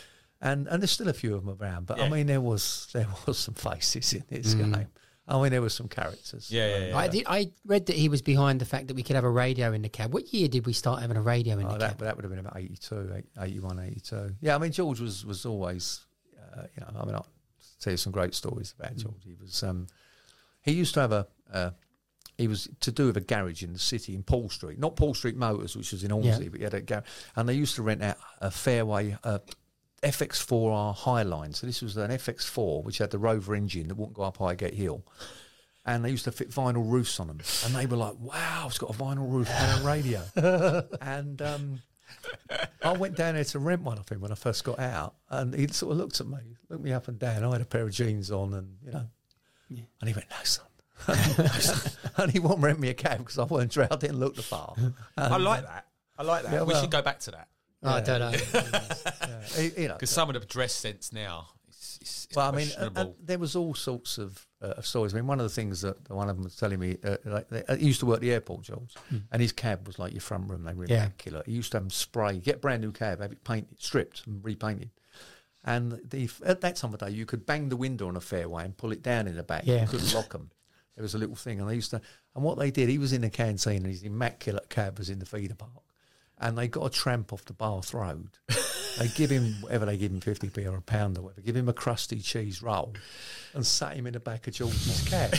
And 0.40 0.66
and 0.66 0.82
there's 0.82 0.90
still 0.90 1.08
a 1.08 1.12
few 1.12 1.36
of 1.36 1.44
them 1.46 1.56
around, 1.60 1.86
but 1.86 2.00
I 2.00 2.08
mean 2.08 2.26
there 2.26 2.40
was 2.40 2.88
there 2.92 3.06
was 3.26 3.38
some 3.38 3.54
faces 3.54 4.12
in 4.14 4.24
this 4.28 4.54
game. 4.54 4.88
I 5.26 5.40
mean 5.40 5.50
there 5.52 5.62
were 5.62 5.70
some 5.70 5.88
characters. 5.88 6.50
Yeah, 6.50 6.66
yeah, 6.78 6.86
yeah. 6.88 6.96
I 6.96 7.08
did. 7.08 7.24
I 7.26 7.50
read 7.66 7.86
that 7.86 7.96
he 7.96 8.08
was 8.08 8.20
behind 8.22 8.60
the 8.60 8.66
fact 8.66 8.88
that 8.88 8.94
we 8.94 9.02
could 9.02 9.16
have 9.16 9.24
a 9.24 9.30
radio 9.30 9.72
in 9.72 9.82
the 9.82 9.88
cab. 9.88 10.12
What 10.12 10.32
year 10.34 10.48
did 10.48 10.66
we 10.66 10.72
start 10.74 11.00
having 11.00 11.16
a 11.16 11.22
radio 11.22 11.58
in 11.58 11.66
Oh, 11.66 11.72
the 11.72 11.78
that, 11.78 11.88
cab? 11.92 11.98
that 12.00 12.16
would 12.16 12.24
have 12.24 12.30
been 12.30 12.40
about 12.44 12.56
82, 12.58 13.22
81, 13.40 13.78
82. 13.78 14.30
Yeah, 14.40 14.54
I 14.54 14.58
mean, 14.58 14.72
George 14.72 15.00
was, 15.00 15.24
was 15.24 15.46
always, 15.46 16.04
uh, 16.56 16.62
you 16.76 16.80
know, 16.82 17.00
I 17.00 17.04
mean, 17.06 17.14
I'll 17.14 17.26
tell 17.80 17.92
you 17.92 17.96
some 17.96 18.12
great 18.12 18.34
stories 18.34 18.74
about 18.78 18.96
George. 18.96 19.22
He 19.24 19.34
was, 19.40 19.62
um, 19.62 19.86
he 20.60 20.72
used 20.72 20.92
to 20.94 21.00
have 21.00 21.12
a, 21.12 21.26
uh, 21.52 21.70
he 22.36 22.46
was 22.48 22.68
to 22.80 22.90
do 22.92 23.06
with 23.06 23.16
a 23.16 23.20
garage 23.22 23.62
in 23.62 23.72
the 23.72 23.78
city 23.78 24.14
in 24.14 24.24
Paul 24.24 24.50
Street, 24.50 24.78
not 24.78 24.96
Paul 24.96 25.14
Street 25.14 25.36
Motors, 25.36 25.74
which 25.76 25.92
was 25.92 26.02
in 26.04 26.10
Hornsey, 26.10 26.44
Yeah. 26.44 26.48
but 26.50 26.58
he 26.58 26.64
had 26.64 26.74
a 26.74 26.80
garage. 26.82 27.04
And 27.36 27.48
they 27.48 27.54
used 27.54 27.76
to 27.76 27.82
rent 27.82 28.02
out 28.02 28.16
a 28.40 28.50
Fairway 28.50 29.16
uh, 29.24 29.38
FX4R 30.04 30.96
Highline. 30.96 31.54
So 31.54 31.66
this 31.66 31.82
was 31.82 31.96
an 31.96 32.10
FX4 32.10 32.84
which 32.84 32.98
had 32.98 33.10
the 33.10 33.18
Rover 33.18 33.54
engine 33.54 33.88
that 33.88 33.96
wouldn't 33.96 34.14
go 34.14 34.22
up 34.22 34.36
Highgate 34.36 34.74
Hill. 34.74 35.04
And 35.86 36.04
they 36.04 36.10
used 36.10 36.24
to 36.24 36.32
fit 36.32 36.50
vinyl 36.50 36.90
roofs 36.90 37.20
on 37.20 37.26
them. 37.26 37.40
And 37.64 37.74
they 37.74 37.86
were 37.86 37.96
like, 37.96 38.14
wow, 38.18 38.64
it's 38.66 38.78
got 38.78 38.90
a 38.90 38.92
vinyl 38.98 39.30
roof 39.30 39.50
and 39.50 39.82
a 39.82 39.84
radio. 39.84 40.22
and 41.00 41.42
um, 41.42 41.82
I 42.82 42.92
went 42.92 43.16
down 43.16 43.34
there 43.34 43.44
to 43.44 43.58
rent 43.58 43.82
one 43.82 43.98
of 43.98 44.08
him 44.08 44.20
when 44.20 44.32
I 44.32 44.34
first 44.34 44.64
got 44.64 44.78
out. 44.78 45.14
And 45.28 45.54
he 45.54 45.66
sort 45.68 45.92
of 45.92 45.98
looked 45.98 46.20
at 46.20 46.26
me, 46.26 46.38
looked 46.70 46.82
me 46.82 46.92
up 46.92 47.08
and 47.08 47.18
down. 47.18 47.44
I 47.44 47.50
had 47.50 47.60
a 47.60 47.66
pair 47.66 47.82
of 47.82 47.90
jeans 47.90 48.30
on 48.30 48.54
and, 48.54 48.76
you 48.84 48.92
know. 48.92 49.06
And 50.00 50.08
he 50.08 50.14
went, 50.14 50.26
no, 50.30 50.36
son. 50.44 50.66
And 52.16 52.30
he 52.30 52.38
won't 52.38 52.60
rent 52.60 52.78
me 52.78 52.88
a 52.88 52.94
cab 52.94 53.18
because 53.18 53.38
I 53.38 53.44
weren't 53.44 53.72
dressed. 53.72 53.92
I 53.92 53.96
didn't 53.96 54.20
look 54.20 54.36
the 54.36 54.42
far. 54.42 54.74
I 55.18 55.36
like 55.36 55.64
that. 55.64 55.86
I 56.16 56.22
like 56.22 56.44
that. 56.44 56.52
Yeah, 56.52 56.62
we 56.62 56.72
well- 56.72 56.80
should 56.80 56.92
go 56.92 57.02
back 57.02 57.18
to 57.20 57.32
that 57.32 57.48
Oh, 57.84 57.90
I 57.90 58.00
don't 58.00 58.20
know. 58.20 58.32
Yeah, 58.54 59.60
he- 59.60 59.82
you 59.82 59.88
know, 59.88 59.94
because 59.94 60.10
some 60.10 60.28
of 60.30 60.34
the 60.40 60.46
dress 60.46 60.74
sense 60.74 61.12
now 61.12 61.48
is, 61.68 61.98
is, 62.02 62.26
is 62.30 62.36
Well, 62.36 62.48
I 62.52 62.56
mean, 62.56 62.68
uh, 62.78 62.90
uh, 62.96 63.06
there 63.22 63.38
was 63.38 63.54
all 63.56 63.74
sorts 63.74 64.16
of, 64.18 64.46
uh, 64.62 64.68
of 64.78 64.86
stories. 64.86 65.12
I 65.12 65.16
mean, 65.18 65.26
one 65.26 65.38
of 65.38 65.44
the 65.44 65.54
things 65.54 65.82
that 65.82 66.10
one 66.10 66.28
of 66.28 66.36
them 66.36 66.44
was 66.44 66.56
telling 66.56 66.78
me, 66.80 66.96
uh, 67.04 67.16
like, 67.24 67.48
they, 67.50 67.62
uh, 67.64 67.76
he 67.76 67.86
used 67.86 68.00
to 68.00 68.06
work 68.06 68.16
at 68.16 68.22
the 68.22 68.32
airport, 68.32 68.62
Jules, 68.62 68.94
and 69.30 69.40
his 69.42 69.52
cab 69.52 69.86
was 69.86 69.98
like 69.98 70.12
your 70.12 70.20
front 70.22 70.48
room. 70.50 70.64
They 70.64 70.72
were 70.74 70.86
Yeah. 70.86 71.04
immaculate. 71.04 71.46
He 71.46 71.52
used 71.52 71.72
to 71.72 71.76
have 71.76 71.84
them 71.84 71.90
spray, 71.90 72.38
get 72.38 72.56
a 72.56 72.58
brand 72.58 72.80
new 72.82 72.92
cab, 72.92 73.20
have 73.20 73.32
it 73.32 73.44
painted, 73.44 73.80
stripped, 73.80 74.26
and 74.26 74.42
repainted. 74.44 74.90
And 75.62 76.00
the, 76.08 76.28
at 76.44 76.60
that 76.62 76.76
time 76.76 76.92
of 76.92 77.00
day, 77.00 77.10
you 77.10 77.26
could 77.26 77.46
bang 77.46 77.68
the 77.68 77.76
window 77.76 78.08
on 78.08 78.16
a 78.16 78.20
fairway 78.20 78.64
and 78.64 78.76
pull 78.76 78.92
it 78.92 79.02
down 79.02 79.26
in 79.26 79.36
the 79.36 79.42
back. 79.42 79.64
Yeah. 79.66 79.82
You 79.82 79.88
couldn't 79.88 80.12
lock 80.14 80.30
them. 80.30 80.50
There 80.94 81.02
was 81.02 81.14
a 81.14 81.18
little 81.18 81.36
thing, 81.36 81.60
and 81.60 81.68
they 81.68 81.74
used 81.74 81.90
to. 81.90 82.00
And 82.34 82.44
what 82.44 82.58
they 82.58 82.70
did, 82.70 82.88
he 82.88 82.98
was 82.98 83.12
in 83.12 83.22
the 83.22 83.30
canteen, 83.30 83.78
and 83.78 83.86
his 83.86 84.02
immaculate 84.02 84.68
cab 84.68 84.98
was 84.98 85.10
in 85.10 85.18
the 85.18 85.26
feeder 85.26 85.54
park, 85.54 85.70
and 86.44 86.56
they 86.58 86.68
got 86.68 86.84
a 86.84 86.90
tramp 86.90 87.32
off 87.32 87.44
the 87.46 87.52
Bath 87.54 87.92
Road. 87.94 88.28
they 88.98 89.08
give 89.08 89.30
him 89.30 89.54
whatever 89.62 89.86
they 89.86 89.96
give 89.96 90.12
him, 90.12 90.20
50p 90.20 90.70
or 90.70 90.76
a 90.76 90.80
pound 90.82 91.18
or 91.18 91.22
whatever, 91.22 91.40
give 91.40 91.56
him 91.56 91.68
a 91.68 91.72
crusty 91.72 92.20
cheese 92.20 92.62
roll 92.62 92.92
and 93.54 93.66
sat 93.66 93.96
him 93.96 94.06
in 94.06 94.12
the 94.12 94.20
back 94.20 94.46
of 94.46 94.52
George's 94.54 95.08
cab. 95.08 95.30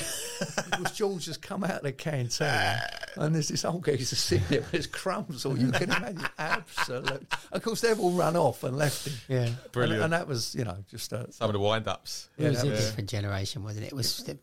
because 0.71 0.91
George 0.97 1.25
has 1.27 1.37
come 1.37 1.63
out 1.63 1.71
of 1.71 1.81
the 1.83 1.91
canteen 1.91 2.47
and 3.17 3.35
there's 3.35 3.49
this 3.49 3.63
old 3.63 3.85
geezer 3.85 4.15
sitting 4.15 4.45
there 4.49 4.59
with 4.61 4.71
his 4.71 4.87
crumbs 4.87 5.45
all 5.45 5.57
you 5.57 5.71
can 5.71 5.91
imagine. 5.91 6.27
Absolutely. 6.39 7.27
Of 7.51 7.61
course, 7.61 7.81
they've 7.81 7.99
all 7.99 8.11
run 8.11 8.35
off 8.35 8.63
and 8.63 8.75
left 8.77 9.07
him. 9.07 9.13
Yeah. 9.29 9.43
And, 9.45 9.57
Brilliant. 9.71 10.03
and 10.03 10.13
that 10.13 10.27
was, 10.27 10.55
you 10.55 10.63
know, 10.65 10.77
just 10.89 11.13
uh, 11.13 11.29
Some 11.29 11.49
of 11.49 11.53
the 11.53 11.59
wind 11.59 11.87
ups. 11.87 12.29
It 12.37 12.49
was 12.49 12.63
a 12.63 12.67
was- 12.67 12.79
different 12.87 13.09
generation, 13.09 13.63
wasn't 13.63 13.85
it? 13.85 13.91
It 13.91 13.95
was 13.95 14.17
the, 14.23 14.37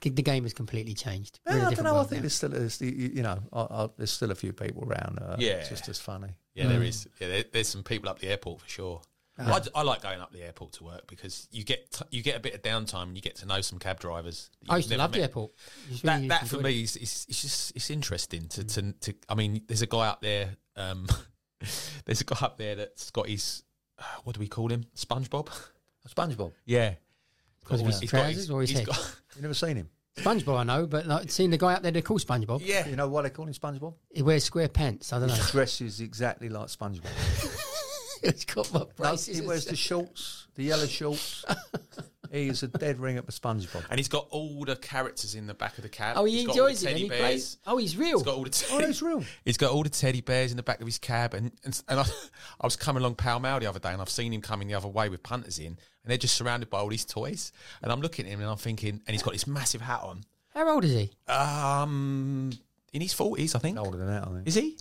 the 0.00 0.10
game 0.22 0.42
has 0.44 0.52
completely 0.54 0.94
changed. 0.94 1.40
We're 1.46 1.56
in 1.56 1.60
a 1.62 1.66
I 1.68 1.74
don't 1.74 1.84
know. 1.84 1.96
I 1.98 2.04
think 2.04 2.12
now. 2.12 2.20
there's 2.22 2.34
still, 2.34 2.48
there's, 2.50 2.80
you 2.80 3.22
know, 3.22 3.38
I, 3.52 3.60
I, 3.60 3.88
there's 3.96 4.10
still 4.12 4.30
a 4.30 4.34
few 4.34 4.52
people 4.52 4.84
around. 4.84 5.18
Uh, 5.20 5.36
Yeah. 5.38 5.52
it's 5.54 5.68
just 5.68 5.88
as 5.88 5.98
funny. 6.00 6.30
Yeah, 6.54 6.68
there 6.68 6.82
is. 6.82 7.06
Yeah, 7.20 7.28
there, 7.28 7.44
there's 7.52 7.68
some 7.68 7.82
people 7.82 8.08
up 8.08 8.18
the 8.18 8.28
airport 8.28 8.60
for 8.62 8.68
sure. 8.68 9.02
I, 9.36 9.60
I 9.74 9.82
like 9.82 10.00
going 10.02 10.20
up 10.20 10.32
the 10.32 10.42
airport 10.44 10.74
to 10.74 10.84
work 10.84 11.08
because 11.08 11.48
you 11.50 11.64
get 11.64 11.90
t- 11.90 12.04
you 12.12 12.22
get 12.22 12.36
a 12.36 12.40
bit 12.40 12.54
of 12.54 12.62
downtime 12.62 13.02
and 13.08 13.16
you 13.16 13.20
get 13.20 13.34
to 13.36 13.46
know 13.46 13.60
some 13.62 13.80
cab 13.80 13.98
drivers. 13.98 14.48
that 14.62 14.72
I 14.72 14.76
used 14.76 14.88
to 14.90 14.94
never 14.96 15.02
love 15.02 15.12
the 15.12 15.22
airport. 15.22 15.50
It's 15.90 16.04
really 16.04 16.28
That 16.28 16.42
that 16.42 16.48
for 16.48 16.58
me 16.58 16.84
is 16.84 16.96
is 16.96 17.26
it's 17.28 17.42
just 17.42 17.72
it's 17.74 17.90
interesting 17.90 18.46
to, 18.50 18.62
to 18.62 18.92
to. 18.92 19.14
I 19.28 19.34
mean, 19.34 19.62
there's 19.66 19.82
a 19.82 19.88
guy 19.88 20.06
up 20.06 20.20
there. 20.22 20.50
Um, 20.76 21.08
there's 22.04 22.20
a 22.20 22.24
guy 22.24 22.36
up 22.42 22.58
there 22.58 22.76
that's 22.76 23.10
got 23.10 23.28
his 23.28 23.64
uh, 23.98 24.04
what 24.22 24.34
do 24.34 24.40
we 24.40 24.46
call 24.46 24.68
him? 24.70 24.84
SpongeBob. 24.96 25.48
SpongeBob. 26.08 26.52
Yeah. 26.64 26.94
Because 27.60 27.80
of 27.80 27.86
his 27.88 27.98
He's 28.00 28.10
got 28.12 28.20
trousers 28.20 28.50
or 28.50 28.60
his 28.60 28.70
he's 28.70 28.78
head? 28.80 28.86
got- 28.88 29.16
You 29.36 29.42
never 29.42 29.54
seen 29.54 29.76
him? 29.76 29.88
SpongeBob, 30.16 30.58
I 30.60 30.62
know, 30.62 30.86
but 30.86 31.06
like, 31.06 31.30
seen 31.30 31.50
the 31.50 31.58
guy 31.58 31.74
up 31.74 31.82
there 31.82 31.90
they 31.90 32.00
call 32.02 32.18
SpongeBob. 32.20 32.60
yeah. 32.64 32.86
You 32.86 32.94
know 32.96 33.08
why 33.08 33.22
they 33.22 33.30
call 33.30 33.46
him 33.46 33.52
SpongeBob? 33.52 33.94
He 34.12 34.22
wears 34.22 34.44
square 34.44 34.68
pants. 34.68 35.12
I 35.12 35.18
don't 35.18 35.28
know. 35.28 35.34
He 35.34 35.50
dresses 35.50 36.00
exactly 36.00 36.48
like 36.48 36.68
SpongeBob. 36.68 37.08
He's 38.22 38.44
got 38.44 38.72
my 38.72 38.80
No, 38.80 38.86
braces. 38.96 39.38
he 39.38 39.46
wears 39.46 39.64
the 39.66 39.74
shorts, 39.76 40.46
the 40.54 40.62
yellow 40.64 40.86
shorts. 40.86 41.44
he 42.34 42.48
is 42.48 42.62
a 42.62 42.68
dead 42.68 42.98
ring 43.00 43.16
up 43.18 43.26
with 43.26 43.40
SpongeBob. 43.40 43.84
And 43.90 43.98
he's 43.98 44.08
got 44.08 44.26
all 44.30 44.64
the 44.64 44.76
characters 44.76 45.34
in 45.34 45.46
the 45.46 45.54
back 45.54 45.76
of 45.78 45.82
the 45.82 45.88
cab. 45.88 46.16
oh, 46.18 46.24
he 46.24 46.38
He's 46.38 46.46
got 46.46 46.58
all 46.58 46.64
the 46.64 46.70
enjoys 46.70 46.82
it. 46.82 46.90
And 46.90 46.98
he 46.98 47.08
plays. 47.08 47.58
Oh, 47.66 47.76
he's 47.78 47.96
real. 47.96 48.18
He's 48.18 48.22
got 48.22 48.34
all 48.34 48.44
the 48.44 48.66
Oh, 48.72 48.80
teddy- 48.80 48.98
real. 49.04 49.24
He's 49.44 49.56
got 49.56 49.70
all 49.72 49.82
the 49.82 49.88
teddy 49.88 50.20
bears 50.20 50.50
in 50.50 50.56
the 50.56 50.62
back 50.62 50.80
of 50.80 50.86
his 50.86 50.98
cab, 50.98 51.34
and 51.34 51.52
and, 51.64 51.82
and 51.88 52.00
I, 52.00 52.04
I 52.60 52.66
was 52.66 52.76
coming 52.76 53.02
along 53.02 53.14
Pall 53.16 53.40
Mall 53.40 53.60
the 53.60 53.66
other 53.66 53.78
day, 53.80 53.92
and 53.92 54.00
I've 54.02 54.10
seen 54.10 54.32
him 54.32 54.40
coming 54.40 54.68
the 54.68 54.74
other 54.74 54.88
way 54.88 55.08
with 55.08 55.22
punters 55.22 55.58
in, 55.58 55.66
and 55.66 55.76
they're 56.06 56.16
just 56.18 56.34
surrounded 56.34 56.70
by 56.70 56.78
all 56.78 56.88
these 56.88 57.04
toys, 57.04 57.52
and 57.82 57.90
I'm 57.92 58.00
looking 58.00 58.26
at 58.26 58.32
him 58.32 58.40
and 58.40 58.48
I'm 58.50 58.56
thinking, 58.56 59.00
and 59.06 59.14
he's 59.14 59.22
got 59.22 59.32
this 59.32 59.46
massive 59.46 59.80
hat 59.80 60.00
on, 60.02 60.24
How 60.54 60.68
old 60.68 60.84
is 60.84 60.92
he? 60.92 61.10
um, 61.32 62.50
in 62.92 63.00
his 63.00 63.12
forties, 63.12 63.54
I 63.54 63.58
think. 63.58 63.78
Older 63.78 63.96
than 63.98 64.06
that, 64.08 64.26
I 64.26 64.30
think. 64.32 64.46
Is 64.48 64.54
he? 64.54 64.76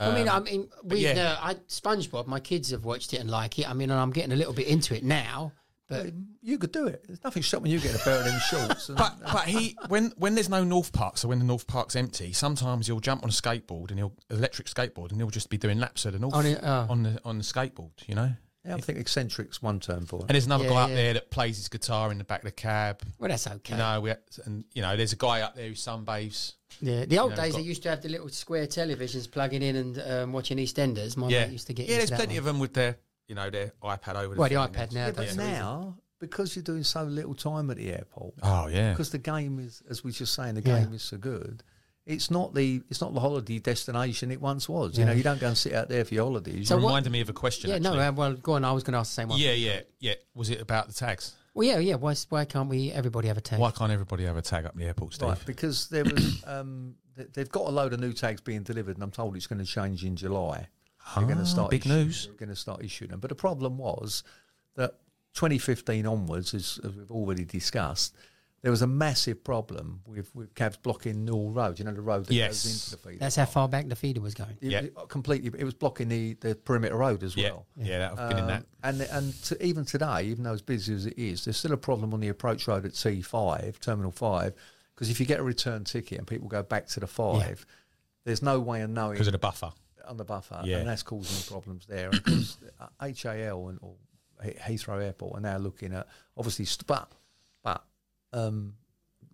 I 0.00 0.14
mean, 0.14 0.28
I 0.28 0.38
mean, 0.38 0.68
we, 0.84 0.98
yeah. 1.00 1.36
uh, 1.40 1.46
I, 1.48 1.54
SpongeBob. 1.68 2.28
My 2.28 2.38
kids 2.38 2.70
have 2.70 2.84
watched 2.84 3.12
it 3.14 3.16
and 3.20 3.28
like 3.28 3.58
it. 3.58 3.68
I 3.68 3.72
mean, 3.72 3.90
and 3.90 3.98
I'm 3.98 4.12
getting 4.12 4.30
a 4.30 4.36
little 4.36 4.52
bit 4.52 4.68
into 4.68 4.94
it 4.96 5.02
now. 5.02 5.52
But 5.88 6.12
You 6.42 6.58
could 6.58 6.72
do 6.72 6.86
it. 6.86 7.04
There's 7.06 7.22
nothing 7.24 7.42
stopping 7.42 7.70
you 7.70 7.80
getting 7.80 7.96
a 7.96 8.00
pair 8.04 8.18
of 8.18 8.24
them 8.24 8.38
shorts. 8.50 8.88
And, 8.90 8.98
But 8.98 9.18
but 9.22 9.44
he 9.46 9.76
when 9.88 10.12
when 10.16 10.34
there's 10.34 10.48
no 10.50 10.62
North 10.64 10.92
Park, 10.92 11.16
so 11.18 11.28
when 11.28 11.38
the 11.38 11.44
North 11.46 11.66
Park's 11.66 11.96
empty, 11.96 12.32
sometimes 12.32 12.86
he'll 12.86 13.00
jump 13.00 13.22
on 13.22 13.30
a 13.30 13.32
skateboard 13.32 13.90
and 13.90 13.98
he'll 13.98 14.12
electric 14.30 14.68
skateboard, 14.68 15.10
and 15.12 15.20
he'll 15.20 15.30
just 15.30 15.48
be 15.50 15.56
doing 15.58 15.78
laps 15.78 16.04
of 16.04 16.12
the 16.12 16.18
North 16.18 16.34
On 16.34 16.44
it, 16.46 16.60
oh. 16.62 16.86
on 16.90 17.02
the 17.04 17.20
on 17.24 17.38
the 17.38 17.44
skateboard, 17.44 18.06
you 18.06 18.14
know. 18.14 18.32
yeah, 18.66 18.74
I 18.74 18.80
think 18.80 18.98
eccentric's 18.98 19.62
one 19.62 19.80
term 19.80 20.04
for 20.04 20.16
it. 20.16 20.22
And 20.22 20.30
there's 20.30 20.46
another 20.46 20.64
Yeah, 20.64 20.70
guy 20.70 20.82
up 20.82 20.88
yeah. 20.90 20.94
there 20.96 21.12
that 21.14 21.30
plays 21.30 21.56
his 21.56 21.68
guitar 21.68 22.10
in 22.12 22.18
the 22.18 22.24
back 22.24 22.40
of 22.40 22.44
the 22.46 22.52
cab. 22.52 23.02
well, 23.18 23.30
that's 23.30 23.46
okay. 23.46 23.72
You 23.72 23.78
know, 23.78 24.00
we 24.02 24.12
and 24.44 24.64
you 24.74 24.82
know, 24.82 24.94
there's 24.96 25.14
a 25.14 25.16
guy 25.16 25.40
up 25.40 25.54
there 25.56 25.68
who 25.68 25.74
sunbathes. 25.74 26.54
Yeah, 26.80 27.06
the 27.06 27.18
old 27.18 27.30
know, 27.30 27.36
days 27.36 27.54
they 27.54 27.62
used 27.62 27.82
to 27.84 27.88
have 27.88 28.02
the 28.02 28.10
little 28.10 28.28
square 28.28 28.66
televisions 28.66 29.30
plugging 29.30 29.62
in 29.62 29.74
and 29.76 30.02
um, 30.06 30.32
watching 30.32 30.58
EastEnders. 30.58 31.16
My 31.16 31.28
Yeah, 31.28 31.46
mate 31.46 31.52
used 31.52 31.66
to 31.68 31.72
get. 31.72 31.88
yeah. 31.88 31.96
There's 31.96 32.10
plenty 32.10 32.34
one. 32.34 32.38
of 32.38 32.44
them 32.44 32.58
with 32.58 32.74
their, 32.74 32.98
you 33.28 33.34
know, 33.34 33.50
their 33.50 33.72
iPad 33.82 34.16
over. 34.16 34.34
Well, 34.34 34.48
the 34.48 34.56
thing. 34.56 34.58
iPad 34.88 34.92
now 34.92 35.06
Yeah, 35.06 35.12
but 35.12 35.36
now, 35.36 35.96
because 36.18 36.56
you're 36.56 36.62
doing 36.64 36.82
so 36.84 37.04
little 37.04 37.34
time 37.34 37.70
at 37.70 37.76
the 37.76 37.90
airport, 37.92 38.34
Oh 38.42 38.66
yeah. 38.66 38.90
because 38.92 39.10
the 39.10 39.18
game 39.18 39.58
is, 39.60 39.82
as 39.88 40.02
we 40.02 40.08
were 40.08 40.14
just 40.14 40.34
saying, 40.34 40.54
the 40.56 40.62
Yeah. 40.62 40.80
game 40.82 40.92
is 40.94 41.02
so 41.02 41.16
good. 41.18 41.62
It's 42.06 42.30
not 42.30 42.54
the 42.54 42.82
it's 42.88 43.02
not 43.02 43.12
the 43.12 43.20
holiday 43.20 43.58
destination 43.58 44.30
it 44.30 44.40
once 44.40 44.66
was. 44.66 44.98
You 44.98 45.04
know, 45.04 45.12
you 45.12 45.22
don't 45.22 45.38
go 45.38 45.48
and 45.48 45.58
sit 45.58 45.74
out 45.74 45.90
there 45.90 46.04
for 46.06 46.14
your 46.14 46.24
holidays. 46.24 46.68
So 46.68 46.76
You- 46.76 46.82
what- 46.82 46.88
reminded 46.88 47.12
me 47.12 47.20
of 47.20 47.28
a 47.28 47.34
question. 47.34 47.68
Yeah, 47.68 47.78
no, 47.78 47.90
actually. 47.90 48.04
uh, 48.06 48.12
well, 48.12 48.32
go 48.34 48.52
on. 48.54 48.64
I 48.64 48.72
was 48.72 48.82
going 48.82 48.94
to 48.94 48.98
ask 49.00 49.10
the 49.10 49.14
same 49.16 49.28
one. 49.28 49.38
yeah, 49.38 49.52
yeah, 49.52 49.80
yeah. 50.00 50.14
Was 50.34 50.48
it 50.48 50.60
about 50.60 50.88
the 50.88 50.94
tags? 50.94 51.34
Well, 51.52 51.66
yeah, 51.66 51.78
yeah. 51.80 51.96
Why, 51.96 52.14
why 52.30 52.46
can't 52.46 52.68
we? 52.70 52.92
Everybody 52.92 53.28
have 53.28 53.36
a 53.36 53.40
tag. 53.42 53.58
Why 53.58 53.72
can't 53.72 53.92
everybody 53.92 54.24
have 54.24 54.36
a 54.38 54.42
tag 54.42 54.64
up 54.64 54.74
the 54.74 54.84
airport, 54.84 55.12
Steve? 55.14 55.28
Right, 55.28 55.38
because 55.46 55.88
there 55.88 56.04
was 56.04 56.42
um, 56.46 56.94
they've 57.34 57.50
got 57.50 57.66
a 57.66 57.70
load 57.70 57.92
of 57.92 58.00
new 58.00 58.12
tags 58.14 58.40
being 58.40 58.62
delivered, 58.62 58.96
and 58.96 59.02
I'm 59.02 59.10
told 59.10 59.36
it's 59.36 59.46
going 59.46 59.58
to 59.58 59.66
change 59.66 60.02
in 60.04 60.16
July. 60.16 60.68
They're 61.14 61.24
going 61.24 61.38
Ah, 61.38 61.42
to 61.42 61.46
start 61.46 61.70
big 61.70 61.82
issu- 61.84 61.86
news. 61.88 62.26
They're 62.26 62.34
going 62.36 62.48
to 62.50 62.56
start 62.56 62.84
issuing 62.84 63.10
them. 63.10 63.20
But 63.20 63.28
the 63.30 63.34
problem 63.36 63.78
was 63.78 64.22
that 64.76 64.94
2015 65.34 66.06
onwards, 66.06 66.54
as, 66.54 66.80
as 66.84 66.92
we've 66.94 67.10
already 67.10 67.44
discussed, 67.44 68.14
there 68.62 68.72
was 68.72 68.82
a 68.82 68.88
massive 68.88 69.44
problem 69.44 70.00
with, 70.04 70.34
with 70.34 70.52
cabs 70.56 70.76
blocking 70.76 71.24
Newall 71.24 71.52
Road. 71.52 71.78
You 71.78 71.84
know 71.84 71.92
the 71.92 72.00
road 72.00 72.26
that 72.26 72.34
Yes. 72.34 72.64
goes 72.64 72.72
into 72.74 72.90
the 72.90 72.96
feeder. 73.08 73.18
That's 73.20 73.36
how 73.36 73.44
far 73.44 73.68
back 73.68 73.88
the 73.88 73.94
feeder 73.94 74.20
was 74.20 74.34
going. 74.34 74.56
It- 74.60 74.70
Yeah. 74.72 74.80
it 74.80 74.94
completely. 75.08 75.52
It 75.60 75.64
was 75.64 75.74
blocking 75.74 76.08
the, 76.08 76.34
the 76.40 76.56
perimeter 76.56 76.96
road 76.96 77.22
as 77.22 77.36
yeah, 77.36 77.50
well. 77.50 77.66
yeah. 77.76 77.98
that- 77.98 78.18
I've 78.18 78.28
been 78.30 78.38
in 78.38 78.44
Um, 78.44 78.48
that. 78.50 78.66
And 78.82 79.00
and 79.02 79.42
to, 79.44 79.64
even 79.64 79.84
today, 79.84 80.24
even 80.24 80.42
though 80.42 80.52
as 80.54 80.62
busy 80.62 80.92
as 80.92 81.06
it 81.06 81.16
is, 81.16 81.44
there's 81.44 81.56
still 81.56 81.72
a 81.72 81.76
problem 81.76 82.12
on 82.12 82.18
the 82.20 82.28
approach 82.28 82.66
road 82.66 82.84
at 82.84 82.92
T5, 82.94 83.78
Terminal 83.78 84.10
5, 84.10 84.52
because 84.94 85.08
if 85.08 85.20
you 85.20 85.26
get 85.26 85.38
a 85.38 85.44
return 85.44 85.84
ticket 85.84 86.18
and 86.18 86.26
people 86.26 86.48
go 86.48 86.64
back 86.64 86.88
to 86.88 87.00
the 87.00 87.06
5, 87.06 87.64
there's 88.24 88.42
no 88.42 88.58
way 88.58 88.80
of 88.82 88.90
knowing 88.90 89.12
Because 89.12 89.28
of 89.28 89.32
the 89.32 89.38
buffer. 89.38 89.70
On 90.08 90.16
the 90.16 90.24
buffer, 90.24 90.60
Yeah. 90.64 90.78
and 90.78 90.88
that's 90.88 91.02
causing 91.02 91.50
problems 91.52 91.86
there. 91.86 92.10
And 92.10 92.24
'cause, 92.24 92.56
uh, 92.80 92.86
HAL 93.00 93.68
and 93.68 93.78
or 93.82 93.94
Heathrow 94.44 95.02
Airport 95.02 95.36
are 95.38 95.40
now 95.40 95.58
looking 95.58 95.92
at, 95.92 96.06
obviously, 96.36 96.64
st- 96.64 96.86
but, 96.86 97.10
but 97.62 97.84
um, 98.32 98.74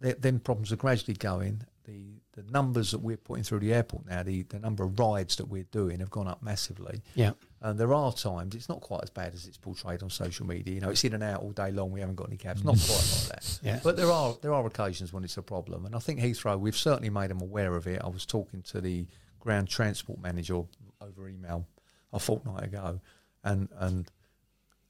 then 0.01 0.39
problems 0.41 0.73
are 0.73 0.77
gradually 0.77 1.15
going. 1.15 1.63
The, 1.85 2.15
the 2.33 2.43
numbers 2.51 2.93
that 2.93 3.01
we're 3.01 3.19
putting 3.19 3.45
through 3.45 3.59
the 3.61 3.75
airport 3.75 4.07
now, 4.07 4.23
the, 4.23 4.43
the 4.45 4.59
number 4.59 4.85
of 4.85 4.99
rides 4.99 5.37
that 5.37 5.45
we're 5.49 5.67
doing 5.71 6.01
have 6.01 6.09
gone 6.09 6.27
up 6.27 6.43
massively. 6.43 7.03
Yeah. 7.15 7.33
And 7.61 7.79
there 7.79 7.93
are 7.93 8.11
times 8.11 8.55
it's 8.55 8.71
not 8.71 8.81
quite 8.81 9.03
as 9.03 9.11
bad 9.11 9.35
as 9.35 9.47
it's 9.47 9.59
portrayed 9.59 10.03
on 10.03 10.09
social 10.09 10.47
media. 10.47 10.75
You 10.75 10.81
know, 10.81 10.89
it's 10.89 11.05
in 11.05 11.13
and 11.13 11.23
out 11.23 11.43
all 11.43 11.51
day 11.51 11.71
long. 11.71 11.91
We 11.93 12.01
haven't 12.01 12.15
got 12.17 12.29
any 12.29 12.39
cabs. 12.39 12.65
Not 12.65 12.77
quite 12.79 12.89
like 12.89 13.29
that. 13.43 13.59
Yeah. 13.63 13.81
But 13.85 13.97
there 13.99 14.11
are 14.11 14.35
there 14.41 14.55
are 14.55 14.67
occasions 14.67 15.13
when 15.13 15.25
it's 15.25 15.37
a 15.37 15.43
problem, 15.43 15.85
and 15.85 15.95
I 15.95 15.99
think 15.99 16.21
Heathrow 16.21 16.59
we've 16.59 16.77
certainly 16.77 17.11
made 17.11 17.29
them 17.31 17.43
aware 17.43 17.75
of 17.77 17.87
it. 17.87 18.01
I 18.03 18.09
was 18.09 18.25
talking 18.25 18.63
to 18.63 18.81
the 18.81 19.07
ground 19.45 19.69
transport 19.69 20.19
manager 20.21 20.63
over 21.01 21.29
email 21.29 21.67
a 22.13 22.19
fortnight 22.19 22.65
ago, 22.65 23.01
and 23.45 23.69
and 23.79 24.11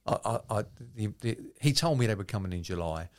I, 0.07 0.17
I, 0.25 0.39
I 0.49 0.63
the, 0.95 1.07
the, 1.21 1.37
he 1.61 1.73
told 1.73 1.99
me 1.99 2.07
they 2.07 2.15
were 2.15 2.23
coming 2.23 2.53
in 2.53 2.63
July, 2.63 3.09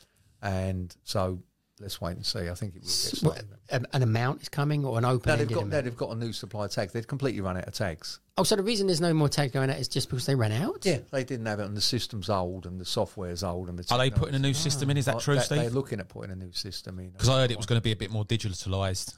and 0.43 0.95
so 1.05 1.39
let's 1.79 2.01
wait 2.01 2.17
and 2.17 2.25
see. 2.25 2.49
I 2.49 2.55
think 2.55 2.75
it 2.75 2.83
will 2.83 2.89
get 2.89 3.23
What, 3.23 3.35
started. 3.37 3.47
an, 3.71 3.87
an 3.93 4.03
amount 4.03 4.41
is 4.43 4.49
coming 4.49 4.85
or 4.85 4.97
an 4.97 5.05
open 5.05 5.31
No, 5.31 5.37
they've 5.37 5.53
got 5.53 5.67
no, 5.69 5.83
they've 5.83 5.97
got 5.97 6.11
a 6.11 6.15
new 6.15 6.33
supply 6.33 6.65
of 6.65 6.71
tags. 6.71 6.93
They've 6.93 7.07
completely 7.07 7.41
run 7.43 7.57
out 7.59 7.67
of 7.69 7.75
tags. 7.75 8.21
Oh, 8.39 8.45
so 8.45 8.55
the 8.57 8.63
reason 8.63 8.87
there's 8.87 9.01
no 9.01 9.15
more 9.15 9.29
tags 9.31 9.53
going 9.53 9.71
out 9.71 9.79
is 9.79 9.89
just 9.89 10.09
because 10.11 10.27
they 10.27 10.35
ran 10.35 10.53
out? 10.53 10.85
Yeah, 10.85 10.99
they 11.11 11.25
didn't 11.25 11.47
have 11.47 11.59
it, 11.61 11.65
and 11.67 11.77
the 11.77 11.81
system's 11.81 12.29
old, 12.31 12.67
and 12.67 12.81
the 12.81 12.85
software's 12.85 13.43
old, 13.43 13.69
and 13.69 13.79
the 13.79 13.95
Are 13.95 13.99
they 13.99 14.11
putting 14.11 14.35
a 14.35 14.39
new 14.39 14.55
system 14.55 14.91
in? 14.91 14.97
Is 14.97 15.07
that 15.07 15.17
Uh, 15.17 15.21
true, 15.21 15.35
they- 15.37 15.41
Steve? 15.41 15.59
They're 15.59 15.71
looking 15.71 16.01
at 16.01 16.09
putting 16.09 16.31
a 16.31 16.37
new 16.37 16.53
system 16.53 16.99
in. 16.99 17.11
Because 17.11 17.29
I 17.29 17.41
heard 17.41 17.51
it 17.51 17.57
was 17.57 17.67
going 17.67 17.79
to 17.79 17.83
be 17.85 17.93
a 17.93 17.97
bit 17.97 18.11
more 18.11 18.25
digitalised. 18.25 19.15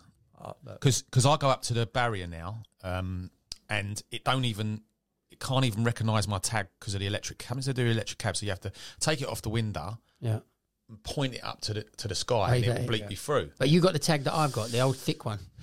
But- 0.64 0.80
Because 0.80 1.26
I 1.26 1.36
go 1.36 1.48
up 1.48 1.62
to 1.62 1.74
the 1.74 1.86
barrier 1.86 2.26
now, 2.26 2.62
um, 2.82 3.30
and 3.68 4.02
it 4.10 4.24
don't 4.24 4.44
even 4.44 4.82
it 5.30 5.40
can't 5.40 5.64
even 5.64 5.84
recognise 5.84 6.26
my 6.26 6.38
tag 6.38 6.66
because 6.80 6.94
of 6.94 7.00
the 7.00 7.06
electric 7.06 7.38
cabs. 7.38 7.66
They 7.66 7.72
do 7.72 7.86
electric 7.86 8.18
cabs, 8.18 8.40
so 8.40 8.46
you 8.46 8.50
have 8.50 8.60
to 8.62 8.72
take 9.00 9.20
it 9.22 9.28
off 9.28 9.42
the 9.42 9.50
window 9.50 9.98
Yeah. 10.20 10.40
and 10.88 11.02
point 11.04 11.34
it 11.34 11.44
up 11.44 11.60
to 11.62 11.74
the 11.74 11.82
to 11.98 12.08
the 12.08 12.14
sky, 12.14 12.34
Right 12.50 12.54
and 12.56 12.64
it 12.64 12.66
there, 12.68 12.80
will 12.80 12.88
bleep 12.88 13.00
yeah. 13.00 13.08
you 13.10 13.16
through. 13.16 13.50
But 13.58 13.68
you 13.68 13.80
got 13.80 13.92
the 13.92 13.98
tag 13.98 14.24
that 14.24 14.34
I've 14.34 14.52
got, 14.52 14.70
the 14.70 14.80
old 14.80 14.96
thick 14.96 15.24
one. 15.24 15.38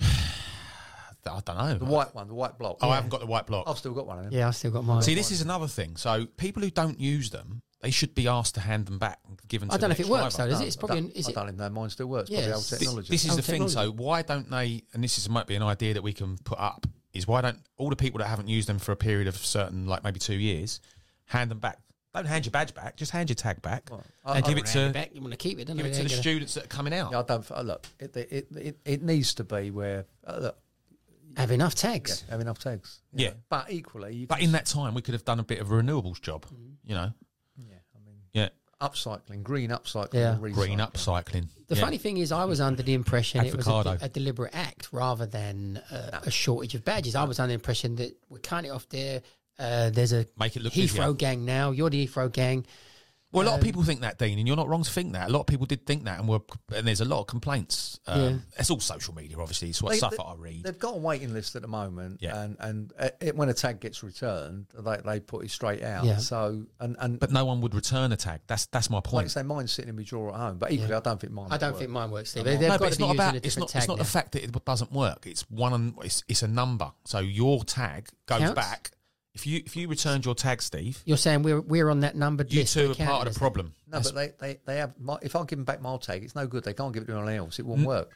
I 1.28 1.40
don't 1.44 1.58
know. 1.58 1.74
the 1.78 1.84
white 1.84 2.14
one, 2.14 2.28
the 2.28 2.34
white 2.34 2.56
block. 2.56 2.78
oh, 2.82 2.88
I 2.90 2.94
haven't 2.94 3.10
got 3.10 3.18
the 3.20 3.26
white 3.26 3.46
block. 3.46 3.64
I've 3.68 3.78
still 3.78 3.92
got 3.92 4.06
one 4.06 4.18
of 4.18 4.24
them. 4.26 4.32
Yeah, 4.32 4.46
I 4.46 4.52
still 4.52 4.70
got 4.70 4.84
mine. 4.84 5.02
See, 5.02 5.16
this 5.16 5.32
is 5.32 5.40
another 5.40 5.66
thing. 5.66 5.96
So 5.96 6.26
people 6.26 6.62
who 6.62 6.70
don't 6.70 7.00
use 7.00 7.30
them, 7.30 7.62
they 7.82 7.90
should 7.90 8.14
be 8.14 8.26
asked 8.28 8.54
to 8.54 8.60
hand 8.60 8.86
them 8.86 8.98
back 8.98 9.18
and 9.28 9.38
given. 9.48 9.68
To 9.68 9.74
I 9.74 9.78
don't 9.78 9.90
know 9.90 9.92
if 9.94 10.00
it 10.00 10.04
next 10.08 10.10
works 10.10 10.36
though, 10.36 10.46
does 10.48 10.58
No, 10.60 10.64
it? 10.64 10.68
It's 10.68 10.76
I 10.76 10.80
probably. 10.80 11.00
don't, 11.02 11.10
Is 11.16 11.26
I 11.26 11.30
it? 11.30 11.34
don't 11.34 11.44
even 11.48 11.56
know 11.58 11.70
mine 11.70 11.90
still 11.90 12.06
works. 12.06 12.30
Yeah, 12.30 12.38
Probably 12.38 12.52
old 12.54 12.64
technology. 12.68 13.08
This 13.10 13.24
is 13.24 13.32
Oh, 13.32 13.36
the 13.36 13.42
thing. 13.42 13.68
So 13.68 13.90
why 13.92 14.22
don't 14.22 14.50
they? 14.50 14.82
And 14.94 15.04
this 15.04 15.18
is 15.18 15.28
might 15.28 15.46
be 15.46 15.54
an 15.56 15.62
idea 15.62 15.94
that 15.94 16.02
we 16.02 16.12
can 16.12 16.38
put 16.38 16.58
up. 16.58 16.86
Is 17.12 17.26
why 17.26 17.40
don't 17.40 17.58
all 17.78 17.88
the 17.90 17.96
people 17.96 18.18
that 18.18 18.26
haven't 18.26 18.48
used 18.48 18.68
them 18.68 18.78
for 18.78 18.92
a 18.92 18.96
period 18.96 19.26
of 19.28 19.36
certain, 19.36 19.86
like 19.86 20.04
maybe 20.04 20.18
two 20.18 20.34
years, 20.36 20.80
hand 21.26 21.50
them 21.50 21.58
back? 21.58 21.78
Don't 22.14 22.26
hand 22.26 22.46
your 22.46 22.50
badge 22.50 22.72
back. 22.74 22.96
Just 22.96 23.12
hand 23.12 23.28
your 23.28 23.34
tag 23.34 23.60
back 23.60 23.90
Right. 23.90 24.00
I- 24.24 24.36
and 24.36 24.44
I- 24.44 24.48
give 24.48 24.56
it 24.58 24.64
to 24.66 24.90
back. 24.90 25.14
You 25.14 25.20
want 25.20 25.32
to 25.32 25.36
keep 25.36 25.58
it, 25.58 25.66
don't 25.66 25.76
give 25.76 25.84
it 25.86 25.92
to 25.94 26.02
the 26.02 26.08
gonna- 26.08 26.20
students 26.22 26.54
that 26.54 26.64
are 26.64 26.68
coming 26.68 26.94
out. 26.94 27.14
I 27.14 27.22
don't. 27.22 27.50
uh, 27.50 27.60
Look, 27.60 27.86
it, 28.00 28.16
it, 28.16 28.46
it, 28.56 28.78
it 28.86 29.02
needs 29.02 29.34
to 29.34 29.44
be 29.44 29.70
where 29.70 30.06
uh, 30.26 30.38
look, 30.40 30.58
Have 31.36 31.50
enough 31.50 31.74
tags. 31.74 32.10
yeah, 32.10 32.14
tags. 32.16 32.30
have 32.30 32.40
enough 32.40 32.58
tags. 32.58 33.02
Yeah. 33.14 33.28
know. 33.30 33.34
but 33.50 33.70
equally, 33.70 34.14
you 34.16 34.26
But 34.26 34.40
in 34.40 34.52
that 34.52 34.64
time, 34.64 34.94
we 34.94 35.02
could 35.02 35.12
have 35.14 35.24
done 35.26 35.40
a 35.40 35.44
bit 35.44 35.60
of 35.60 35.70
a 35.70 35.74
renewables 35.74 36.20
job. 36.22 36.46
You 36.86 36.94
know, 36.94 37.12
Yeah, 38.36 38.42
I 38.42 38.44
mean, 38.44 38.50
yeah, 38.80 38.88
upcycling, 38.88 39.42
green 39.42 39.70
upcycling, 39.70 40.14
Yeah. 40.14 40.32
and 40.32 40.40
green 40.54 40.78
recycling. 40.78 40.92
upcycling. 40.92 41.48
The 41.68 41.74
Yeah. 41.76 41.80
funny 41.80 41.98
thing 41.98 42.18
is, 42.18 42.30
I 42.32 42.44
was 42.44 42.60
under 42.60 42.82
the 42.82 42.94
impression 42.94 43.44
it 43.44 43.56
was 43.56 43.66
a, 43.66 43.70
Avocado. 43.70 44.04
a 44.04 44.08
deliberate 44.08 44.54
act 44.54 44.88
rather 44.92 45.26
than 45.26 45.78
uh, 45.90 46.20
a 46.24 46.30
shortage 46.30 46.74
of 46.74 46.84
badges. 46.84 47.14
I 47.14 47.24
was 47.24 47.38
under 47.40 47.48
the 47.48 47.54
impression 47.54 47.96
that 47.96 48.16
we're 48.28 48.38
cutting 48.38 48.70
it 48.70 48.74
off 48.74 48.88
there 48.90 49.22
Uh, 49.58 49.88
there's 49.88 50.12
a 50.12 50.26
Make 50.38 50.54
it 50.56 50.62
look 50.62 50.74
Heathrow 50.74 51.06
busier. 51.08 51.12
gang 51.14 51.44
now. 51.46 51.70
You're 51.70 51.88
the 51.88 52.06
Heathrow 52.06 52.30
gang. 52.30 52.66
Well, 53.32 53.44
a 53.44 53.46
lot 53.48 53.54
Um, 53.54 53.60
of 53.60 53.64
people 53.64 53.82
think 53.82 54.00
that, 54.00 54.18
Dean, 54.18 54.38
and 54.38 54.46
you're 54.46 54.56
not 54.56 54.68
wrong 54.68 54.84
to 54.84 54.90
think 54.90 55.12
that. 55.14 55.28
A 55.28 55.32
lot 55.32 55.40
of 55.40 55.46
people 55.46 55.66
did 55.66 55.84
think 55.84 56.04
that, 56.04 56.20
and 56.20 56.28
were, 56.28 56.38
and 56.74 56.86
there's 56.86 57.00
a 57.00 57.04
lot 57.04 57.20
of 57.20 57.26
complaints. 57.26 57.98
Um, 58.06 58.20
Yeah. 58.20 58.36
It's 58.60 58.70
all 58.70 58.78
social 58.80 59.14
media, 59.14 59.36
obviously. 59.38 59.68
It's 59.70 59.82
what 59.82 59.90
They- 59.90 59.98
stuff 59.98 60.12
they- 60.16 60.22
I 60.22 60.34
read. 60.36 60.62
They've 60.62 60.78
got 60.78 60.94
a 60.94 60.98
waiting 60.98 61.32
list 61.34 61.56
at 61.56 61.62
the 61.62 61.68
moment, 61.68 62.20
Yeah. 62.22 62.40
and 62.40 62.56
and 62.60 62.92
uh, 62.98 63.08
it, 63.20 63.36
when 63.36 63.48
a 63.48 63.52
tag 63.54 63.80
gets 63.80 64.02
returned, 64.04 64.66
they, 64.78 64.96
they 65.04 65.20
put 65.20 65.44
it 65.44 65.50
straight 65.50 65.82
out. 65.82 66.04
Yeah. 66.04 66.18
So 66.18 66.64
and 66.80 66.96
and 67.00 67.18
But 67.18 67.32
no 67.32 67.44
one 67.44 67.60
would 67.62 67.74
return 67.74 68.12
a 68.12 68.16
tag. 68.16 68.40
That's 68.46 68.66
that's 68.66 68.88
my 68.90 68.98
like 68.98 69.04
point. 69.04 69.30
say, 69.32 69.42
mine's 69.42 69.72
sitting 69.72 69.88
in 69.90 69.96
my 69.96 70.04
drawer 70.04 70.30
at 70.32 70.36
home. 70.36 70.58
But 70.58 70.70
equally, 70.70 70.94
I 70.94 71.00
don't 71.00 71.20
think 71.20 71.32
mine. 71.32 71.48
I 71.50 71.58
don't 71.58 71.72
work. 71.72 71.80
think 71.80 71.90
mine 71.90 72.10
works, 72.12 72.30
Steve. 72.30 72.44
No, 72.44 72.50
They've 72.52 72.60
no, 72.60 72.68
got 72.68 72.78
but 72.78 72.84
to 72.84 72.88
it's 72.88 72.96
be 72.96 73.02
not 73.02 73.08
using 73.08 73.20
about 73.20 73.34
a 73.34 73.46
it's 73.46 73.56
not 73.58 73.68
tag 73.68 73.80
it's 73.80 73.88
not 73.88 73.98
the 73.98 74.04
fact 74.04 74.32
that 74.32 74.44
it 74.44 74.64
doesn't 74.64 74.92
work. 74.92 75.26
It's 75.26 75.42
one. 75.50 75.94
It's, 76.02 76.22
it's 76.28 76.42
a 76.42 76.48
number. 76.48 76.92
So 77.04 77.18
your 77.18 77.64
tag 77.64 78.08
goes 78.26 78.38
Counts? 78.38 78.54
back. 78.54 78.92
If 79.36 79.46
you 79.46 79.62
if 79.66 79.76
you 79.76 79.86
returned 79.86 80.24
your 80.24 80.34
tag, 80.34 80.62
Steve, 80.62 81.02
You're 81.04 81.18
saying 81.18 81.42
we're 81.42 81.60
we're 81.60 81.90
on 81.90 82.00
that 82.00 82.16
numbered 82.16 82.50
you 82.50 82.60
list. 82.60 82.72
two 82.72 82.86
we're 82.88 82.92
are 82.92 83.06
part 83.06 83.26
of 83.28 83.34
the 83.34 83.38
that. 83.38 83.38
problem. 83.38 83.74
No, 83.86 84.00
but 84.00 84.14
they, 84.14 84.32
they, 84.40 84.58
they 84.64 84.76
have. 84.78 84.94
My, 84.98 85.18
if 85.20 85.36
I 85.36 85.40
give 85.40 85.58
them 85.58 85.64
back 85.64 85.82
my 85.82 85.94
tag, 85.98 86.24
it's 86.24 86.34
no 86.34 86.46
good. 86.46 86.64
They 86.64 86.72
can't 86.72 86.94
give 86.94 87.02
it 87.02 87.06
to 87.06 87.12
anyone 87.12 87.34
else. 87.34 87.58
It 87.58 87.66
Mm. 87.66 87.68
won't 87.68 87.82
work. 87.82 88.10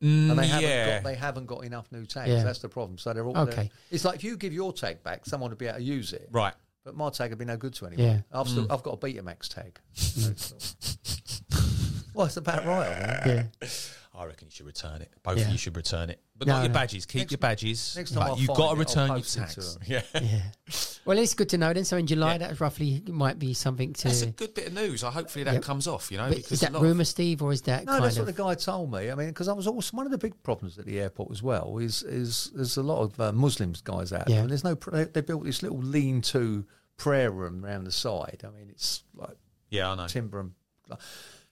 Mm, 0.00 0.30
And 0.30 0.38
they 0.38 0.46
haven't 0.46 0.68
yeah. 0.70 0.94
got 1.00 1.04
they 1.04 1.14
haven't 1.16 1.46
got 1.46 1.64
enough 1.64 1.90
new 1.90 2.06
tags. 2.06 2.30
Yeah. 2.30 2.44
That's 2.44 2.60
the 2.60 2.68
problem. 2.68 2.98
So 2.98 3.12
they're 3.12 3.26
all 3.26 3.36
Okay. 3.36 3.54
they're- 3.56 3.68
It's 3.90 4.04
like 4.04 4.14
if 4.14 4.22
you 4.24 4.36
give 4.36 4.52
your 4.52 4.72
tag 4.72 5.02
back, 5.02 5.26
someone 5.26 5.50
would 5.50 5.58
be 5.58 5.66
able 5.66 5.78
to 5.78 5.84
use 5.84 6.12
it. 6.12 6.28
right. 6.30 6.54
But 6.84 6.96
my 6.96 7.10
tag 7.10 7.30
would 7.30 7.38
be 7.38 7.44
no 7.44 7.56
good 7.58 7.74
to 7.74 7.86
anyone. 7.86 8.06
Yeah. 8.06 8.20
I've 8.32 8.48
still 8.48 8.66
I've 8.70 8.82
got 8.84 8.94
a 8.94 8.96
Betamax 8.96 9.48
tag. 9.48 9.78
well, 12.14 12.26
it's 12.26 12.36
about 12.36 12.64
right. 12.64 12.88
I 12.88 13.20
think. 13.24 13.50
Yeah. 13.60 13.68
I 14.12 14.24
reckon 14.24 14.48
you 14.48 14.50
should 14.50 14.66
return 14.66 15.02
it. 15.02 15.12
Both 15.22 15.38
Yeah. 15.38 15.44
of 15.46 15.52
you 15.52 15.58
should 15.58 15.76
return 15.76 16.10
it, 16.10 16.20
but 16.36 16.48
No, 16.48 16.54
not 16.54 16.60
your 16.62 16.68
no. 16.70 16.74
badges. 16.74 17.06
Keep 17.06 17.20
Next- 17.20 17.30
your 17.32 17.38
badges. 17.38 17.94
next 17.96 18.10
time 18.10 18.22
I'll 18.24 18.36
you've 18.36 18.48
find 18.48 18.56
got 18.56 18.62
to 18.64 18.64
it, 18.64 18.68
I'll 18.70 18.76
return 18.76 19.06
your 19.08 19.16
post 19.18 19.36
it 19.36 19.40
to 19.40 19.46
tags. 19.46 19.74
them. 19.74 19.82
Yeah, 19.86 20.02
Yeah. 20.14 20.42
Well, 21.06 21.16
it's 21.18 21.34
good 21.34 21.48
to 21.50 21.58
know 21.58 21.72
then. 21.72 21.84
So 21.84 21.96
in 21.96 22.06
July, 22.06 22.32
Yeah. 22.32 22.38
that 22.38 22.60
roughly 22.60 23.02
might 23.06 23.38
be 23.38 23.54
something 23.54 23.92
to. 23.94 24.04
that's 24.08 24.22
a 24.22 24.26
good 24.26 24.52
bit 24.54 24.66
of 24.66 24.72
news. 24.74 25.02
I 25.04 25.10
hopefully 25.10 25.44
that 25.44 25.54
Yep. 25.54 25.62
comes 25.62 25.86
off. 25.86 26.10
You 26.10 26.18
know, 26.18 26.28
but 26.28 26.36
because 26.36 26.52
is 26.52 26.62
a 26.62 26.66
that 26.66 26.72
lot 26.72 26.78
of- 26.80 26.84
rumor, 26.84 27.04
Steve, 27.04 27.40
or 27.40 27.52
is 27.52 27.62
that 27.62 27.84
No, 27.86 27.92
kind 27.92 28.04
that's 28.04 28.16
of? 28.16 28.26
what 28.26 28.36
the 28.36 28.42
guy 28.42 28.54
told 28.54 28.92
me. 28.92 29.10
I 29.10 29.14
mean, 29.14 29.28
because 29.28 29.48
I 29.48 29.52
was 29.52 29.66
also 29.66 29.96
one 29.96 30.06
of 30.06 30.12
the 30.12 30.18
big 30.18 30.40
problems 30.42 30.78
at 30.78 30.84
the 30.86 31.00
airport 31.00 31.30
as 31.30 31.42
well 31.42 31.78
is 31.78 32.02
is 32.02 32.50
there's 32.54 32.76
a 32.76 32.82
lot 32.82 33.02
of 33.02 33.18
uh, 33.20 33.32
Muslims 33.32 33.80
guys 33.80 34.12
out 34.12 34.28
Yeah. 34.28 34.34
there, 34.36 34.40
and 34.42 34.50
there's 34.50 34.64
no. 34.64 34.76
pr- 34.76 34.90
They, 34.90 35.04
they 35.04 35.20
built 35.22 35.44
this 35.44 35.62
little 35.62 35.78
lean-to 35.78 36.66
prayer 36.96 37.30
room 37.30 37.64
around 37.64 37.84
the 37.84 37.92
side. 37.92 38.42
I 38.44 38.50
mean, 38.50 38.68
it's 38.70 39.02
like 39.14 39.38
Yeah, 39.70 39.92
I 39.92 39.94
know. 39.94 40.06
timber 40.08 40.40
and. 40.40 40.52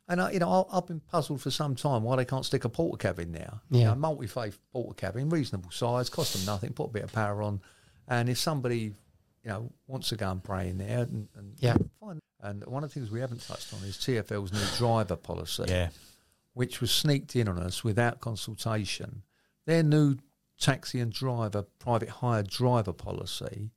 And 0.09 0.21
I, 0.23 0.31
you 0.33 0.39
know, 0.39 0.67
I- 0.71 0.79
I've 0.79 0.87
been 0.87 1.01
puzzled 1.01 1.43
for 1.43 1.51
some 1.51 1.75
time 1.77 2.03
why 2.03 2.17
they 2.17 2.25
can't 2.25 2.45
stick 2.45 2.65
a 2.65 2.69
porter 2.69 2.97
cab 2.97 3.19
in 3.19 3.33
there. 3.33 3.61
You 3.71 3.81
Yeah. 3.81 3.85
know, 3.91 3.95
multi-faith 3.97 4.59
Portakabin, 4.75 5.31
reasonable 5.31 5.71
size, 5.71 6.09
cost 6.09 6.33
them 6.35 6.45
nothing, 6.47 6.73
put 6.73 6.85
a 6.91 6.93
bit 6.93 7.05
of 7.05 7.13
power 7.13 7.43
on, 7.43 7.61
and 8.07 8.29
if 8.31 8.39
somebody, 8.39 8.95
you 9.45 9.51
know, 9.51 9.71
wants 9.87 10.09
to 10.09 10.17
go 10.17 10.31
and 10.31 10.43
pray 10.43 10.71
in 10.71 10.79
there, 10.79 11.03
and, 11.03 11.29
and 11.35 11.57
Yeah. 11.61 11.77
fine. 12.01 12.21
And 12.41 12.65
one 12.67 12.85
of 12.85 12.91
the 12.91 12.95
things 13.01 13.11
we 13.11 13.21
haven't 13.21 13.43
touched 13.43 13.75
on 13.75 13.83
is 13.85 13.97
TFL's 13.99 14.53
new 14.53 14.65
driver 14.79 15.17
policy 15.17 15.65
Yeah, 15.69 15.91
which 16.55 16.81
was 16.81 16.91
sneaked 16.91 17.35
in 17.37 17.47
on 17.49 17.59
us 17.59 17.85
without 17.85 18.21
consultation. 18.21 19.23
Their 19.67 19.83
new 19.83 20.17
taxi 20.59 21.01
and 21.01 21.13
driver, 21.13 21.63
private 21.79 22.09
hire 22.09 22.43
driver 22.43 22.93
policy. 22.95 23.71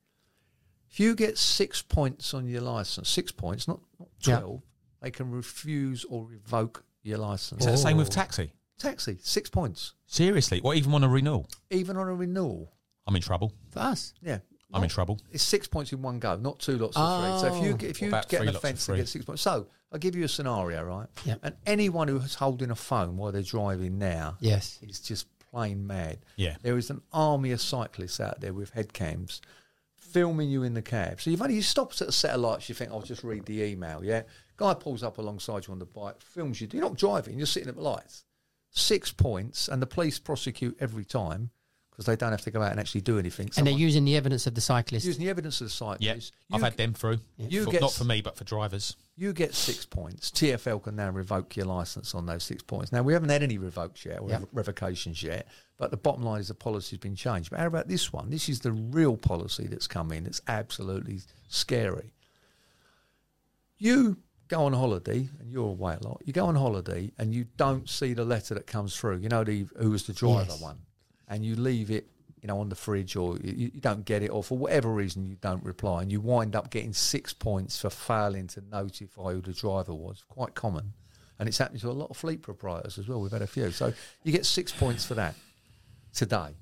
If 0.90 1.00
you 1.00 1.16
get 1.16 1.38
six 1.38 1.82
points 1.82 2.34
on 2.34 2.48
your 2.48 2.62
license, 2.62 3.10
six 3.10 3.32
points, 3.32 3.68
not, 3.68 3.82
not 4.00 4.10
Yeah. 4.26 4.58
12, 5.02 5.12
they 5.12 5.12
can 5.12 5.32
refuse 5.32 6.06
or 6.06 6.26
revoke 6.26 6.84
your 7.04 7.18
license. 7.18 7.62
is 7.62 7.66
that 7.66 7.72
the 7.72 7.78
same 7.78 7.98
with 7.98 8.08
Oh. 8.08 8.12
taxi? 8.12 8.54
Taxi, 8.78 9.18
six 9.22 9.50
points. 9.50 9.94
Seriously, 10.08 10.60
or 10.62 10.74
even 10.74 10.94
on 10.94 11.04
a 11.04 11.10
renewal? 11.10 11.48
Even 11.70 11.98
on 11.98 12.08
a 12.08 12.14
renewal. 12.16 12.72
I'm 13.08 13.16
in 13.16 13.22
trouble. 13.22 13.52
for 13.72 13.80
us. 13.80 14.14
Yeah. 14.22 14.40
I'm 14.74 14.84
in 14.84 14.90
trouble. 14.90 15.20
It's 15.32 15.44
six 15.44 15.68
points 15.68 15.92
in 15.92 16.02
one 16.02 16.20
go, 16.20 16.38
not 16.38 16.60
two 16.60 16.78
lots 16.78 16.96
of 16.96 17.42
three. 17.42 17.50
So 17.50 17.56
if 17.58 17.64
you 17.64 17.74
Oh. 17.74 17.78
get- 17.78 17.90
if 17.90 18.02
you 18.02 18.08
about 18.08 18.30
get 18.30 18.38
three 18.38 18.48
an 18.48 18.54
lots 18.54 18.64
of 18.64 18.70
offence 18.70 18.86
three? 18.86 18.94
and 18.96 19.02
get 19.02 19.10
six 19.10 19.26
points, 19.26 19.42
so 19.42 19.68
I'll 19.92 20.00
give 20.00 20.16
you 20.16 20.24
a 20.24 20.30
scenario, 20.30 20.84
right? 20.84 21.08
Yep. 21.26 21.40
And 21.44 21.56
anyone 21.66 22.08
who 22.08 22.18
is 22.18 22.36
holding 22.36 22.72
a 22.72 22.76
phone 22.76 23.18
while 23.18 23.34
they're 23.34 23.42
driving 23.42 23.98
now 23.98 24.38
Yes. 24.40 24.80
is 24.82 25.02
just 25.02 25.28
plain 25.40 25.86
mad. 25.86 26.20
Yeah. 26.38 26.56
There 26.62 26.78
is 26.78 26.90
an 26.90 27.02
army 27.12 27.52
of 27.52 27.60
cyclists 27.60 28.22
out 28.22 28.40
there 28.40 28.54
with 28.54 28.70
head 28.70 28.94
cams 28.94 29.42
filming 29.96 30.50
you 30.50 30.64
in 30.64 30.74
the 30.74 30.82
cab. 30.82 31.20
So 31.20 31.30
you've 31.30 31.42
only 31.42 31.56
you 31.56 31.62
stop 31.62 31.92
at 31.94 32.02
a 32.08 32.12
set 32.14 32.34
of 32.36 32.40
lights, 32.42 32.70
you 32.70 32.76
think, 32.76 32.92
I'll 32.92 33.02
just 33.02 33.24
read 33.24 33.46
the 33.46 33.62
email, 33.62 34.04
yeah? 34.06 34.24
Guy 34.62 34.76
pulls 34.76 35.02
up 35.02 35.18
alongside 35.18 35.66
you 35.66 35.74
on 35.74 35.80
the 35.80 35.86
bike, 35.86 36.22
films 36.22 36.62
you. 36.62 36.68
You're 36.72 36.84
not 36.84 36.96
driving, 36.96 37.36
you're 37.36 37.48
sitting 37.48 37.68
at 37.68 37.76
the 37.76 37.82
lights. 37.82 38.26
Six 38.70 39.12
points, 39.12 39.68
and 39.68 39.82
the 39.82 39.88
police 39.88 40.20
prosecute 40.20 40.78
every 40.80 41.04
time 41.04 41.50
because 41.90 42.06
they 42.06 42.16
don't 42.16 42.30
have 42.30 42.42
to 42.42 42.52
go 42.52 42.62
out 42.62 42.70
and 42.70 42.80
actually 42.80 43.02
do 43.02 43.18
anything. 43.18 43.50
And 43.58 43.66
they're 43.66 43.74
using 43.74 44.06
the 44.06 44.16
evidence 44.16 44.46
of 44.46 44.54
the 44.54 44.62
cyclist. 44.62 45.04
using 45.04 45.24
the 45.26 45.32
evidence 45.32 45.60
of 45.62 45.66
the 45.68 45.72
cyclist. 45.72 46.02
Yeah, 46.04 46.14
You, 46.14 46.56
I've 46.56 46.62
had 46.62 46.78
them 46.78 46.94
through. 46.94 47.18
You 47.38 47.66
For- 47.66 47.72
get 47.72 47.82
not 47.82 47.92
for 47.92 48.04
me, 48.04 48.22
but 48.22 48.38
for 48.38 48.44
drivers. 48.44 48.96
you 49.18 49.34
get 49.34 49.56
six 49.56 49.84
points. 49.84 50.30
TFL 50.30 50.84
can 50.84 50.96
now 50.96 51.10
revoke 51.10 51.58
your 51.58 51.66
license 51.66 52.14
on 52.14 52.28
those 52.28 52.44
six 52.44 52.62
points. 52.62 52.92
Now 52.92 53.02
we 53.02 53.14
haven't 53.14 53.30
had 53.30 53.42
any 53.42 53.58
revokes 53.58 54.06
yet 54.06 54.22
or 54.22 54.30
Yep. 54.30 54.44
revocations 54.54 55.24
yet, 55.24 55.48
but 55.80 55.90
the 55.90 55.98
bottom 55.98 56.22
line 56.24 56.40
is 56.40 56.50
the 56.50 56.54
policy's 56.54 57.00
been 57.00 57.16
changed. 57.16 57.50
But 57.50 57.60
how 57.60 57.66
about 57.68 57.88
this 57.88 58.14
one? 58.14 58.30
This 58.30 58.48
is 58.48 58.60
the 58.60 58.72
real 58.72 59.18
policy 59.18 59.66
that's 59.66 59.88
come 59.88 60.12
in. 60.12 60.28
It's 60.28 60.42
absolutely 60.48 61.22
scary. 61.50 62.14
You 63.80 64.18
go 64.52 64.66
on 64.66 64.74
holiday 64.74 65.28
and 65.40 65.52
you're 65.52 65.70
away 65.70 65.98
a 66.00 66.04
lot. 66.08 66.22
You 66.26 66.34
go 66.34 66.46
on 66.46 66.56
holiday 66.56 67.12
and 67.18 67.34
you 67.34 67.46
don't 67.58 67.90
see 67.90 68.14
the 68.14 68.26
letter 68.26 68.54
that 68.54 68.68
comes 68.68 68.96
through. 68.96 69.18
You 69.18 69.30
know 69.30 69.44
the 69.44 69.66
who 69.78 69.90
was 69.92 70.04
the 70.06 70.14
driver 70.14 70.52
Yes. 70.52 70.62
one, 70.62 70.78
and 71.28 71.44
you 71.46 71.56
leave 71.56 71.90
it. 71.90 72.08
You 72.42 72.48
know, 72.48 72.60
on 72.60 72.70
the 72.70 72.76
fridge, 72.76 73.16
or 73.16 73.38
you, 73.38 73.70
you 73.76 73.80
don't 73.82 74.04
get 74.04 74.24
it, 74.24 74.30
or 74.30 74.44
for 74.44 74.58
whatever 74.58 74.90
reason 74.92 75.24
you 75.28 75.36
don't 75.42 75.64
reply, 75.64 76.02
and 76.02 76.12
you 76.12 76.20
wind 76.20 76.56
up 76.56 76.72
getting 76.72 76.92
six 76.92 77.34
points 77.34 77.80
for 77.80 77.92
failing 77.92 78.48
to 78.48 78.62
notify 78.72 79.34
who 79.34 79.42
the 79.42 79.54
driver 79.54 79.94
was. 79.94 80.24
Quite 80.28 80.56
common, 80.56 80.94
and 81.38 81.48
it's 81.48 81.60
happening 81.60 81.82
to 81.82 81.90
a 81.90 82.00
lot 82.02 82.10
of 82.10 82.18
fleet 82.18 82.42
proprietors 82.42 82.98
as 82.98 83.08
well. 83.08 83.22
We've 83.22 83.32
had 83.32 83.44
a 83.44 83.48
few, 83.48 83.70
so 83.70 83.94
you 84.24 84.32
get 84.32 84.48
six 84.48 84.72
points 84.72 85.06
for 85.06 85.14
that 85.14 85.36
today. 86.14 86.56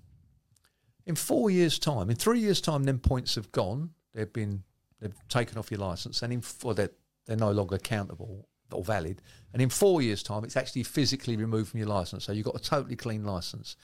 In 1.05 1.15
four 1.15 1.49
years' 1.49 1.79
time, 1.79 2.09
in 2.09 2.17
three 2.17 2.39
years' 2.41 2.59
time, 2.59 2.83
then 2.83 2.99
points 2.99 3.35
have 3.35 3.49
gone. 3.53 3.91
They've 4.13 4.31
been 4.33 4.63
they've 4.99 5.15
taken 5.29 5.57
off 5.57 5.71
your 5.71 5.79
license, 5.79 6.21
and 6.21 6.33
in 6.33 6.41
four, 6.41 6.73
they're 6.73 6.91
they're 7.29 7.37
no 7.37 7.51
longer 7.51 7.77
countable 7.77 8.47
or 8.71 8.83
valid. 8.83 9.21
And 9.53 9.61
in 9.61 9.69
four 9.69 10.01
years' 10.01 10.23
time, 10.23 10.43
it's 10.43 10.57
actually 10.57 10.83
physically 10.83 11.37
removed 11.37 11.69
from 11.69 11.79
your 11.79 11.87
license, 11.89 12.25
so 12.25 12.31
you've 12.31 12.45
got 12.45 12.55
a 12.55 12.59
totally 12.59 12.95
clean 12.95 13.23
license. 13.23 13.75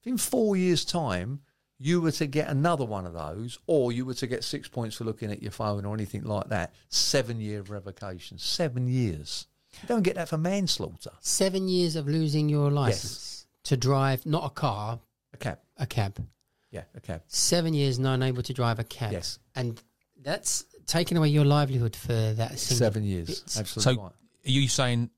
If 0.00 0.06
in 0.06 0.18
four 0.18 0.56
years' 0.56 0.84
time 0.84 1.40
you 1.78 2.00
were 2.00 2.12
to 2.12 2.26
get 2.26 2.48
another 2.48 2.84
one 2.84 3.04
of 3.06 3.12
those, 3.14 3.58
or 3.66 3.92
you 3.92 4.06
were 4.06 4.14
to 4.14 4.26
get 4.26 4.42
six 4.44 4.68
points 4.68 4.96
for 4.96 5.04
looking 5.04 5.30
at 5.30 5.42
your 5.42 5.50
phone 5.50 5.84
or 5.84 5.92
anything 5.94 6.24
like 6.24 6.48
that, 6.48 6.72
seven 6.88 7.40
year 7.40 7.62
revocation, 7.62 8.38
seven 8.38 8.86
years. 8.88 9.46
You 9.82 9.88
don't 9.88 10.02
get 10.02 10.14
that 10.14 10.28
for 10.28 10.38
manslaughter. 10.38 11.10
Seven 11.20 11.68
years 11.68 11.96
of 11.96 12.06
losing 12.06 12.48
your 12.48 12.70
license 12.70 13.46
to 13.64 13.76
drive 13.76 14.24
not 14.24 14.44
a 14.44 14.50
car, 14.50 15.00
A 15.32 15.36
cab, 15.36 15.58
a 15.76 15.86
cab. 15.86 16.24
yeah, 16.70 16.84
a 16.94 17.00
cab. 17.00 17.22
Seven 17.26 17.74
years 17.74 17.98
not 17.98 18.14
unable 18.14 18.42
to 18.44 18.52
drive 18.54 18.78
a 18.78 18.84
cab. 18.84 19.12
Yes. 19.12 19.38
And 19.56 19.82
that's 20.22 20.64
taking 20.86 21.16
away 21.16 21.28
your 21.28 21.44
livelihood 21.44 21.94
for 21.96 22.12
that 22.12 22.58
single 22.58 22.78
Seven 22.86 23.04
years, 23.04 23.40
bit. 23.40 23.56
absolutely 23.58 23.82
So, 23.94 24.02
right. 24.02 24.12
are 24.12 24.50
you 24.50 24.68
saying 24.68 25.10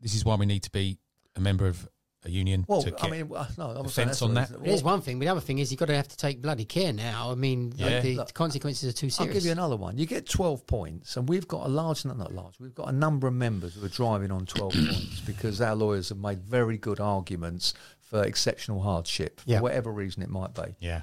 this 0.00 0.14
is 0.14 0.24
why 0.24 0.34
we 0.36 0.46
need 0.46 0.62
to 0.64 0.70
be 0.70 0.98
a 1.34 1.40
member 1.40 1.66
of 1.66 1.88
a 2.24 2.30
union 2.30 2.64
Well, 2.66 2.82
to 2.82 2.90
get 2.90 3.04
I 3.04 3.08
mean, 3.08 3.28
well, 3.28 3.46
no, 3.56 3.66
I'm 3.70 3.76
offence 3.86 3.94
saying 3.94 4.08
that's 4.08 4.22
on 4.22 4.34
that? 4.34 4.50
reason. 4.50 4.66
It 4.66 4.72
is 4.72 4.82
one 4.82 5.00
thing, 5.00 5.18
but 5.20 5.26
the 5.26 5.28
other 5.30 5.40
thing 5.40 5.58
is 5.60 5.70
you've 5.70 5.78
got 5.78 5.86
to 5.86 5.94
have 5.94 6.08
to 6.08 6.16
take 6.16 6.42
bloody 6.42 6.64
care 6.64 6.92
now. 6.92 7.30
I 7.30 7.36
mean, 7.36 7.70
the- 7.70 7.76
Yeah. 7.90 8.00
the 8.00 8.16
Look, 8.16 8.34
consequences 8.34 8.88
are 8.88 8.92
too 8.92 9.10
serious. 9.10 9.20
I'll 9.20 9.26
serious. 9.26 9.42
give 9.44 9.46
you 9.46 9.52
another 9.52 9.76
one. 9.76 9.96
You 9.96 10.06
get 10.06 10.26
12 10.28 10.66
points, 10.66 11.16
and 11.16 11.28
we've 11.28 11.46
got 11.46 11.66
a 11.66 11.68
large, 11.68 12.04
not 12.04 12.18
not 12.18 12.34
large, 12.34 12.58
we've 12.58 12.74
got 12.74 12.88
a 12.88 12.92
number 12.92 13.28
of 13.28 13.34
members 13.34 13.74
who 13.74 13.84
are 13.84 13.88
driving 13.88 14.32
on 14.32 14.44
12 14.44 14.72
points 14.74 15.20
because 15.20 15.60
our 15.60 15.76
lawyers 15.76 16.08
have 16.08 16.18
made 16.18 16.40
very 16.42 16.76
good 16.78 16.98
arguments 16.98 17.74
for 18.00 18.24
exceptional 18.24 18.80
hardship, 18.82 19.40
Yeah. 19.46 19.58
for 19.58 19.64
whatever 19.64 19.92
reason 19.92 20.22
it 20.22 20.28
might 20.28 20.52
be. 20.54 20.74
Yeah. 20.80 21.02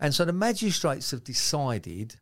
And 0.00 0.14
so 0.14 0.24
the 0.26 0.32
magistrates 0.34 1.10
have 1.12 1.24
decided 1.24 2.16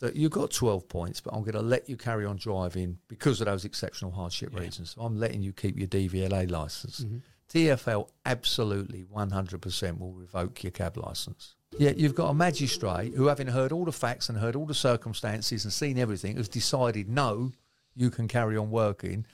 that 0.00 0.16
you've 0.16 0.32
got 0.32 0.50
12 0.50 0.88
points, 0.88 1.20
but 1.20 1.32
I'm 1.32 1.40
going 1.42 1.52
to 1.54 1.60
let 1.62 1.88
you 1.88 1.96
carry 1.96 2.24
on 2.26 2.36
driving 2.36 2.98
because 3.08 3.40
of 3.40 3.46
those 3.46 3.64
exceptional 3.64 4.10
hardship 4.10 4.52
Yeah. 4.52 4.60
reasons. 4.60 4.90
So 4.90 5.02
I'm 5.02 5.16
letting 5.18 5.42
you 5.42 5.52
keep 5.52 5.78
your 5.78 5.86
DVLA 5.88 6.46
license. 6.46 7.00
Mhm. 7.00 7.20
TFL 7.48 8.08
absolutely 8.24 9.04
100% 9.04 9.98
will 9.98 10.12
revoke 10.12 10.62
your 10.62 10.70
cab 10.70 10.96
license. 10.96 11.54
Yet 11.78 11.98
you've 11.98 12.14
got 12.14 12.30
a 12.30 12.34
magistrate 12.34 13.14
who, 13.14 13.26
having 13.26 13.48
heard 13.48 13.72
all 13.72 13.84
the 13.84 13.92
facts 13.92 14.28
and 14.28 14.38
heard 14.38 14.56
all 14.56 14.66
the 14.66 14.74
circumstances 14.74 15.64
and 15.64 15.72
seen 15.72 15.98
everything, 15.98 16.36
has 16.36 16.48
decided 16.48 17.08
no, 17.08 17.52
you 17.94 18.10
can 18.10 18.26
carry 18.28 18.56
on 18.56 18.70
working. 18.70 19.26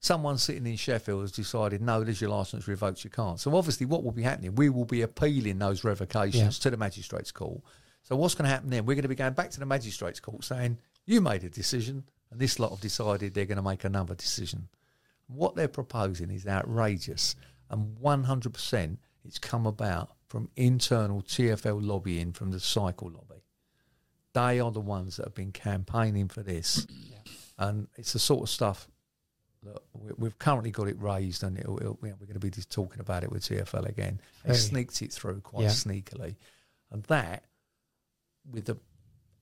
Someone 0.00 0.38
sitting 0.38 0.66
in 0.66 0.76
Sheffield 0.76 1.22
has 1.22 1.32
decided 1.32 1.82
no, 1.82 2.04
there's 2.04 2.20
your 2.20 2.30
license 2.30 2.68
revoked, 2.68 3.02
you 3.02 3.10
can't. 3.10 3.40
So 3.40 3.54
obviously, 3.56 3.84
what 3.84 4.04
will 4.04 4.12
be 4.12 4.22
happening? 4.22 4.54
We 4.54 4.68
will 4.68 4.84
be 4.84 5.02
appealing 5.02 5.58
those 5.58 5.82
revocations 5.82 6.58
Yeah. 6.58 6.62
to 6.62 6.70
the 6.70 6.76
magistrates' 6.76 7.32
court. 7.32 7.60
So 8.02 8.16
what's 8.16 8.34
going 8.34 8.44
to 8.44 8.50
happen 8.54 8.70
then? 8.70 8.86
We're 8.86 8.94
going 8.94 9.02
to 9.02 9.08
be 9.08 9.14
going 9.14 9.34
back 9.34 9.50
to 9.50 9.60
the 9.60 9.66
magistrates' 9.66 10.20
court 10.20 10.44
saying 10.44 10.78
you 11.06 11.20
made 11.20 11.44
a 11.44 11.50
decision, 11.50 12.04
and 12.30 12.40
this 12.40 12.58
lot 12.58 12.70
have 12.70 12.80
decided 12.80 13.34
they're 13.34 13.44
going 13.46 13.56
to 13.56 13.62
make 13.62 13.84
another 13.84 14.14
decision. 14.14 14.68
What 15.26 15.54
they're 15.56 15.68
proposing 15.68 16.30
is 16.30 16.46
outrageous, 16.46 17.36
and 17.70 17.96
100% 17.98 18.96
it's 19.24 19.38
come 19.38 19.66
about 19.66 20.10
from 20.26 20.48
internal 20.56 21.22
TFL 21.22 21.80
lobbying 21.82 22.32
from 22.32 22.50
the 22.50 22.60
cycle 22.60 23.10
lobby. 23.10 23.42
They 24.34 24.60
are 24.60 24.70
the 24.70 24.80
ones 24.80 25.16
that 25.16 25.24
have 25.26 25.34
been 25.34 25.52
campaigning 25.52 26.28
for 26.28 26.42
this, 26.42 26.86
and 27.58 27.88
it's 27.96 28.12
the 28.14 28.18
sort 28.18 28.42
of 28.42 28.48
stuff 28.50 28.88
that 29.64 29.82
we- 29.92 30.12
we've 30.16 30.38
currently 30.38 30.70
got 30.70 30.88
it 30.88 30.98
raised, 31.00 31.42
and 31.42 31.58
it'll, 31.58 31.78
it'll, 31.78 31.98
we're 32.00 32.12
going 32.14 32.32
to 32.34 32.38
be 32.38 32.50
just 32.50 32.70
talking 32.70 33.00
about 33.00 33.24
it 33.24 33.30
with 33.30 33.42
TFL 33.42 33.86
again. 33.86 34.20
They 34.44 34.54
sneaked 34.54 35.02
it 35.02 35.12
through 35.12 35.40
quite 35.40 35.64
Yeah. 35.64 35.70
sneakily, 35.70 36.36
and 36.90 37.02
that 37.04 37.44
with 38.50 38.66
the 38.66 38.76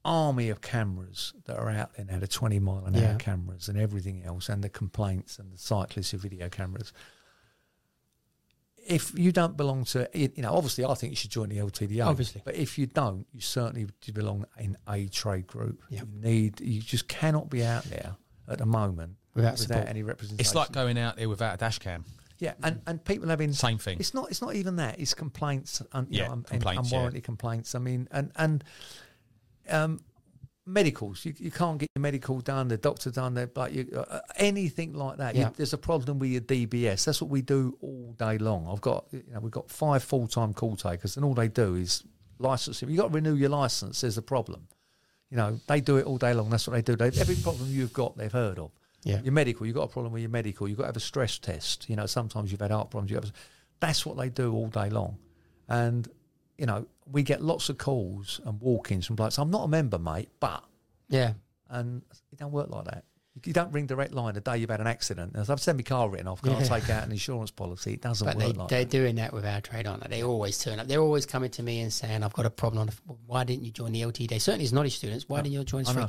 army 0.05 0.49
of 0.51 0.61
cameras 0.61 1.35
that 1.47 1.57
are 1.59 1.69
out 1.71 1.95
there 1.97 2.05
now, 2.05 2.19
the 2.19 2.29
20 2.29 2.59
mile 2.61 2.85
an 2.85 2.95
hour 2.95 3.03
Yeah. 3.03 3.17
cameras 3.19 3.69
and 3.69 3.77
everything 3.79 4.23
else, 4.25 4.49
and 4.49 4.63
the 4.63 4.69
complaints 4.69 5.39
and 5.39 5.53
the 5.53 5.59
cyclists 5.59 6.13
with 6.13 6.23
video 6.23 6.49
cameras. 6.49 6.93
If 8.89 9.19
you 9.19 9.33
don't 9.33 9.57
belong 9.57 9.85
to, 9.87 10.09
you 10.15 10.31
know, 10.43 10.53
obviously 10.55 10.85
I 10.85 10.95
think 10.95 11.11
you 11.11 11.17
should 11.17 11.33
join 11.33 11.49
the 11.49 11.57
LTDA. 11.59 12.07
Obviously. 12.07 12.41
But 12.45 12.55
if 12.55 12.79
you 12.79 12.87
don't, 12.87 13.27
you 13.33 13.41
certainly 13.41 13.89
do 14.01 14.13
belong 14.13 14.45
in 14.59 14.77
a 14.89 15.09
trade 15.09 15.49
group. 15.49 15.83
Yeah. 15.91 16.03
You 16.03 16.21
need, 16.21 16.61
you 16.61 16.81
just 16.81 17.09
cannot 17.09 17.51
be 17.51 17.65
out 17.65 17.83
there 17.85 18.17
at 18.49 18.59
the 18.59 18.67
moment 18.67 19.17
Without 19.35 19.59
without 19.59 19.89
any 19.89 20.03
representation. 20.03 20.41
It's 20.41 20.55
like 20.55 20.71
going 20.73 20.97
out 20.99 21.17
there 21.17 21.29
without 21.29 21.55
a 21.55 21.57
dash 21.59 21.79
cam. 21.81 22.05
Yeah, 22.39 22.55
and, 22.63 22.81
and 22.87 23.03
people 23.05 23.29
having 23.29 23.53
Same 23.53 23.79
thing. 23.79 23.99
It's 23.99 24.13
not. 24.13 24.31
It's 24.31 24.43
not 24.43 24.55
even 24.55 24.77
that. 24.77 24.99
It's 25.01 25.15
complaints. 25.15 25.81
And, 25.93 26.07
you 26.11 26.21
Yeah, 26.21 26.29
know, 26.29 26.43
complaints, 26.47 26.67
and 26.67 26.91
yeah. 26.91 26.97
unwarranted 26.99 27.25
complaints. 27.25 27.75
I 27.75 27.79
mean, 27.79 28.09
and 28.11 28.31
and 28.37 28.63
um, 29.71 30.01
medicals. 30.67 31.25
You, 31.25 31.35
you 31.39 31.51
can't 31.51 31.79
get 31.79 31.89
your 31.95 32.03
medical 32.03 32.41
done. 32.41 32.69
The 32.69 32.77
doctor 32.77 33.11
done. 33.11 33.35
The, 33.35 33.47
but 33.47 33.73
you, 33.73 33.89
uh, 33.97 34.21
anything 34.37 34.93
like 34.95 35.19
that. 35.19 35.35
You- 35.35 35.43
Yeah. 35.43 35.51
there's 35.57 35.73
a 35.73 35.79
problem 35.79 36.19
with 36.19 36.31
your 36.31 36.41
DBS. 36.43 37.05
That's 37.05 37.21
what 37.21 37.31
we 37.31 37.43
do 37.43 37.77
all 37.81 38.15
day 38.19 38.39
long. 38.39 38.69
I've 38.69 38.81
got. 38.81 39.07
You 39.13 39.23
know, 39.33 39.41
we've 39.41 39.53
got 39.53 39.71
five 39.71 40.03
full 40.03 40.27
time 40.27 40.53
call 40.53 40.77
takers, 40.77 41.17
and 41.17 41.25
all 41.25 41.35
they 41.35 41.49
do 41.49 41.75
is 41.75 42.05
licensing. 42.39 42.91
You 42.91 42.97
got 42.99 43.09
to 43.09 43.15
renew 43.15 43.35
your 43.35 43.49
license. 43.51 44.03
There's 44.03 44.19
a 44.19 44.23
problem. 44.23 44.69
You 45.31 45.37
know, 45.39 45.59
they 45.67 45.81
do 45.81 45.97
it 45.97 46.05
all 46.07 46.19
day 46.19 46.35
long. 46.35 46.51
That's 46.51 46.69
what 46.69 46.75
they 46.75 46.83
do. 46.83 46.95
They, 46.97 47.07
every 47.19 47.35
problem 47.37 47.69
you've 47.71 47.93
got, 47.93 48.17
they've 48.17 48.31
heard 48.31 48.59
of. 48.59 48.71
Yeah. 49.07 49.21
Your 49.23 49.33
medical, 49.33 49.65
you've 49.67 49.77
got 49.77 49.85
a 49.85 49.89
problem 49.89 50.13
with 50.13 50.21
your 50.23 50.31
medical. 50.31 50.67
You've 50.69 50.79
got 50.79 50.85
to 50.85 50.89
have 50.89 50.97
a 50.97 51.01
stress 51.01 51.39
test. 51.39 51.89
You 51.89 51.95
know, 51.95 52.07
sometimes 52.07 52.51
you've 52.51 52.61
had 52.61 52.73
heart 52.73 52.91
problems. 52.91 53.11
You 53.11 53.17
have. 53.19 53.33
That's 53.79 54.05
what 54.05 54.17
they 54.17 54.29
do 54.31 54.53
all 54.53 54.67
day 54.69 54.91
long, 54.91 55.19
and 55.69 56.09
you 56.59 56.67
know, 56.67 56.87
we 57.11 57.23
get 57.23 57.43
lots 57.43 57.69
of 57.69 57.79
calls 57.79 58.41
and 58.45 58.61
walk-ins 58.61 59.07
from 59.07 59.17
blokes. 59.17 59.39
I'm 59.39 59.51
not 59.51 59.65
a 59.65 59.69
member, 59.69 59.99
mate, 59.99 60.31
but 60.41 60.65
Yeah. 61.09 61.35
and 61.69 62.03
it 62.33 62.39
don't 62.39 62.53
work 62.53 62.71
like 62.71 62.87
that. 62.87 63.05
You 63.45 63.53
don't 63.53 63.71
ring 63.71 63.87
direct 63.87 64.13
line 64.15 64.33
the 64.35 64.41
day 64.41 64.57
you've 64.57 64.71
had 64.71 64.81
an 64.81 64.87
accident. 64.87 65.37
I've 65.37 65.61
sent 65.61 65.77
my 65.77 65.83
car 65.83 66.09
written 66.09 66.27
off, 66.27 66.41
can't 66.41 66.59
Yeah. 66.59 66.67
take 66.79 66.89
out 66.89 67.05
an 67.05 67.13
insurance 67.13 67.51
policy. 67.51 67.93
It 67.93 68.01
doesn't 68.01 68.25
But 68.27 68.37
work 68.37 68.45
they, 68.47 68.53
like 68.53 68.69
they're 68.69 68.85
that. 68.85 68.91
doing 68.91 69.17
that 69.17 69.35
with 69.35 69.45
our 69.45 69.61
trade, 69.61 69.87
aren't 69.87 70.03
they? 70.05 70.09
They 70.17 70.23
always 70.23 70.57
turn 70.59 70.81
up. 70.81 70.87
They're 70.89 71.03
always 71.03 71.27
coming 71.27 71.51
to 71.51 71.63
me 71.63 71.81
and 71.81 71.93
saying, 71.93 72.23
I've 72.23 72.33
got 72.33 72.47
a 72.47 72.51
problem. 72.51 72.89
Why 73.27 73.45
didn't 73.45 73.65
you 73.65 73.73
join 73.73 73.93
the 73.93 74.01
LTDA? 74.01 74.41
Certainly 74.41 74.65
as 74.65 74.73
knowledge 74.73 74.97
students, 74.97 75.29
why 75.29 75.43
didn't 75.43 75.53
you 75.53 75.65
join? 75.65 75.83
It's 75.83 75.91
free. 75.91 76.07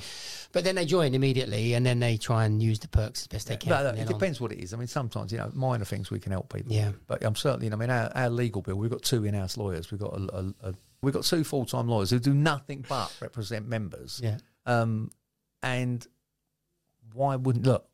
But 0.53 0.63
then 0.63 0.75
they 0.75 0.85
join 0.85 1.13
immediately 1.13 1.73
and 1.73 1.85
then 1.85 1.99
they 1.99 2.15
try 2.15 2.45
and 2.45 2.63
use 2.63 2.79
the 2.79 2.87
perks 2.87 3.21
as 3.23 3.27
best 3.27 3.47
they 3.49 3.57
can. 3.57 3.69
But, 3.71 3.85
uh, 3.85 3.89
it 3.89 3.95
then 3.97 4.07
on. 4.07 4.13
depends 4.13 4.39
what 4.39 4.53
it 4.53 4.59
is. 4.59 4.73
I 4.73 4.77
mean, 4.77 4.87
sometimes 4.87 5.31
you 5.33 5.37
know, 5.37 5.51
minor 5.53 5.83
things 5.85 6.09
we 6.09 6.19
can 6.19 6.31
help 6.31 6.53
people. 6.53 6.71
Yeah. 6.71 6.93
But 7.07 7.25
I'm 7.25 7.35
certainly. 7.35 7.71
I 7.71 7.75
mean, 7.75 7.89
our, 7.89 8.09
our 8.15 8.29
legal 8.29 8.61
bill. 8.61 8.75
We've 8.77 8.89
got 8.91 9.01
two 9.01 9.25
in-house 9.25 9.57
lawyers. 9.57 9.91
We've 9.91 9.99
got 9.99 10.13
a, 10.13 10.53
a, 10.63 10.69
a 10.69 10.73
we've 11.01 11.13
got 11.13 11.23
two 11.25 11.43
full-time 11.43 11.89
lawyers 11.89 12.09
who 12.09 12.19
do 12.19 12.33
nothing 12.33 12.85
but 12.87 13.13
represent 13.21 13.67
members. 13.67 14.21
Yeah. 14.23 14.37
Um, 14.65 15.11
and 15.61 16.07
why 17.17 17.35
wouldn't 17.35 17.65
look? 17.65 17.89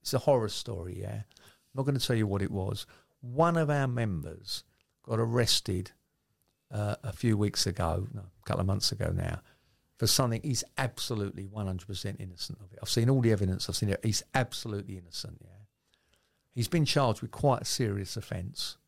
It's 0.00 0.14
a 0.14 0.18
horror 0.18 0.48
story. 0.48 1.00
Yeah, 1.00 1.22
I'm 1.22 1.74
not 1.74 1.84
going 1.84 1.98
to 1.98 2.04
tell 2.04 2.16
you 2.16 2.26
what 2.26 2.42
it 2.42 2.50
was. 2.50 2.86
One 3.20 3.56
of 3.56 3.70
our 3.70 3.86
members 3.86 4.64
got 5.02 5.20
arrested 5.20 5.92
uh, 6.72 6.96
a 7.04 7.12
few 7.12 7.36
weeks 7.36 7.66
ago, 7.66 8.08
no, 8.12 8.22
a 8.22 8.44
couple 8.44 8.62
of 8.62 8.66
months 8.66 8.90
ago 8.90 9.12
now, 9.14 9.40
for 9.98 10.06
something 10.06 10.40
he's 10.42 10.64
absolutely 10.78 11.44
100% 11.44 12.20
innocent 12.20 12.58
of 12.60 12.72
it. 12.72 12.78
I've 12.82 12.88
seen 12.88 13.10
all 13.10 13.20
the 13.20 13.30
evidence. 13.30 13.68
I've 13.68 13.76
seen 13.76 13.90
it. 13.90 14.00
He's 14.02 14.24
absolutely 14.34 14.96
innocent. 14.96 15.38
Yeah, 15.42 15.50
he's 16.54 16.68
been 16.68 16.84
charged 16.84 17.20
with 17.20 17.30
quite 17.30 17.62
a 17.62 17.66
serious 17.66 18.16
offence, 18.16 18.78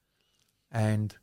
and 0.72 1.14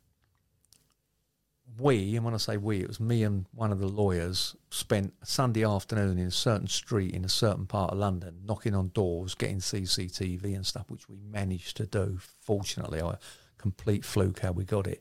we, 1.78 2.16
and 2.16 2.24
when 2.24 2.34
I 2.34 2.38
say 2.38 2.56
we, 2.56 2.80
it 2.80 2.88
was 2.88 3.00
me 3.00 3.22
and 3.22 3.46
one 3.54 3.72
of 3.72 3.78
the 3.78 3.86
lawyers, 3.88 4.54
spent 4.70 5.12
a 5.22 5.26
Sunday 5.26 5.64
afternoon 5.64 6.18
in 6.18 6.26
a 6.26 6.30
certain 6.30 6.66
street 6.68 7.14
in 7.14 7.24
a 7.24 7.28
certain 7.28 7.66
part 7.66 7.92
of 7.92 7.98
London, 7.98 8.40
knocking 8.44 8.74
on 8.74 8.88
doors, 8.88 9.34
getting 9.34 9.58
CCTV 9.58 10.44
and 10.54 10.66
stuff, 10.66 10.90
which 10.90 11.08
we 11.08 11.16
managed 11.30 11.76
to 11.78 11.86
do. 11.86 12.18
Fortunately, 12.40 12.98
a 12.98 13.18
complete 13.58 14.04
fluke 14.04 14.40
how 14.40 14.52
we 14.52 14.64
got 14.64 14.86
it. 14.86 15.00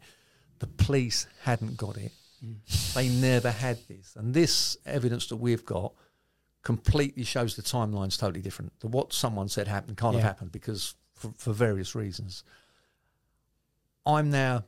The 0.59 0.67
police 0.67 1.27
hadn't 1.43 1.77
got 1.77 1.97
it. 1.97 2.11
Mm. 2.45 2.93
They 2.93 3.09
never 3.09 3.51
had 3.51 3.79
this. 3.87 4.15
And 4.15 4.33
this 4.33 4.77
evidence 4.85 5.27
that 5.27 5.37
we've 5.37 5.65
got 5.65 5.93
completely 6.63 7.23
shows 7.23 7.55
the 7.55 7.63
timeline's 7.63 8.17
totally 8.17 8.41
different. 8.41 8.71
The, 8.79 8.87
what 8.87 9.13
someone 9.13 9.49
said 9.49 9.67
happened 9.67 9.97
can't 9.97 10.13
Yeah. 10.15 10.21
have 10.21 10.29
happened 10.29 10.51
because 10.51 10.95
for, 11.15 11.31
for 11.37 11.53
various 11.53 11.95
reasons. 11.95 12.43
I'm 14.05 14.31
now 14.31 14.63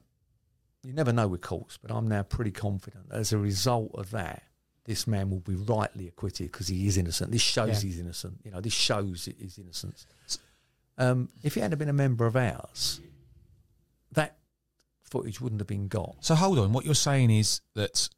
you 0.84 0.94
never 0.94 1.14
know 1.14 1.28
with 1.28 1.42
courts, 1.42 1.78
but 1.82 1.92
I'm 1.92 2.08
now 2.08 2.24
pretty 2.24 2.52
confident 2.52 3.06
as 3.12 3.32
a 3.34 3.38
result 3.38 3.92
of 3.96 4.12
that, 4.12 4.44
this 4.86 5.08
man 5.08 5.30
will 5.30 5.40
be 5.40 5.56
rightly 5.56 6.08
acquitted 6.08 6.52
because 6.52 6.68
he 6.68 6.88
is 6.88 6.98
innocent. 6.98 7.32
This 7.32 7.42
shows 7.42 7.82
Yeah. 7.84 7.90
he's 7.90 8.00
innocent. 8.00 8.40
You 8.44 8.52
know, 8.52 8.60
this 8.62 8.74
shows 8.74 9.26
his 9.40 9.58
innocence. 9.58 10.06
Um, 10.98 11.30
if 11.42 11.54
he 11.56 11.62
hadn't 11.62 11.80
been 11.80 11.90
a 11.90 11.94
member 11.94 12.26
of 12.26 12.36
ours, 12.36 13.00
that 14.12 14.38
footage 15.04 15.40
wouldn't 15.42 15.62
have 15.62 15.68
been 15.68 15.88
got. 15.88 16.18
So 16.20 16.36
hold 16.36 16.60
on. 16.60 16.74
What 16.74 16.86
you're 16.86 16.96
saying 16.96 17.32
is 17.32 17.62
that 17.76 18.10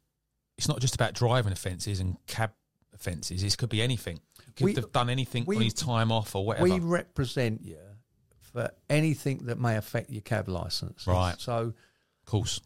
it's 0.58 0.68
not 0.68 0.80
just 0.80 0.94
about 0.94 1.14
driving 1.14 1.52
offences 1.52 2.00
and 2.00 2.16
cab 2.26 2.52
offences. 2.92 3.42
This 3.42 3.56
could 3.56 3.68
be 3.68 3.80
anything. 3.82 4.20
He 4.46 4.52
could 4.52 4.64
We- 4.64 4.74
have 4.74 4.92
done 4.92 5.08
anything 5.10 5.44
we- 5.46 5.56
on 5.56 5.62
his 5.62 5.74
time 5.74 6.10
off 6.10 6.34
or 6.34 6.44
whatever. 6.44 6.64
We 6.64 6.78
represent 6.80 7.62
you 7.62 7.78
for 8.40 8.70
anything 8.90 9.46
that 9.46 9.58
may 9.58 9.76
affect 9.76 10.10
your 10.10 10.22
cab 10.22 10.48
license. 10.48 11.06
Right. 11.06 11.38
So 11.40 11.74
course. 12.26 12.60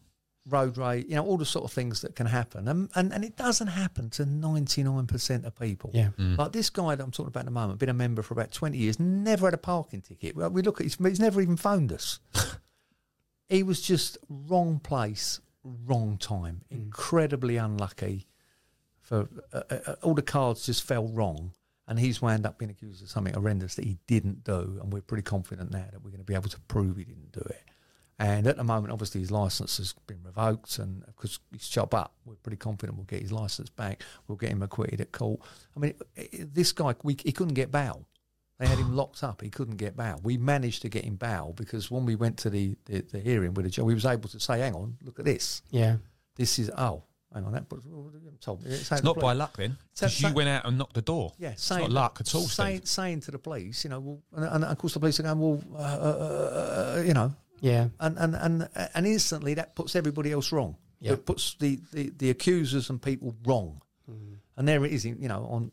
road 0.47 0.77
rage, 0.77 1.05
you 1.07 1.15
know, 1.15 1.23
all 1.25 1.37
the 1.37 1.45
sort 1.45 1.65
of 1.65 1.71
things 1.71 2.01
that 2.01 2.15
can 2.15 2.25
happen. 2.25 2.67
And, 2.67 2.89
and, 2.95 3.13
and 3.13 3.23
it 3.23 3.37
doesn't 3.37 3.67
happen 3.67 4.09
to 4.11 4.25
99% 4.25 5.45
of 5.45 5.59
people. 5.59 5.91
Yeah. 5.93 6.09
Like 6.17 6.51
this 6.51 6.69
guy 6.69 6.95
that 6.95 7.03
I'm 7.03 7.11
talking 7.11 7.27
about 7.27 7.41
at 7.41 7.45
the 7.45 7.51
moment, 7.51 7.79
been 7.79 7.89
a 7.89 7.93
member 7.93 8.21
for 8.21 8.33
about 8.33 8.51
20 8.51 8.77
years, 8.77 8.99
never 8.99 9.47
had 9.47 9.53
a 9.53 9.57
parking 9.57 10.01
ticket. 10.01 10.35
Well, 10.35 10.49
we 10.49 10.61
look 10.61 10.79
at, 10.79 10.85
he's, 10.85 10.97
he's 10.97 11.19
never 11.19 11.41
even 11.41 11.57
phoned 11.57 11.93
us. 11.93 12.19
he 13.49 13.63
was 13.63 13.81
just 13.81 14.17
wrong 14.29 14.79
place, 14.79 15.39
wrong 15.63 16.17
time. 16.17 16.61
Incredibly 16.69 17.57
unlucky. 17.57 18.27
For 19.01 19.27
uh, 19.51 19.61
uh, 19.69 19.79
uh, 19.87 19.95
all 20.03 20.13
the 20.13 20.21
cards 20.21 20.65
just 20.65 20.83
fell 20.83 21.07
wrong, 21.07 21.51
and 21.87 21.99
he's 21.99 22.21
wound 22.21 22.45
up 22.45 22.57
being 22.57 22.71
accused 22.71 23.03
of 23.03 23.09
something 23.09 23.33
horrendous 23.33 23.75
that 23.75 23.85
he 23.85 23.97
didn't 24.07 24.43
do. 24.43 24.79
And 24.81 24.93
we're 24.93 25.01
pretty 25.01 25.23
confident 25.23 25.71
now 25.71 25.85
that 25.91 26.01
we're 26.01 26.11
going 26.11 26.19
to 26.19 26.25
be 26.25 26.35
able 26.35 26.49
to 26.49 26.59
prove 26.61 26.97
he 26.97 27.03
didn't 27.03 27.31
do 27.31 27.41
it. 27.41 27.63
And 28.23 28.45
at 28.45 28.55
the 28.57 28.63
moment, 28.63 28.93
obviously, 28.93 29.21
his 29.21 29.31
license 29.31 29.77
has 29.77 29.93
been 30.05 30.21
revoked, 30.23 30.77
and 30.77 31.03
because 31.07 31.39
he's 31.51 31.65
shot 31.65 31.91
up, 31.93 32.13
we're 32.23 32.35
pretty 32.35 32.57
confident 32.57 32.95
we'll 32.97 33.05
get 33.05 33.21
his 33.21 33.31
license 33.31 33.69
back. 33.69 34.03
We'll 34.27 34.35
get 34.37 34.49
him 34.51 34.61
acquitted 34.61 35.01
at 35.01 35.11
court. 35.11 35.39
I 35.75 35.79
mean, 35.79 35.93
i- 36.17 36.21
i- 36.33 36.45
this 36.53 36.71
guy, 36.71 36.93
we, 37.03 37.17
he 37.23 37.31
couldn't 37.31 37.55
get 37.55 37.71
bail. 37.71 38.05
They 38.59 38.67
had 38.67 38.77
him 38.77 38.95
locked 39.01 39.23
up. 39.23 39.41
He 39.41 39.49
couldn't 39.49 39.77
get 39.77 39.97
bail. 39.97 40.19
We 40.21 40.37
managed 40.37 40.83
to 40.83 40.89
get 40.89 41.03
him 41.03 41.15
bail 41.15 41.53
because 41.57 41.89
when 41.89 42.05
we 42.05 42.15
went 42.15 42.37
to 42.39 42.51
the, 42.51 42.75
the, 42.85 43.01
the 43.01 43.19
hearing 43.19 43.55
with 43.55 43.65
the 43.65 43.71
judge, 43.71 43.85
we 43.85 43.95
was 43.95 44.05
able 44.05 44.29
to 44.29 44.39
say, 44.39 44.59
"Hang 44.59 44.75
on, 44.75 44.97
look 45.03 45.17
at 45.17 45.25
this. 45.25 45.63
Yeah. 45.71 45.97
This 46.35 46.59
is 46.59 46.69
oh, 46.77 47.03
hang 47.33 47.43
on, 47.45 47.53
that 47.53 47.65
was 47.71 47.83
told 48.39 48.63
me. 48.63 48.69
It's, 48.71 48.91
It's 48.91 49.03
not 49.03 49.19
by 49.19 49.33
luck 49.33 49.57
then, 49.57 49.77
because 49.95 50.21
you 50.21 50.31
went 50.33 50.47
out 50.49 50.65
and 50.65 50.77
knocked 50.77 50.93
the 50.93 51.01
door. 51.01 51.33
yeah, 51.39 51.49
it's 51.51 51.63
saying, 51.63 51.81
not 51.81 51.91
luck 51.91 52.17
at 52.21 52.35
all. 52.35 52.41
Saying, 52.41 52.81
saying 52.85 53.21
to 53.21 53.31
the 53.31 53.39
police, 53.39 53.83
you 53.83 53.89
know, 53.89 53.99
well, 53.99 54.21
and, 54.35 54.45
and 54.45 54.63
of 54.65 54.77
course 54.77 54.93
the 54.93 54.99
police 54.99 55.19
are 55.19 55.23
going, 55.23 55.39
well, 55.39 55.61
uh, 55.73 55.77
uh, 55.77 56.95
uh, 56.99 57.03
you 57.05 57.13
know, 57.13 57.33
Yeah. 57.61 57.87
and 57.99 58.17
and 58.17 58.35
and 58.35 58.69
and 58.93 59.07
instantly 59.07 59.53
that 59.55 59.75
puts 59.75 59.95
everybody 59.95 60.31
else 60.33 60.51
wrong. 60.51 60.75
Yeah. 60.99 61.13
It 61.13 61.25
puts 61.25 61.55
the, 61.55 61.79
the, 61.93 62.11
the 62.17 62.29
accusers 62.29 62.89
and 62.89 63.01
people 63.01 63.35
wrong, 63.45 63.81
Mm. 64.09 64.35
and 64.57 64.67
there 64.67 64.83
it 64.85 64.91
is. 64.91 65.05
You 65.05 65.15
know, 65.15 65.47
on 65.49 65.71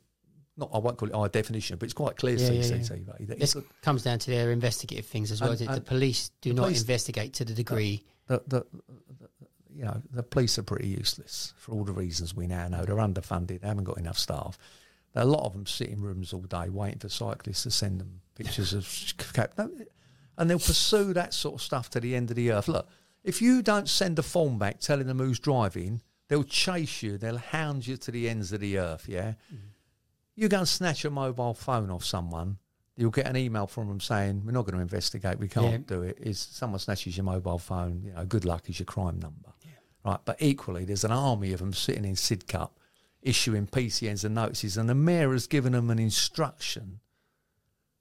not 0.57 0.70
I 0.72 0.78
won't 0.78 0.97
call 0.99 1.09
it 1.09 1.14
our 1.14 1.28
definition, 1.28 1.76
but 1.78 1.84
it's 1.84 1.93
quite 1.95 2.16
clear 2.16 2.36
Yeah, 2.36 2.51
yeah, 2.53 2.62
CCTV. 2.62 3.26
that 3.28 3.39
This 3.41 3.55
you 3.55 3.64
comes 3.82 4.03
down 4.05 4.18
to 4.20 4.30
their 4.30 4.51
investigative 4.53 5.07
things 5.07 5.30
as 5.32 5.41
well. 5.41 5.53
And- 5.53 5.61
it? 5.61 5.68
the 5.70 5.80
police 5.80 6.30
do 6.41 6.51
the 6.51 6.55
not 6.57 6.62
police- 6.64 6.80
investigate 6.80 7.32
to 7.34 7.45
the 7.45 7.55
degree. 7.55 8.05
the, 8.26 8.43
the, 8.47 8.66
the, 9.20 9.28
you 9.74 9.84
know, 9.84 10.03
the 10.12 10.22
police 10.22 10.59
are 10.59 10.62
pretty 10.64 10.89
useless 10.89 11.53
for 11.57 11.72
all 11.72 11.84
the 11.84 11.93
reasons 11.93 12.34
we 12.34 12.47
now 12.47 12.66
know. 12.68 12.84
They're 12.84 12.97
underfunded, 12.97 13.61
they 13.61 13.68
haven't 13.68 13.84
got 13.84 13.99
enough 13.99 14.18
staff. 14.18 14.59
There 15.14 15.22
are 15.22 15.26
a 15.26 15.30
lot 15.30 15.45
of 15.47 15.53
them 15.53 15.66
sit 15.66 15.89
in 15.89 16.01
rooms 16.03 16.32
all 16.32 16.41
day 16.43 16.68
waiting 16.68 16.99
for 16.99 17.09
cyclists 17.09 17.62
to 17.62 17.70
send 17.70 18.01
them 18.01 18.20
pictures 18.34 18.72
of 18.72 18.89
cap. 19.34 19.53
no, 19.57 19.70
And 20.39 20.49
they'll 20.49 20.59
pursue 20.59 21.12
that 21.14 21.34
sort 21.34 21.57
of 21.57 21.62
stuff 21.62 21.91
to 21.91 22.01
the 22.01 22.14
end 22.16 22.30
of 22.30 22.36
the 22.36 22.51
earth. 22.53 22.68
Look, 22.68 22.89
if 23.24 23.43
you 23.43 23.61
don't 23.61 23.89
send 23.89 24.18
a 24.18 24.22
form 24.22 24.59
back 24.59 24.78
telling 24.80 25.07
them 25.09 25.18
who's 25.18 25.41
driving, 25.41 26.01
they'll 26.28 26.45
chase 26.45 27.03
you, 27.03 27.18
they'll 27.18 27.36
hound 27.39 27.86
you 27.86 27.97
to 27.97 28.11
the 28.11 28.28
ends 28.28 28.53
of 28.53 28.61
the 28.61 28.78
earth, 28.78 29.07
yeah? 29.09 29.32
Mm-hmm. 29.53 29.57
You 30.36 30.49
go 30.49 30.59
and 30.59 30.68
snatch 30.68 31.05
a 31.05 31.11
mobile 31.11 31.53
phone 31.55 31.91
off 31.91 32.05
someone, 32.05 32.59
you'll 32.97 33.11
get 33.11 33.26
an 33.26 33.36
email 33.36 33.66
from 33.66 33.89
them 33.89 34.01
saying, 34.01 34.43
We're 34.47 34.53
not 34.53 34.64
going 34.64 34.76
to 34.76 34.80
investigate, 34.80 35.39
we 35.41 35.49
can't 35.49 35.72
Yeah. 35.72 35.78
do 35.97 36.03
it. 36.03 36.18
Is 36.20 36.39
someone 36.39 36.78
snatches 36.78 37.16
your 37.16 37.24
mobile 37.24 37.59
phone, 37.59 38.03
you 38.05 38.12
know, 38.12 38.24
good 38.24 38.45
luck 38.45 38.70
is 38.70 38.78
your 38.78 38.86
crime 38.86 39.18
number. 39.18 39.49
Right. 40.05 40.20
But 40.24 40.41
equally 40.41 40.84
there's 40.84 41.03
an 41.05 41.11
army 41.11 41.53
of 41.53 41.59
them 41.59 41.72
sitting 41.72 42.05
in 42.05 42.14
Sidcup 42.14 42.70
issuing 43.20 43.66
PCNs 43.66 44.24
and 44.24 44.36
notices, 44.36 44.76
and 44.76 44.89
the 44.89 44.95
mayor 44.95 45.32
has 45.32 45.49
given 45.49 45.72
them 45.72 45.91
an 45.91 45.99
instruction. 45.99 47.01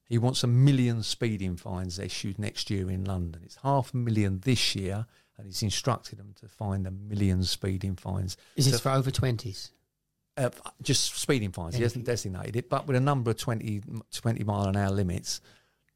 He 0.07 0.17
wants 0.17 0.43
a 0.43 0.47
million 0.47 1.03
speeding 1.03 1.57
fines 1.57 1.99
issued 1.99 2.39
next 2.39 2.69
year 2.69 2.89
in 2.89 3.03
London. 3.03 3.41
It's 3.43 3.57
half 3.63 3.93
a 3.93 3.97
million 3.97 4.39
this 4.39 4.75
year, 4.75 5.05
and 5.37 5.45
he's 5.45 5.61
instructed 5.61 6.17
them 6.17 6.33
to 6.39 6.47
find 6.47 6.87
a 6.87 6.91
million 6.91 7.43
speeding 7.43 7.95
fines. 7.95 8.37
Is 8.55 8.65
this 8.65 8.75
So- 8.75 8.79
for 8.79 8.91
over 8.91 9.11
20s? 9.11 9.71
uh, 10.37 10.49
just 10.81 11.15
speeding 11.15 11.51
fines. 11.51 11.75
He 11.75 11.81
hasn't 11.83 12.05
designated 12.05 12.55
it, 12.55 12.69
but 12.69 12.85
with 12.87 12.95
a 12.95 12.99
number 13.01 13.31
of 13.31 13.37
20, 13.37 13.81
20 14.11 14.43
mile 14.43 14.67
an 14.67 14.75
hour 14.77 14.91
limits, 14.91 15.41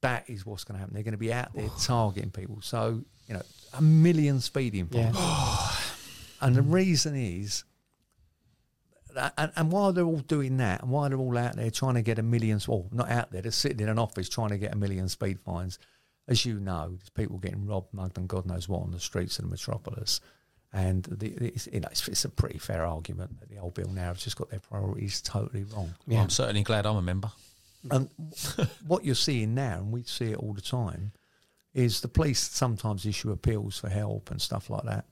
that 0.01 0.27
is 0.27 0.45
what's 0.45 0.63
going 0.63 0.75
to 0.75 0.79
happen. 0.79 0.95
They're 0.95 1.03
going 1.03 1.11
to 1.11 1.17
be 1.17 1.31
out 1.31 1.53
there 1.53 1.69
targeting 1.79 2.31
people. 2.31 2.59
So, 2.61 3.03
you 3.27 3.35
know, 3.35 3.43
a 3.73 3.81
million 3.81 4.41
speeding 4.41 4.87
fines. 4.87 5.15
and 6.41 6.55
the 6.55 6.63
reason 6.63 7.15
is, 7.15 7.63
and, 9.37 9.51
and 9.55 9.71
while 9.71 9.93
they're 9.93 10.05
all 10.05 10.19
doing 10.19 10.57
that, 10.57 10.81
and 10.81 10.91
while 10.91 11.09
they're 11.09 11.17
all 11.17 11.37
out 11.37 11.55
there 11.55 11.71
trying 11.71 11.95
to 11.95 12.01
get 12.01 12.19
a 12.19 12.23
million, 12.23 12.59
well, 12.67 12.87
not 12.91 13.09
out 13.09 13.31
there, 13.31 13.41
they're 13.41 13.51
sitting 13.51 13.79
in 13.79 13.89
an 13.89 13.99
office 13.99 14.29
trying 14.29 14.49
to 14.49 14.57
get 14.57 14.73
a 14.73 14.77
million 14.77 15.09
speed 15.09 15.39
fines. 15.39 15.79
As 16.27 16.45
you 16.45 16.59
know, 16.59 16.89
there's 16.89 17.09
people 17.09 17.37
getting 17.37 17.65
robbed, 17.65 17.93
mugged, 17.93 18.17
and 18.17 18.27
God 18.27 18.45
knows 18.45 18.69
what 18.69 18.83
on 18.83 18.91
the 18.91 18.99
streets 18.99 19.39
of 19.39 19.45
the 19.45 19.51
metropolis. 19.51 20.21
And 20.73 21.03
the, 21.03 21.27
it's, 21.27 21.67
you 21.71 21.81
know, 21.81 21.89
it's, 21.91 22.07
it's 22.07 22.23
a 22.23 22.29
pretty 22.29 22.57
fair 22.57 22.85
argument 22.85 23.39
that 23.39 23.49
the 23.49 23.57
old 23.57 23.73
Bill 23.73 23.89
now 23.89 24.09
has 24.09 24.23
just 24.23 24.37
got 24.37 24.49
their 24.49 24.61
priorities 24.61 25.21
totally 25.21 25.63
wrong. 25.63 25.93
Well, 26.07 26.21
I'm 26.21 26.29
certainly 26.29 26.63
glad 26.63 26.85
I'm 26.85 26.95
a 26.95 27.01
member. 27.01 27.31
And 27.89 28.09
what 28.87 29.03
you're 29.03 29.15
seeing 29.15 29.53
now, 29.55 29.79
and 29.79 29.91
we 29.91 30.03
see 30.03 30.31
it 30.31 30.37
all 30.37 30.53
the 30.53 30.61
time, 30.61 31.11
is 31.73 32.01
the 32.01 32.07
police 32.07 32.39
sometimes 32.39 33.05
issue 33.05 33.31
appeals 33.31 33.79
for 33.79 33.89
help 33.89 34.31
and 34.31 34.41
stuff 34.41 34.69
like 34.69 34.83
that. 34.83 35.05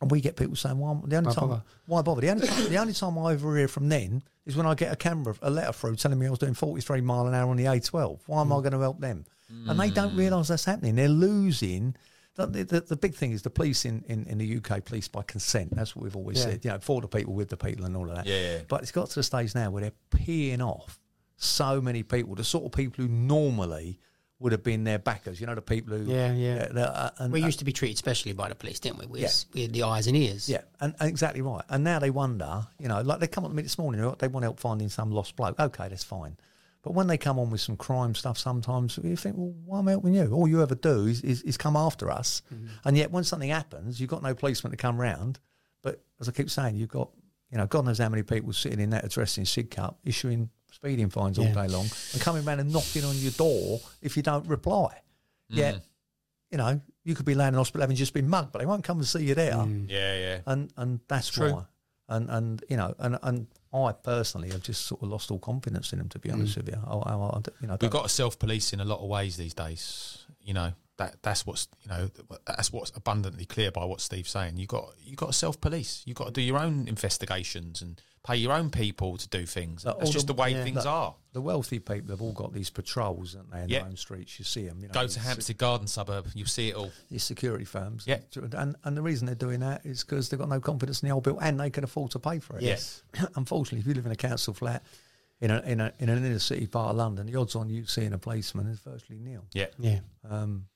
And 0.00 0.10
we 0.10 0.20
get 0.20 0.36
people 0.36 0.56
saying, 0.56 0.78
"Well, 0.78 1.02
the 1.06 1.16
only 1.16 1.28
Why 1.28 1.34
time, 1.34 1.48
bother? 1.48 1.62
why 1.86 2.02
bother? 2.02 2.20
The 2.20 2.30
only 2.30 2.46
time, 2.46 2.68
the 2.68 2.76
only 2.76 2.92
time 2.92 3.18
I 3.18 3.32
ever 3.32 3.56
hear 3.56 3.68
from 3.68 3.88
them 3.88 4.22
is 4.44 4.56
when 4.56 4.66
I 4.66 4.74
get 4.74 4.92
a 4.92 4.96
camera, 4.96 5.34
a 5.42 5.50
letter 5.50 5.72
through 5.72 5.96
telling 5.96 6.18
me 6.18 6.26
I 6.26 6.30
was 6.30 6.38
doing 6.38 6.54
43 6.54 7.00
mile 7.00 7.26
an 7.26 7.34
hour 7.34 7.50
on 7.50 7.56
the 7.56 7.64
A12. 7.64 8.20
Why 8.26 8.42
am 8.42 8.52
I 8.52 8.56
hmm. 8.56 8.62
going 8.62 8.72
to 8.72 8.80
help 8.80 9.00
them? 9.00 9.24
And 9.68 9.78
they 9.78 9.90
don't 9.90 10.10
hmm. 10.10 10.18
realise 10.18 10.48
that's 10.48 10.64
happening. 10.64 10.96
They're 10.96 11.08
losing. 11.08 11.96
The, 12.34 12.46
the, 12.46 12.80
the 12.80 12.96
big 12.96 13.14
thing 13.14 13.32
is 13.32 13.40
the 13.42 13.50
police 13.50 13.86
in, 13.86 14.04
in, 14.08 14.26
in 14.26 14.36
the 14.38 14.58
UK 14.58 14.84
police 14.84 15.08
by 15.08 15.22
consent. 15.22 15.74
That's 15.74 15.96
what 15.96 16.02
we've 16.02 16.16
always 16.16 16.38
Yeah. 16.38 16.44
said. 16.44 16.64
You 16.64 16.70
know, 16.72 16.78
for 16.80 17.00
the 17.00 17.08
people, 17.08 17.32
with 17.32 17.48
the 17.48 17.56
people, 17.56 17.86
and 17.86 17.96
all 17.96 18.10
of 18.10 18.16
that. 18.16 18.26
Yeah, 18.26 18.40
yeah. 18.40 18.58
But 18.68 18.82
it's 18.82 18.92
got 18.92 19.08
to 19.08 19.14
the 19.14 19.22
stage 19.22 19.54
now 19.54 19.70
where 19.70 19.80
they're 19.82 19.92
peeing 20.10 20.60
off 20.60 21.00
so 21.36 21.80
many 21.80 22.02
people, 22.02 22.34
the 22.34 22.44
sort 22.44 22.64
of 22.64 22.72
people 22.72 23.04
who 23.04 23.10
normally 23.10 23.98
would 24.38 24.52
have 24.52 24.62
been 24.62 24.84
their 24.84 24.98
backers. 24.98 25.40
You 25.40 25.46
know, 25.46 25.54
the 25.54 25.62
people 25.62 25.96
who 25.96 26.04
Yeah, 26.12 26.32
yeah. 26.32 26.68
uh, 26.74 26.78
uh, 26.80 27.10
and, 27.18 27.32
We 27.32 27.42
used 27.42 27.58
to 27.60 27.64
be 27.64 27.72
treated 27.72 27.96
specially 27.96 28.32
by 28.34 28.48
the 28.50 28.54
police, 28.54 28.78
didn't 28.80 28.98
we? 28.98 29.06
We 29.06 29.20
Yeah. 29.22 29.30
we 29.54 29.62
had 29.62 29.72
the 29.72 29.82
eyes 29.84 30.06
and 30.06 30.16
ears. 30.16 30.48
yeah, 30.48 30.62
and, 30.80 30.94
and 31.00 31.08
exactly 31.08 31.40
right. 31.42 31.64
And 31.70 31.82
now 31.84 31.98
they 31.98 32.10
wonder, 32.10 32.66
you 32.78 32.88
know, 32.88 33.00
like 33.00 33.20
they 33.20 33.26
come 33.28 33.44
up 33.44 33.50
to 33.50 33.56
me 33.56 33.62
this 33.62 33.78
morning, 33.78 34.14
they 34.18 34.28
want 34.28 34.44
help 34.44 34.60
finding 34.60 34.88
some 34.90 35.10
lost 35.10 35.36
bloke. 35.36 35.58
Okay, 35.58 35.88
that's 35.88 36.04
fine. 36.04 36.36
But 36.82 36.92
when 36.94 37.06
they 37.08 37.18
come 37.18 37.38
on 37.40 37.50
with 37.50 37.60
some 37.62 37.76
crime 37.76 38.14
stuff, 38.14 38.38
sometimes 38.38 38.98
you 39.02 39.16
think, 39.16 39.36
well, 39.36 39.52
why 39.64 39.78
am 39.80 39.88
I 39.88 39.92
helping 39.92 40.14
you? 40.14 40.30
All 40.32 40.46
you 40.46 40.62
ever 40.62 40.76
do 40.76 41.06
is, 41.06 41.20
is, 41.22 41.42
is 41.42 41.56
come 41.56 41.74
after 41.74 42.10
us. 42.10 42.42
And 42.84 42.96
yet 42.96 43.10
when 43.10 43.24
something 43.24 43.48
happens, 43.50 44.00
you've 44.00 44.10
got 44.10 44.22
no 44.22 44.34
policeman 44.36 44.70
to 44.70 44.76
come 44.76 44.96
round. 45.00 45.40
But 45.82 46.04
as 46.20 46.28
I 46.28 46.32
keep 46.32 46.48
saying, 46.48 46.76
you've 46.76 46.88
got, 46.90 47.10
you 47.50 47.58
know, 47.58 47.66
God 47.66 47.86
knows 47.86 47.98
how 47.98 48.08
many 48.08 48.22
people 48.22 48.52
sitting 48.52 48.78
in 48.78 48.90
that 48.90 49.04
address 49.04 49.36
in 49.36 49.44
Sidcup 49.44 49.96
issuing 50.04 50.50
speeding 50.76 51.08
fines 51.08 51.38
all 51.38 51.46
day 51.46 51.68
long 51.68 51.86
and 52.12 52.20
coming 52.20 52.44
round 52.44 52.60
and 52.60 52.70
knocking 52.70 53.02
on 53.04 53.16
your 53.16 53.32
door 53.32 53.80
if 54.02 54.16
you 54.16 54.22
don't 54.22 54.46
reply. 54.46 54.94
Yet, 55.48 55.76
mm. 55.76 55.80
you 56.50 56.58
know, 56.58 56.80
you 57.02 57.14
could 57.14 57.24
be 57.24 57.34
laying 57.34 57.54
in 57.54 57.54
hospital 57.54 57.80
having 57.80 57.96
just 57.96 58.12
been 58.12 58.28
mugged, 58.28 58.52
but 58.52 58.58
they 58.58 58.66
won't 58.66 58.84
come 58.84 58.98
and 58.98 59.06
see 59.06 59.24
you 59.24 59.34
there 59.34 59.52
mm. 59.52 59.88
Yeah, 59.88 60.18
yeah. 60.18 60.38
and 60.46 60.70
and 60.76 61.00
that's 61.08 61.28
True. 61.28 61.52
why. 61.52 61.62
And 62.08 62.30
and 62.30 62.64
you 62.68 62.76
know, 62.76 62.94
and 62.98 63.18
and 63.22 63.46
I 63.72 63.92
personally 63.92 64.50
have 64.50 64.62
just 64.62 64.86
sort 64.86 65.02
of 65.02 65.08
lost 65.08 65.30
all 65.30 65.38
confidence 65.38 65.92
in 65.92 65.98
them. 65.98 66.08
To 66.10 66.18
be 66.18 66.30
honest 66.30 66.54
mm. 66.54 66.58
with 66.58 66.68
you, 66.68 66.80
I, 66.86 66.94
I, 66.94 67.14
I- 67.14 67.40
you 67.60 67.68
know, 67.68 67.76
We've 67.80 67.90
got 67.90 68.02
to 68.02 68.08
self 68.08 68.38
police 68.38 68.72
in 68.72 68.80
a 68.80 68.84
lot 68.84 69.00
of 69.00 69.08
ways 69.08 69.36
these 69.36 69.54
days. 69.54 70.26
You 70.40 70.54
know 70.54 70.72
that 70.98 71.16
that's 71.22 71.46
what's 71.46 71.68
you 71.82 71.88
know 71.88 72.10
that's 72.46 72.72
what's 72.72 72.92
abundantly 72.94 73.44
clear 73.44 73.70
by 73.70 73.84
what 73.84 74.00
Steve's 74.00 74.30
saying. 74.30 74.58
You 74.58 74.66
got 74.66 74.92
you 75.02 75.16
got 75.16 75.26
to 75.26 75.32
self 75.32 75.60
police. 75.60 76.02
You 76.06 76.10
have 76.10 76.18
got 76.18 76.26
to 76.26 76.32
do 76.32 76.42
your 76.42 76.58
own 76.58 76.86
investigations 76.86 77.82
and 77.82 78.00
pay 78.26 78.36
your 78.36 78.52
own 78.52 78.70
people 78.70 79.16
to 79.16 79.28
do 79.28 79.46
things. 79.46 79.84
Like 79.84 79.98
That's 79.98 80.08
all 80.08 80.12
just 80.12 80.26
the- 80.26 80.32
the 80.34 80.40
way 80.42 80.50
yeah. 80.50 80.64
things 80.64 80.76
Like- 80.78 80.86
are. 80.86 81.14
the 81.32 81.40
wealthy 81.40 81.78
people 81.78 82.10
have 82.10 82.20
all 82.22 82.32
got 82.32 82.52
these 82.52 82.70
patrols, 82.70 83.34
don't 83.34 83.50
they, 83.50 83.62
in 83.62 83.68
Yeah. 83.68 83.78
their 83.80 83.88
own 83.88 83.96
streets. 83.96 84.38
You 84.38 84.44
see 84.44 84.66
them. 84.66 84.80
You 84.80 84.88
know, 84.88 84.94
Go 84.94 85.06
to 85.06 85.20
Hampstead 85.20 85.58
Garden 85.58 85.86
suburb, 85.86 86.26
you'll 86.34 86.46
see 86.48 86.70
it 86.70 86.74
all. 86.74 86.90
These 87.10 87.22
security 87.24 87.64
firms. 87.64 88.04
Yeah. 88.06 88.18
and 88.52 88.74
and 88.84 88.96
the 88.96 89.02
reason 89.02 89.26
they're 89.26 89.34
doing 89.34 89.60
that 89.60 89.84
is 89.86 90.02
because 90.02 90.28
they've 90.28 90.40
got 90.40 90.48
no 90.48 90.60
confidence 90.60 91.02
in 91.02 91.08
the 91.08 91.14
old 91.14 91.24
bill, 91.24 91.38
and 91.40 91.60
they 91.60 91.70
can 91.70 91.84
afford 91.84 92.10
to 92.12 92.18
pay 92.18 92.38
for 92.40 92.56
it. 92.56 92.62
Yes. 92.62 93.02
Unfortunately, 93.36 93.80
if 93.80 93.86
you 93.86 93.94
live 93.94 94.06
in 94.06 94.12
a 94.12 94.16
council 94.16 94.54
flat. 94.54 94.82
In, 95.38 95.50
a, 95.50 95.60
in, 95.66 95.80
a, 95.82 95.92
in 95.98 96.08
an 96.08 96.24
inner 96.24 96.38
city 96.38 96.66
part 96.66 96.92
of 96.92 96.96
London, 96.96 97.26
the 97.26 97.36
odds 97.38 97.54
on 97.56 97.68
you 97.68 97.84
seeing 97.84 98.14
a 98.14 98.18
policeman 98.18 98.68
is 98.68 98.78
virtually 98.78 99.18
nil. 99.18 99.44
Yeah. 99.52 99.66
Yeah. 99.78 99.98
Um, 100.26 100.64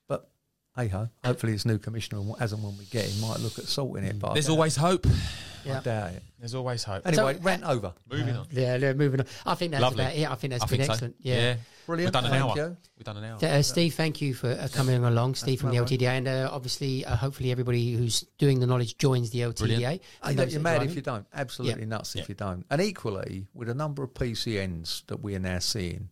hey 0.75 0.87
ho, 0.87 1.09
hopefully 1.23 1.53
this 1.53 1.65
new 1.65 1.77
commissioner, 1.77 2.21
as 2.39 2.53
and 2.53 2.63
when 2.63 2.77
we 2.77 2.85
get 2.85 3.05
him, 3.05 3.21
might 3.21 3.39
look 3.39 3.59
at 3.59 3.65
sorting 3.65 4.05
it. 4.05 4.19
But 4.19 4.33
There's 4.33 4.45
doubt- 4.47 4.53
always 4.53 4.75
hope. 4.75 5.05
I 5.63 5.79
doubt 5.79 6.13
it. 6.13 6.23
There's 6.39 6.55
always 6.55 6.83
hope. 6.83 7.05
Anyway, 7.05 7.35
So- 7.35 7.39
rant 7.41 7.63
over. 7.63 7.93
Moving 8.11 8.35
on. 8.35 8.47
Yeah, 8.51 8.77
yeah, 8.77 8.93
moving 8.93 9.19
on. 9.19 9.27
I 9.45 9.53
think 9.55 9.71
that's 9.71 9.81
Lovely. 9.83 10.03
about 10.03 10.15
it. 10.15 10.29
I 10.31 10.35
think 10.35 10.51
that's 10.51 10.63
I 10.63 10.65
been 10.67 10.77
think 10.77 10.85
so. 10.87 10.93
excellent. 10.93 11.15
Yeah. 11.19 11.55
Brilliant. 11.85 12.07
We've 12.07 12.13
done 12.13 12.25
an 12.25 12.31
Thank 12.31 12.43
hour. 12.43 12.55
you. 12.57 12.77
We've 12.97 13.05
done 13.05 13.17
an 13.17 13.23
hour. 13.25 13.39
Uh, 13.59 13.61
Steve, 13.61 13.93
thank 13.93 14.21
you 14.21 14.33
for 14.33 14.49
uh, 14.49 14.67
coming 14.73 15.03
along. 15.03 15.35
Steve 15.35 15.59
from 15.59 15.69
the 15.69 15.75
no. 15.75 15.83
LTDA, 15.83 16.07
and 16.17 16.27
uh, 16.27 16.49
obviously, 16.51 17.05
uh, 17.05 17.15
hopefully, 17.15 17.51
everybody 17.51 17.93
who's 17.93 18.21
doing 18.39 18.59
the 18.59 18.65
knowledge 18.67 18.97
joins 18.97 19.29
the 19.31 19.39
LTDA. 19.41 19.57
Brilliant. 19.57 19.83
and 19.83 19.99
Hey, 20.23 20.33
those 20.33 20.53
you're 20.53 20.59
that 20.59 20.63
mad 20.63 20.75
drive 20.77 20.83
if 20.87 20.91
it. 20.91 20.95
you 20.95 21.01
don't. 21.01 21.27
Absolutely 21.33 21.85
nuts 21.85 22.15
if 22.15 22.21
Yeah. 22.21 22.25
you 22.29 22.35
don't. 22.35 22.65
And 22.71 22.81
equally, 22.81 23.45
with 23.53 23.69
a 23.69 23.73
number 23.75 24.01
of 24.03 24.13
PCNs 24.15 25.03
that 25.07 25.21
we 25.21 25.35
are 25.35 25.39
now 25.39 25.59
seeing, 25.59 26.09